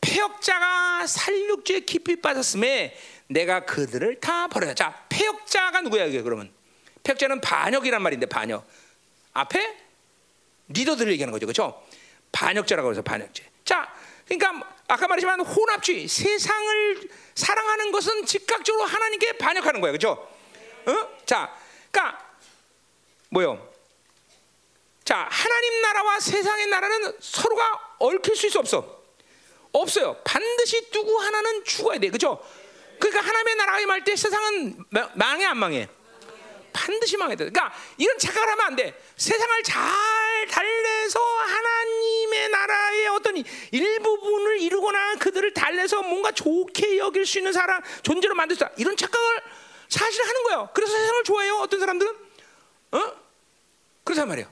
[0.00, 2.96] 폐역자가 살육죄 깊이 빠졌음에
[3.28, 4.74] 내가 그들을 다 버려야.
[4.74, 6.52] 자, 폐역자가 누구야 이게 그러면?
[7.02, 8.66] 폐역자는 반역이란 말인데 반역.
[9.32, 9.76] 앞에
[10.68, 11.82] 리더들을 얘기하는 거죠, 그렇죠?
[12.32, 13.44] 반역자라고 해서 반역죄.
[13.64, 13.92] 자,
[14.26, 17.08] 그러니까 아까 말했지만 혼합주의, 세상을
[17.40, 20.28] 사랑하는 것은 즉각적으로 하나님께 반역하는 거예요, 그렇죠?
[20.86, 21.18] 어?
[21.24, 21.54] 자,
[21.90, 22.24] 그러니까
[23.30, 23.70] 뭐요?
[25.04, 29.00] 자, 하나님 나라와 세상의 나라는 서로가 얽힐 수 있어 없어?
[29.72, 30.16] 없어요.
[30.24, 32.44] 반드시 누구 하나는 죽어야 돼, 그렇죠?
[32.98, 34.84] 그러니까 하나님의 나라가 임할 때 세상은
[35.14, 35.88] 망해 안 망해?
[36.72, 37.50] 반드시 망해야 돼.
[37.50, 38.94] 그러니까 이런 착각을 하면 안 돼.
[39.16, 43.42] 세상을 잘 달래서 하나님의 나라의 어떤
[43.72, 48.70] 일부분을 이루거나 그들을 달래서 뭔가 좋게 여길 수 있는 사람 존재로 만들다.
[48.76, 49.42] 이런 착각을
[49.88, 50.68] 사실 하는 거예요.
[50.74, 51.56] 그래서 세상을 좋아해요.
[51.56, 52.12] 어떤 사람들은
[52.92, 53.12] 어?
[54.04, 54.50] 그렇단 말이에요.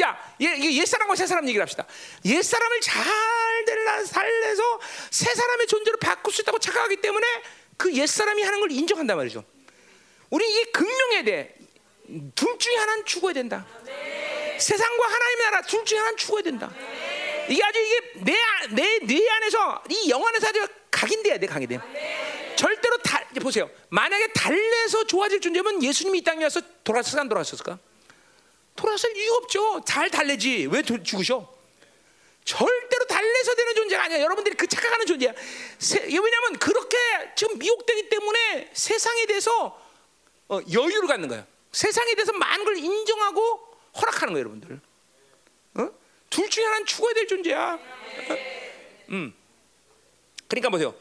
[0.00, 1.84] 야, 옛 사람과 새 사람 얘기를 합시다.
[2.26, 3.04] 옛 사람을 잘
[4.12, 4.80] 달래서
[5.10, 7.26] 새 사람의 존재로 바꿀 수 있다고 착각하기 때문에
[7.76, 9.44] 그 옛 사람이 하는 걸 인정한단 말이죠.
[10.30, 11.57] 우리 이게 극명해야 돼.
[12.34, 13.66] 둘 중에 하나는 죽어야 된다.
[13.84, 14.56] 네.
[14.58, 16.70] 세상과 하나님의 나라 둘 중에 하나는 죽어야 된다.
[16.76, 17.46] 네.
[17.50, 18.00] 이게 아주 이게
[18.70, 21.78] 내내뇌 내 안에서 이 영 안에서 아주 각인돼야 돼, 각인돼.
[21.92, 22.54] 네.
[22.56, 23.70] 절대로 다 보세요.
[23.90, 27.78] 만약에 달래서 좋아질 존재면 예수님이 이 땅에 와서 돌아섰을까 안 돌아섰을까?
[28.74, 29.82] 돌아설 이유 없죠.
[29.86, 31.54] 잘 달래지 왜 죽으셔?
[32.44, 34.20] 절대로 달래서 되는 존재가 아니야.
[34.20, 35.32] 여러분들이 그 착각하는 존재야.
[35.78, 36.96] 세, 왜냐하면 그렇게
[37.36, 39.78] 지금 미혹되기 때문에 세상에 대해서
[40.48, 41.46] 어, 여유를 갖는 거예요.
[41.72, 43.68] 세상에 대해서 많은 걸 인정하고
[44.00, 44.80] 허락하는 거예요, 여러분들.
[45.74, 45.90] 어?
[46.30, 47.74] 둘 중에 하나는 죽어야 될 존재야.
[47.74, 48.36] 어?
[49.10, 49.34] 음.
[50.46, 50.94] 그러니까 보세요.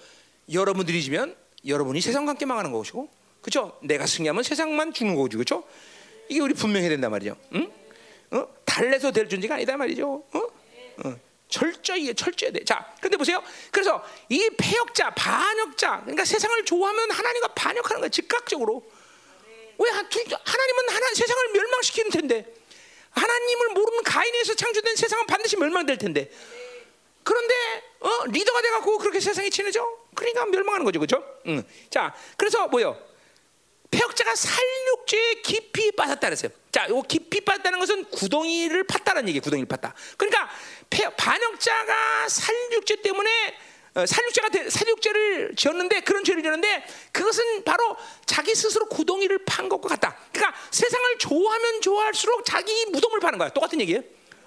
[0.52, 1.35] 여러분들이 지면
[1.65, 3.10] 여러분이 세상과 함께 망하는 것이고,
[3.41, 3.77] 그렇죠?
[3.81, 5.68] 내가 승리하면 세상만 죽는 거죠, 그렇죠?
[6.30, 7.38] 이게 우리 분명해야 된단 말이죠.
[7.53, 7.72] 응?
[8.31, 8.48] 어?
[8.65, 10.23] 달래서 될 존재가 아니다 말이죠.
[10.34, 10.39] 어?
[11.06, 11.19] 어.
[11.48, 12.64] 철저히 철저해야 돼.
[12.65, 13.41] 자, 근데 보세요.
[13.72, 18.84] 그래서 이 폐역자, 반역자, 그러니까 세상을 좋아하면 하나님과 반역하는 거야, 즉각적으로.
[19.78, 22.45] 왜 하나님은 하나 세상을 멸망시키는 텐데
[23.12, 26.30] 하나님을 모르는 가인에서 창조된 세상은 반드시 멸망될 텐데
[27.24, 27.54] 그런데
[27.99, 29.86] 어, 리더가 돼갖고 그렇게 세상이 친해져?
[30.16, 31.24] 그러니까 멸망하는 거죠, 그렇죠?
[31.48, 31.64] 응.
[31.90, 32.98] 자, 그래서 뭐요?
[33.91, 36.52] 폐역자가 살육죄에 깊이 빠졌다 그랬어요.
[36.72, 39.94] 자, 요 깊이 빠졌다는 것은 구덩이를 팠다는 얘기, 구덩이를 팠다.
[40.18, 40.49] 그러니까
[40.90, 43.58] 폐, 반역자가 살육죄 때문에 어,
[44.06, 47.95] 살육죄가 살육죄를 지었는데 그런 죄를 지었는데 그것은 바로
[48.26, 50.18] 자기 스스로 구덩이를 판 것과 같다.
[50.32, 53.49] 그러니까 세상을 좋아하면 좋아할수록 자기 무덤을 파는 거야.
[53.49, 54.02] 똑같은 얘기예요.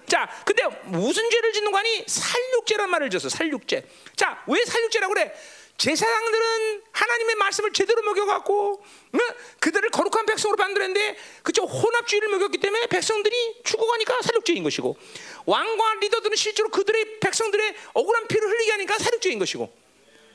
[0.07, 2.05] 자, 근데 무슨 죄를 짓는 거니?
[2.07, 3.29] 살육죄란 말을 줬어.
[3.29, 3.87] 살육죄.
[4.17, 5.33] 자, 왜 살육죄라고 그래?
[5.81, 9.21] 제사장들은 하나님의 말씀을 제대로 먹여갖고 응?
[9.61, 14.99] 그들을 거룩한 백성으로 만들었는데 그죠 혼합주의를 먹였기 때문에 백성들이 죽어가니까 살육죄인 것이고
[15.47, 19.73] 왕과 리더들은 실제로 그들의 백성들의 억울한 피를 흘리게 하니까 살육죄인 것이고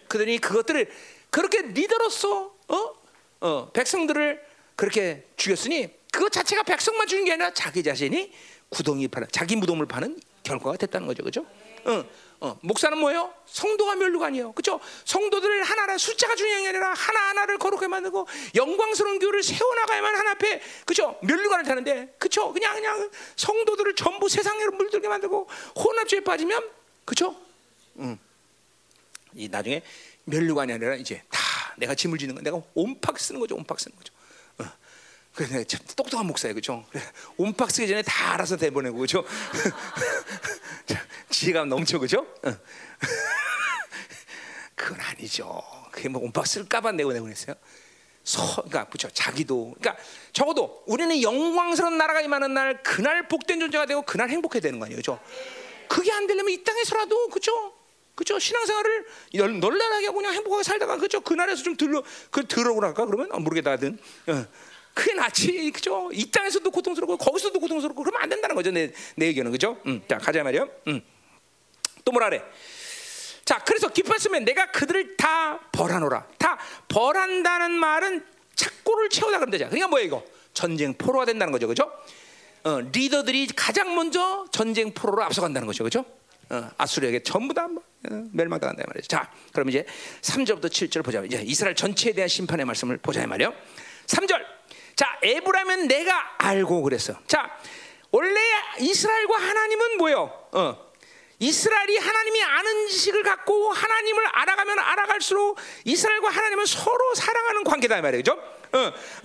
[0.07, 0.91] 그들이 그것들을
[1.29, 2.93] 그렇게 리더로서 어?
[3.41, 4.41] 어, 백성들을
[4.75, 8.31] 그렇게 죽였으니 그것 자체가 백성만 죽인 게 아니라 자기 자신이
[8.69, 11.45] 구덩이 파는 자기 무덤을 파는 결과가 됐다는 거죠, 그죠?
[11.85, 12.05] 어.
[12.45, 13.33] 어, 목사는 뭐예요?
[13.47, 13.95] 성도가
[14.25, 14.51] 아니에요.
[14.51, 14.79] 그렇죠?
[15.03, 21.17] 성도들을 하나라 숫자가 중요한 게 아니라 하나하나를 거룩하게 만들고 영광스러운 교회를 세워나가야만 하나 앞에 그렇죠?
[21.23, 22.53] 멸류관을 타는데 그렇죠?
[22.53, 26.69] 그냥 그냥 성도들을 전부 세상으로 물들게 만들고 혼합주의에 빠지면
[27.03, 27.35] 그렇죠?
[27.97, 28.19] 음.
[29.33, 29.81] 이 나중에
[30.25, 31.39] 멸류관이 아니라 이제 다
[31.77, 33.55] 내가 짐을 지는 거 내가 온팍 쓰는 거죠.
[33.55, 34.13] 온팍 쓰는 거죠.
[35.35, 35.37] 어.
[35.47, 36.85] 그래 참 똑똑한 목사예요, 그렇죠?
[37.37, 39.25] 온팍 쓰기 전에 다 알아서 대보내고 그렇죠?
[41.29, 42.25] 지혜가 넘쳐 그죠?
[44.75, 45.61] 그건 아니죠.
[45.91, 47.55] 그게 뭐 온박 쓸까봐 내고 내고 했어요.
[48.23, 49.09] 서, 그러니까 그렇죠.
[49.13, 50.01] 자기도, 그러니까
[50.33, 55.01] 적어도 우리는 영광스러운 나라가 임하는 날 그날 복된 존재가 되고 그날 행복해야 되는 거 아니에요,
[55.01, 55.19] 그렇죠?
[55.87, 57.73] 그게 안 되려면 이 땅에서라도 그렇죠.
[58.15, 59.05] 그죠 신앙생활을
[59.59, 62.01] 널널하게 그냥 행복하게 살다가 그죠 그날에서 좀 들러
[62.31, 64.45] 그 들어오라 할까 그러면 어, 모르겠다 하든 어.
[64.95, 69.51] 그게 낫지 그죠 이 땅에서도 고통스럽고 거기서도 고통스럽고 그러면 안 된다는 거죠 내 내 의견은
[69.51, 71.01] 그죠 음, 자 가자 말이요 음.
[72.03, 72.41] 또 뭐라 그래?
[73.45, 76.27] 자, 그래서 기뻤으면 내가 그들을 다 벌하노라.
[76.39, 76.57] 다
[76.87, 79.69] 벌한다는 말은 착고를 채우다 그러면 되잖아.
[79.69, 80.23] 그러니까 뭐야 이거?
[80.53, 81.91] 전쟁 포로가 된다는 거죠, 그죠?
[82.63, 86.03] 어, 리더들이 가장 먼저 전쟁 포로로 앞서간다는 거죠, 그죠?
[86.49, 89.07] 어, 아수르에게 전부 다 뭐, 어, 멸망당한다 말이죠.
[89.07, 89.85] 자, 그럼 이제
[90.21, 91.21] 3절부터 7절 보자.
[91.23, 93.53] 이제 이스라엘 전체에 대한 심판의 말씀을 보자 말이요.
[94.07, 94.54] 3절.
[94.95, 97.15] 자, 에브라임은 내가 알고 그랬어.
[97.27, 97.49] 자,
[98.11, 98.39] 원래
[98.79, 100.31] 이스라엘과 하나님은 뭐요?
[100.53, 100.85] 어,
[101.39, 108.31] 이스라엘이 하나님이 아는 지식을 갖고 하나님을 알아가면 알아갈수록 이스라엘과 하나님은 서로 사랑하는 관계다 말이죠.
[108.71, 108.77] 어,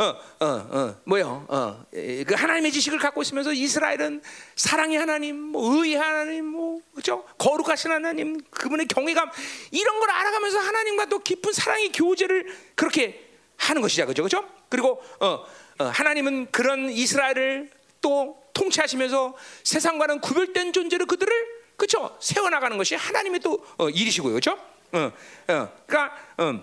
[0.02, 0.04] 어,
[0.40, 1.46] 어, 어, 뭐요?
[1.48, 4.22] 어, 그 하나님의 지식을 갖고 있으면서 이스라엘은
[4.56, 7.24] 사랑의 하나님, 뭐 의의 하나님, 뭐 그죠?
[7.38, 9.30] 거룩하신 하나님, 그분의 경외감
[9.70, 14.59] 이런 걸 알아가면서 하나님과 또 깊은 사랑의 교제를 그렇게 하는 것이죠, 그죠, 그죠?
[14.70, 15.44] 그리고 어,
[15.78, 17.70] 어, 하나님은 그런 이스라엘을
[18.00, 19.34] 또 통치하시면서
[19.64, 22.16] 세상과는 구별된 존재로 그들을 그렇죠?
[22.20, 24.58] 세워나가는 것이 하나님의 또 어, 일이시고요, 그렇죠?
[24.92, 25.12] 어,
[25.48, 26.62] 어, 그러니까 음,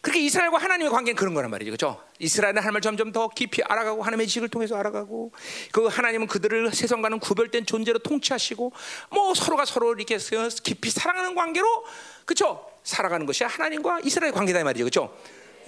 [0.00, 2.02] 그렇게 이스라엘과 하나님의 관계는 그런 거란 말이죠, 그렇죠?
[2.18, 5.32] 이스라엘은 하나님을 점점 더 깊이 알아가고 하나님의 지식을 통해서 알아가고
[5.72, 8.72] 그 하나님은 그들을 세상과는 구별된 존재로 통치하시고
[9.10, 10.16] 뭐 서로가 서로 이렇게
[10.62, 11.84] 깊이 사랑하는 관계로
[12.24, 12.70] 그렇죠?
[12.84, 15.14] 살아가는 것이 하나님과 이스라엘의 관계다 말이죠, 그렇죠?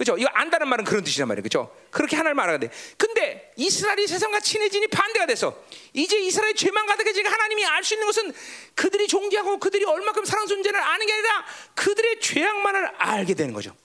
[0.01, 0.17] 그렇죠?
[0.17, 1.43] 이거 안다는 말은 그런 뜻이란 말이에요.
[1.43, 1.71] 그렇죠?
[1.91, 2.71] 그렇게 하나님 알아야 돼.
[2.97, 5.55] 근데 이스라엘이 세상과 친해지니 반대가 돼서
[5.93, 8.33] 이제 이스라엘 죄만 가득해지니까 하나님이 알 수 있는 것은
[8.73, 11.45] 그들이 존귀하고 그들이 얼마큼 사랑 존재를 아는 게 아니라
[11.75, 13.75] 그들의 죄악만을 알게 되는 거죠.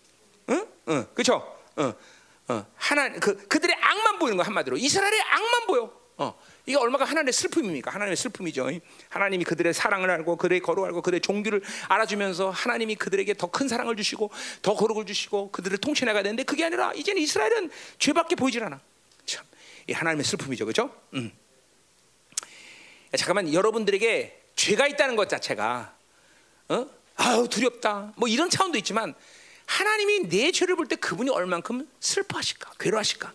[0.48, 0.66] 응?
[0.88, 1.06] 응.
[1.12, 1.59] 그렇죠?
[1.78, 1.93] 응.
[2.48, 2.66] 어.
[2.76, 5.93] 하나 그 그들의 악만 보이는 거 한마디로 이스라엘의 악만 보여.
[6.16, 6.40] 어.
[6.66, 7.93] 이게 얼마가 하나님의 슬픔입니까?
[7.93, 8.68] 하나님의 슬픔이죠.
[9.09, 13.97] 하나님이 그들의 사랑을 알고 그들의 거룩 알고 그들의 종교를 알아주면서 하나님이 그들에게 더 큰 사랑을
[13.97, 14.30] 주시고
[14.62, 18.80] 더 거룩을 주시고 그들을 통치해나가야 되는데 그게 아니라 이제는 이스라엘은 죄밖에 보이질 않아.
[19.24, 19.44] 참,
[19.86, 20.94] 이 하나님의 슬픔이죠, 그렇죠?
[21.14, 21.30] 음.
[23.16, 25.94] 잠깐만 여러분들에게 죄가 있다는 것 자체가
[26.68, 26.86] 어?
[27.14, 28.12] 아우 두렵다.
[28.16, 29.14] 뭐 이런 차원도 있지만
[29.66, 33.32] 하나님이 내 죄를 볼 때 그분이 얼만큼 슬퍼하실까, 괴로하실까?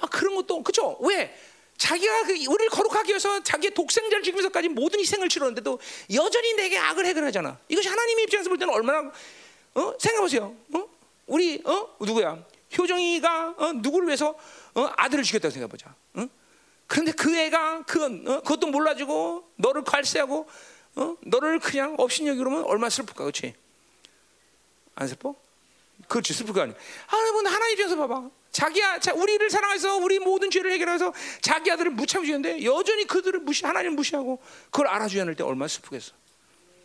[0.00, 0.96] 아 그런 것도 그죠?
[1.00, 1.34] 왜?
[1.80, 5.80] 자기가 그 우리를 거룩하기 위해서 자기의 독생자를 죽이면서까지 모든 희생을 치렀는데도
[6.12, 7.58] 여전히 내게 악을 해결하잖아.
[7.68, 9.10] 이것이 하나님의 입장에서 볼 때는 얼마나
[9.74, 9.94] 어?
[9.98, 10.54] 생각해 보세요.
[10.74, 10.88] 어?
[11.26, 11.96] 우리 어?
[12.00, 12.44] 누구야?
[12.76, 13.72] 효정이가 어?
[13.76, 14.38] 누구를 위해서
[14.74, 14.90] 어?
[14.94, 15.94] 아들을 죽였다고 생각해 보자.
[16.14, 16.26] 어?
[16.86, 18.40] 그런데 그 애가 그 어?
[18.42, 20.50] 그것도 몰라주고 너를 갈세하고
[20.96, 21.16] 어?
[21.22, 23.54] 너를 그냥 업신여기 그러면 얼마나 슬플까, 그렇지?
[24.96, 25.34] 안 슬퍼?
[26.08, 26.76] 그렇지 슬플 거 아니야.
[27.06, 28.28] 하나님은 하나님 입장에서 봐봐.
[28.52, 33.64] 자기야, 자, 우리를 사랑해서 우리 모든 죄를 해결해서 자기 아들을 무참 주는데 여전히 그들을 무시,
[33.64, 34.40] 하나님 무시하고
[34.70, 36.12] 그걸 알아주지 않을 때 얼마나 슬프겠어.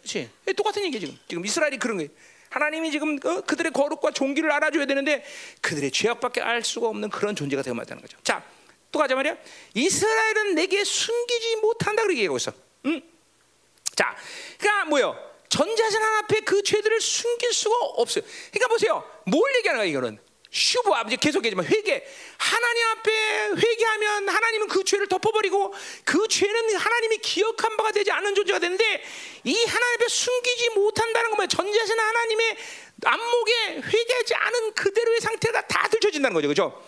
[0.01, 0.29] 그렇지?
[0.55, 1.17] 똑같은 얘기 지금.
[1.27, 2.09] 지금 이스라엘이 그런 거예요.
[2.49, 5.25] 하나님이 지금 어, 그들의 거룩과 종기를 알아줘야 되는데
[5.61, 8.17] 그들의 죄악밖에 알 수가 없는 그런 존재가 되어 맞다는 거죠.
[8.23, 8.43] 자,
[8.91, 9.35] 또 가자 말이야.
[9.73, 12.53] 이스라엘은 내게 숨기지 못한다 그렇게 얘기하고 있어.
[12.85, 13.01] 응?
[13.95, 14.15] 자,
[14.59, 15.17] 그러니까 뭐요?
[15.49, 18.23] 전자신 하나 앞에 그 죄들을 숨길 수가 없어요.
[18.51, 19.03] 그러니까 보세요.
[19.25, 20.19] 뭘 얘기하는 거야 이거는?
[20.55, 22.01] 슈브 아버지 계속 얘기지만 회개.
[22.37, 23.11] 하나님 앞에
[23.57, 25.73] 회개하면 하나님은 그 죄를 덮어버리고
[26.05, 29.03] 그 죄는 하나님이 기억한 바가 되지 않은 존재가 되는데
[29.43, 32.57] 이 하나님 앞에 숨기지 못한다는 건 뭐야 전자신 하나님의
[33.03, 36.47] 안목에 회개하지 않은 그대로의 상태가 다 들춰진다는 거죠.
[36.47, 36.81] 그죠?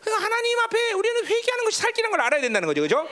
[0.00, 2.80] 그러니까 하나님 앞에 우리는 회개하는 것이 살기라는 걸 알아야 된다는 거죠.
[2.80, 3.06] 그죠?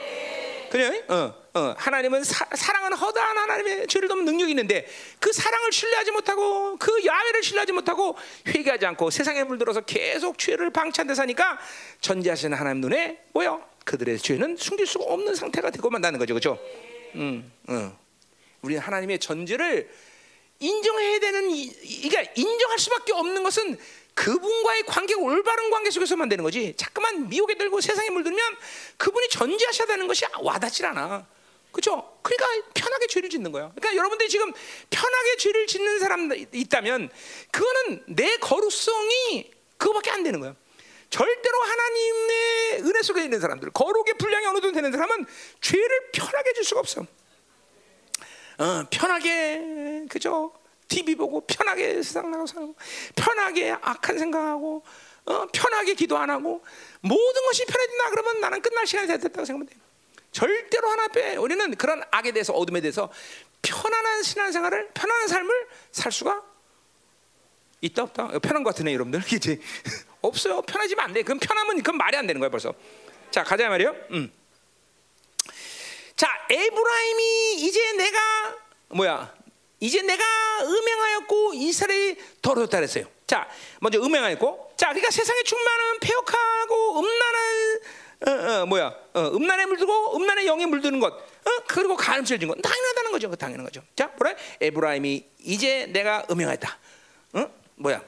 [0.71, 1.03] 그래?
[1.07, 1.75] 어, 어.
[1.77, 4.87] 하나님은 사, 랑은 허다한 하나님의 죄를 덮는 능력이 있는데
[5.19, 8.17] 그 사랑을 신뢰하지 못하고 그 야외를 신뢰하지 못하고
[8.47, 11.59] 회개하지 않고 세상에 물들어서 계속 죄를 방치한 데 사니까
[12.01, 13.63] 전지하시는 하나님 눈에 뭐요?
[13.85, 16.57] 그들의 죄는 숨길 수가 없는 상태가 되고 만다는 거죠, 그렇죠?
[17.15, 17.95] 음, 음.
[18.63, 19.91] 우리 하나님의 전제를
[20.59, 23.77] 인정해야 되는 이, 그러니까 인정할 수밖에 없는 것은
[24.15, 26.73] 그분과의 관계가 올바른 관계 속에서만 되는 거지.
[26.77, 28.55] 자꾸만 미혹에 들고 세상에 물들면
[28.97, 31.27] 그분이 전지하셔야 되는 것이 와닿질 않아.
[31.73, 32.17] 그렇죠?
[32.21, 33.71] 그러니까 편하게 죄를 짓는 거야.
[33.75, 34.53] 그러니까 여러분들이 지금
[34.89, 37.09] 편하게 죄를 짓는 사람 있다면
[37.51, 40.55] 그거는 내 거룩성이 그거밖에 안 되는 거야.
[41.09, 45.25] 절대로 하나님의 은혜 속에 있는 사람들, 거룩의 분량이 어느 정도 되는 사람은
[45.61, 47.01] 죄를 편하게 질 수가 없어.
[47.01, 50.53] 어, 편하게 그죠?
[50.87, 52.75] TV 보고 편하게 세상 나가고 살고
[53.15, 54.83] 편하게 악한 생각하고
[55.25, 56.63] 어, 편하게 기도 안 하고
[57.01, 59.82] 모든 것이 편해진다 그러면 나는 끝날 시간이 됐다고 생각하면 돼.
[60.33, 63.09] 절대로 하나 앞에 우리는 그런 악에 대해서 어둠에 대해서
[63.61, 66.43] 편안한 신앙생활을 편안한 삶을 살 수가
[67.79, 69.61] 있다 없다 편한 것 같으네 여러분들 그지
[70.21, 71.23] 없어요 편하지면 안 돼.
[71.23, 72.73] 그럼 편하면 그건 말이 안 되는 거야 벌써.
[73.31, 73.95] 자 가자 말이요.
[74.11, 74.31] 음.
[76.15, 78.19] 자 에브라임이 이제 내가
[78.89, 79.33] 뭐야
[79.79, 80.23] 이제 내가
[80.63, 83.05] 음행하였고 이스라엘이 더러웠다 그랬어요.
[83.27, 83.49] 자,
[83.79, 87.79] 먼저 음행하였고, 자, 그러니까 세상에 충만한 폐역하고 음란한
[88.25, 91.63] 어, 어, 뭐야, 어, 음란에 물들고 음란의 영에 물드는 것, 어?
[91.67, 93.29] 그리고 가늠죄를 진건 당연하다는 거죠.
[93.29, 93.81] 그 당연한 거죠.
[93.95, 94.35] 자, 뭐래?
[94.61, 96.77] 에브라임이 이제 내가 음행했다.
[97.35, 97.49] 응?
[97.75, 98.01] 뭐야?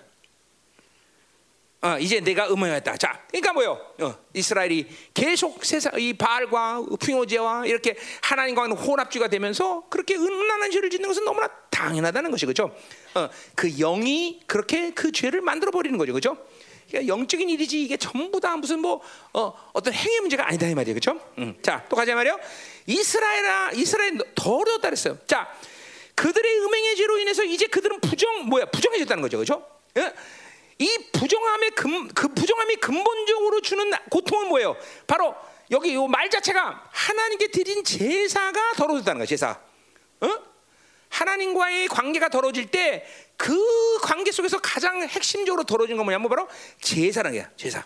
[1.81, 2.97] 어, 이제 내가 음행했다.
[2.97, 3.79] 자, 그러니까 뭐요?
[4.01, 11.07] 어, 이스라엘이 계속 세상 이 바알과 풍요제와 이렇게 하나님과 혼합주가 되면서 그렇게 음란한 죄를 짓는
[11.07, 12.75] 것은 너무나 당연하다는 것이 그죠?
[13.13, 16.37] 어, 그 영이 그렇게 그 죄를 만들어 버리는 거죠, 그죠?
[16.95, 19.01] 그러니까 영적인 일이지 이게 전부 다 무슨 뭐
[19.33, 21.19] 어, 어떤 행위 문제가 아니다 이 말이에요, 그죠?
[21.37, 21.57] 음.
[21.61, 22.39] 자, 또 가자 말이요.
[22.87, 25.17] 이스라엘아, 이스라엘 더 어려웠다 그랬어요.
[25.27, 25.53] 자,
[26.15, 29.65] 그들의 음행의 죄로 인해서 이제 그들은 부정 뭐야 부정해졌다는 거죠, 그죠?
[29.97, 30.13] 예?
[30.79, 34.77] 이 부정함의 근, 그 부정함이 근본적으로 주는 고통은 뭐예요?
[35.05, 35.35] 바로
[35.71, 39.25] 여기 이 말 자체가 하나님께 드린 제사가 더러워졌다는 거예요.
[39.25, 39.59] 제사.
[40.21, 40.29] 어?
[41.09, 43.05] 하나님과의 관계가 더러워질 때
[43.37, 46.47] 그 관계 속에서 가장 핵심적으로 더러워진 건 뭐냐면 바로
[46.81, 47.49] 제사라는 거야.
[47.57, 47.79] 제사.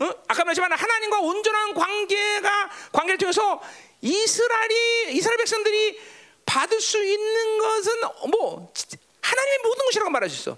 [0.00, 0.04] 어?
[0.28, 3.60] 아까 말했지만 하나님과 온전한 관계가 관계를 통해서
[4.00, 6.00] 이스라엘이 이스라엘 백성들이
[6.46, 8.72] 받을 수 있는 것은 뭐
[9.20, 10.56] 하나님의 모든 것이라고 있어.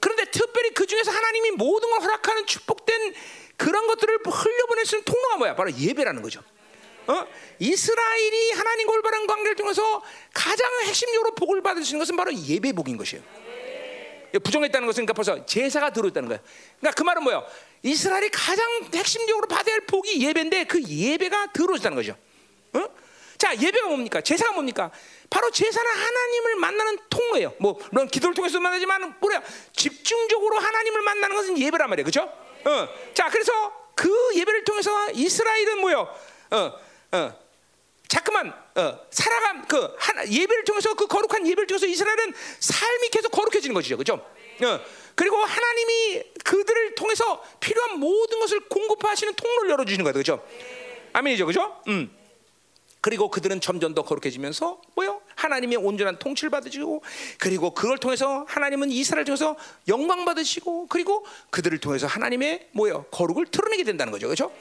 [0.00, 3.14] 그런데 특별히 그 중에서 하나님이 모든 걸 허락하는 축복된
[3.56, 5.56] 그런 것들을 흘려보낼 수 있는 통로가 뭐야?
[5.56, 6.40] 바로 예배라는 거죠.
[7.08, 7.26] 어?
[7.58, 10.02] 이스라엘이 하나님과 올바른 관계를 통해서
[10.34, 13.22] 가장 핵심적으로 복을 있는 것은 바로 예배복인 것이에요.
[14.44, 16.42] 부정했다는 것은 그러니까 벌써 제사가 들어있다는 거예요.
[16.78, 17.46] 그러니까 그 말은 뭐예요?
[17.82, 22.14] 이스라엘이 가장 핵심적으로 받아야 할 복이 예배인데 그 예배가 들어있다는 거죠.
[22.74, 22.84] 어?
[23.38, 24.20] 자, 예배가 뭡니까?
[24.20, 24.90] 제사가 뭡니까?
[25.30, 27.54] 바로 제사는 하나님을 만나는 통로예요.
[27.58, 29.42] 뭐 물론 기도를 통해서 만나지만 뭐야?
[29.74, 32.04] 집중적으로 하나님을 만나는 것은 예배란 말이에요.
[32.04, 32.30] 그렇죠?
[32.64, 32.88] 어.
[33.14, 33.52] 자, 그래서
[33.94, 36.14] 그 예배를 통해서 이스라엘은 뭐요?
[36.50, 36.87] 어.
[37.12, 37.48] 어.
[38.08, 43.74] 자꾸만 어, 살아간 그 하나, 예배를 통해서 그 거룩한 예배를 통해서 이스라엘은 삶이 계속 거룩해지는
[43.74, 44.14] 것이죠, 그렇죠?
[44.14, 44.80] 어,
[45.14, 50.42] 그리고 하나님이 그들을 통해서 필요한 모든 것을 공급하시는 통로를 열어주시는 거예요, 그렇죠?
[51.12, 51.82] 아멘이죠, 그렇죠?
[51.88, 52.10] 음.
[53.00, 55.20] 그리고 그들은 점점 더 거룩해지면서 뭐요?
[55.36, 57.02] 하나님의 온전한 통치를 받으시고
[57.38, 59.56] 그리고 그걸 통해서 하나님은 이스라엘 통해서
[59.86, 63.04] 영광 받으시고 그리고 그들을 통해서 하나님의 뭐요?
[63.10, 64.52] 거룩을 드러내게 된다는 거죠, 그렇죠?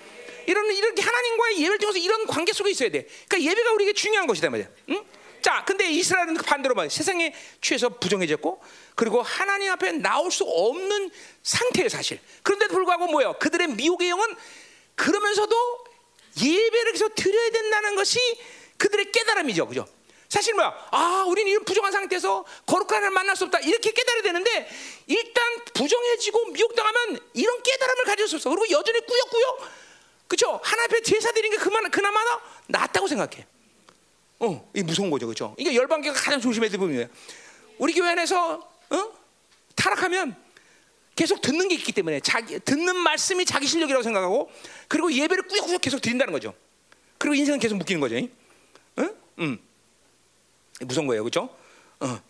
[0.47, 3.07] 이런 이렇게 하나님과의 예배를 통해서 이런 관계 속에 있어야 돼.
[3.27, 4.67] 그러니까 예배가 우리에게 중요한 것이다 말이야.
[4.89, 5.05] 응?
[5.41, 8.61] 자, 근데 이스라엘은 반대로 말 세상에 취해서 부정해졌고
[8.95, 11.11] 그리고 하나님 앞에 나올 수 없는
[11.43, 12.19] 상태예요, 사실.
[12.43, 13.37] 그런데도 불구하고 뭐예요?
[13.39, 14.35] 그들의 미혹의 영은
[14.95, 15.85] 그러면서도
[16.41, 18.19] 예배를 계속 드려야 된다는 것이
[18.77, 19.87] 그들의 깨달음이죠, 그죠?
[20.29, 20.89] 사실 뭐야?
[20.91, 23.59] 아, 우리는 이런 부정한 상태에서 거룩한 하나님을 만날 수 없다.
[23.59, 24.69] 이렇게 깨달아야 되는데
[25.07, 25.43] 일단
[25.73, 28.49] 부정해지고 미혹당하면 이런 깨달음을 가질 수 없어.
[28.49, 29.86] 그리고 여전히 꾸역꾸역
[30.27, 30.59] 그렇죠?
[30.63, 32.19] 하나님 앞에 제사 드리는 게 그만 그나마
[32.67, 33.45] 낫다고 생각해.
[34.39, 35.55] 어, 이 무서운 거죠, 그렇죠?
[35.57, 37.07] 이게 열방교가 가장 조심해야 될 부분이에요.
[37.79, 38.55] 우리 교회 안에서
[38.89, 39.13] 어?
[39.75, 40.35] 타락하면
[41.15, 44.51] 계속 듣는 게 있기 때문에 자기 듣는 말씀이 자기 실력이라고 생각하고
[44.87, 46.53] 그리고 예배를 꾸역꾸역 계속 드린다는 거죠.
[47.17, 48.15] 그리고 인생은 계속 묶이는 거죠.
[48.15, 48.29] 응?
[49.39, 49.59] 음.
[50.81, 51.49] 무서운 거예요, 그렇죠?
[51.99, 52.21] 어.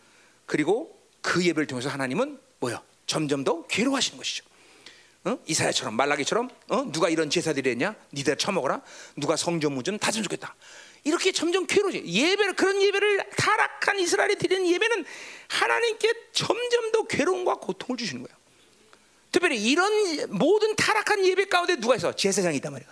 [0.46, 2.82] 그리고 그 예배를 통해서 하나님은 뭐요?
[3.06, 4.46] 점점 더 괴로워하시는 것이죠.
[5.26, 5.38] 어?
[5.46, 6.92] 이사야처럼 말라기처럼 어?
[6.92, 7.96] 누가 이런 제사들이 했냐?
[8.14, 8.82] 니들 처먹어라.
[9.16, 10.56] 누가 성전무전 다좀 좋겠다.
[11.04, 12.00] 이렇게 점점 괴로워져.
[12.00, 15.06] 예배를 그런 예배를 타락한 이스라엘이 드리는 예배는
[15.48, 18.38] 하나님께 점점 더 괴로움과 고통을 주시는 거예요.
[19.32, 19.92] 특별히 이런
[20.30, 22.14] 모든 타락한 예배 가운데 누가 있어?
[22.14, 22.88] 제사장이 있단 말이야.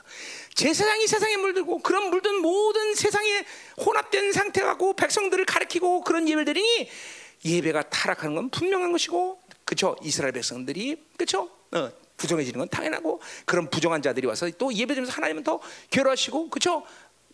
[0.53, 3.45] 제사장이 세상에 물들고 그런 물든 모든 세상에
[3.77, 6.89] 혼합된 상태하고 백성들을 가리키고 그런 예배를 드리니
[7.43, 9.95] 예배가 타락하는 건 분명한 것이고 그렇죠?
[10.01, 11.49] 이스라엘 백성들이 그렇죠?
[11.71, 15.59] 어, 부정해지는 건 당연하고 그런 부정한 자들이 와서 또 예배드리면서 하나님은 더
[15.89, 16.85] 괴로워하시고 그렇죠?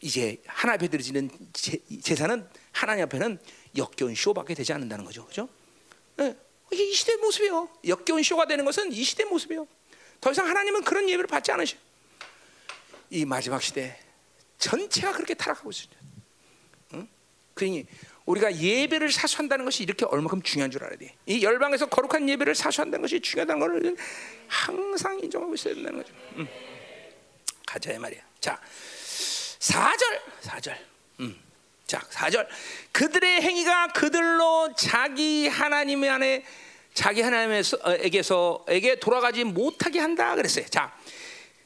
[0.01, 1.29] 이제 하나님 앞에 드리는
[2.01, 3.39] 제사는 하나님 앞에는
[3.77, 5.47] 역겨운 쇼밖에 되지 않는다는 거죠, 그렇죠?
[6.17, 6.35] 네.
[6.71, 7.69] 이게 이 시대의 모습이에요.
[7.87, 9.67] 역겨운 쇼가 되는 것은 이 시대의 모습이에요.
[10.19, 11.77] 더 이상 하나님은 그런 예배를 받지 않으셔.
[13.09, 13.99] 이 마지막 시대
[14.57, 16.01] 전체가 그렇게 타락하고 있습니다.
[16.93, 17.07] 응?
[17.53, 17.85] 그러니
[18.31, 21.13] 우리가 예배를 사수한다는 것이 이렇게 얼마큼 중요한 줄 알아야 돼.
[21.25, 23.97] 이 열방에서 거룩한 예배를 사수한다는 것이 중요하다는 것을
[24.47, 26.13] 항상 인정하고 있어야 된다는 거죠.
[26.37, 26.47] 응.
[27.65, 28.21] 가자 말이야.
[28.39, 28.59] 자,
[29.59, 30.77] 4절, 4절.
[31.19, 31.39] 음.
[31.85, 32.47] 자, 4절.
[32.91, 36.45] 그들의 행위가 그들로 자기 하나님 안에
[36.93, 40.65] 자기 하나님에게서 에게 돌아가지 못하게 한다 그랬어요.
[40.67, 40.93] 자,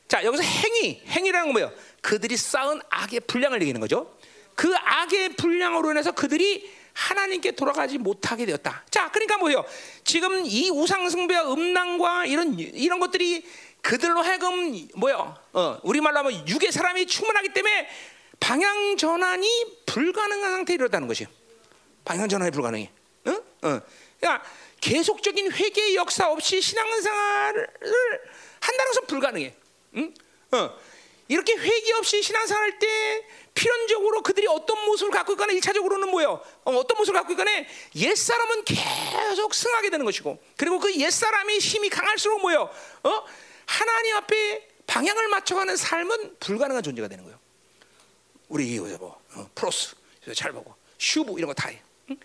[0.07, 1.73] 자 여기서 행위, 행위라는 건 뭐예요?
[2.01, 4.14] 그들이 쌓은 악의 분량을 얘기하는 거죠.
[4.55, 8.83] 그 악의 분량으로 인해서 그들이 하나님께 돌아가지 못하게 되었다.
[8.89, 9.65] 자, 그러니까 뭐예요?
[10.03, 13.45] 지금 이 우상 숭배와 음란과 이런 이런 것들이
[13.81, 15.37] 그들로 하여금 뭐요?
[15.53, 17.87] 어, 우리 말로 하면 육의 사람이 충만하기 때문에
[18.39, 19.47] 방향 전환이
[19.85, 21.29] 불가능한 상태에 이르다는 것이에요.
[22.05, 22.91] 방향 전환이 불가능해.
[23.27, 23.33] 응?
[23.61, 23.81] 어.
[24.19, 24.43] 그러니까
[24.79, 27.69] 계속적인 회개 역사 없이 신앙생활을
[28.59, 29.53] 한다는 것은 불가능해.
[29.97, 30.13] 응?
[30.51, 30.77] 어.
[31.27, 36.41] 이렇게 회개 없이 신앙생활할 때 필연적으로 그들이 어떤 모습을 갖고 있거나 일차적으로는 뭐요?
[36.65, 37.51] 어, 떤 모습을 갖고 있거나
[37.95, 42.69] 옛사람은 계속 승하게 되는 것이고 그리고 그 옛사람이 힘이 강할수록 뭐요?
[43.03, 43.23] 어?
[43.65, 47.39] 하나님 앞에 방향을 맞춰가는 삶은 불가능한 존재가 되는 거예요.
[48.49, 49.95] 우리 이거 뭐 어, 프로스
[50.35, 51.81] 잘 보고 슈브 이런 거 다 해.
[52.11, 52.17] 응?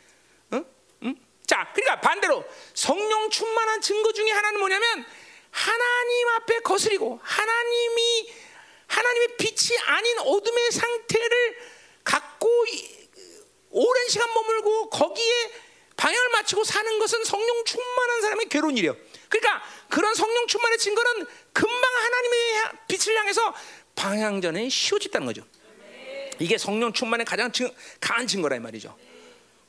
[0.53, 0.65] 응?
[1.05, 1.17] 응?
[1.47, 2.45] 자, 그러니까 반대로
[2.75, 5.07] 성령 충만한 증거 중에 하나는 뭐냐면
[5.51, 8.33] 하나님 앞에 거스리고 하나님이
[8.91, 11.57] 하나님의 빛이 아닌 어둠의 상태를
[12.03, 12.49] 갖고
[13.71, 15.53] 오랜 시간 머물고 거기에
[15.97, 18.97] 방향을 맞추고 사는 것은 성령 충만한 사람의 괴로운 일이에요.
[19.29, 22.39] 그러니까 그런 성령 충만의 증거는 금방 하나님의
[22.89, 23.55] 빛을 향해서
[23.95, 25.47] 방향전에 쉬워졌다는 거죠.
[26.41, 28.97] 이게 성령 충만의 가장 증, 강한 증거라 이 말이죠.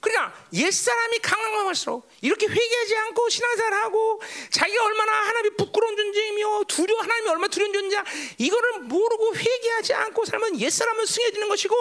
[0.01, 7.29] 그러니까 옛사람이 강한 할수록 이렇게 회개하지 않고 신앙생활하고 자기가 얼마나 하나님이 부끄러운 존재이며 두려 하나님이
[7.29, 8.03] 얼마나 두려운 존재야
[8.37, 11.75] 이거를 모르고 회개하지 않고 살면 옛사람은 승해지는 것이고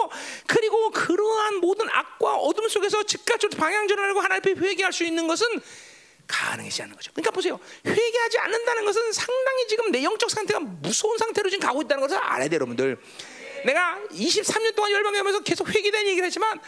[0.47, 5.47] 그리고 그러한 모든 악과 어둠 속에서 즉각적으로 방향전환하고 하나님 앞에 회개할 수 있는 것은
[6.27, 7.11] 가능하지 않는 거죠.
[7.13, 7.59] 그러니까 보세요.
[7.85, 12.47] 회개하지 않는다는 것은 상당히 지금 내 영적 상태가 무서운 상태로 지금 가고 있다는 것을 알아야
[12.47, 12.97] 돼요, 여러분들.
[13.65, 16.59] 내가 23년 동안 열방하면서 계속 회개된 얘기를 했지만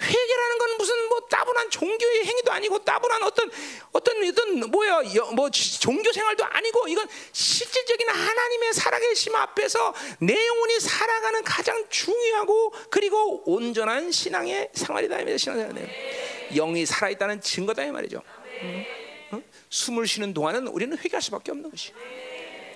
[0.00, 3.50] 회개라는 건 무슨 뭐 따분한 종교의 행위도 아니고 따분한 어떤
[3.92, 5.02] 어떤 어떤 뭐야
[5.34, 13.42] 뭐 종교 생활도 아니고 이건 실질적인 하나님의 살아계심 앞에서 내 영혼이 살아가는 가장 중요하고 그리고
[13.50, 15.38] 온전한 신앙의 생활이다 이 말이에요.
[15.38, 15.90] 신앙생활
[16.54, 18.22] 영이 살아있다는 증거다 이 말이죠.
[18.62, 18.84] 응?
[19.34, 19.44] 응?
[19.68, 21.92] 숨을 쉬는 동안은 우리는 회개할 수밖에 없는 것이.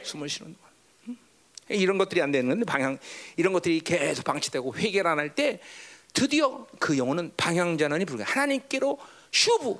[0.04, 1.18] 숨을 쉬는 동안.
[1.70, 2.98] 이런 것들이 안 되는 건데 방향
[3.36, 5.60] 이런 것들이 계속 방치되고 회개를 안 할 때
[6.14, 8.24] 드디어 그 영혼은 방향 전환이 불가.
[8.24, 8.98] 하나님께로
[9.32, 9.78] שוב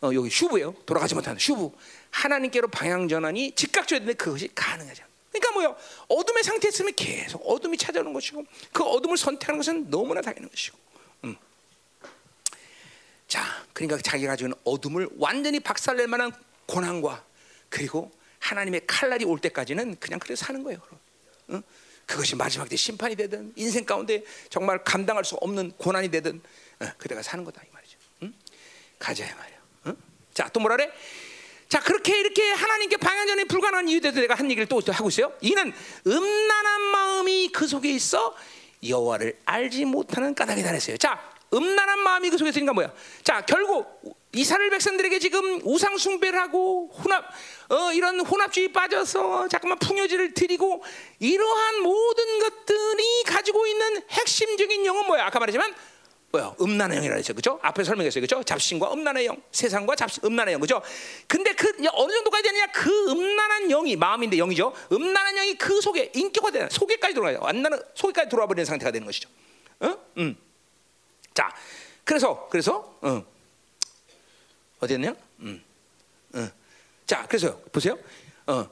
[0.00, 0.74] 어, 여기 שוב예요.
[0.86, 1.70] 돌아가지 못하는 שוב.
[2.10, 5.04] 하나님께로 방향 전환이 즉각적으로 되는데 그것이 가능하죠.
[5.30, 5.76] 그러니까 뭐요?
[6.08, 10.78] 어둠의 상태에 있으면 계속 어둠이 찾아오는 것이고 그 어둠을 선택하는 것은 너무나 당연한 것이고.
[11.24, 11.36] 음.
[13.26, 16.32] 자, 그러니까 자기가 가지고 있는 어둠을 완전히 박살낼 만한
[16.66, 17.24] 고난과
[17.68, 20.80] 그리고 하나님의 칼날이 올 때까지는 그냥 그래 사는 거예요.
[21.50, 21.62] 응?
[22.08, 26.40] 그것이 마지막 때 심판이 되든 인생 가운데 정말 감당할 수 없는 고난이 되든
[26.80, 27.98] 어, 그대가 사는 거다 이 말이죠.
[28.22, 28.32] 응?
[28.98, 29.58] 가자 이 말이야.
[29.88, 29.96] 응?
[30.32, 30.90] 자또 뭐라 그래?
[31.68, 35.34] 자 그렇게 이렇게 하나님께 방향전에 불가능한 이유대도 내가 한 얘기를 또 하고 있어요.
[35.42, 35.70] 이는
[36.06, 38.34] 음란한 마음이 그 속에 있어
[38.88, 40.96] 여호와를 알지 못하는 까닭이다 했어요.
[40.96, 41.20] 자
[41.52, 42.90] 음란한 마음이 그 속에 있으니까 뭐야?
[43.22, 47.24] 자 결국 이스라엘 백성들에게 지금 우상 숭배를 하고 혼합
[47.70, 50.82] 어, 이런 혼합주의 빠져서 잠깐만 풍요지를 드리고
[51.18, 55.26] 이러한 모든 것들이 가지고 있는 핵심적인 영은 뭐야?
[55.26, 55.74] 아까 말했지만
[56.30, 56.54] 뭐야?
[56.60, 57.58] 음란의 영이라 했죠, 그죠?
[57.62, 58.42] 앞에 설명했어요, 그죠?
[58.42, 60.82] 잡신과 음란의 영, 세상과 잡신, 음란의 영, 그죠?
[61.26, 62.66] 근데 그 어느 정도까지 되느냐?
[62.66, 64.74] 그 음란한 영이 마음인데 영이죠.
[64.92, 67.38] 음란한 영이 그 속에 인격화 되는 속에까지 들어가요.
[67.40, 69.30] 완나는 속에까지 들어와 버리는 상태가 되는 것이죠.
[69.80, 69.96] 어?
[70.18, 70.36] 음.
[71.32, 71.50] 자,
[72.04, 73.37] 그래서 그래서 어.
[74.80, 75.14] 어디였냐?
[75.40, 75.64] 음.
[76.34, 76.50] 어.
[77.06, 77.98] 자, 그래서 보세요.
[78.46, 78.68] 어.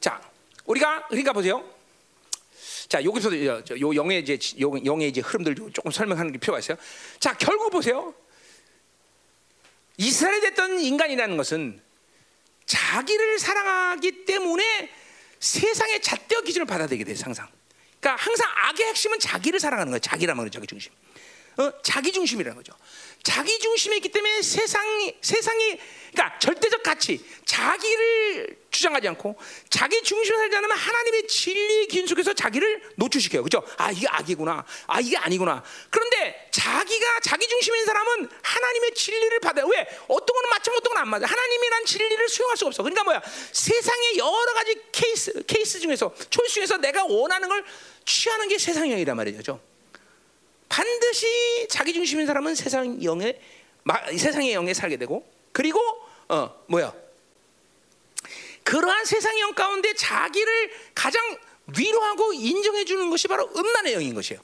[0.00, 0.20] 자,
[0.64, 1.64] 우리가 그러니까 보세요.
[2.88, 6.76] 자, 여기서 요 영의 이제 요 영의 이제 흐름들 조금 설명하는 게 필요가 있어요.
[7.20, 8.14] 자, 결국 보세요.
[9.98, 11.82] 이스라엘이 됐던 인간이라는 것은
[12.66, 14.90] 자기를 사랑하기 때문에
[15.40, 17.48] 세상의 잣대어 기준을 받아들이게 돼요, 항상.
[18.00, 20.00] 그러니까 항상 악의 핵심은 자기를 사랑하는 거예요.
[20.00, 20.92] 자기라면 자기 중심.
[21.58, 22.72] 어, 자기 중심이라는 거죠.
[23.24, 25.78] 자기 중심에 있기 때문에 세상이 세상이
[26.12, 29.36] 그러니까 절대적 가치, 자기를 주장하지 않고
[29.68, 33.42] 자기 중심을 살지 않으면 하나님의 진리의 기준 속에서 자기를 노출시켜요.
[33.42, 33.62] 그죠?
[33.76, 34.64] 아, 이게 악이구나.
[34.86, 35.62] 아, 이게 아니구나.
[35.90, 39.66] 그런데 자기가 자기 중심인 사람은 하나님의 진리를 받아요.
[39.66, 39.86] 왜?
[40.06, 41.26] 어떤 거는 맞지 어떤 건 안 맞아.
[41.26, 42.82] 하나님이란 진리를 수용할 수가 없어.
[42.82, 43.22] 그러니까 뭐야?
[43.52, 47.64] 세상의 여러 가지 케이스 케이스 중에서 초이스 중에서 내가 원하는 걸
[48.04, 49.60] 취하는 게 세상형이란 말이죠.
[50.68, 53.40] 반드시 자기 중심인 사람은 세상 영에
[54.16, 55.80] 세상의 영에 살게 되고 그리고
[56.28, 56.92] 어 뭐야
[58.64, 61.22] 그러한 세상의 영 가운데 자기를 가장
[61.76, 64.40] 위로하고 인정해 주는 것이 바로 음란의 영인 것이에요.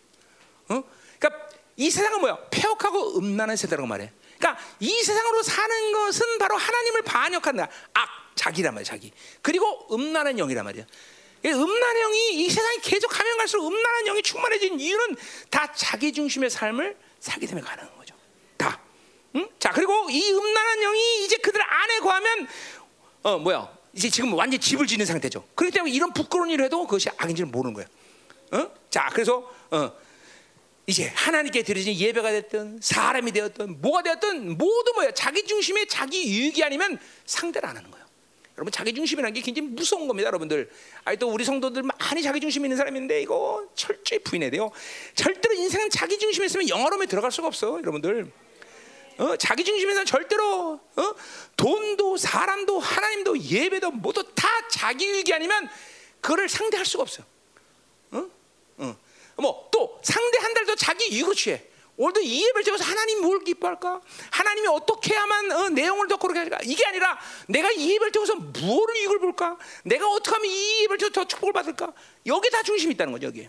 [0.69, 0.83] 어?
[1.19, 2.39] 그러니까 이 세상은 뭐야?
[2.51, 4.11] 폐역하고 음란한 세대라고 말해.
[4.39, 7.69] 그러니까 이 세상으로 사는 것은 바로 하나님을 반역한다.
[7.95, 9.13] 악, 자기란 말이야, 자기.
[9.43, 10.85] 그리고 음란한 영이란 말이야.
[11.53, 15.17] 음란한 영이 이 세상에 계속 가면 갈수록 음란한 영이 충만해진 이유는
[15.51, 18.15] 다 자기 중심의 삶을 살기 때문에 가능한 거죠.
[18.57, 18.81] 다.
[19.37, 19.49] 응?
[19.59, 22.49] 자 그리고 이 음란한 영이 이제 그들 안에 거하면
[23.23, 23.75] 어 뭐야?
[23.93, 25.47] 이제 지금 완전 집을 짓는 상태죠.
[25.55, 27.89] 그렇기 때문에 이런 부끄러운 일을 해도 그것이 악인지를 모르는 거예요.
[28.53, 28.71] 어?
[28.91, 29.93] 자 그래서 어,
[30.87, 36.63] 이제 하나님께 드려진 예배가 됐든 사람이 되었든 뭐가 되었든 모두 뭐야 자기 중심의 자기 유익이
[36.63, 38.04] 아니면 상대를 안 하는 거예요.
[38.57, 40.71] 여러분 자기 중심이라는 게 굉장히 무서운 겁니다, 여러분들.
[41.05, 44.71] 아니 또 우리 성도들 많이 자기 중심 있는 사람인데 이거 철저히 부인해야 돼요.
[45.15, 48.31] 절대로 인생은 자기 중심에 있으면 영화로움에 들어갈 수가 없어, 여러분들.
[49.19, 51.15] 어, 자기 중심에서는 절대로 어?
[51.57, 55.69] 돈도 사람도 하나님도 예배도 모두 다 자기 유익이 아니면
[56.21, 57.27] 그거를 상대할 수가 없어요.
[58.13, 58.29] 어?
[58.79, 58.97] 어.
[59.37, 61.63] 뭐또 상대한달도 자기 유익을 취해.
[61.97, 64.01] 오늘도 이 예배를 통해서 하나님 뭘 기뻐할까?
[64.31, 66.59] 하나님이 어떻게 하면 어, 내용을 더 그렇게 할까?
[66.65, 67.19] 이게 아니라
[67.49, 69.57] 내가 이 예배를 통해서 무엇을 이익을 볼까?
[69.85, 71.93] 내가 어떻게 하면 이 예배를 통해서 더 축복을 받을까?
[72.27, 73.49] 여기 다 중심이 있다는 거죠, 여기.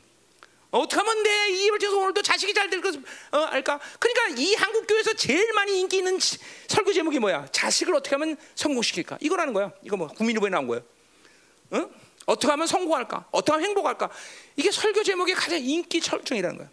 [0.72, 3.02] 어떻게 하면 내 이 예배를 통해서 오늘도 자식이 잘 될 것을
[3.32, 3.80] 어, 알까?
[4.00, 7.48] 그러니까 이 한국 교회에서 제일 많이 인기 있는 지- 설교 제목이 뭐야?
[7.52, 9.18] 자식을 어떻게 하면 성공시킬까?
[9.22, 9.72] 이거라는 거야.
[9.84, 10.84] 이거 뭐 국민의보에 나온 거예요.
[11.72, 11.90] 어?
[12.28, 13.28] 어떻게 하면 성공할까?
[13.32, 14.10] 어떻게 하면 행복할까?
[14.56, 16.70] 이게 설교 제목의 가장 인기 철중이라는 거야.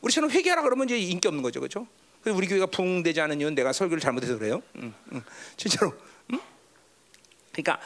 [0.00, 1.86] 우리처럼 회개하라 그러면 이제 인기 없는 거죠, 그렇죠?
[2.22, 4.62] 그래서 우리 교회가 부흥되지 않은 이유는 내가 설교를 잘못해서 그래요.
[4.76, 5.22] 응, 응.
[5.56, 5.92] 진짜로.
[6.32, 6.40] 응?
[7.52, 7.80] 그러니까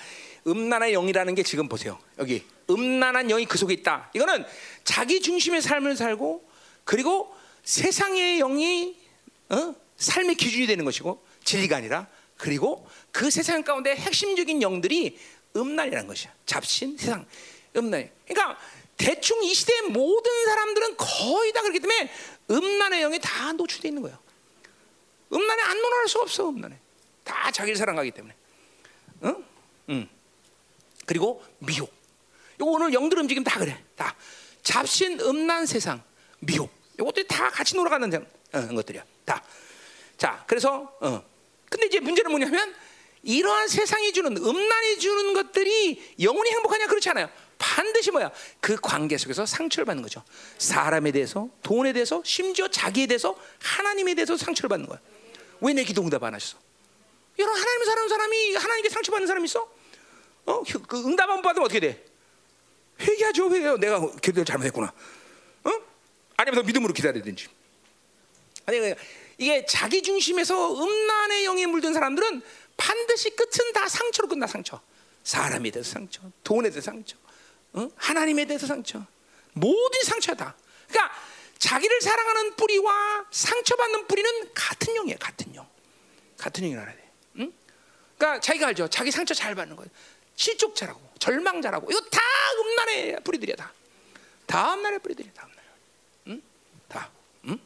[0.47, 1.99] 음란한 영이라는 게 지금 보세요.
[2.19, 4.11] 여기 음란한 영이 그 속에 있다.
[4.15, 4.45] 이거는
[4.82, 6.49] 자기 중심의 삶을 살고
[6.85, 8.97] 그리고 세상의 영이
[9.51, 9.74] 어?
[9.97, 15.16] 삶의 기준이 되는 것이고 진리가 아니라 그리고 그 세상 가운데 핵심적인 영들이
[15.57, 16.32] 음란이라는 것이야.
[16.47, 17.24] 잡신, 세상,
[17.77, 18.11] 음란.
[18.27, 18.59] 그러니까
[18.97, 22.12] 대충 이 시대의 모든 사람들은 거의 다 그렇기 때문에
[22.51, 24.19] 음란의 영이 다 노출되어 있는 거예요.
[25.33, 26.49] 음란에 안 논할 수 없어.
[26.49, 26.79] 음란에
[27.25, 28.35] 다 자기를 사랑하기 때문에.
[29.25, 29.45] 응?
[29.91, 30.09] 응.
[31.07, 31.93] 그리고 미혹.
[32.57, 33.83] 이거 오늘 영들 움직임 다 그래.
[33.97, 34.15] 다
[34.62, 36.03] 잡신, 음란, 세상,
[36.39, 36.71] 미혹.
[36.99, 39.05] 이것들이 다 같이 놀아가는 장- 어, 것들이야.
[39.25, 39.43] 다.
[40.16, 41.23] 자, 그래서 어.
[41.69, 42.75] 근데 이제 문제는 뭐냐면
[43.25, 47.29] 이러한 세상이 주는 음란이 주는 것들이 영원히 행복하냐 그렇지 않아요.
[47.59, 48.31] 반드시 뭐야?
[48.61, 50.23] 그 관계 속에서 상처를 받는 거죠.
[50.59, 55.01] 사람에 대해서, 돈에 대해서, 심지어 자기에 대해서, 하나님에 대해서 상처를 받는 거야.
[55.61, 56.59] 왜 내 기도 응답 안 하셨어?
[57.39, 59.69] 여러분 하나님을 사랑하는 사람이 하나님께 상처 받는 사람 있어?
[60.47, 60.63] 어?
[60.87, 62.05] 그 응답 안 받으면 어떻게 돼?
[63.01, 63.77] 회개하죠, 회개해요.
[63.79, 64.93] 내가 기도를 잘못했구나.
[65.65, 65.71] 어?
[66.37, 67.49] 아니면 더 믿음으로 기다리든지.
[68.67, 69.03] 아니 그러니까
[69.39, 72.43] 이게 자기 중심에서 음란의 영에 물든 사람들은
[72.77, 74.81] 반드시 끝은 다 상처로 끝나 상처.
[75.25, 77.17] 사람에 대해서 상처, 돈에 대해서 상처,
[77.75, 77.89] 어?
[77.97, 79.05] 하나님에 대해서 상처,
[79.53, 80.57] 모든 상처다.
[80.89, 81.15] 그러니까
[81.59, 85.69] 자기를 사랑하는 뿌리와 상처받는 뿌리는 같은 영이에요, 같은 영.
[86.39, 87.11] 같은 영이 알아야 돼.
[87.39, 87.53] 응?
[88.17, 88.89] 그러니까 자기가 알죠.
[88.89, 89.91] 자기 상처 잘 받는 거예요.
[90.37, 91.91] 실족자라고, 절망자라고.
[91.91, 92.21] 이거 다
[92.59, 93.73] 음란의 뿌리들이야 다.
[94.47, 95.65] 다 음란의 뿌리들이야 다 음란.
[96.29, 96.43] 응?
[96.89, 97.11] 다.
[97.47, 97.59] 응?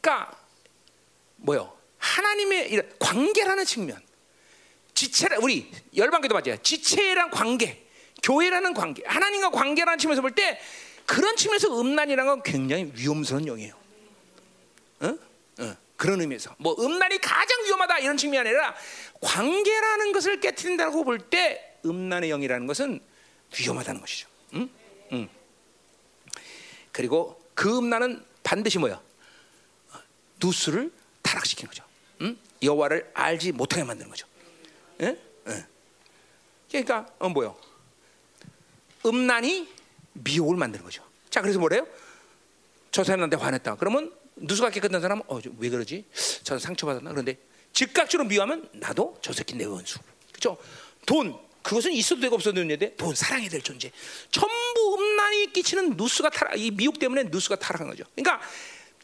[0.00, 0.38] 그러니까
[1.36, 1.78] 뭐요?
[1.98, 4.02] 하나님의 관계라는 측면.
[4.94, 6.60] 지체라 우리 열방교도 맞아요.
[6.62, 7.86] 지체란 관계,
[8.22, 10.60] 교회라는 관계, 하나님과 관계라는 측면에서 볼 때
[11.06, 13.74] 그런 측면에서 음란이라는 건 굉장히 위험스러운 영이에요.
[15.00, 15.18] 어?
[15.58, 18.74] 어, 그런 의미에서 뭐 음란이 가장 위험하다 이런 측면이 아니라
[19.20, 23.00] 관계라는 것을 깨뜨린다고 볼 때 음란의 영이라는 것은
[23.58, 24.28] 위험하다는 것이죠.
[24.54, 24.70] 응?
[25.12, 25.28] 응.
[26.92, 28.94] 그리고 그 음란은 반드시 뭐야?
[29.92, 29.98] 어,
[30.42, 30.92] 누수를
[31.22, 31.84] 타락시키는 거죠.
[32.20, 32.38] 응?
[32.62, 34.26] 여호와를 알지 못하게 만드는 거죠.
[35.00, 35.16] 예?
[35.48, 35.66] 예.
[36.70, 37.56] 그러니까 어 뭐요?
[39.06, 39.68] 음란이
[40.14, 41.02] 미혹을 만드는 거죠.
[41.30, 41.86] 자, 그래서 뭐래요?
[42.90, 43.76] 저 사람한테 화냈다.
[43.76, 46.04] 그러면 누수가 깨끗한 사람은 어, 왜 그러지?
[46.42, 47.10] 저 상처 받았나?
[47.10, 47.38] 그런데
[47.72, 49.98] 즉각적으로 미워하면 나도 저 새끼 내 원수.
[50.32, 50.58] 그렇죠?
[51.06, 53.92] 돈 그것은 있어도 되고 없어도 되는 데 돈 사랑해야 될 존재.
[54.30, 58.04] 전부 음란이 끼치는 누수가 타락, 이 미혹 때문에 누수가 타락한 거죠.
[58.14, 58.40] 그러니까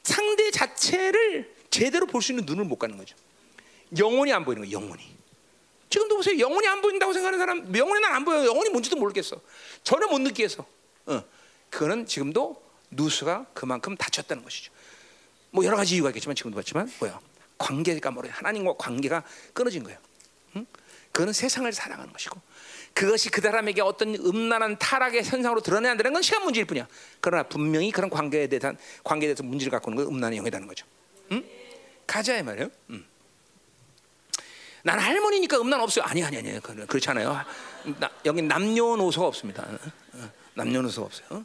[0.03, 3.15] 상대 자체를 제대로 볼 수 있는 눈을 못 갖는 거죠.
[3.97, 4.73] 영혼이 안 보이는 거예요.
[4.81, 5.16] 영혼이.
[5.89, 6.39] 지금도 보세요.
[6.39, 8.45] 영혼이 안 보인다고 생각하는 사람, 영혼이 난 안 보여.
[8.45, 9.41] 영혼이 뭔지도 모르겠어.
[9.83, 10.65] 전혀 못 느끼겠어.
[11.07, 11.25] 어.
[11.71, 14.73] 그거는 지금도 누수가 그만큼 다쳤다는 것이죠.
[15.51, 17.21] 뭐 여러 가지 이유가 있겠지만 지금도 봤지만 뭐야?
[17.59, 18.29] 관계가 뭐래?
[18.31, 19.23] 하나님과 관계가
[19.53, 19.99] 끊어진 거예요.
[20.57, 20.67] 응?
[21.13, 22.41] 그거는 세상을 사랑하는 것이고
[22.93, 26.87] 그것이 그 사람에게 어떤 음란한 타락의 현상으로 드러내야 한다는 건 시간 문제일 뿐이야.
[27.21, 30.87] 그러나 분명히 그런 관계에 대한 관계에 대해서 문제를 갖고 있는 건 음란의 영이라는 거죠.
[31.33, 31.45] 응?
[32.07, 32.71] 가자 이 말이에요.
[32.91, 33.05] 응.
[34.87, 36.05] 난 할머니니까 음란 없어요.
[36.05, 37.45] 아니 아니 아니 그- 그렇지 않아요.
[37.99, 39.67] 나, 여기 남녀노소가 없습니다.
[40.55, 41.45] 남녀노소가 없어요.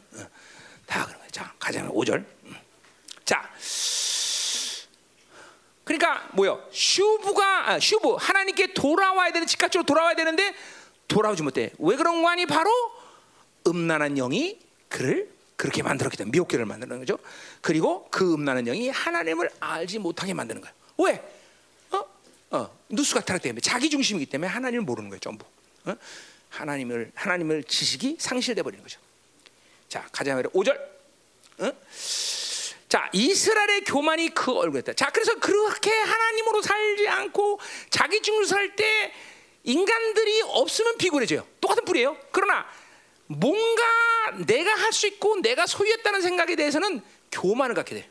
[0.86, 1.30] 다 그런 거예요.
[1.32, 2.24] 자 가자 5절.
[3.24, 3.50] 자.
[5.82, 6.64] 그러니까 뭐요?
[6.70, 10.54] 슈브가 아, 슈브 하나님께 돌아와야 되는 즉각적으로 돌아와야 되는데
[11.08, 11.72] 돌아오지 못해.
[11.80, 12.46] 왜 그런 거 아니?
[12.46, 12.70] 바로
[13.66, 17.18] 음란한 영이 그를 그렇게 만들었기 때문에 미혹계를 만드는 거죠.
[17.60, 20.74] 그리고 그 음란한 영이 하나님을 알지 못하게 만드는 거예요.
[20.98, 21.41] 왜?
[22.52, 22.56] 어?
[22.58, 25.44] 어, 누수가 타락 때문에 자기 중심이기 때문에 하나님을 모르는 거예요, 전부.
[25.84, 25.94] 어?
[26.50, 29.00] 하나님을 하나님을 지식이 상실돼 버리는 거죠.
[29.88, 30.50] 자, 가자 말이야.
[30.52, 30.78] 5절.
[31.58, 31.72] 어?
[32.88, 34.92] 자, 이스라엘의 교만이 그 얼굴이었다.
[34.92, 37.58] 자, 그래서 그렇게 하나님으로 살지 않고
[37.88, 39.12] 자기 중으로 살 때
[39.64, 41.46] 인간들이 없으면 비굴해져요.
[41.60, 42.16] 똑같은 뿌리예요.
[42.32, 42.66] 그러나
[43.28, 43.82] 뭔가
[44.44, 47.00] 내가 할 수 있고 내가 소유했다는 생각에 대해서는
[47.30, 48.10] 교만을 갖게 돼.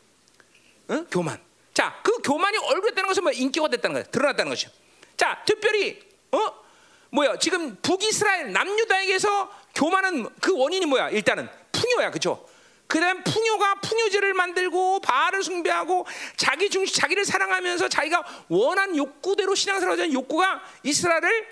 [0.90, 1.06] 응?
[1.10, 1.40] 교만.
[1.74, 4.06] 자, 그 교만이 얼굴에 됐다는 것은 뭐 인기가 됐다는 거예요.
[4.10, 4.70] 드러났다는 것이죠.
[5.16, 6.00] 자, 특별히
[6.32, 6.62] 어
[7.10, 7.38] 뭐야?
[7.38, 11.10] 지금 북이스라엘 남유다에게서 교만은 그 원인이 뭐야?
[11.10, 12.46] 일단은 풍요야, 그렇죠?
[12.86, 20.62] 그다음 풍요가 풍요제를 만들고 바알을 숭배하고 자기 중심 자기를 사랑하면서 자기가 원한 욕구대로 신앙생활하는 욕구가
[20.82, 21.46] 이스라엘을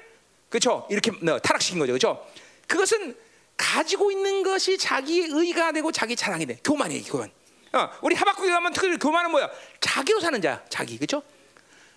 [0.50, 0.86] 그렇죠?
[0.90, 2.26] 이렇게 타락시킨 거죠, 그렇죠?
[2.66, 3.16] 그것은
[3.56, 6.58] 가지고 있는 것이 자기의 의가 되고 자기 자랑이 돼.
[6.64, 7.30] 교만이에요, 교만.
[7.72, 9.48] 어, 우리 하박국에 가면 특히 교만은 뭐야?
[9.80, 11.22] 자기로 사는 자, 자기, 그렇죠?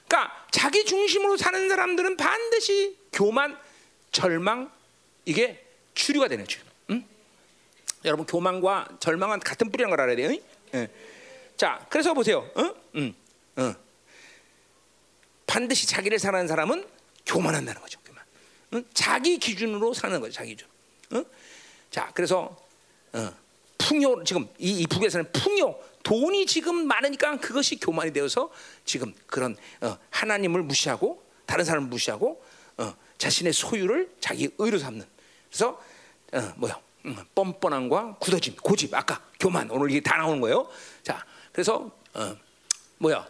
[0.07, 3.57] 그러니까 자기 중심으로 사는 사람들은 반드시 교만,
[4.11, 4.71] 절망
[5.25, 6.59] 이게 주류가 되는 주.
[6.91, 7.03] 응?
[8.05, 10.37] 여러분 교만과 절망은 같은 뿌리라는 걸 알아야 돼요.
[10.75, 10.89] 예.
[11.57, 12.49] 자, 그래서 보세요.
[12.55, 12.75] 어?
[12.95, 13.15] 응,
[13.57, 13.75] 응.
[15.47, 16.87] 반드시 자기를 사랑하는 사람은
[17.25, 17.99] 교만한다는 거죠.
[18.01, 18.23] 교만.
[18.73, 18.83] 응?
[18.93, 20.33] 자기 기준으로 사는 거죠.
[20.33, 20.67] 자기 기준.
[21.13, 21.25] 응?
[21.89, 22.55] 자, 그래서
[23.13, 23.31] 어,
[23.83, 28.49] 풍요 지금 이, 이 북에서는 풍요 돈이 지금 많으니까 그것이 교만이 되어서
[28.85, 32.43] 지금 그런 어, 하나님을 무시하고 다른 사람을 무시하고
[32.77, 35.05] 어, 자신의 소유를 자기 의로 삼는.
[35.49, 35.81] 그래서
[36.33, 36.79] 어, 뭐야?
[37.05, 40.69] 음, 뻔뻔함과 굳어짐, 고집, 아까 교만 오늘 이게 다 나오는 거예요.
[41.03, 42.37] 자, 그래서 어,
[42.97, 43.27] 뭐야?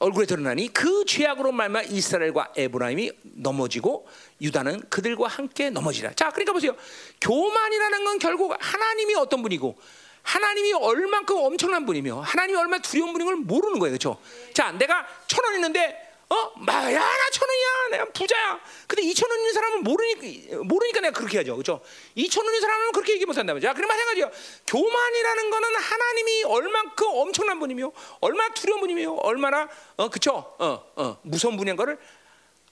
[0.00, 4.08] 얼굴에 드러나니 그 죄악으로 말마 이스라엘과 에브라임이 넘어지고
[4.40, 6.14] 유다는 그들과 함께 넘어지라.
[6.14, 6.74] 자, 그러니까 보세요.
[7.20, 9.78] 교만이라는 건 결국 하나님이 어떤 분이고
[10.22, 13.92] 하나님이 얼만큼 엄청난 분이며 하나님이 얼마나 두려운 분인 걸 모르는 거예요.
[13.92, 14.18] 그렇죠?
[14.54, 16.52] 자, 내가 천 원 있는데 어?
[16.58, 17.88] 마야 나 천 원이야.
[17.92, 18.60] 내가 부자야.
[18.86, 21.54] 근데 이천 원 있는 사람은 모르니까 모르니까 내가 그렇게 하죠.
[21.54, 21.80] 그렇죠?
[22.14, 23.72] 이천 원 있는 사람은 그렇게 얘기 못 한단 말이야.
[23.74, 24.30] 그럼 마찬가지요.
[24.66, 30.54] 교만이라는 거는 하나님이 얼만큼 엄청난 분이며 얼마나 두려운 분이며 얼마나 어 그렇죠?
[30.58, 31.98] 어, 어, 무서운 분인 거를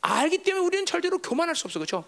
[0.01, 1.79] 알기 때문에 우리는 절대로 교만할 수 없어.
[1.79, 2.05] 그렇죠?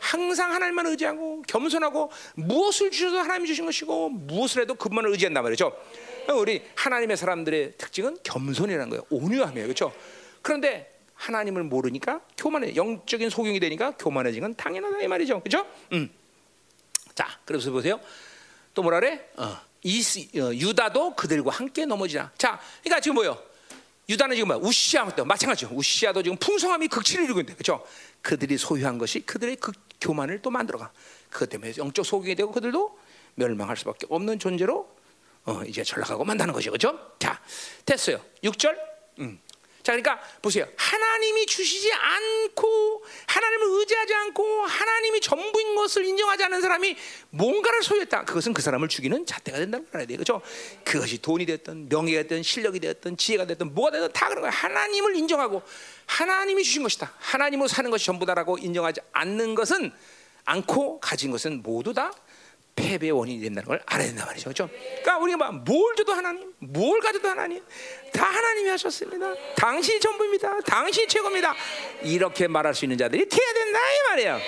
[0.00, 5.76] 항상 하나님만 의지하고 겸손하고 무엇을 주셔도 하나님이 주신 것이고 무엇을 해도 그분만을 의지한단 말이죠.
[6.34, 9.02] 우리 하나님의 사람들의 특징은 겸손이라는 거예요.
[9.10, 9.66] 온유함이에요.
[9.66, 9.92] 그렇죠?
[10.48, 12.74] 그런데 하나님을 모르니까 교만해.
[12.74, 15.42] 영적인 소경이 되니까 교만해진 건 당연하다 이 말이죠.
[15.42, 15.70] 그렇죠?
[15.92, 16.10] 음.
[17.14, 18.00] 자, 그래서 보세요.
[18.72, 19.28] 또 뭐라 그래?
[19.36, 22.32] 어, 이스, 어, 유다도 그들과 함께 넘어지라.
[22.38, 23.38] 자, 그러니까 지금 뭐요?
[24.08, 24.60] 유다는 지금 뭐야?
[24.62, 25.68] 우시아도 마찬가지죠.
[25.70, 27.84] 우시아도 지금 풍성함이 극치를 이루고 있는데, 그렇죠?
[28.22, 30.90] 그들이 소유한 것이 그들의 그 교만을 또 만들어가.
[31.28, 32.98] 그것 때문에 영적 소경이 되고 그들도
[33.34, 34.88] 멸망할 수밖에 없는 존재로
[35.44, 36.98] 어, 이제 전락하고 만다는 거죠, 그렇죠?
[37.18, 37.38] 자,
[37.84, 38.18] 됐어요.
[38.42, 38.78] 6절.
[39.18, 39.38] 음.
[39.88, 40.68] 자, 그러니까 보세요.
[40.76, 46.94] 하나님이 주시지 않고 하나님을 의지하지 않고 하나님이 전부인 것을 인정하지 않는 사람이
[47.30, 48.26] 뭔가를 소유했다.
[48.26, 50.18] 그것은 그 사람을 죽이는 잣대가 걸 알아야 돼요.
[50.18, 50.42] 그렇죠?
[50.84, 54.50] 그것이 돈이 됐든 명예가 됐든 실력이 됐든 지혜가 됐든 뭐가 됐든 다 그런 거야.
[54.50, 55.62] 하나님을 인정하고
[56.04, 57.10] 하나님이 주신 것이다.
[57.16, 59.90] 하나님으로 사는 것이 전부다라고 인정하지 않는 것은
[60.44, 62.12] 않고 가진 것은 모두 다
[62.78, 64.44] 패배의 원인이 된다는 걸 알아야 된단 말이죠.
[64.44, 64.68] 그렇죠?
[64.68, 67.62] 그러니까 우리가 뭘 줘도 하나님, 뭘 가져도 하나님,
[68.12, 69.34] 다 하나님이 하셨습니다.
[69.56, 70.60] 당신이 전부입니다.
[70.60, 71.54] 당신이 최고입니다.
[72.02, 74.40] 이렇게 말할 수 있는 자들이 돼야 된다 이 말이에요.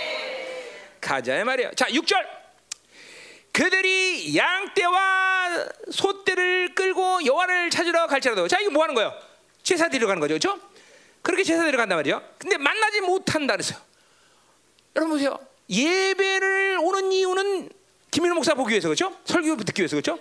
[1.00, 1.72] 가자 이 말이에요.
[1.74, 2.40] 자, 6절.
[3.52, 9.12] 그들이 양떼와 소떼를 끌고 여호와를 찾으러 갈지라도 자 이거 뭐 하는 거예요?
[9.64, 10.34] 제사 드리러 가는 거죠.
[10.38, 10.60] 그렇죠?
[11.20, 12.22] 그렇게 제사 드리러 간단 말이에요.
[12.38, 13.78] 근데 만나지 못한다 그랬어요.
[14.94, 15.36] 여러분 보세요.
[15.68, 17.70] 예배를 오는 이유는
[18.10, 19.16] 김민호 목사 보기 위해서 그렇죠?
[19.24, 20.18] 설교 듣기 위해서 그렇죠?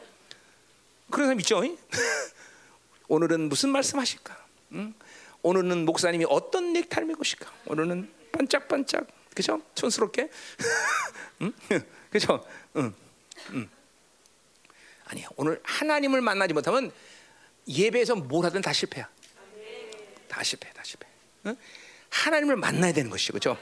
[1.10, 1.62] 그런 사람 있죠?
[3.08, 4.46] 오늘은 무슨 말씀하실까?
[4.74, 4.94] 응?
[5.42, 7.52] 오늘은 목사님이 어떤 넥타이를 메고 오실까?
[7.66, 9.62] 오늘은 반짝반짝 그렇죠?
[9.74, 10.30] 촌스럽게
[11.42, 11.54] 응?
[12.10, 12.46] 그렇죠?
[12.76, 12.94] 응.
[13.52, 13.70] 응.
[15.06, 16.92] 아니야 오늘 하나님을 만나지 못하면
[17.68, 19.10] 예배에서 뭘 하든 다 실패야.
[20.28, 21.08] 다 실패, 다 실패.
[21.48, 21.56] 응?
[22.10, 23.58] 하나님을 만나야 되는 것이죠, 그렇죠?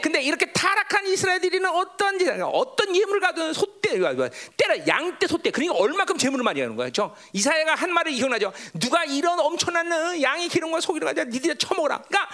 [0.00, 3.98] 근데 이렇게 타락한 이스라엘들이는 어떤 어떤 예물을 가든 소떼,
[4.56, 7.16] 때라 양떼 소떼, 그러니까 얼마큼 재물을 많이 하는 거야, 그렇죠?
[7.32, 8.52] 이사야가 한 말을 기억나죠?
[8.74, 12.02] 누가 이런 엄청난 양의 기름과 소기를 가져 니들이 처먹어라.
[12.02, 12.30] 그러니까,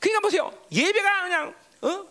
[0.00, 2.04] 그러니까 보세요, 예배가 그냥 어?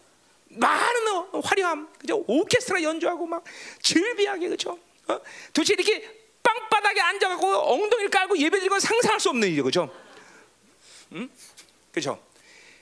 [0.50, 2.24] 많은 어, 화려함, 그죠?
[2.28, 3.44] 오케스트라 연주하고 막
[3.82, 4.80] 즐비하게, 그렇죠?
[5.08, 5.20] 어?
[5.54, 9.94] 도대체 이렇게 빵바닥에 앉아갖고 엉덩이를 깔고 예배드리는 건 상상할 수 없는 일이죠, 그렇죠?
[11.14, 11.30] 응?
[11.92, 12.22] 그렇죠?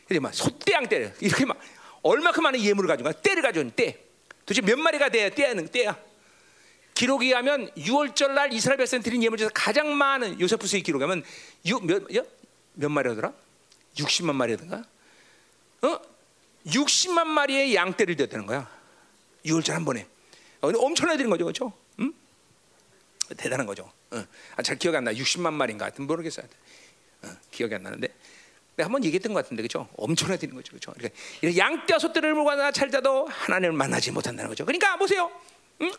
[0.09, 1.57] 이렇게 막 소떼양 때려 이렇게 막
[2.03, 4.03] 얼마큼 많은 예물을 가지고 떼를 가져온 떼.
[4.45, 5.97] 도대체 몇 마리가 돼야 떼야는 떼야.
[6.93, 11.23] 기록에 하면 6월절 날 이스라엘 백성 드린 예물 중에서 가장 많은 요세푸스의 기록에 하면
[11.83, 12.03] 몇,
[12.73, 13.33] 몇 마리라더라?
[13.95, 14.83] 60만 마리라든가?
[15.81, 15.99] 어?
[16.67, 18.69] 60만 마리의 양떼를 드렸다는 거야.
[19.45, 20.07] 6월절 한 번에.
[20.61, 21.73] 어, 엄청나게 드린 거죠, 그렇죠?
[21.99, 22.13] 응?
[23.37, 23.91] 대단한 거죠.
[24.11, 24.23] 어.
[24.55, 25.13] 아, 잘 기억이 안 나.
[25.13, 26.45] 60만 마리인가 하여튼 모르겠어요.
[27.23, 28.07] 어, 기억이 안 나는데
[28.75, 29.87] 내가 한번 얘기했던 것 같은데 그죠?
[29.97, 30.93] 엄청나게 되는 거죠, 그죠?
[30.97, 34.65] 그러니까 양떼와 소떼를 물고 나 찰자도 하나님을 만나지 못한다는 거죠.
[34.65, 35.31] 그러니까 보세요,
[35.81, 35.91] 응?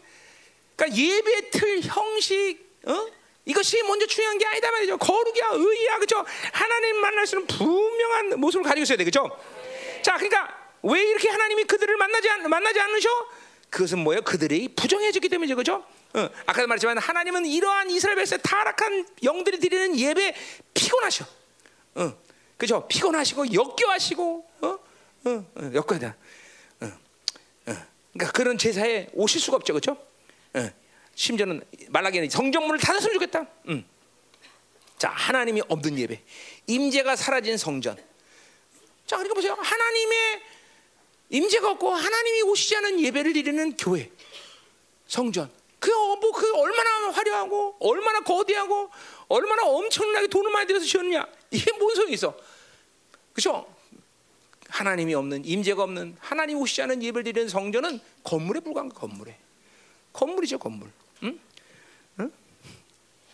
[0.75, 3.07] 그러니까 예배 틀 형식, 어?
[3.45, 4.97] 이것이 먼저 중요한 게 아니다 말이죠.
[4.99, 6.25] 거룩이야, 의야, 그죠?
[6.53, 9.29] 하나님 만날 수는 분명한 모습을 가지고 있어야 돼, 그죠?
[10.03, 10.49] 자, 그러니까
[10.83, 13.09] 왜 이렇게 하나님이 그들을 만나지 않, 만나지 않으셔?
[13.71, 14.23] 그것은 뭐예요?
[14.23, 15.85] 그들이 부정해졌기 때문이죠, 그죠?
[16.15, 20.35] 어, 아까도 말했지만 하나님은 이러한 이스라엘 백성 타락한 영들이 드리는 예배
[20.75, 21.25] 피곤하셔.
[21.97, 22.24] 어,
[22.56, 22.86] 그죠?
[22.89, 26.16] 피곤하시고 역겨하시고, 어, 어, 어 역겨다.
[26.81, 27.76] 어, 어.
[28.12, 29.97] 그러니까 그런 제사에 오실 수가 없죠, 그죠?
[30.55, 30.70] 어.
[31.14, 33.47] 심지어는 말라기는 성전문을 닫았으면 좋겠다.
[33.68, 33.85] 음.
[34.98, 36.22] 자, 하나님이 없는 예배,
[36.66, 37.97] 임재가 사라진 성전.
[39.06, 39.55] 자, 그러니까 보세요.
[39.55, 40.43] 하나님의
[41.31, 44.10] 임재가 없고 하나님이 오시지 않은 예배를 드리는 교회,
[45.06, 45.51] 성전.
[45.81, 48.90] 그뭐그 얼마나 화려하고 얼마나 거대하고
[49.28, 51.26] 얼마나 엄청나게 돈을 많이 들여서 지었냐?
[51.55, 52.36] 이게 뭔 소용이 있어?
[53.32, 53.72] 그렇죠?
[54.68, 59.39] 하나님이 없는 임재가 없는 하나님 오시지 않은 예배를 드리는 성전은 건물에 불과한 건물에
[60.12, 60.90] 건물이죠 건물.
[61.22, 61.39] 응?
[62.20, 62.32] 응?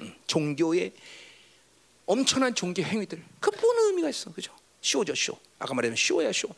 [0.01, 0.15] 응.
[0.27, 0.93] 종교의
[2.07, 4.55] 엄청난 종교 행위들 그 무슨 의미가 있어, 그죠?
[4.83, 5.39] 쇼죠 쇼.
[5.59, 6.49] 아까 말했던 쇼야 쇼.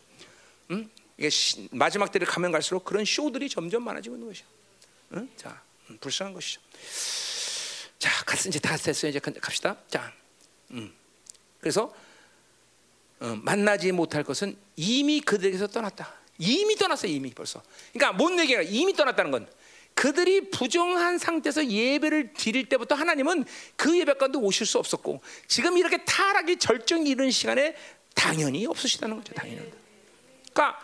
[0.71, 0.91] 응?
[1.17, 4.47] 이게 시, 마지막 때를 가면 갈수록 그런 쇼들이 점점 많아지고 있는 것이야.
[5.15, 5.29] 응?
[5.37, 6.61] 자, 음, 불쌍한 것이죠.
[7.99, 9.11] 자, 갔 이제 다 됐어요.
[9.11, 9.77] 이제 갑시다.
[9.89, 10.13] 자,
[10.73, 10.93] 음.
[11.63, 11.95] 그래서
[13.21, 16.13] 어, 만나지 못할 것은 이미 그들에게서 떠났다.
[16.39, 17.63] 이미 떠났어 이미 벌써.
[17.93, 19.49] 그러니까 뭔 얘기가 이미 떠났다는 건
[19.95, 23.45] 그들이 부정한 상태에서 예배를 드릴 때부터 하나님은
[23.77, 27.77] 그 예배 가운데 오실 수 없었고 지금 이렇게 타락이 절정 이른 시간에
[28.15, 29.33] 당연히 없으시다는 거죠.
[29.35, 29.71] 당연히.
[30.53, 30.81] 그러니까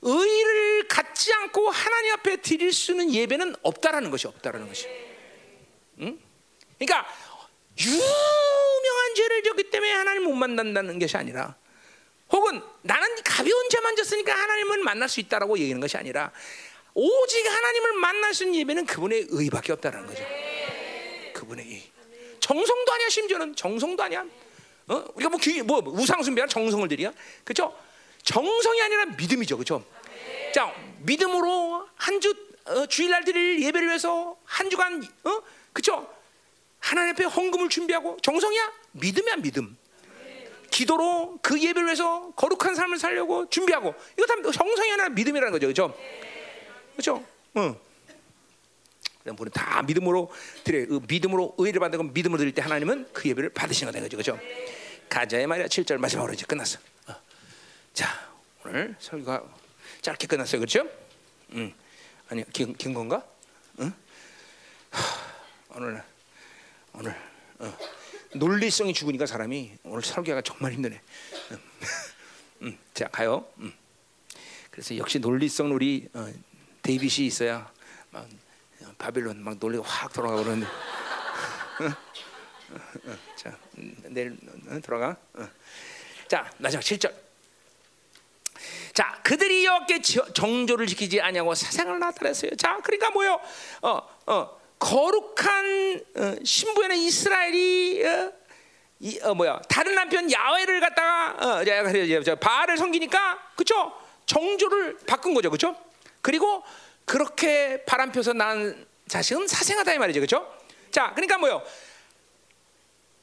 [0.00, 4.88] 의를 갖지 않고 하나님 앞에 드릴 수 있는 예배는 없다라는 것이 없다라는 것이.
[6.00, 6.18] 응?
[6.78, 7.06] 그러니까
[7.78, 11.56] 유명한 죄를 졌기 때문에 하나님 못 만난다는 것이 아니라
[12.30, 16.32] 혹은 나는 가벼운 죄만 졌으니까 하나님을 만날 수 있다라고 얘기하는 것이 아니라
[16.94, 20.24] 오직 하나님을 만날 수 있는 예배는 그분의 의밖에 없다는 거죠.
[21.34, 21.82] 그분의 의.
[22.40, 24.24] 정성도 아니야 심지어는 정성도 아니야.
[24.88, 25.04] 어?
[25.14, 27.12] 우리가 뭐, 귀, 뭐 우상 숭배나 정성을 드리야,
[27.44, 27.74] 그렇죠?
[28.22, 29.84] 정성이 아니라 믿음이죠, 그렇죠?
[30.54, 32.34] 자, 믿음으로 한주
[32.64, 35.42] 어, 주일날 드릴 예배를 위해서 한 주간, 어,
[35.72, 36.08] 그렇죠?
[36.82, 38.72] 하나님 앞에 헌금을 준비하고 정성이야?
[38.92, 39.76] 믿음이야, 믿음.
[40.70, 45.96] 기도로 그 예배를 위해서 거룩한 삶을 살려고 준비하고 이거 다 정성이 아니라 믿음이라는 거죠, 그렇죠?
[46.92, 47.24] 그렇죠?
[47.56, 47.76] 응.
[49.24, 50.32] 우리는 다 믿음으로
[50.64, 54.38] 드려 그 믿음으로 의를 받는 건 믿음으로 드릴 때 하나님은 그 예배를 받으시는 거죠, 그렇죠?
[55.08, 56.80] 가자의 말이야 7절 마지막으로 이제 끝났어.
[57.06, 57.14] 어.
[57.92, 58.08] 자,
[58.64, 59.44] 오늘 설교가
[60.00, 60.88] 짧게 끝났어요, 그렇죠?
[61.52, 61.72] 응.
[62.28, 63.22] 아니 긴, 긴 건가?
[63.78, 63.92] 응?
[64.90, 66.02] 하, 오늘
[66.94, 67.16] 오늘
[67.58, 67.76] 어.
[68.34, 71.00] 논리성이 죽으니까 사람이 오늘 설교가 정말 힘드네.
[71.50, 71.58] 응.
[72.62, 72.78] 응.
[72.94, 73.46] 자 가요.
[73.60, 73.72] 응.
[74.70, 76.32] 그래서 역시 논리성 우리 어,
[76.82, 77.70] 데이빗이 있어야
[78.10, 78.28] 막
[78.98, 80.66] 바빌론 막 논리가 확 돌아가 그러는데.
[83.36, 83.56] 자
[84.08, 84.38] 내일
[84.82, 85.16] 돌아가.
[86.28, 87.22] 자 마지막 7절.
[88.92, 92.50] 자, 그들이 여호와께 정조를 지키지 아니하고 사생을 나타냈어요.
[92.56, 93.40] 자, 그러니까 뭐요?
[93.80, 98.32] 어, 어, 거룩한 어, 신부에는 이스라엘이 어,
[98.98, 99.60] 이, 어, 뭐야?
[99.68, 103.92] 다른 남편 야훼를 갖다가 어, 바알을 섬기니까 그렇죠?
[104.26, 105.76] 정조를 바꾼 거죠, 그렇죠?
[106.20, 106.64] 그리고
[107.04, 110.52] 그렇게 바람 펴서 난 자식은 사생하다 이 말이죠, 그렇죠?
[110.90, 111.62] 자, 그러니까 뭐요?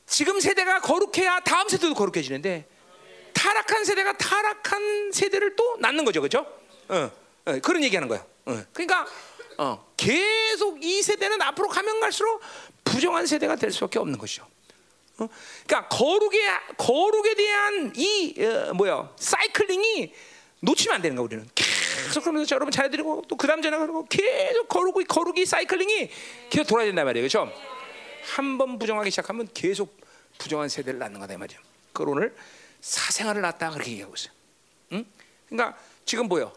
[0.05, 2.65] 지금 세대가 거룩해야 다음 세대도 거룩해지는데
[3.33, 6.45] 타락한 세대가 타락한 세대를 또 낳는 거죠, 그렇죠?
[6.87, 7.11] 어,
[7.45, 8.25] 어, 그런 얘기하는 거야.
[8.45, 9.05] 어, 그러니까
[9.59, 12.41] 어, 계속 이 세대는 앞으로 가면 갈수록
[12.85, 14.47] 부정한 세대가 될 수밖에 없는 것이죠.
[15.17, 15.27] 어?
[15.67, 16.39] 그러니까 거룩에
[16.77, 20.13] 거룩에 대한 이 어, 뭐야 사이클링이
[20.61, 25.03] 놓치면 안 되는 거야 우리는 계속 그러면서 여러분 잘드리고 또 그다음 전화 그러고 계속 거룩이
[25.05, 26.09] 거룩이 사이클링이
[26.49, 27.51] 계속 돌아야 된단 말이에요, 그렇죠?
[28.33, 29.97] 한 번 부정하기 시작하면 계속
[30.37, 31.59] 부정한 세대를 낳는 거다 이 말이야.
[31.91, 32.33] 그 오늘
[32.79, 34.31] 사생활을 낳다 그렇게 얘기하고 있어요.
[34.93, 35.05] 응?
[35.49, 36.53] 그러니까 지금 보여.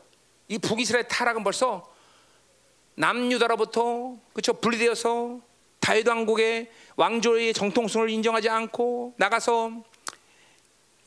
[0.46, 1.91] 이 북이스라엘 타락은 벌써
[2.94, 5.40] 남유다로부터 그렇죠 분리되어서
[5.80, 9.82] 다윗 왕국의 왕조의 정통성을 인정하지 않고 나가서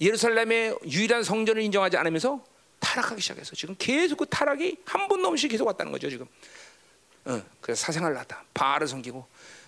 [0.01, 2.43] 예루살렘의 유일한 성전을 인정하지 않으면서
[2.79, 6.27] 타락하기 시작해서 지금 계속 그 타락이 한 번도 없이 계속 왔다는 거죠 지금.
[7.25, 9.25] 어, 그래서 사생활을 낳다 바알을 섬기고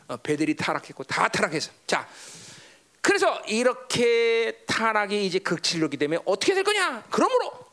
[0.09, 2.07] 어, 베델이 타락했고 다 타락해서 자
[3.01, 7.05] 그래서 이렇게 타락이 이제 극치르기 때문에 어떻게 될 거냐?
[7.09, 7.66] 그러므로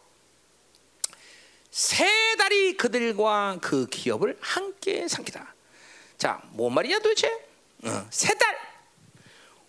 [1.75, 2.07] 세
[2.39, 5.57] 달이 그들과 그 기업을 함께 삼키다.
[6.17, 7.27] 자, 뭔 말이냐 도대체?
[7.83, 8.57] 어, 세 달.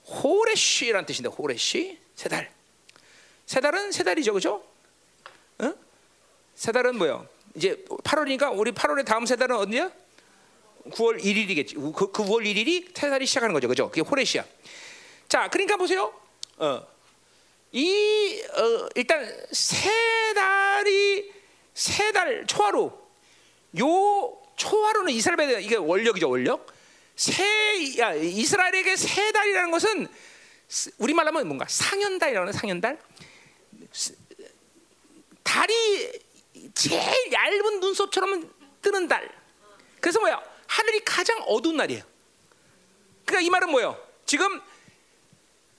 [0.05, 2.51] 호레쉬라는 뜻인데 호레쉬 세 달.
[3.47, 4.63] 세 달은 세 달이죠, 그죠?
[5.57, 5.73] 어?
[6.53, 7.27] 세 달은 뭐요?
[7.55, 9.91] 이제 8월이니까 우리 8월의 다음 세 달은 언제야?
[10.91, 11.73] 9월 1일이겠지.
[11.91, 13.89] 그, 그 9월 1일이 세 달이 시작하는 거죠, 그죠?
[13.89, 14.45] 그게 호레시야.
[15.27, 16.13] 자, 그러니까 보세요.
[16.57, 16.85] 어,
[17.71, 19.89] 이 어, 일단 세
[20.35, 21.33] 달이
[21.75, 22.91] 세 달 초하루
[23.79, 26.73] 요 초하루는 이스라엘 배 이게 원력이죠, 원력.
[27.15, 27.43] 세
[27.99, 30.07] 야, 이스라엘에게 세 달이라는 것은
[30.97, 32.97] 우리 말로 하면 뭔가 상현달이라는 상현달.
[35.43, 36.19] 달이
[36.73, 38.49] 제일 얇은 눈썹처럼
[38.81, 39.29] 뜨는 달.
[39.99, 40.41] 그래서 뭐야?
[40.67, 42.03] 하늘이 가장 어두운 날이에요.
[43.25, 44.01] 그러니까 이 말은 뭐예요?
[44.25, 44.61] 지금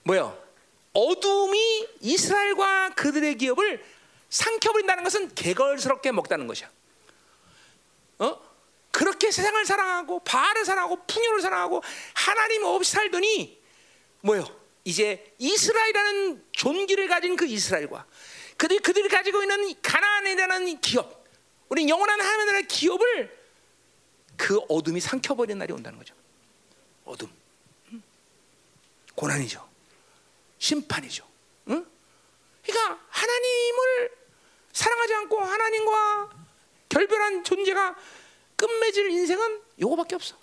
[0.05, 0.39] 뭐예요?
[0.93, 3.85] 어둠이 이스라엘과 그들의 기업을
[4.31, 6.70] 삼켜버린다는 것은 개걸스럽게 먹다는 것이야.
[8.19, 8.47] 어?
[8.90, 11.82] 그렇게 세상을 사랑하고 바알을 사랑하고 풍요를 사랑하고
[12.15, 13.61] 하나님 없이 살더니
[14.23, 14.47] 뭐요?
[14.85, 18.07] 이제 이스라엘이라는 존귀를 가진 그 이스라엘과
[18.57, 21.27] 그들 그들이 가지고 있는 가나안이라는 기업,
[21.69, 23.36] 우리 영원한 하나님의 기업을
[24.36, 26.15] 그 어둠이 삼켜버리는 날이 온다는 거죠.
[27.05, 27.31] 어둠,
[29.15, 29.69] 고난이죠,
[30.59, 31.26] 심판이죠.
[32.68, 32.72] 응?
[32.72, 34.10] 그러니까 하나님을
[34.72, 36.30] 사랑하지 않고 하나님과
[36.88, 37.97] 결별한 존재가
[38.56, 40.36] 끝맺을 인생은 요거밖에 없어.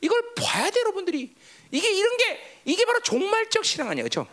[0.00, 1.34] 이걸 봐야 돼 여러분들이.
[1.70, 4.26] 이게 이런 게 이게 바로 종말적 신앙 아니야, 그렇죠?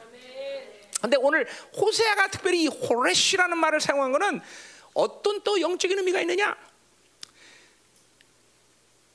[1.01, 4.41] 근데 오늘 호세아가 특별히 이 호레시라는 말을 사용한 거는
[4.93, 6.55] 어떤 또 영적인 의미가 있느냐?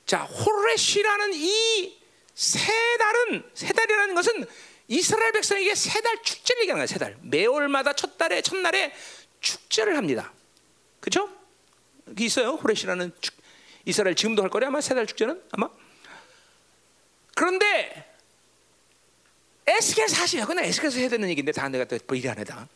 [0.05, 2.07] 자, 호레시라는 이
[2.37, 4.45] 세 달은 세 달이라는 것은
[4.87, 6.87] 이스라엘 백성에게 세 달 축제를 얘기하는 거야.
[6.87, 7.17] 세 달.
[7.21, 8.93] 매월마다 첫 달에 첫날에
[9.41, 10.33] 축제를 합니다.
[11.01, 11.29] 그렇죠?
[12.05, 12.51] 그 있어요.
[12.51, 13.35] 호레시라는 축,
[13.85, 15.69] 이스라엘 지금도 할 거래 아마 세 달 축제는 아마.
[17.35, 18.05] 그런데
[19.67, 22.67] 에스겔 40, 그건 에스겔에서 해야 되는 얘기인데 다 내가 또 일이 안 해다.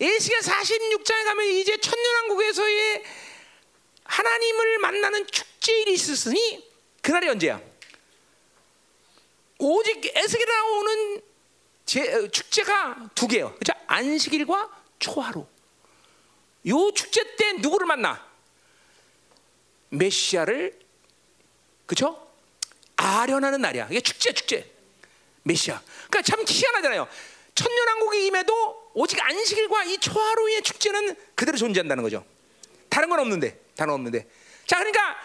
[0.00, 3.02] 에스겔 46장에 가면 이제 천년왕국에서의
[4.04, 6.70] 하나님을 만나는 축제일이 있었으니
[7.02, 7.60] 그날이 언제야?
[9.58, 11.22] 오직 에스겔에 나오는
[11.90, 13.52] 제, 축제가 두 개요.
[13.56, 13.72] 그죠?
[13.88, 15.44] 안식일과 초하루.
[16.68, 18.24] 요 축제 때 누구를 만나?
[19.88, 20.78] 메시아를
[21.86, 22.30] 그죠?
[22.94, 23.88] 아련하는 날이야.
[23.90, 24.72] 이게 축제 축제.
[25.42, 25.82] 메시아.
[26.08, 27.08] 그러니까 참 희한하잖아요.
[27.56, 32.24] 천년왕국이 임해도 오직 안식일과 이 초하루의 축제는 그대로 존재한다는 거죠.
[32.88, 34.28] 다른 건 없는데, 다른 없는데.
[34.64, 35.16] 자, 그러니까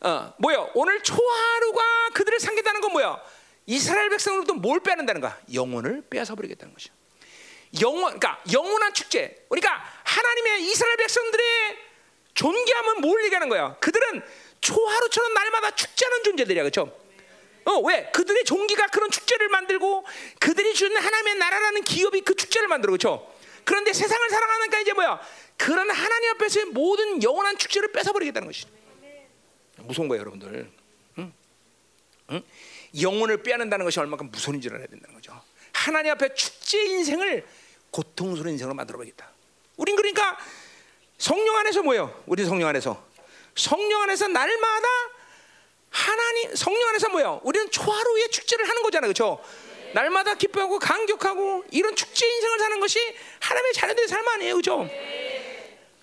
[0.00, 0.70] 어, 뭐요?
[0.72, 3.20] 오늘 초하루가 그들을 상겠다는 건 뭐야?
[3.68, 5.38] 이스라엘 백성으로부터 뭘 빼앗는다는 거야?
[5.52, 6.94] 영혼을 빼앗아 버리겠다는 것이죠.
[7.82, 9.44] 영원, 그러니까 영원한 축제.
[9.50, 11.76] 그러니까 하나님의 이스라엘 백성들의
[12.32, 13.76] 존귀함은 뭘 얘기하는 거야?
[13.78, 14.22] 그들은
[14.62, 16.98] 초하루처럼 날마다 축제하는 존재들이야, 그렇죠?
[17.66, 18.10] 어, 왜?
[18.10, 20.06] 그들의 종기가 그런 축제를 만들고
[20.40, 23.30] 그들이 주는 하나님의 나라라는 기업이 그 축제를 만들어 그렇죠?
[23.64, 25.20] 그런데 세상을 사랑하니까 이제 뭐야?
[25.58, 28.64] 그런 하나님 앞에서의 모든 영원한 축제를 뺏어버리겠다는 것이
[29.76, 30.70] 무서운 거예요, 여러분들.
[31.18, 31.32] 응?
[32.30, 32.42] 응?
[33.00, 35.40] 영혼을 빼앗는다는 것이 얼마큼 무서운 줄 알아야 된다는 거죠.
[35.72, 37.46] 하나님 앞에 축제 인생을
[37.90, 39.30] 고통스러운 인생으로 만들어버리겠다.
[39.76, 40.38] 우린 그러니까
[41.18, 42.22] 성령 안에서 뭐예요?
[42.26, 43.04] 우리 성령 안에서
[43.54, 44.88] 성령 안에서 날마다
[45.90, 47.40] 하나님 성령 안에서 뭐야?
[47.42, 49.42] 우리는 초하루의 축제를 하는 거잖아요, 그렇죠?
[49.94, 52.98] 날마다 기뻐하고 감격하고 이런 축제 인생을 사는 것이
[53.40, 54.88] 하나님의 자녀들의 삶 아니에요, 그렇죠?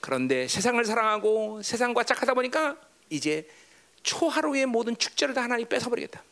[0.02, 2.78] 그런데 세상을 사랑하고 세상과 짝하다 보니까
[3.10, 3.48] 이제
[4.04, 6.24] 초하루의 모든 축제를 다 하나님 뺏어버리겠다.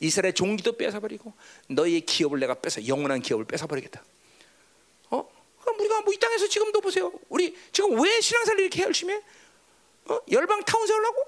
[0.00, 1.32] 이스라엘 종기도 뺏어버리고
[1.68, 4.02] 너희의 기업을 내가 뺏어 영원한 기업을 뺏어버리겠다.
[5.10, 5.28] 어?
[5.60, 7.12] 그럼 우리가 뭐 이 땅에서 지금도 보세요.
[7.28, 9.22] 우리 지금 왜 신앙생활 이렇게 열심히 해?
[10.06, 10.20] 어?
[10.30, 11.22] 열방 타운 세우려고?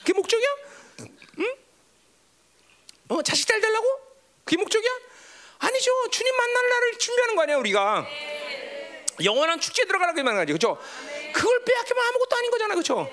[0.00, 0.48] 그게 목적이야?
[1.40, 1.56] 응?
[3.08, 3.86] 어, 자식 잘 되려고?
[4.44, 4.90] 그게 목적이야?
[5.58, 5.90] 아니죠.
[6.10, 8.06] 주님 만날 날을 준비하는 거 아니야, 우리가.
[9.24, 10.46] 영원한 축제 들어가라고 말하는.
[10.46, 10.78] 그렇죠?
[11.32, 12.74] 그걸 빼앗기면 아무것도 아닌 거잖아.
[12.74, 13.10] 그렇죠?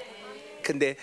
[0.61, 0.95] 근데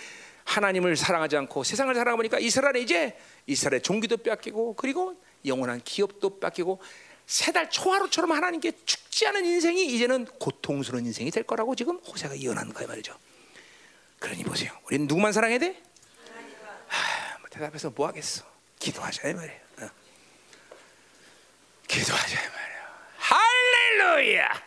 [0.44, 3.16] 하나님을 사랑하지 않고 세상을 사랑하니까 이스라엘이 이제
[3.50, 5.14] 이스라엘 종기도 빼앗기고 그리고
[5.44, 6.80] 영원한 기업도 뺏기고
[7.26, 12.88] 세 달 초하루처럼 하나님께 축제하는 인생이 이제는 고통스러운 인생이 될 거라고 지금 호세가 예언하는 거야
[12.88, 13.16] 말이죠.
[14.18, 14.72] 그러니 보세요.
[14.86, 15.80] 우리는 누구만 사랑해야 돼?
[16.88, 18.44] 하, 뭐 대답해서 뭐 하겠어?
[18.80, 19.60] 기도하자 이 말이에요.
[19.82, 19.90] 어.
[21.86, 22.82] 기도하자 이 말이에요.
[23.18, 24.62] 할렐루야.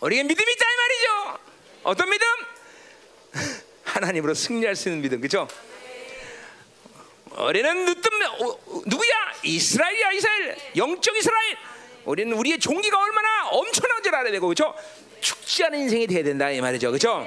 [0.00, 1.38] 우리가 믿음이 있다 이 말이죠.
[1.82, 2.26] 어떤 믿음?
[3.84, 5.48] 하나님으로 승리할 수 있는 믿음, 그렇죠?
[7.38, 8.10] 우리는 누뜸
[8.86, 9.12] 누구야?
[9.42, 10.56] 이스라엘이야, 이스라엘.
[10.76, 11.56] 영적 이스라엘.
[12.04, 14.74] 우리는 우리의 종기가 얼마나 엄청난 줄 알아야 되고, 그렇죠?
[15.20, 17.26] 축제 하는 인생이 돼야 된다 이 말이죠, 그렇죠?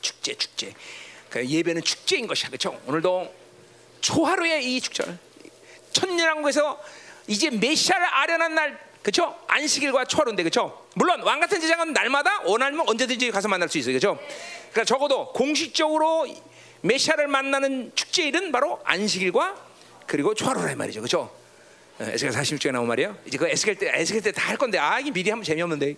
[0.00, 0.72] 축제, 축제.
[1.30, 2.80] 그 예배는 축제인 것이야, 그렇죠?
[2.86, 3.34] 오늘도
[4.00, 5.18] 초하루의 이 축제를
[5.92, 6.80] 천년왕국에서
[7.26, 9.36] 이제 메시아를 아련한 날 그렇죠?
[9.46, 10.86] 안식일과 초하루인데 그렇죠?
[10.94, 13.98] 물론 왕 같은 제장은 날마다 원하면 언제든지 가서 만날 수 있어요.
[13.98, 14.18] 그렇죠?
[14.72, 16.26] 그러니까 적어도 공식적으로
[16.86, 19.66] 메시아를 만나는 축제일은 바로 안식일과
[20.06, 21.00] 그리고 초하루라 말이죠.
[21.00, 21.34] 그렇죠?
[21.98, 23.16] 에스겔 46장에 나온 말이에요.
[23.26, 25.94] 이제 그 에스겔 때 에스겔 때 다 할 건데 아 이게 미리 하면 재미없는데.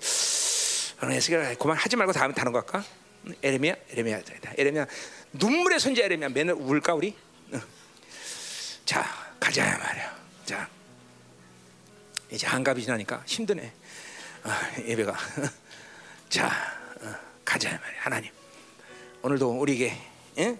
[0.98, 2.84] 그럼 에스겔 그만 하지 말고 다음에 다른 거 할까?
[3.42, 4.22] 에레미야, 에레미야,
[4.56, 4.86] 에레미야
[5.32, 7.14] 눈물의 손자 에레미야 맨날 울까 우리?
[8.84, 9.04] 자
[9.38, 10.16] 가자 말이야.
[10.46, 10.68] 자
[12.30, 13.72] 이제 한갑이 지나니까 힘드네.
[14.44, 15.16] 아, 예배가
[16.30, 16.46] 자
[17.02, 18.30] 어, 가자 말이야 하나님.
[19.22, 19.96] 오늘도 우리에게
[20.38, 20.56] 예?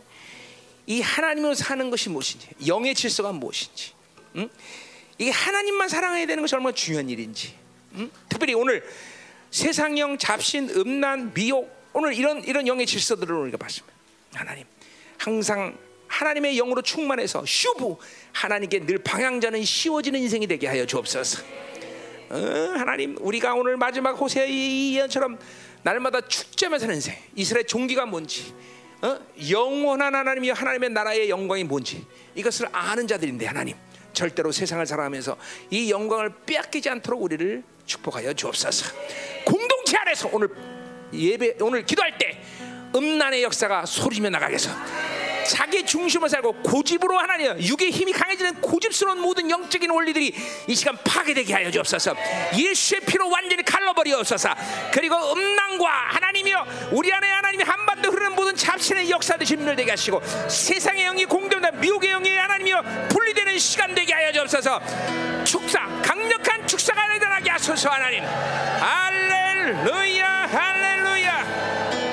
[0.89, 3.93] 이 하나님으로 사는 것이 무엇인지, 영의 질서가 무엇인지,
[4.37, 4.49] 응?
[5.19, 7.55] 이게 하나님만 사랑해야 되는 것이 얼마나 중요한 일인지,
[7.97, 8.11] 응?
[8.31, 8.83] 특별히 오늘
[9.51, 13.95] 세상형, 잡신, 음란, 미혹, 오늘 이런 이런 영의 질서들을 우리가 봤습니다.
[14.33, 14.65] 하나님,
[15.19, 17.97] 항상 하나님의 영으로 충만해서 슈브
[18.33, 21.43] 하나님께 늘 방향자는 쉬워지는 인생이 되게 하여 주옵소서.
[22.31, 22.35] 어,
[22.79, 25.39] 하나님, 우리가 오늘 마지막 호세의 예언처럼
[25.83, 28.55] 날마다 축제하며 사는 인생, 이스라엘 종기가 뭔지.
[29.03, 29.19] 어?
[29.51, 32.05] 영원한 하나님이 하나님의 나라의 영광이 뭔지
[32.35, 33.77] 이것을 아는 자들인데 하나님
[34.13, 35.37] 절대로 세상을 살아가면서
[35.71, 38.95] 이 영광을 빼앗기지 않도록 우리를 축복하여 주옵소서.
[39.45, 40.49] 공동체 안에서 오늘
[41.13, 42.41] 예배 오늘 기도할 때
[42.95, 44.71] 음란의 역사가 소리며 나가겠어.
[45.49, 50.35] 자기 중심을 살고 고집으로 하나님 육의 힘이 강해지는 고집스러운 모든 영적인 원리들이
[50.67, 52.15] 이 시간 파괴되게 하여 주옵소서.
[52.57, 54.51] 예수의 피로 완전히 갈라버리옵소서.
[54.93, 61.25] 그리고 음란과 하나님이여 우리 안에 하나님이 한반도 흐르는 모든 잡신의 역사들 진멸되게 하시고 세상의 영이
[61.25, 64.81] 공격된 미혹의 영이 하나님이여 분리되는 시간 되게 하여 주옵소서.
[65.45, 68.23] 축사 강력한 축사가 일어나게 하소서 하나님.
[68.81, 72.08] 할렐루야 할렐루야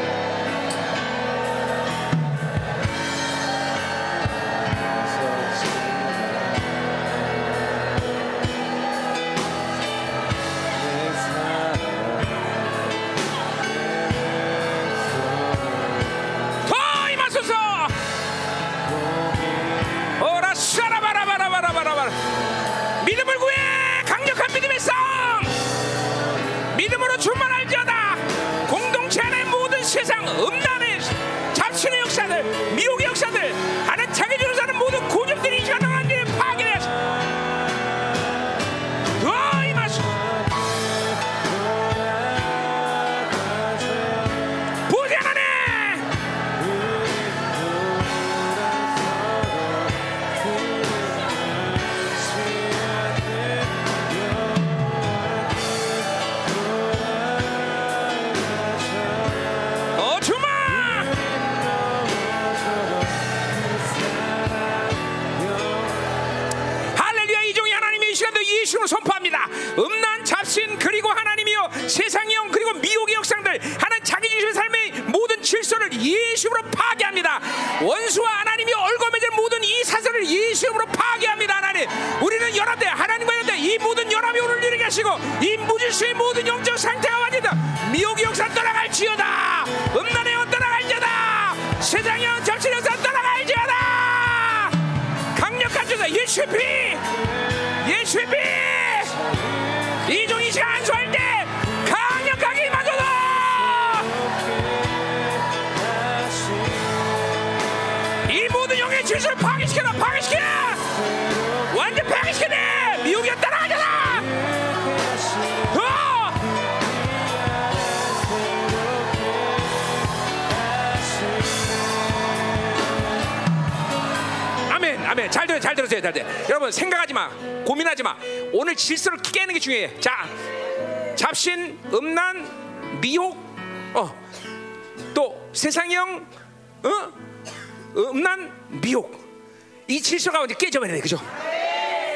[140.05, 141.17] 질서가 이제 깨져버려야 돼, 그죠?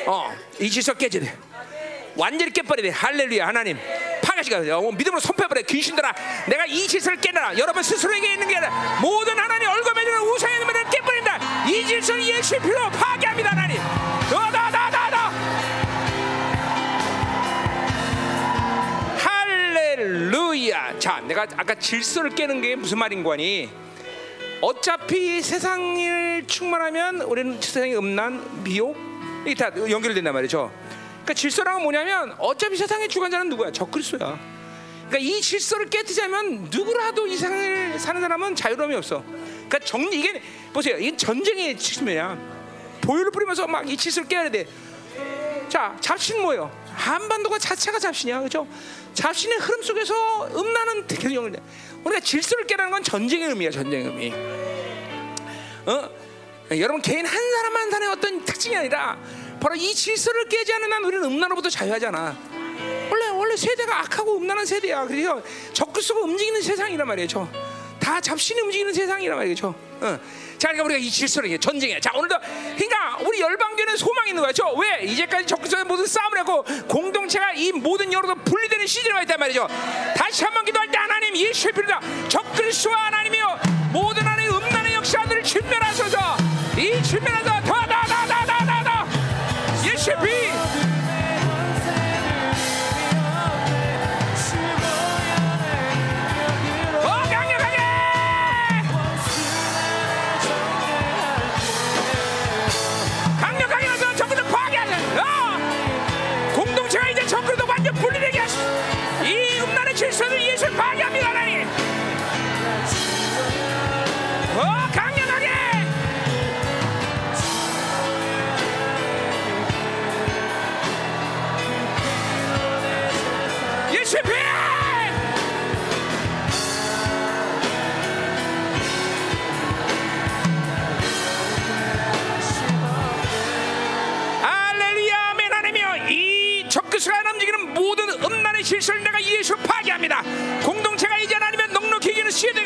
[0.05, 1.37] 어, 이 질서 깨져야 돼.
[2.15, 2.89] 완전히 깨버려야 돼.
[2.89, 3.77] 할렐루야, 하나님.
[4.21, 5.63] 파괴시가 어, 믿음으로 선포해버려.
[5.63, 6.13] 귀신들아,
[6.47, 7.57] 내가 이 질서를 깨라.
[7.57, 11.67] 여러분 스스로에게 있는 게 아니라 모든 하나님 얼굴 매주는 우상의 놈을 깨버린다.
[11.67, 13.77] 이 질서를 예수의 피로 파괴합니다, 하나님.
[14.29, 15.17] 더더더더더.
[19.17, 20.99] 할렐루야.
[20.99, 23.69] 자, 내가 아까 질서를 깨는 게 무슨 말인 거니?
[24.61, 26.18] 어차피 세상을
[26.59, 28.97] 충만하면 우리는 세상의 음란, 미혹
[29.45, 30.69] 이게 다 연결된단 말이죠.
[31.21, 33.71] 그러니까 질서라는 뭐냐면 어차피 세상의 주관자는 누구야?
[33.71, 34.37] 적그리스도야.
[35.07, 39.23] 그러니까 이 질서를 깨뜨리자면 누구라도 이 세상을 사는 사람은 자유로움이 없어.
[39.23, 40.41] 그러니까 정 이게
[40.73, 40.97] 보세요.
[40.97, 42.37] 이게 전쟁의 측면이야.
[43.01, 44.67] 보혈을 뿌리면서 막 이 질서를 깨야 돼.
[45.69, 46.69] 자, 잡신 뭐예요?
[46.93, 48.67] 한반도가 자체가 잡신이야, 그렇죠?
[49.13, 51.55] 잡신의 흐름 속에서 음란은 계속 영을
[52.03, 54.33] 우리가 질서를 깨라는 건 전쟁의 의미야, 전쟁의 의미.
[55.85, 56.18] 어?
[56.71, 59.17] 여러분 개인 한 사람 한 사람의 어떤 특징이 아니라
[59.59, 62.37] 바로 이 질서를 깨지 않는 한 우리는 음란으로부터 자유하잖아.
[63.09, 65.05] 원래 원래 세대가 악하고 음란한 세대야.
[65.05, 65.41] 그래서
[65.73, 67.49] 적그리스도가 움직이는 세상이란 말이죠.
[67.99, 69.75] 다 잡신이 움직이는 세상이란 말이죠.
[70.01, 70.19] 어.
[70.57, 71.99] 자, 그러니까 우리가 이 질서를 전쟁이야.
[71.99, 72.35] 자, 오늘도
[72.75, 74.73] 그러니까 우리 열방교는 소망이 있는 거죠.
[74.75, 79.67] 왜 이제까지 적그리스도의 모든 싸움을 했고 공동체가 이 모든 여러도 분리되는 시즌이 와 있단 말이죠.
[80.15, 82.01] 다시 한번 기도할 때 하나님 예수의 필요다.
[82.29, 83.59] 적그리스도와 하나님이여
[83.91, 86.38] 모든 안에 음란의 역사들을 진멸하소서.
[86.89, 89.07] 一起面对着他哒哒哒哒
[89.83, 90.48] 一起比。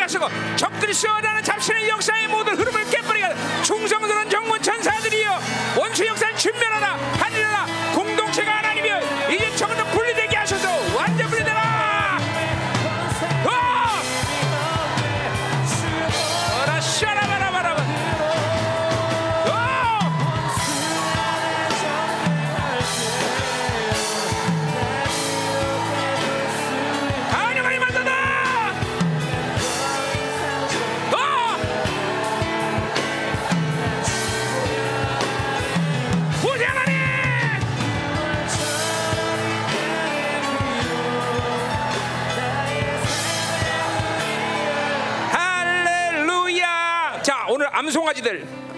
[0.04, 0.28] 가서고
[0.58, 2.43] 적그리스도라는 잡신의 역사의 모든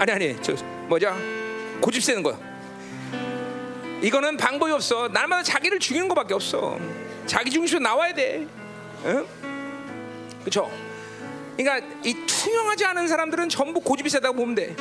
[0.05, 0.53] 아니 아니 저
[0.87, 1.15] 뭐죠?
[1.81, 2.37] 고집 세는 거
[4.03, 5.07] 이거는 방법이 없어.
[5.07, 6.77] 날마다 자기를 죽이는 것밖에 없어.
[7.25, 8.45] 자기 중심으로 나와야 돼.
[9.05, 9.25] 응?
[10.41, 10.69] 그렇죠
[11.57, 14.75] 그러니까 이 투명하지 않은 사람들은 전부 고집이 세다고 보면 돼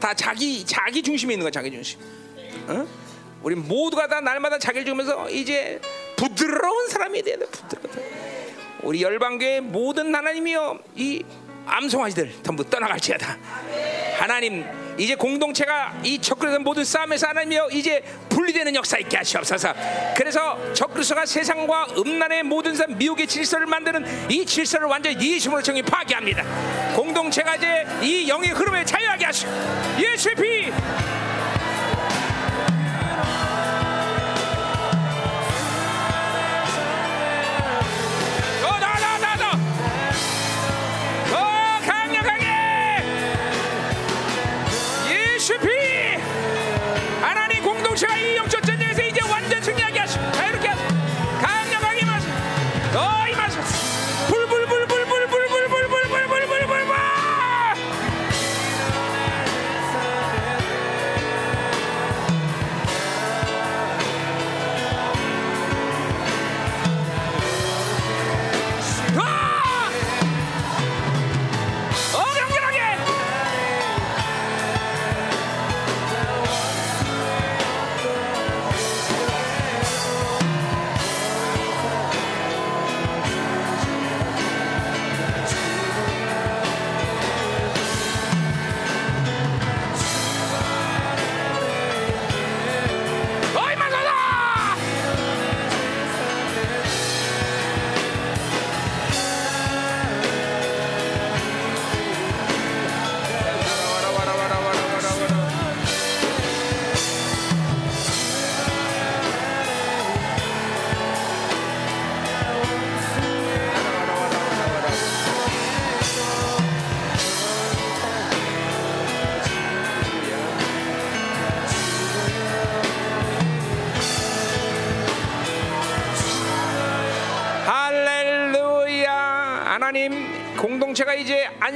[0.00, 1.98] 다 자기 자기 중심에 있는 거야 자기 중심.
[2.68, 2.86] 응?
[3.42, 5.80] 우리 모두가 다 날마다 자기를 죽이면서 이제
[6.16, 8.06] 부드러운 사람이 돼야 돼 부드러운
[8.82, 11.24] 우리 열방교의 모든 하나님이여 이
[11.66, 13.36] 암송아지들 전부 떠나갈지어다.
[14.18, 14.64] 하나님
[14.98, 19.74] 이제 공동체가 이 적그리스도 모든 싸움에서 하나님이여 이제 분리되는 역사 있게 하시옵소서.
[20.16, 26.44] 그래서 적그리스도가 세상과 음란의 모든 삶 미혹의 질서를 만드는 이 질서를 완전히 예수님으로 정의 파괴합니다.
[26.94, 29.50] 공동체가 이제 이 영의 흐름에 자유하게 하시오.
[29.98, 30.72] 예수의 피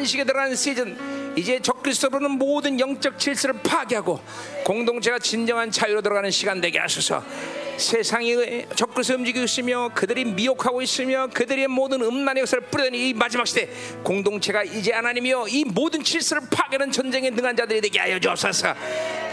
[0.01, 0.97] 안식에 들어가는 시즌
[1.37, 4.19] 이제 적그리스도로는 모든 영적 질서를 파괴하고
[4.65, 7.23] 공동체가 진정한 자유로 들어가는 시간 되게 하소서.
[7.77, 13.69] 세상이 적그리스도 움직이고 있으며 그들이 미혹하고 있으며 그들의 모든 음란의 역사를 뿌리는 이 마지막 시대
[14.03, 18.75] 공동체가 이제 하나님이여 이 모든 질서를 파괴하는 전쟁에 능한 자들이 되게 하여 주옵소서.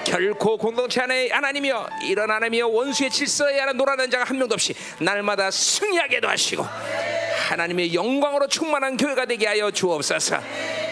[0.06, 5.52] 결코 공동체 안에 하나님이여 이런 하나님이여 원수의 질서에 하나 놀아는 자가 한 명도 없이 날마다
[5.52, 6.66] 승리하게도 하시고
[7.48, 10.40] 하나님의 영광으로 충만한 교회가 되게 하여 주옵소서.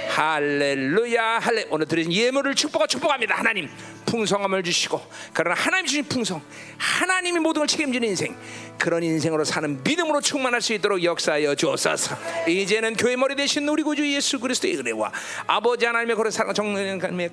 [0.09, 3.35] 할렐루야 할레 오늘 드린 예물을 축복하 축복합니다.
[3.35, 3.69] 하나님
[4.05, 5.01] 풍성함을 주시고
[5.33, 6.41] 그러나 하나님 주신 풍성
[6.77, 8.33] 하나님이 모든 걸 책임지는 인생
[8.79, 12.15] 그런 인생으로 사는 믿음으로 충만할 수 있도록 역사하여 주옵소서.
[12.47, 15.11] 이제는 교회 머리 대신 우리 구주 예수 그리스도의 은혜와
[15.47, 17.29] 아버지 하나님의 거룩 사랑 정령의 하나님의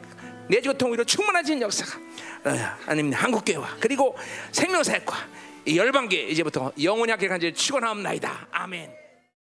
[0.49, 1.99] 내주 통으로 충만해진 역사가
[2.45, 2.51] 어,
[2.85, 4.17] 하나님 한국교회와 그리고
[4.51, 5.17] 생명사역과
[5.67, 8.49] 이 열방교회 이제부터 영원히 학교 간절 축원하옵나이다.
[8.51, 9.02] 아멘